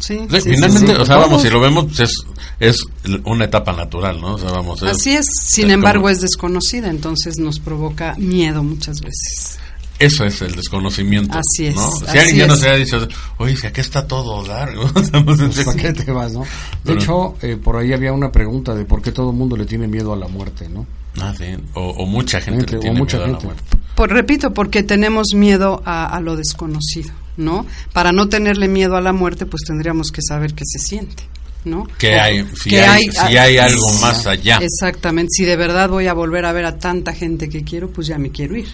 Sí, 0.00 0.18
Sí, 0.30 0.40
sí, 0.40 0.50
finalmente, 0.50 0.88
sí, 0.88 0.94
sí. 0.96 1.00
o 1.02 1.06
sea, 1.06 1.16
vamos, 1.16 1.42
si 1.42 1.50
lo 1.50 1.60
vemos, 1.60 1.86
pues, 1.86 2.00
es, 2.00 2.24
es 2.60 2.78
una 3.24 3.44
etapa 3.46 3.72
natural, 3.72 4.20
¿no? 4.20 4.34
O 4.34 4.38
sea, 4.38 4.50
vamos, 4.50 4.82
es- 4.82 4.90
Así 4.90 5.12
es, 5.14 5.26
sin 5.48 5.66
es 5.66 5.72
embargo 5.74 6.02
como- 6.02 6.10
es 6.10 6.20
desconocida, 6.20 6.88
entonces 6.90 7.38
nos 7.38 7.58
provoca 7.60 8.14
miedo 8.18 8.62
muchas 8.62 9.00
veces. 9.00 9.58
Eso 9.98 10.24
es 10.24 10.42
el 10.42 10.54
desconocimiento. 10.56 11.38
Así 11.38 11.66
es, 11.66 11.76
¿no? 11.76 11.88
Si 11.92 12.04
así 12.06 12.18
alguien 12.18 12.36
ya 12.38 12.42
es. 12.44 12.48
nos 12.48 12.58
hubiera 12.60 12.76
dicho, 12.76 13.08
oye, 13.38 13.56
si 13.56 13.66
acá 13.68 13.80
está 13.80 14.06
todo 14.06 14.44
largo. 14.46 14.84
Pues, 15.24 15.64
¿Para 15.64 15.76
qué 15.78 15.92
te 15.92 16.10
vas, 16.10 16.32
no? 16.32 16.40
De 16.40 16.46
Pero- 16.84 17.00
hecho, 17.00 17.36
eh, 17.42 17.56
por 17.56 17.76
ahí 17.76 17.92
había 17.92 18.12
una 18.12 18.32
pregunta 18.32 18.74
de 18.74 18.84
por 18.84 19.00
qué 19.00 19.12
todo 19.12 19.30
el 19.30 19.36
mundo 19.36 19.56
le 19.56 19.64
tiene 19.66 19.86
miedo 19.86 20.12
a 20.12 20.16
la 20.16 20.26
muerte, 20.26 20.68
¿no? 20.68 20.84
Ah, 21.20 21.32
sí. 21.36 21.44
o, 21.74 21.80
o 21.90 22.06
mucha 22.06 22.40
gente 22.40 22.60
Gente, 22.60 22.72
le 22.72 22.78
o 22.78 22.80
tiene 22.80 22.98
mucha 22.98 23.16
miedo 23.18 23.24
a 23.24 23.32
la 23.32 23.40
gente. 23.40 23.46
muerte. 23.46 23.78
Por, 23.94 24.10
repito, 24.10 24.52
porque 24.52 24.82
tenemos 24.82 25.28
miedo 25.34 25.80
a, 25.84 26.06
a 26.06 26.20
lo 26.20 26.34
desconocido, 26.36 27.12
¿no? 27.36 27.64
Para 27.92 28.10
no 28.12 28.28
tenerle 28.28 28.66
miedo 28.68 28.96
a 28.96 29.00
la 29.00 29.12
muerte, 29.12 29.46
pues 29.46 29.62
tendríamos 29.66 30.10
que 30.10 30.20
saber 30.20 30.54
qué 30.54 30.64
se 30.66 30.80
siente, 30.80 31.22
¿no? 31.64 31.86
Que 31.98 32.18
hay, 32.18 32.44
si 32.60 32.70
que 32.70 32.80
hay, 32.84 33.04
si 33.04 33.36
hay 33.38 33.56
algo 33.58 33.88
sí, 33.92 34.00
más 34.00 34.26
allá. 34.26 34.58
Exactamente, 34.60 35.30
si 35.30 35.44
de 35.44 35.54
verdad 35.56 35.88
voy 35.88 36.08
a 36.08 36.12
volver 36.12 36.44
a 36.44 36.52
ver 36.52 36.64
a 36.64 36.76
tanta 36.78 37.12
gente 37.12 37.48
que 37.48 37.62
quiero, 37.62 37.88
pues 37.90 38.08
ya 38.08 38.18
me 38.18 38.30
quiero 38.32 38.56
ir. 38.56 38.66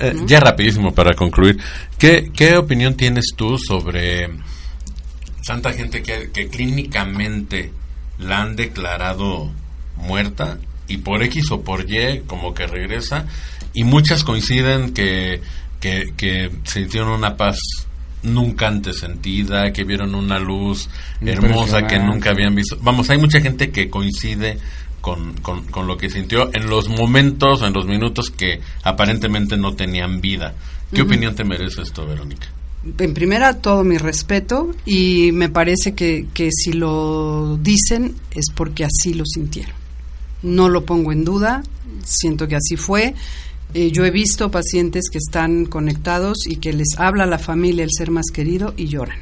Eh, 0.00 0.14
Ya 0.26 0.40
rapidísimo 0.40 0.94
para 0.94 1.12
concluir, 1.14 1.58
¿qué, 1.98 2.30
qué 2.34 2.56
opinión 2.56 2.94
tienes 2.94 3.26
tú 3.36 3.58
sobre 3.58 4.30
tanta 5.46 5.74
gente 5.74 6.02
que, 6.02 6.30
que 6.32 6.48
clínicamente 6.48 7.70
la 8.18 8.40
han 8.40 8.56
declarado 8.56 9.50
muerta 9.96 10.56
y 10.88 10.98
por 10.98 11.22
X 11.22 11.50
o 11.50 11.62
por 11.62 11.90
Y 11.90 12.22
como 12.26 12.54
que 12.54 12.66
regresa 12.66 13.26
y 13.72 13.84
muchas 13.84 14.24
coinciden 14.24 14.92
que, 14.92 15.40
que, 15.80 16.12
que 16.16 16.50
sintieron 16.64 17.10
una 17.10 17.36
paz 17.36 17.58
nunca 18.22 18.68
antes 18.68 19.00
sentida, 19.00 19.72
que 19.72 19.84
vieron 19.84 20.14
una 20.14 20.38
luz 20.38 20.88
hermosa 21.20 21.86
que 21.86 21.98
nunca 21.98 22.30
habían 22.30 22.54
visto. 22.54 22.78
Vamos, 22.80 23.10
hay 23.10 23.18
mucha 23.18 23.40
gente 23.40 23.70
que 23.70 23.90
coincide 23.90 24.58
con, 25.00 25.34
con, 25.34 25.64
con 25.66 25.86
lo 25.86 25.98
que 25.98 26.08
sintió 26.08 26.50
en 26.54 26.68
los 26.68 26.88
momentos 26.88 27.62
en 27.62 27.74
los 27.74 27.86
minutos 27.86 28.30
que 28.30 28.60
aparentemente 28.82 29.56
no 29.56 29.74
tenían 29.74 30.20
vida. 30.20 30.54
¿Qué 30.92 31.02
opinión 31.02 31.34
te 31.34 31.44
merece 31.44 31.82
esto, 31.82 32.06
Verónica? 32.06 32.46
En 32.98 33.14
primera, 33.14 33.60
todo 33.60 33.82
mi 33.82 33.98
respeto 33.98 34.70
y 34.86 35.30
me 35.32 35.48
parece 35.48 35.94
que, 35.94 36.26
que 36.32 36.50
si 36.52 36.72
lo 36.72 37.58
dicen 37.60 38.14
es 38.30 38.46
porque 38.54 38.84
así 38.84 39.14
lo 39.14 39.24
sintieron. 39.26 39.83
No 40.42 40.68
lo 40.68 40.84
pongo 40.84 41.12
en 41.12 41.24
duda, 41.24 41.62
siento 42.04 42.46
que 42.48 42.56
así 42.56 42.76
fue. 42.76 43.14
Eh, 43.72 43.90
yo 43.90 44.04
he 44.04 44.10
visto 44.10 44.50
pacientes 44.50 45.04
que 45.10 45.18
están 45.18 45.66
conectados 45.66 46.46
y 46.46 46.56
que 46.56 46.72
les 46.72 46.88
habla 46.96 47.26
la 47.26 47.38
familia, 47.38 47.82
el 47.84 47.90
ser 47.90 48.10
más 48.10 48.26
querido, 48.32 48.74
y 48.76 48.86
lloran. 48.86 49.18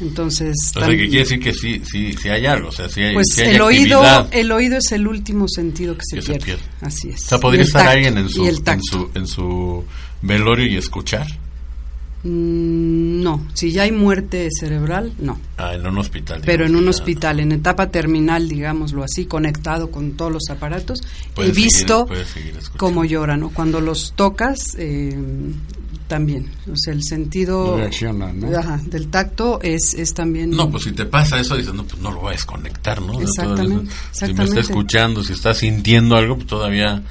Entonces, 0.00 0.54
O 0.76 0.78
sea, 0.78 0.88
que 0.88 0.96
quiere 1.08 1.18
decir 1.24 1.40
que 1.40 1.52
sí, 1.52 1.82
sí, 1.84 2.12
sí 2.12 2.28
hay 2.28 2.46
algo, 2.46 2.68
o 2.68 2.72
sea, 2.72 2.88
sí 2.88 3.02
hay, 3.02 3.14
pues 3.14 3.26
sí 3.32 3.42
hay 3.42 3.56
el 3.56 3.60
oído, 3.60 4.00
el 4.30 4.52
oído 4.52 4.78
es 4.78 4.92
el 4.92 5.08
último 5.08 5.48
sentido 5.48 5.96
que 5.96 6.02
se, 6.08 6.16
Que 6.16 6.22
se 6.22 6.28
pierde. 6.28 6.44
pierde. 6.44 6.62
Así 6.82 7.08
es. 7.08 7.24
O 7.24 7.28
sea, 7.28 7.40
podría 7.40 7.62
estar 7.64 7.82
tacto, 7.82 7.96
alguien 7.96 8.16
en 8.18 8.28
su, 8.28 8.46
en 8.46 8.82
su, 8.82 9.10
en 9.14 9.26
su 9.26 9.84
velorio 10.22 10.66
y 10.68 10.76
escuchar. 10.76 11.26
Mm, 12.28 13.22
no, 13.22 13.46
si 13.54 13.72
ya 13.72 13.82
hay 13.84 13.92
muerte 13.92 14.48
cerebral, 14.50 15.12
no. 15.18 15.38
Ah, 15.56 15.74
en 15.74 15.86
un 15.86 15.98
hospital. 15.98 16.42
Pero 16.44 16.66
en 16.66 16.76
un 16.76 16.86
hospital, 16.88 17.40
en 17.40 17.52
etapa 17.52 17.90
terminal, 17.90 18.48
digámoslo 18.48 19.02
así, 19.02 19.24
conectado 19.26 19.90
con 19.90 20.12
todos 20.12 20.30
los 20.32 20.42
aparatos, 20.50 21.02
Puedes 21.34 21.52
he 21.52 21.54
seguir- 21.54 21.64
visto 21.64 22.08
cómo 22.76 23.04
lloran, 23.04 23.42
o 23.42 23.50
cuando 23.50 23.80
los 23.80 24.12
tocas, 24.14 24.58
eh, 24.78 25.16
también. 26.06 26.50
O 26.72 26.76
sea, 26.76 26.94
el 26.94 27.02
sentido 27.02 27.76
Reaccionan, 27.76 28.40
¿no? 28.40 28.56
Ajá, 28.58 28.80
del 28.86 29.08
tacto 29.08 29.58
es, 29.62 29.92
es 29.94 30.14
también... 30.14 30.50
No, 30.50 30.70
pues 30.70 30.84
si 30.84 30.92
te 30.92 31.04
pasa 31.04 31.38
eso, 31.38 31.54
dices, 31.56 31.74
no, 31.74 31.84
pues 31.84 32.00
no 32.00 32.10
lo 32.12 32.20
voy 32.20 32.28
a 32.28 32.32
desconectar, 32.32 33.02
¿no? 33.02 33.20
Exactamente, 33.20 33.74
todavía- 33.74 33.90
Si 34.12 34.24
me 34.24 34.30
está 34.30 34.42
exactamente. 34.42 34.60
escuchando, 34.60 35.24
si 35.24 35.32
está 35.34 35.54
sintiendo 35.54 36.16
algo, 36.16 36.36
pues 36.36 36.46
todavía 36.46 37.02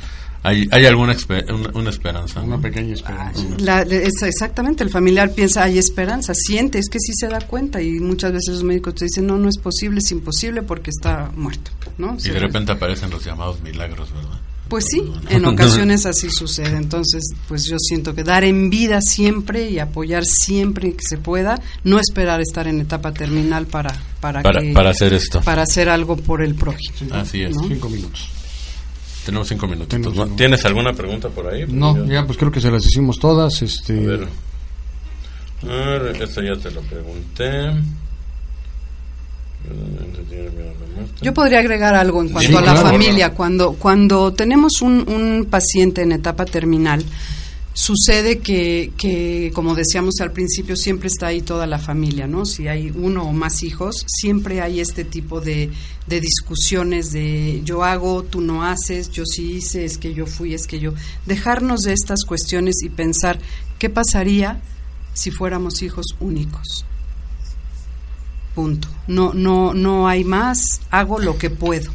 hay, 0.48 0.68
hay 0.72 0.86
alguna 0.86 1.16
una, 1.54 1.70
una 1.74 1.90
esperanza. 1.90 2.42
Una 2.42 2.56
¿no? 2.58 2.62
pequeña 2.62 2.94
esperanza. 2.94 3.44
La- 3.60 3.82
es 3.82 4.22
exactamente, 4.24 4.84
el 4.84 4.90
familiar 4.90 5.32
piensa, 5.34 5.64
hay 5.64 5.78
esperanza, 5.78 6.34
siente, 6.34 6.80
es 6.80 6.90
que 6.90 7.00
sí 7.00 7.12
se 7.16 7.28
da 7.28 7.40
cuenta 7.42 7.82
y 7.82 8.00
muchas 8.00 8.32
veces 8.32 8.56
los 8.56 8.64
médicos 8.64 8.96
te 8.96 9.06
dicen, 9.06 9.28
no, 9.28 9.38
no 9.38 9.50
es 9.50 9.58
posible, 9.58 10.00
es 10.00 10.12
imposible 10.12 10.62
porque 10.64 10.90
está 10.90 11.32
muerto, 11.36 11.72
¿no? 11.98 12.16
Y 12.18 12.22
Se- 12.22 12.32
de 12.32 12.40
repente 12.40 12.72
aparecen 12.72 13.10
los 13.10 13.24
llamados 13.26 13.62
milagros, 13.62 14.12
¿verdad? 14.14 14.40
Pues 14.70 14.84
sí, 14.92 15.02
en 15.30 15.46
ocasiones 15.46 16.06
así 16.06 16.30
sucede. 16.30 16.76
Entonces, 16.76 17.24
pues 17.48 17.64
yo 17.66 17.78
siento 17.80 18.14
que 18.14 18.24
dar 18.26 18.44
en 18.44 18.70
vida 18.70 19.00
siempre 19.02 19.70
y 19.70 19.80
apoyar 19.80 20.26
siempre 20.26 20.92
que 20.94 21.04
se 21.08 21.18
pueda, 21.18 21.62
no 21.86 22.00
esperar 22.00 22.42
estar 22.42 22.68
en 22.68 22.82
etapa 22.82 23.14
terminal 23.14 23.66
para 23.68 23.94
para 24.20 24.42
Para, 24.42 24.60
que- 24.62 24.74
para 24.74 24.90
hacer 24.90 25.14
esto. 25.14 25.40
para 25.42 25.62
hacer 25.62 25.88
algo 25.88 26.18
por 26.18 26.42
el 26.42 26.54
prójimo. 26.56 27.14
Así 27.14 27.44
es. 27.44 27.56
¿no? 27.56 27.64
Cinco 27.68 27.88
minutos. 27.90 28.30
Tenemos 29.28 29.48
cinco 29.48 29.68
minutos. 29.68 29.90
Tenemos 29.90 30.14
cinco. 30.16 30.36
¿Tienes 30.36 30.66
alguna 30.66 30.94
pregunta 30.94 31.30
por 31.30 31.48
ahí? 31.54 31.66
No, 31.68 32.06
ya 32.06 32.26
pues 32.26 32.38
creo 32.38 32.52
que 32.52 32.60
se 32.62 32.72
las 32.72 32.84
hicimos 32.86 33.20
todas. 33.20 33.62
Este, 33.62 33.94
A 33.94 34.08
ver. 34.08 34.28
A 35.64 35.66
ver, 35.90 36.22
esta 36.22 36.42
ya 36.42 36.56
te 36.56 36.72
lo 36.72 36.82
pregunté. 36.82 37.74
Yo 41.22 41.34
podría 41.34 41.60
agregar 41.60 41.94
algo 41.96 42.22
en 42.22 42.30
cuanto 42.30 42.50
Sí, 42.52 42.56
a 42.56 42.62
la 42.62 42.72
claro. 42.74 42.88
familia. 42.90 43.34
Cuando, 43.34 43.74
cuando 43.74 44.32
tenemos 44.34 44.82
un, 44.82 45.04
un 45.10 45.48
paciente 45.50 46.04
en 46.04 46.14
etapa 46.14 46.46
terminal, 46.46 47.04
sucede 47.80 48.40
que, 48.40 48.92
que, 48.98 49.52
como 49.54 49.76
decíamos 49.76 50.16
al 50.20 50.32
principio, 50.32 50.76
siempre 50.76 51.10
está 51.10 51.28
ahí 51.28 51.42
toda 51.44 51.68
la 51.68 51.78
familia, 51.78 52.26
¿no? 52.26 52.44
Si 52.44 52.68
hay 52.68 52.92
uno 52.96 53.22
o 53.30 53.34
más 53.34 53.62
hijos, 53.62 54.04
siempre 54.08 54.62
hay 54.62 54.80
este 54.80 55.04
tipo 55.06 55.42
de, 55.42 55.70
de 56.08 56.20
discusiones 56.20 57.12
de 57.12 57.62
yo 57.64 57.84
hago, 57.84 58.24
tú 58.24 58.42
no 58.42 58.64
haces, 58.64 59.12
yo 59.12 59.26
sí 59.28 59.52
hice, 59.58 59.86
es 59.86 60.00
que 60.00 60.16
yo 60.16 60.26
fui, 60.26 60.56
es 60.56 60.66
que 60.66 60.80
yo. 60.80 60.94
Dejarnos 61.28 61.82
de 61.82 61.94
estas 61.94 62.26
cuestiones 62.26 62.78
y 62.84 62.90
pensar 62.90 63.38
qué 63.78 63.92
pasaría 63.92 64.60
si 65.14 65.30
fuéramos 65.30 65.84
hijos 65.84 66.08
únicos. 66.20 66.84
Punto. 68.56 68.88
No, 69.08 69.34
no, 69.36 69.76
no 69.76 70.08
hay 70.08 70.24
más. 70.24 70.58
Hago 70.90 71.20
lo 71.20 71.38
que 71.38 71.52
puedo. 71.52 71.92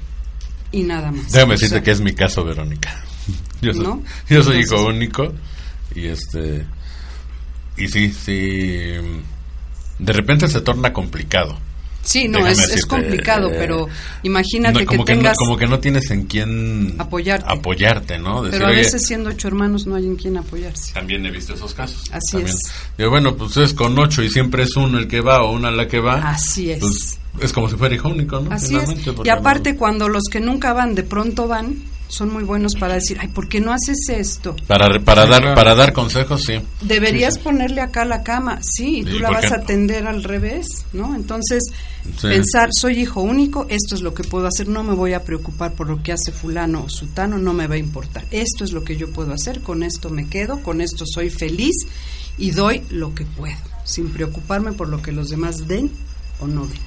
y 0.70 0.84
nada 0.84 1.10
más. 1.10 1.32
Déjame 1.32 1.54
O 1.54 1.56
decirte 1.56 1.74
sea, 1.74 1.82
que 1.82 1.90
es 1.90 2.00
mi 2.00 2.14
caso, 2.14 2.44
Verónica. 2.44 3.02
Yo 3.60 3.72
soy, 3.74 3.82
¿No? 3.84 4.02
yo 4.28 4.42
soy 4.42 4.59
Entonces- 4.59 4.72
hijo 4.72 4.86
único 4.86 5.32
y 5.94 6.06
este 6.06 6.64
y 7.77 7.89
sí, 7.89 8.12
sí 8.12 8.93
de 9.98 10.12
repente 10.12 10.48
se 10.48 10.60
torna 10.60 10.93
complicado. 10.93 11.56
Sí, 12.05 12.27
no, 12.27 12.44
es, 12.44 12.59
es 12.59 12.85
complicado, 12.85 13.48
eh, 13.52 13.55
pero 13.56 13.86
imagínate 14.24 14.81
No, 14.81 14.86
como 14.86 15.05
que 15.05 15.12
que, 15.12 15.19
tengas... 15.19 15.36
no, 15.39 15.44
como 15.47 15.56
que 15.56 15.66
no 15.69 15.78
tienes 15.78 16.10
en 16.10 16.24
quién 16.27 16.97
Apoyarte. 16.98 17.47
apoyarte, 17.48 18.19
¿no? 18.19 18.43
Decir, 18.43 18.59
pero 18.59 18.66
a 18.66 18.73
"Oye, 18.73 18.78
veces 18.81 19.02
siendo 19.06 19.31
ocho 19.31 19.47
hermanos 19.47 19.86
no 19.86 19.94
hay 19.94 20.06
en 20.06 20.16
quien 20.16 20.36
apoyarse. 20.36 20.93
también 20.94 21.24
he 21.27 21.31
visto 21.31 21.55
esos 21.55 21.73
casos. 21.74 22.02
Así 22.10 22.32
también. 22.32 22.48
es. 22.56 22.73
Digo, 22.98 23.10
bueno, 23.10 23.36
pues 23.36 23.56
es 23.59 23.73
con 23.73 23.97
ocho 23.97 24.20
y 24.24 24.28
siempre 24.31 24.64
es 24.64 24.74
uno 24.74 24.98
el 24.98 25.06
que 25.06 25.20
va 25.20 25.44
o 25.44 25.52
una 25.52 25.70
la 25.70 25.86
que 25.86 26.01
va. 26.01 26.14
Así 26.31 26.73
es. 26.73 26.81
Pues 26.81 27.19
es 27.40 27.52
como 27.52 27.69
si 27.70 27.77
fuera 27.77 27.94
hijo 27.94 28.09
único, 28.09 28.40
¿no? 28.40 28.51
Así 28.51 28.74
es. 28.74 28.81
Finalmente, 28.82 29.14
Y 29.24 29.28
aparte 29.28 29.73
no- 29.74 29.78
cuando 29.78 30.09
los 30.09 30.24
que 30.28 30.40
nunca 30.40 30.73
van 30.73 30.97
de 30.97 31.05
pronto 31.05 31.47
van, 31.47 31.77
son 32.08 32.30
muy 32.32 32.44
buenos 32.44 32.74
para 32.74 32.94
decir, 32.94 33.16
ay, 33.20 33.28
¿por 33.28 33.48
qué 33.48 33.60
no 33.60 33.72
haces 33.72 34.08
esto? 34.10 34.54
para, 34.66 34.86
para, 35.00 35.24
Sí, 35.24 35.30
dar, 35.30 35.40
claro. 35.40 35.54
para 35.54 35.74
dar 35.74 35.92
consejos, 35.94 36.42
sí. 36.42 36.60
Deberías 36.82 37.38
ponerle 37.38 37.80
acá 37.80 38.04
la 38.04 38.22
cama, 38.22 38.58
sí, 38.62 38.98
y 39.00 39.04
tú 39.04 39.16
¿Y 39.16 39.18
la 39.20 39.30
vas 39.30 39.46
qué 39.46 39.54
a 39.54 39.56
atender 39.56 40.06
al 40.06 40.22
revés, 40.22 40.66
¿no? 40.92 41.14
Entonces, 41.14 41.62
Sí. 42.18 42.26
pensar, 42.28 42.68
soy 42.72 43.00
hijo 43.00 43.22
único, 43.22 43.66
esto 43.70 43.94
es 43.94 44.02
lo 44.02 44.12
que 44.12 44.24
puedo 44.24 44.46
hacer, 44.48 44.68
no 44.68 44.82
me 44.82 44.92
voy 44.92 45.12
a 45.12 45.22
preocupar 45.22 45.72
por 45.74 45.88
lo 45.88 46.02
que 46.02 46.12
hace 46.12 46.32
fulano 46.32 46.82
o 46.84 46.88
sutano, 46.88 47.38
no 47.38 47.52
me 47.54 47.66
va 47.68 47.76
a 47.76 47.78
importar. 47.78 48.24
Esto 48.32 48.64
es 48.64 48.72
lo 48.72 48.82
que 48.84 48.96
yo 48.96 49.10
puedo 49.10 49.32
hacer, 49.32 49.60
con 49.60 49.82
esto 49.82 50.10
me 50.10 50.28
quedo, 50.28 50.60
con 50.62 50.80
esto 50.80 51.04
soy 51.06 51.30
feliz 51.30 51.76
y 52.38 52.50
doy 52.50 52.82
lo 52.90 53.14
que 53.14 53.24
puedo, 53.24 53.56
sin 53.84 54.10
preocuparme 54.10 54.72
por 54.72 54.88
lo 54.88 55.00
que 55.00 55.12
los 55.12 55.28
demás 55.28 55.68
den 55.68 55.90
o 56.40 56.46
no 56.48 56.66
den. 56.66 56.80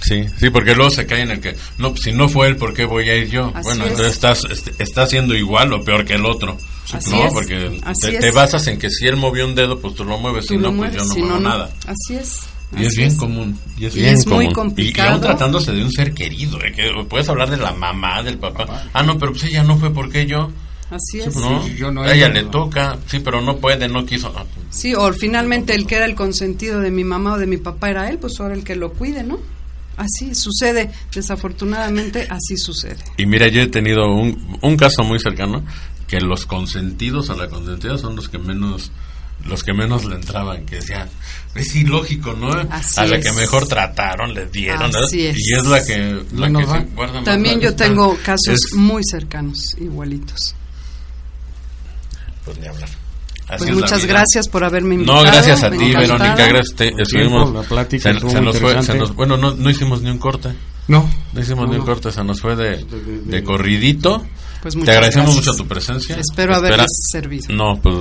Sí, 0.00 0.24
sí, 0.38 0.50
porque 0.50 0.74
luego 0.74 0.90
se 0.90 1.06
cae 1.06 1.22
en 1.22 1.30
el 1.32 1.40
que, 1.40 1.56
no, 1.78 1.90
pues, 1.90 2.02
si 2.04 2.12
no 2.12 2.28
fue 2.28 2.46
él, 2.48 2.56
¿por 2.56 2.72
qué 2.72 2.84
voy 2.84 3.08
a 3.10 3.16
ir 3.16 3.28
yo? 3.30 3.50
Así 3.54 3.64
bueno, 3.64 3.84
es. 3.84 3.90
entonces 3.90 4.14
estás, 4.14 4.42
este, 4.50 4.72
estás 4.82 5.06
haciendo 5.06 5.34
igual 5.34 5.72
o 5.72 5.82
peor 5.82 6.04
que 6.04 6.14
el 6.14 6.24
otro. 6.24 6.56
Así 6.92 7.10
¿No? 7.10 7.26
es, 7.26 7.32
Porque 7.34 7.80
así 7.84 8.00
te, 8.08 8.14
es. 8.14 8.20
te 8.20 8.30
basas 8.30 8.66
en 8.68 8.78
que 8.78 8.88
si 8.90 9.06
él 9.06 9.16
movió 9.16 9.44
un 9.46 9.54
dedo, 9.54 9.78
pues 9.80 9.94
tú 9.94 10.04
lo 10.04 10.18
mueves, 10.18 10.46
Tú 10.46 10.54
si 10.54 10.60
lo 10.60 10.70
no, 10.70 10.76
pues 10.78 10.92
mueves, 10.92 10.96
yo 10.96 11.04
no 11.08 11.14
si 11.14 11.20
muevo 11.20 11.34
no, 11.34 11.40
no. 11.40 11.48
nada. 11.48 11.70
Así 11.86 12.14
es. 12.14 12.40
Y 12.76 12.84
es 12.84 12.94
bien 12.96 13.16
común. 13.16 13.58
Y 13.78 13.86
es, 13.86 13.96
Y 13.96 14.00
bien 14.00 14.14
es 14.14 14.26
muy 14.26 14.34
común. 14.36 14.44
Y- 14.44 14.50
Y, 14.50 14.52
complicado. 14.54 15.10
aún 15.12 15.20
tratándose 15.20 15.72
de 15.72 15.82
un 15.82 15.90
ser 15.90 16.12
querido, 16.14 16.58
¿eh? 16.62 16.72
que 16.74 16.90
puedes 17.08 17.28
hablar 17.28 17.50
de 17.50 17.56
la 17.56 17.72
mamá, 17.72 18.22
del 18.22 18.38
papá. 18.38 18.88
Ah, 18.92 19.02
no, 19.02 19.18
pero 19.18 19.32
pues 19.32 19.44
ella 19.44 19.62
no 19.64 19.78
fue 19.78 19.90
porque 19.92 20.26
yo. 20.26 20.50
Así 20.90 20.98
Sí, 21.12 21.18
es. 21.20 21.24
pues, 21.34 21.44
¿No? 21.44 21.62
sí, 21.66 21.74
yo 21.76 21.90
no, 21.90 22.02
a 22.02 22.14
ella 22.14 22.28
le 22.30 22.44
toca, 22.44 22.96
sí, 23.06 23.18
pero 23.20 23.40
no 23.42 23.56
puede, 23.58 23.88
no 23.88 24.06
quiso. 24.06 24.32
Pues, 24.32 24.46
Sí, 24.70 24.94
o 24.94 25.12
finalmente 25.12 25.74
el 25.74 25.86
que 25.86 25.96
era 25.96 26.04
el 26.06 26.14
consentido 26.14 26.80
de 26.80 26.90
mi 26.90 27.04
mamá 27.04 27.34
o 27.34 27.38
de 27.38 27.46
mi 27.46 27.56
papá 27.58 27.90
era 27.90 28.08
él, 28.08 28.18
pues 28.18 28.40
ahora 28.40 28.54
el 28.54 28.64
que 28.64 28.76
lo 28.76 28.92
cuide, 28.92 29.22
¿no? 29.22 29.38
Así 29.98 30.34
sucede, 30.34 30.90
desafortunadamente 31.12 32.26
así 32.30 32.56
sucede. 32.56 32.96
Y 33.16 33.26
mira, 33.26 33.48
yo 33.48 33.60
he 33.60 33.66
tenido 33.66 34.06
un, 34.14 34.58
un 34.62 34.76
caso 34.76 35.02
muy 35.04 35.18
cercano 35.18 35.64
que 36.06 36.20
los 36.20 36.46
consentidos 36.46 37.28
a 37.30 37.36
la 37.36 37.48
consentida 37.48 37.98
son 37.98 38.16
los 38.16 38.28
que 38.30 38.38
menos 38.38 38.90
los 39.44 39.62
que 39.62 39.72
menos 39.72 40.04
le 40.04 40.16
entraban, 40.16 40.66
que 40.66 40.76
decían, 40.76 41.08
es 41.54 41.74
ilógico, 41.76 42.32
¿no? 42.34 42.50
Así 42.70 42.98
a 43.00 43.06
la 43.06 43.16
es. 43.16 43.24
que 43.26 43.32
mejor 43.32 43.68
trataron, 43.68 44.34
le 44.34 44.46
dieron, 44.46 44.90
¿no? 44.90 44.98
Así 44.98 45.26
es. 45.26 45.36
y 45.38 45.54
es 45.54 45.64
la 45.64 45.84
que, 45.84 46.24
la 46.32 46.46
se 46.48 46.80
guarda 46.94 47.22
También 47.22 47.60
yo 47.60 47.74
tengo 47.76 48.16
casos 48.24 48.54
Es- 48.54 48.74
muy 48.74 49.02
cercanos, 49.08 49.76
igualitos. 49.78 50.54
pues 52.44 52.58
ni 52.58 52.66
hablar. 52.66 52.88
Así 53.48 53.64
Pues 53.64 53.72
muchas 53.76 54.04
gracias 54.04 54.48
por 54.48 54.62
haberme 54.64 54.94
invitado. 54.96 55.18
No, 55.24 55.30
gracias 55.30 55.62
a 55.62 55.70
me 55.70 55.78
ti. 55.78 55.92
Verónica, 55.94 56.34
gracias. 56.46 56.74
Te, 56.76 56.92
estuvimos, 56.98 57.52
la 57.52 57.62
plática 57.62 58.12
se, 58.12 58.20
se 58.30 58.40
nos 58.42 58.58
fue, 58.58 58.82
se 58.82 58.94
nos- 58.94 59.14
bueno, 59.14 59.36
no, 59.36 59.54
no 59.54 59.70
hicimos 59.70 60.02
ni 60.02 60.10
un 60.10 60.18
corte. 60.18 60.50
No. 60.86 61.08
No 61.32 61.40
hicimos 61.40 61.66
No, 61.66 61.72
ni 61.72 61.78
un 61.78 61.84
corte, 61.86 62.10
se 62.12 62.22
nos 62.24 62.40
fue 62.40 62.56
de, 62.56 62.76
De- 62.76 62.84
de- 62.84 63.20
de 63.22 63.44
corridito. 63.44 64.24
Pues 64.62 64.74
Te 64.74 64.90
agradecemos 64.90 65.34
gracias. 65.34 65.46
mucho 65.46 65.62
tu 65.62 65.68
presencia. 65.68 66.16
Espero 66.16 66.52
Espera- 66.52 66.56
haberles 66.56 66.86
servido. 67.10 67.46
No, 67.54 67.80
pues 67.80 67.94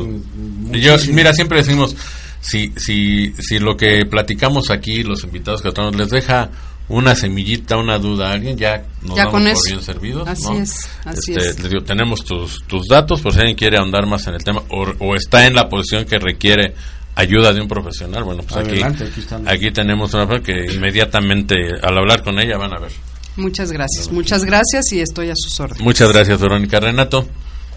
yo, 0.82 0.92
muchísimo. 0.94 1.16
mira, 1.16 1.32
siempre 1.34 1.60
decimos, 1.60 1.96
si, 2.42 2.74
si, 2.76 3.34
si 3.40 3.60
lo 3.60 3.78
que 3.78 4.06
platicamos 4.06 4.70
aquí, 4.72 5.04
los 5.04 5.24
invitados 5.24 5.62
que 5.62 5.72
tenemos, 5.72 5.96
les 5.96 6.10
deja 6.10 6.50
una 6.90 7.16
semillita, 7.16 7.78
una 7.78 7.98
duda 8.00 8.30
a 8.30 8.34
alguien, 8.34 8.58
ya 8.58 8.84
nos 9.02 9.16
Ya 9.18 9.26
damos 9.26 9.42
por 9.42 9.50
eso. 9.52 9.62
bien 9.66 9.82
servidos. 9.82 10.28
Así 10.28 10.44
¿no? 10.44 10.54
es, 10.60 10.90
así 11.06 11.34
Este, 11.34 11.50
es. 11.50 11.60
les 11.60 11.70
digo, 11.70 11.84
tenemos 11.84 12.24
tus, 12.24 12.64
tus 12.68 12.88
datos, 12.88 13.22
por 13.22 13.34
si 13.34 13.40
alguien 13.40 13.58
quiere 13.58 13.78
ahondar 13.78 14.06
más 14.08 14.26
en 14.28 14.36
el 14.36 14.44
tema, 14.44 14.62
o, 14.70 14.86
o 15.00 15.16
está 15.16 15.46
en 15.46 15.54
la 15.56 15.68
posición 15.68 16.06
que 16.06 16.18
requiere 16.20 16.74
ayuda 17.16 17.52
de 17.52 17.62
un 17.62 17.68
profesional. 17.68 18.24
Bueno, 18.24 18.44
pues 18.44 18.56
Adelante, 18.58 19.06
aquí, 19.06 19.22
aquí 19.48 19.72
tenemos 19.72 20.14
una 20.14 20.28
persona 20.28 20.46
que 20.46 20.74
inmediatamente, 20.74 21.56
al 21.82 21.98
hablar 21.98 22.24
con 22.24 22.40
ella, 22.40 22.58
van 22.58 22.74
a 22.74 22.80
ver. 22.80 22.92
Muchas 23.36 23.72
gracias, 23.72 24.12
muchas 24.12 24.44
gracias 24.46 24.92
y 24.94 25.00
estoy 25.02 25.30
a 25.30 25.34
sus 25.36 25.60
órdenes. 25.60 25.84
Muchas 25.84 26.12
gracias, 26.12 26.40
Verónica 26.40 26.80
Renato. 26.80 27.28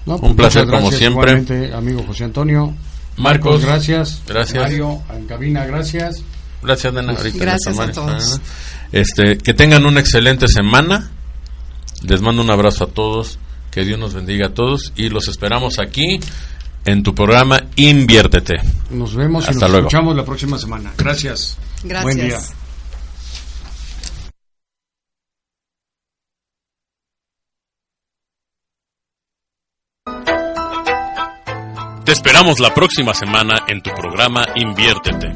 No, 0.06 0.16
Un 0.16 0.34
placer, 0.34 0.66
como 0.66 0.90
siempre. 0.90 1.42
amigo 1.74 2.02
José 2.06 2.24
Antonio. 2.24 2.72
Marcos, 3.18 3.62
gracias. 3.62 4.22
gracias. 4.26 4.62
Mario, 4.62 5.02
en 5.14 5.26
cabina, 5.26 5.66
gracias. 5.66 6.22
Gracias, 6.62 6.92
Nena. 6.92 7.12
Ahorita 7.12 7.38
Gracias 7.38 7.78
a 7.78 7.90
todos. 7.92 8.38
¿no? 8.38 8.44
Este, 8.92 9.38
que 9.38 9.54
tengan 9.54 9.86
una 9.86 10.00
excelente 10.00 10.46
semana. 10.48 11.10
Les 12.02 12.20
mando 12.20 12.42
un 12.42 12.50
abrazo 12.50 12.84
a 12.84 12.86
todos. 12.88 13.38
Que 13.70 13.84
Dios 13.84 13.98
nos 13.98 14.14
bendiga 14.14 14.48
a 14.48 14.54
todos. 14.54 14.92
Y 14.96 15.08
los 15.08 15.28
esperamos 15.28 15.78
aquí 15.78 16.18
en 16.84 17.02
tu 17.02 17.14
programa 17.14 17.60
Inviértete. 17.76 18.56
Nos 18.90 19.14
vemos 19.14 19.44
y 19.46 19.50
Hasta 19.50 19.60
nos 19.66 19.70
luego. 19.70 19.88
escuchamos 19.88 20.16
la 20.16 20.24
próxima 20.24 20.58
semana. 20.58 20.92
Gracias. 20.96 21.56
Gracias. 21.84 22.02
Buen 22.04 22.16
día. 22.28 22.38
Te 32.04 32.12
esperamos 32.12 32.58
la 32.58 32.74
próxima 32.74 33.14
semana 33.14 33.64
en 33.68 33.82
tu 33.82 33.90
programa 33.94 34.46
Inviértete. 34.56 35.32